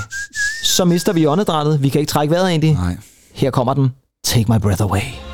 så 0.64 0.86
mister 0.86 1.14
vi 1.14 1.26
åndedrættet. 1.26 1.84
Vi 1.84 1.90
kan 1.90 2.02
ikke 2.02 2.10
trække 2.10 2.32
vejret 2.32 2.50
egentlig. 2.50 2.74
Nej. 2.74 2.98
Her 3.34 3.52
kommer 3.52 3.74
den. 3.74 3.90
Take 4.24 4.52
my 4.54 4.60
breath 4.60 4.84
away. 4.84 5.31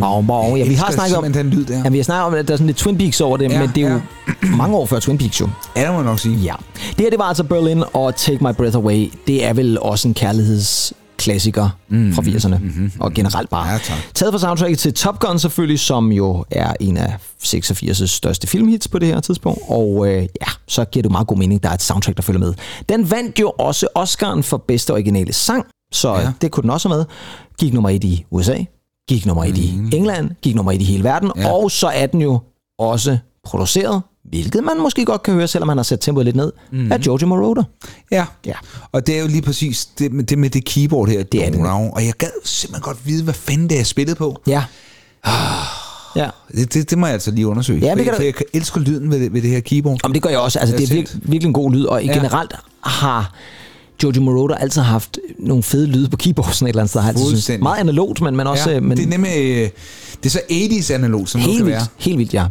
Bau, 0.00 0.22
bau. 0.22 0.56
Ja, 0.56 0.64
vi 0.68 0.74
har 0.74 0.90
snakket 0.92 1.16
om, 1.16 1.32
den 1.32 1.50
lyd 1.50 1.64
der. 1.64 1.82
ja, 1.84 1.88
vi 1.88 1.98
har 1.98 2.04
snakket 2.04 2.26
om, 2.26 2.34
at 2.34 2.48
der 2.48 2.52
er 2.54 2.56
sådan 2.56 2.66
lidt 2.66 2.76
Twin 2.76 2.98
Peaks 2.98 3.20
over 3.20 3.36
det, 3.36 3.50
Ja, 3.52 3.60
men 3.60 3.70
det 3.74 3.84
er 3.84 3.92
jo 3.92 4.00
mange 4.56 4.76
år 4.76 4.86
før 4.86 4.98
Twin 5.00 5.18
Peaks 5.18 5.40
jo. 5.40 5.48
Ja, 5.76 5.80
det 5.82 5.90
må 5.90 5.96
jeg 5.96 6.04
nok 6.04 6.18
sige. 6.18 6.36
Ja. 6.36 6.54
Det 6.88 7.00
her, 7.00 7.10
det 7.10 7.18
var 7.18 7.24
altså 7.24 7.44
Berlin 7.44 7.84
og 7.92 8.16
Take 8.16 8.44
My 8.44 8.52
Breath 8.54 8.76
Away. 8.76 9.12
Det 9.26 9.44
er 9.44 9.52
vel 9.52 9.78
også 9.80 10.08
en 10.08 10.14
kærlighedsklassiker 10.14 11.68
mm. 11.88 12.12
fra 12.14 12.22
80'erne, 12.22 12.58
mm-hmm. 12.58 12.92
og 13.00 13.12
generelt 13.12 13.50
bare. 13.50 13.68
Ja, 13.68 13.78
tak. 13.78 13.96
Taget 14.14 14.32
fra 14.32 14.38
soundtracket 14.38 14.78
til 14.78 14.94
Top 14.94 15.18
Gun 15.18 15.38
selvfølgelig, 15.38 15.80
som 15.80 16.12
jo 16.12 16.44
er 16.50 16.72
en 16.80 16.96
af 16.96 17.14
86's 17.44 18.06
største 18.06 18.46
filmhits 18.46 18.88
på 18.88 18.98
det 18.98 19.08
her 19.08 19.20
tidspunkt. 19.20 19.60
Og 19.68 20.08
øh, 20.08 20.22
ja, 20.22 20.46
så 20.68 20.84
giver 20.84 21.02
det 21.02 21.10
meget 21.12 21.26
god 21.26 21.36
mening, 21.36 21.62
der 21.62 21.68
er 21.68 21.74
et 21.74 21.82
soundtrack, 21.82 22.16
der 22.16 22.22
følger 22.22 22.40
med. 22.40 22.54
Den 22.88 23.10
vandt 23.10 23.40
jo 23.40 23.50
også 23.58 23.86
Oscar'en 23.98 24.40
for 24.42 24.56
bedste 24.56 24.92
originale 24.92 25.32
sang, 25.32 25.64
så 25.92 26.14
Ja. 26.14 26.20
ja. 26.20 26.32
det 26.40 26.50
kunne 26.50 26.62
den 26.62 26.70
også 26.70 26.88
have 26.88 26.98
med. 26.98 27.04
Gik 27.58 27.72
nummer 27.72 27.90
et 27.90 28.04
i 28.04 28.24
USA, 28.30 28.56
gik 29.08 29.26
nummer 29.26 29.44
et 29.44 29.56
i 29.58 29.74
England, 29.92 30.30
gik 30.42 30.54
nummer 30.54 30.72
et 30.72 30.80
i 30.80 30.84
hele 30.84 31.04
verden, 31.04 31.30
Ja. 31.36 31.52
og 31.52 31.70
så 31.70 31.86
er 31.86 32.06
den 32.06 32.20
jo 32.22 32.38
også 32.78 33.18
produceret, 33.44 34.02
hvilket 34.24 34.64
man 34.64 34.80
måske 34.80 35.04
godt 35.04 35.22
kan 35.22 35.34
høre, 35.34 35.48
selvom 35.48 35.66
man 35.66 35.76
har 35.76 35.82
sat 35.84 36.00
tempoet 36.00 36.24
lidt 36.24 36.36
ned, 36.36 36.52
mm. 36.72 36.92
af 36.92 37.00
Giorgio 37.00 37.26
Moroder. 37.28 37.62
Ja. 38.10 38.26
Ja. 38.46 38.52
Og 38.92 39.06
det 39.06 39.16
er 39.16 39.20
jo 39.20 39.26
lige 39.26 39.42
præcis 39.42 39.86
det 39.86 40.12
med 40.12 40.24
det, 40.24 40.38
med 40.38 40.50
det 40.50 40.64
keyboard 40.64 41.08
her. 41.08 41.22
Det 41.22 41.46
er 41.46 41.50
det. 41.50 41.60
Og 41.92 42.04
jeg 42.04 42.12
gad 42.18 42.28
simpelthen 42.44 42.82
godt 42.82 43.06
vide, 43.06 43.24
hvad 43.24 43.34
fanden 43.34 43.70
det 43.70 43.80
er 43.80 43.84
spillet 43.84 44.16
på. 44.16 44.42
Ja. 44.46 44.64
ja. 46.16 46.28
Det, 46.54 46.74
det, 46.74 46.90
det 46.90 46.98
må 46.98 47.06
jeg 47.06 47.12
altså 47.14 47.30
lige 47.30 47.46
undersøge. 47.46 47.80
Ja, 47.80 47.90
for, 47.92 47.96
det 47.96 48.04
kan 48.04 48.06
jeg, 48.06 48.14
for 48.16 48.20
du- 48.22 48.26
jeg 48.26 48.34
kan 48.34 48.46
elske 48.52 48.80
lyden 48.80 49.10
ved, 49.10 49.20
det- 49.20 49.32
ved 49.32 49.42
det 49.42 49.50
her 49.50 49.60
keyboard. 49.60 50.00
Om 50.04 50.12
det 50.12 50.22
gør 50.22 50.30
jeg 50.30 50.38
også. 50.38 50.58
Altså, 50.58 50.76
Det 50.76 50.82
er 50.84 50.90
er 50.90 50.94
virkelig, 50.94 51.20
virkelig 51.22 51.46
en 51.48 51.52
god 51.52 51.72
lyd, 51.72 51.84
og 51.84 52.04
Ja. 52.04 52.12
generelt 52.12 52.52
har 52.84 53.32
Jojo 54.02 54.20
Moroder 54.20 54.54
altid 54.54 54.80
har 54.80 54.92
haft 54.92 55.18
nogle 55.38 55.62
fede 55.62 55.86
lyde 55.86 56.08
på 56.08 56.16
keyboard, 56.16 56.52
sådan 56.52 56.66
et 56.66 56.68
eller 56.68 56.82
andet 56.82 56.90
sted. 56.90 57.00
har 57.00 57.08
altid 57.08 57.26
synes. 57.26 57.62
Meget 57.62 57.80
analogt, 57.80 58.20
men, 58.20 58.36
men 58.36 58.46
også... 58.46 58.70
Ja, 58.70 58.76
øh, 58.76 58.82
men, 58.82 58.96
det 58.96 59.04
er 59.04 59.08
nemlig 59.08 59.32
øh, 59.36 59.68
det 60.22 60.26
er 60.26 60.30
så 60.30 60.40
80's 60.50 60.92
analog, 60.92 61.28
som 61.28 61.40
det 61.40 61.48
Helt 61.50 61.58
kan 61.58 61.66
vildt, 61.66 61.76
være. 61.78 61.86
helt 61.98 62.18
vildt, 62.18 62.34
ja. 62.34 62.44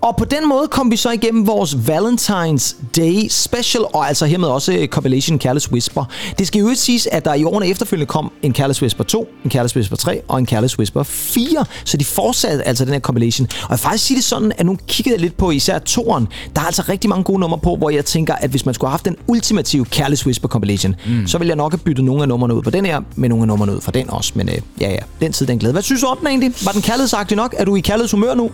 Og 0.00 0.16
på 0.16 0.24
den 0.24 0.48
måde 0.48 0.68
kom 0.70 0.90
vi 0.90 0.96
så 0.96 1.10
igennem 1.10 1.46
vores 1.46 1.74
Valentine's 1.74 2.76
Day 2.96 3.26
special, 3.30 3.84
og 3.92 4.08
altså 4.08 4.26
hermed 4.26 4.48
også 4.48 4.72
øh, 4.72 4.88
compilation 4.88 5.38
Careless 5.38 5.70
Whisper. 5.72 6.04
Det 6.38 6.46
skal 6.46 6.60
jo 6.60 6.68
ikke 6.68 6.80
siges, 6.80 7.06
at 7.06 7.24
der 7.24 7.34
i 7.34 7.44
årene 7.44 7.66
efterfølgende 7.66 8.06
kom 8.06 8.32
en 8.42 8.54
Careless 8.54 8.82
Whisper 8.82 9.04
2, 9.04 9.28
en 9.44 9.50
Careless 9.50 9.76
Whisper 9.76 9.96
3 9.96 10.20
og 10.28 10.38
en 10.38 10.46
Careless 10.46 10.78
Whisper 10.78 11.02
4, 11.02 11.64
så 11.84 11.96
de 11.96 12.04
fortsatte 12.04 12.64
altså 12.68 12.84
den 12.84 12.92
her 12.92 13.00
compilation. 13.00 13.48
Og 13.62 13.70
jeg 13.70 13.78
faktisk 13.78 14.04
sige 14.04 14.16
det 14.16 14.24
sådan, 14.24 14.52
at 14.58 14.66
nu 14.66 14.78
kiggede 14.88 15.14
jeg 15.14 15.20
lidt 15.20 15.36
på 15.36 15.50
især 15.50 15.78
toren. 15.78 16.28
Der 16.56 16.60
er 16.62 16.66
altså 16.66 16.82
rigtig 16.88 17.10
mange 17.10 17.24
gode 17.24 17.40
numre 17.40 17.58
på, 17.58 17.76
hvor 17.76 17.90
jeg 17.90 18.04
tænker, 18.04 18.34
at 18.34 18.50
hvis 18.50 18.64
man 18.64 18.74
skulle 18.74 18.88
have 18.88 18.92
haft 18.92 19.04
den 19.04 19.16
ultimative 19.26 19.84
Careless 19.84 20.26
Whisper 20.26 20.48
compilation, 20.48 20.94
mm. 21.06 21.26
så 21.26 21.38
ville 21.38 21.48
jeg 21.48 21.56
nok 21.56 21.72
have 21.72 21.78
byttet 21.78 22.04
nogle 22.04 22.22
af 22.22 22.28
numrene 22.28 22.54
ud 22.54 22.62
på 22.62 22.70
den 22.70 22.86
her, 22.86 23.00
med 23.16 23.28
nogle 23.28 23.42
af 23.42 23.46
numrene 23.48 23.74
ud 23.76 23.80
fra 23.80 23.92
den 23.92 24.10
også. 24.10 24.32
Men 24.34 24.48
øh, 24.48 24.54
ja, 24.80 24.90
ja, 24.90 24.96
den 25.20 25.32
tid, 25.32 25.46
den 25.46 25.58
glæde. 25.58 25.72
Hvad 25.72 25.82
synes 25.82 26.00
du 26.00 26.06
om 26.06 26.18
den 26.18 26.26
egentlig? 26.26 26.54
Var 26.64 26.72
den 26.72 26.82
kærlighedsagtig 27.08 27.36
nok? 27.36 27.54
Er 27.58 27.64
du 27.64 27.76
i 27.76 27.80
kærlighedshumør 27.80 28.34
nu? 28.34 28.50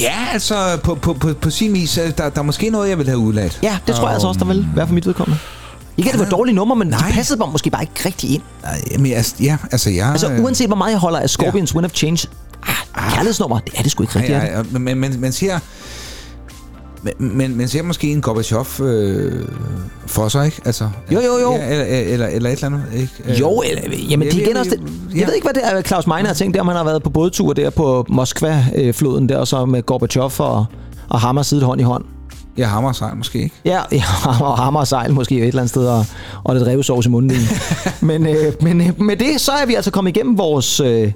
Ja, 0.00 0.14
altså 0.32 0.78
på, 0.82 0.94
på, 0.94 1.12
på, 1.12 1.32
på 1.40 1.50
sin 1.50 1.72
vis, 1.72 1.98
øh, 1.98 2.04
der, 2.18 2.28
der 2.28 2.38
er 2.38 2.42
måske 2.42 2.70
noget, 2.70 2.88
jeg 2.88 2.98
vil 2.98 3.06
have 3.06 3.18
udladt. 3.18 3.58
Ja, 3.62 3.78
det 3.86 3.94
tror 3.94 4.04
jeg 4.04 4.12
altså 4.12 4.28
også, 4.28 4.38
der 4.38 4.46
vil 4.46 4.66
være 4.74 4.86
for 4.86 4.94
mit 4.94 5.06
vedkommende. 5.06 5.38
Ikke 5.96 6.10
at 6.10 6.12
det 6.12 6.20
var 6.20 6.30
dårlige 6.30 6.54
numre, 6.54 6.76
men 6.76 6.88
Nej. 6.88 7.08
de 7.08 7.12
passede 7.12 7.38
bare 7.38 7.52
måske 7.52 7.70
bare 7.70 7.82
ikke 7.82 8.06
rigtig 8.06 8.30
ind. 8.30 8.42
Men 8.98 9.12
altså, 9.12 9.34
ja, 9.40 9.56
altså 9.72 9.90
jeg... 9.90 10.08
Altså 10.08 10.28
uanset 10.28 10.66
hvor 10.66 10.76
meget 10.76 10.90
jeg 10.90 10.98
holder 10.98 11.18
af 11.18 11.30
Scorpions 11.30 11.74
Wind 11.74 11.86
of 11.86 11.92
Change, 11.92 12.28
ah, 12.66 13.12
kærlighedsnummer, 13.12 13.58
det 13.58 13.74
er 13.76 13.82
det 13.82 13.90
sgu 13.90 14.02
ikke 14.02 14.16
rigtigt. 14.16 14.38
Ja, 14.38 14.44
ja, 14.44 14.56
ja, 14.56 14.78
men, 14.78 14.98
men 14.98 15.20
man 15.20 15.32
ser... 15.32 15.58
Men, 17.02 17.36
men 17.36 17.56
man 17.56 17.68
ser 17.68 17.82
måske 17.82 18.12
en 18.12 18.20
Gorbachev 18.20 18.66
øh, 18.86 19.44
for 20.06 20.28
sig, 20.28 20.46
ikke? 20.46 20.60
Altså, 20.64 20.88
Jo, 21.12 21.20
jo, 21.20 21.38
jo. 21.42 21.52
Ja, 21.52 21.70
eller, 21.70 21.84
eller, 21.84 22.26
eller 22.26 22.50
et 22.50 22.52
eller 22.52 22.66
andet, 22.66 22.82
ikke? 22.94 23.12
Øh, 23.28 23.40
Jo, 23.40 23.62
eller, 23.66 23.96
jamen 24.10 24.28
det 24.28 24.36
er 24.36 24.42
igen 24.46 24.56
også 24.56 24.70
det. 24.70 25.18
Jeg 25.18 25.26
ved 25.26 25.34
ikke, 25.34 25.44
hvad 25.44 25.54
det 25.54 25.62
er, 25.64 25.82
Claus 25.82 26.06
Meiner 26.06 26.26
har 26.26 26.34
tænkt, 26.34 26.54
der 26.54 26.60
om 26.60 26.68
han 26.68 26.76
har 26.76 26.84
været 26.84 27.02
på 27.02 27.10
bådtur 27.10 27.52
der 27.52 27.70
på 27.70 28.06
Moskva-floden 28.08 29.28
der, 29.28 29.36
og 29.38 29.48
så 29.48 29.64
med 29.66 29.82
Gorbachev 29.82 30.30
og, 30.38 30.64
og 31.08 31.20
Hammer 31.20 31.42
siddet 31.42 31.66
hånd 31.66 31.80
i 31.80 31.84
hånd. 31.84 32.04
Ja, 32.58 32.66
hammer 32.66 32.92
sejl 32.92 33.16
måske, 33.16 33.42
ikke? 33.42 33.54
Ja, 33.64 33.80
ja 33.92 34.02
og 34.40 34.58
Hammer 34.58 34.80
og 34.80 34.86
sejl 34.86 35.12
måske 35.12 35.34
et 35.38 35.48
eller 35.48 35.60
andet 35.60 35.70
sted, 35.70 35.86
og, 35.86 36.06
og 36.44 36.54
lidt 36.54 36.66
revsovs 36.66 37.06
i 37.06 37.08
munden. 37.08 37.38
men, 38.00 38.26
øh, 38.26 38.52
men 38.62 38.80
øh, 38.80 39.00
med 39.00 39.16
det, 39.16 39.40
så 39.40 39.52
er 39.52 39.66
vi 39.66 39.74
altså 39.74 39.90
kommet 39.90 40.16
igennem 40.16 40.38
vores 40.38 40.80
øh, 40.80 41.12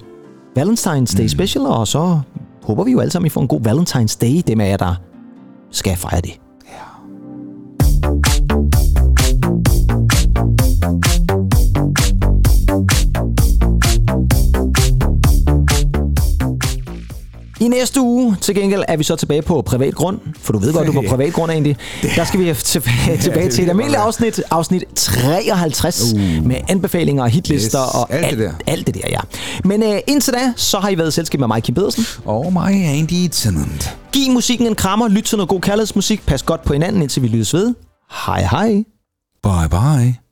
Valentine's 0.59 1.17
Day 1.17 1.27
special, 1.27 1.65
og 1.65 1.87
så 1.87 2.19
håber 2.63 2.83
vi 2.83 2.91
jo 2.91 2.99
alle 2.99 3.11
sammen, 3.11 3.27
I 3.27 3.29
får 3.29 3.41
en 3.41 3.47
god 3.47 3.61
Valentine's 3.67 4.17
Day, 4.21 4.41
det 4.47 4.57
med 4.57 4.67
jer, 4.67 4.77
der 4.77 4.95
skal 5.73 5.97
fejre 5.97 6.21
det. 6.21 6.42
I 17.63 17.67
næste 17.67 18.01
uge 18.01 18.37
til 18.41 18.55
gengæld 18.55 18.83
er 18.87 18.97
vi 18.97 19.03
så 19.03 19.15
tilbage 19.15 19.41
på 19.41 19.61
privat 19.61 19.95
grund, 19.95 20.19
for 20.39 20.53
du 20.53 20.59
ved 20.59 20.73
godt, 20.73 20.87
du 20.87 20.91
er 20.91 21.01
på 21.01 21.07
privat 21.09 21.33
grund 21.33 21.51
egentlig. 21.51 21.77
Der 22.15 22.23
skal 22.25 22.39
vi 22.39 22.53
tilbage, 22.63 23.17
tilbage 23.17 23.49
til 23.49 23.63
et 23.63 23.69
almindeligt 23.69 24.01
afsnit, 24.01 24.41
afsnit 24.51 24.83
53, 24.95 26.13
uh. 26.13 26.19
med 26.45 26.55
anbefalinger 26.69 27.23
og 27.23 27.29
hitlister 27.29 27.79
Yes, 27.81 27.95
og 27.95 28.13
alt 28.13 28.29
det 28.29 28.39
der. 28.39 28.51
alt 28.67 28.87
det 28.87 28.95
der, 28.95 29.01
ja. 29.09 29.19
Men 29.63 29.83
uh, 29.83 29.95
indtil 30.07 30.33
da, 30.33 30.53
så 30.55 30.79
har 30.79 30.89
I 30.89 30.97
været 30.97 31.07
i 31.07 31.11
selskab 31.11 31.39
med 31.39 31.47
mig, 31.47 31.63
Kim 31.63 31.75
Pedersen. 31.75 32.05
Og 32.25 32.53
mig, 32.53 32.85
Andy 32.85 33.27
Tennant. 33.31 33.97
Giv 34.11 34.31
musikken 34.31 34.67
en 34.67 34.75
krammer, 34.75 35.07
lyt 35.07 35.23
til 35.23 35.37
noget 35.37 35.49
god 35.49 35.61
kærlighedsmusik, 35.61 36.25
pas 36.25 36.43
godt 36.43 36.63
på 36.63 36.73
hinanden, 36.73 37.01
indtil 37.01 37.21
vi 37.23 37.27
lyttes 37.27 37.53
ved. 37.53 37.73
Hej 38.25 38.41
hej. 38.41 38.83
Bye 39.43 39.69
bye. 39.69 40.22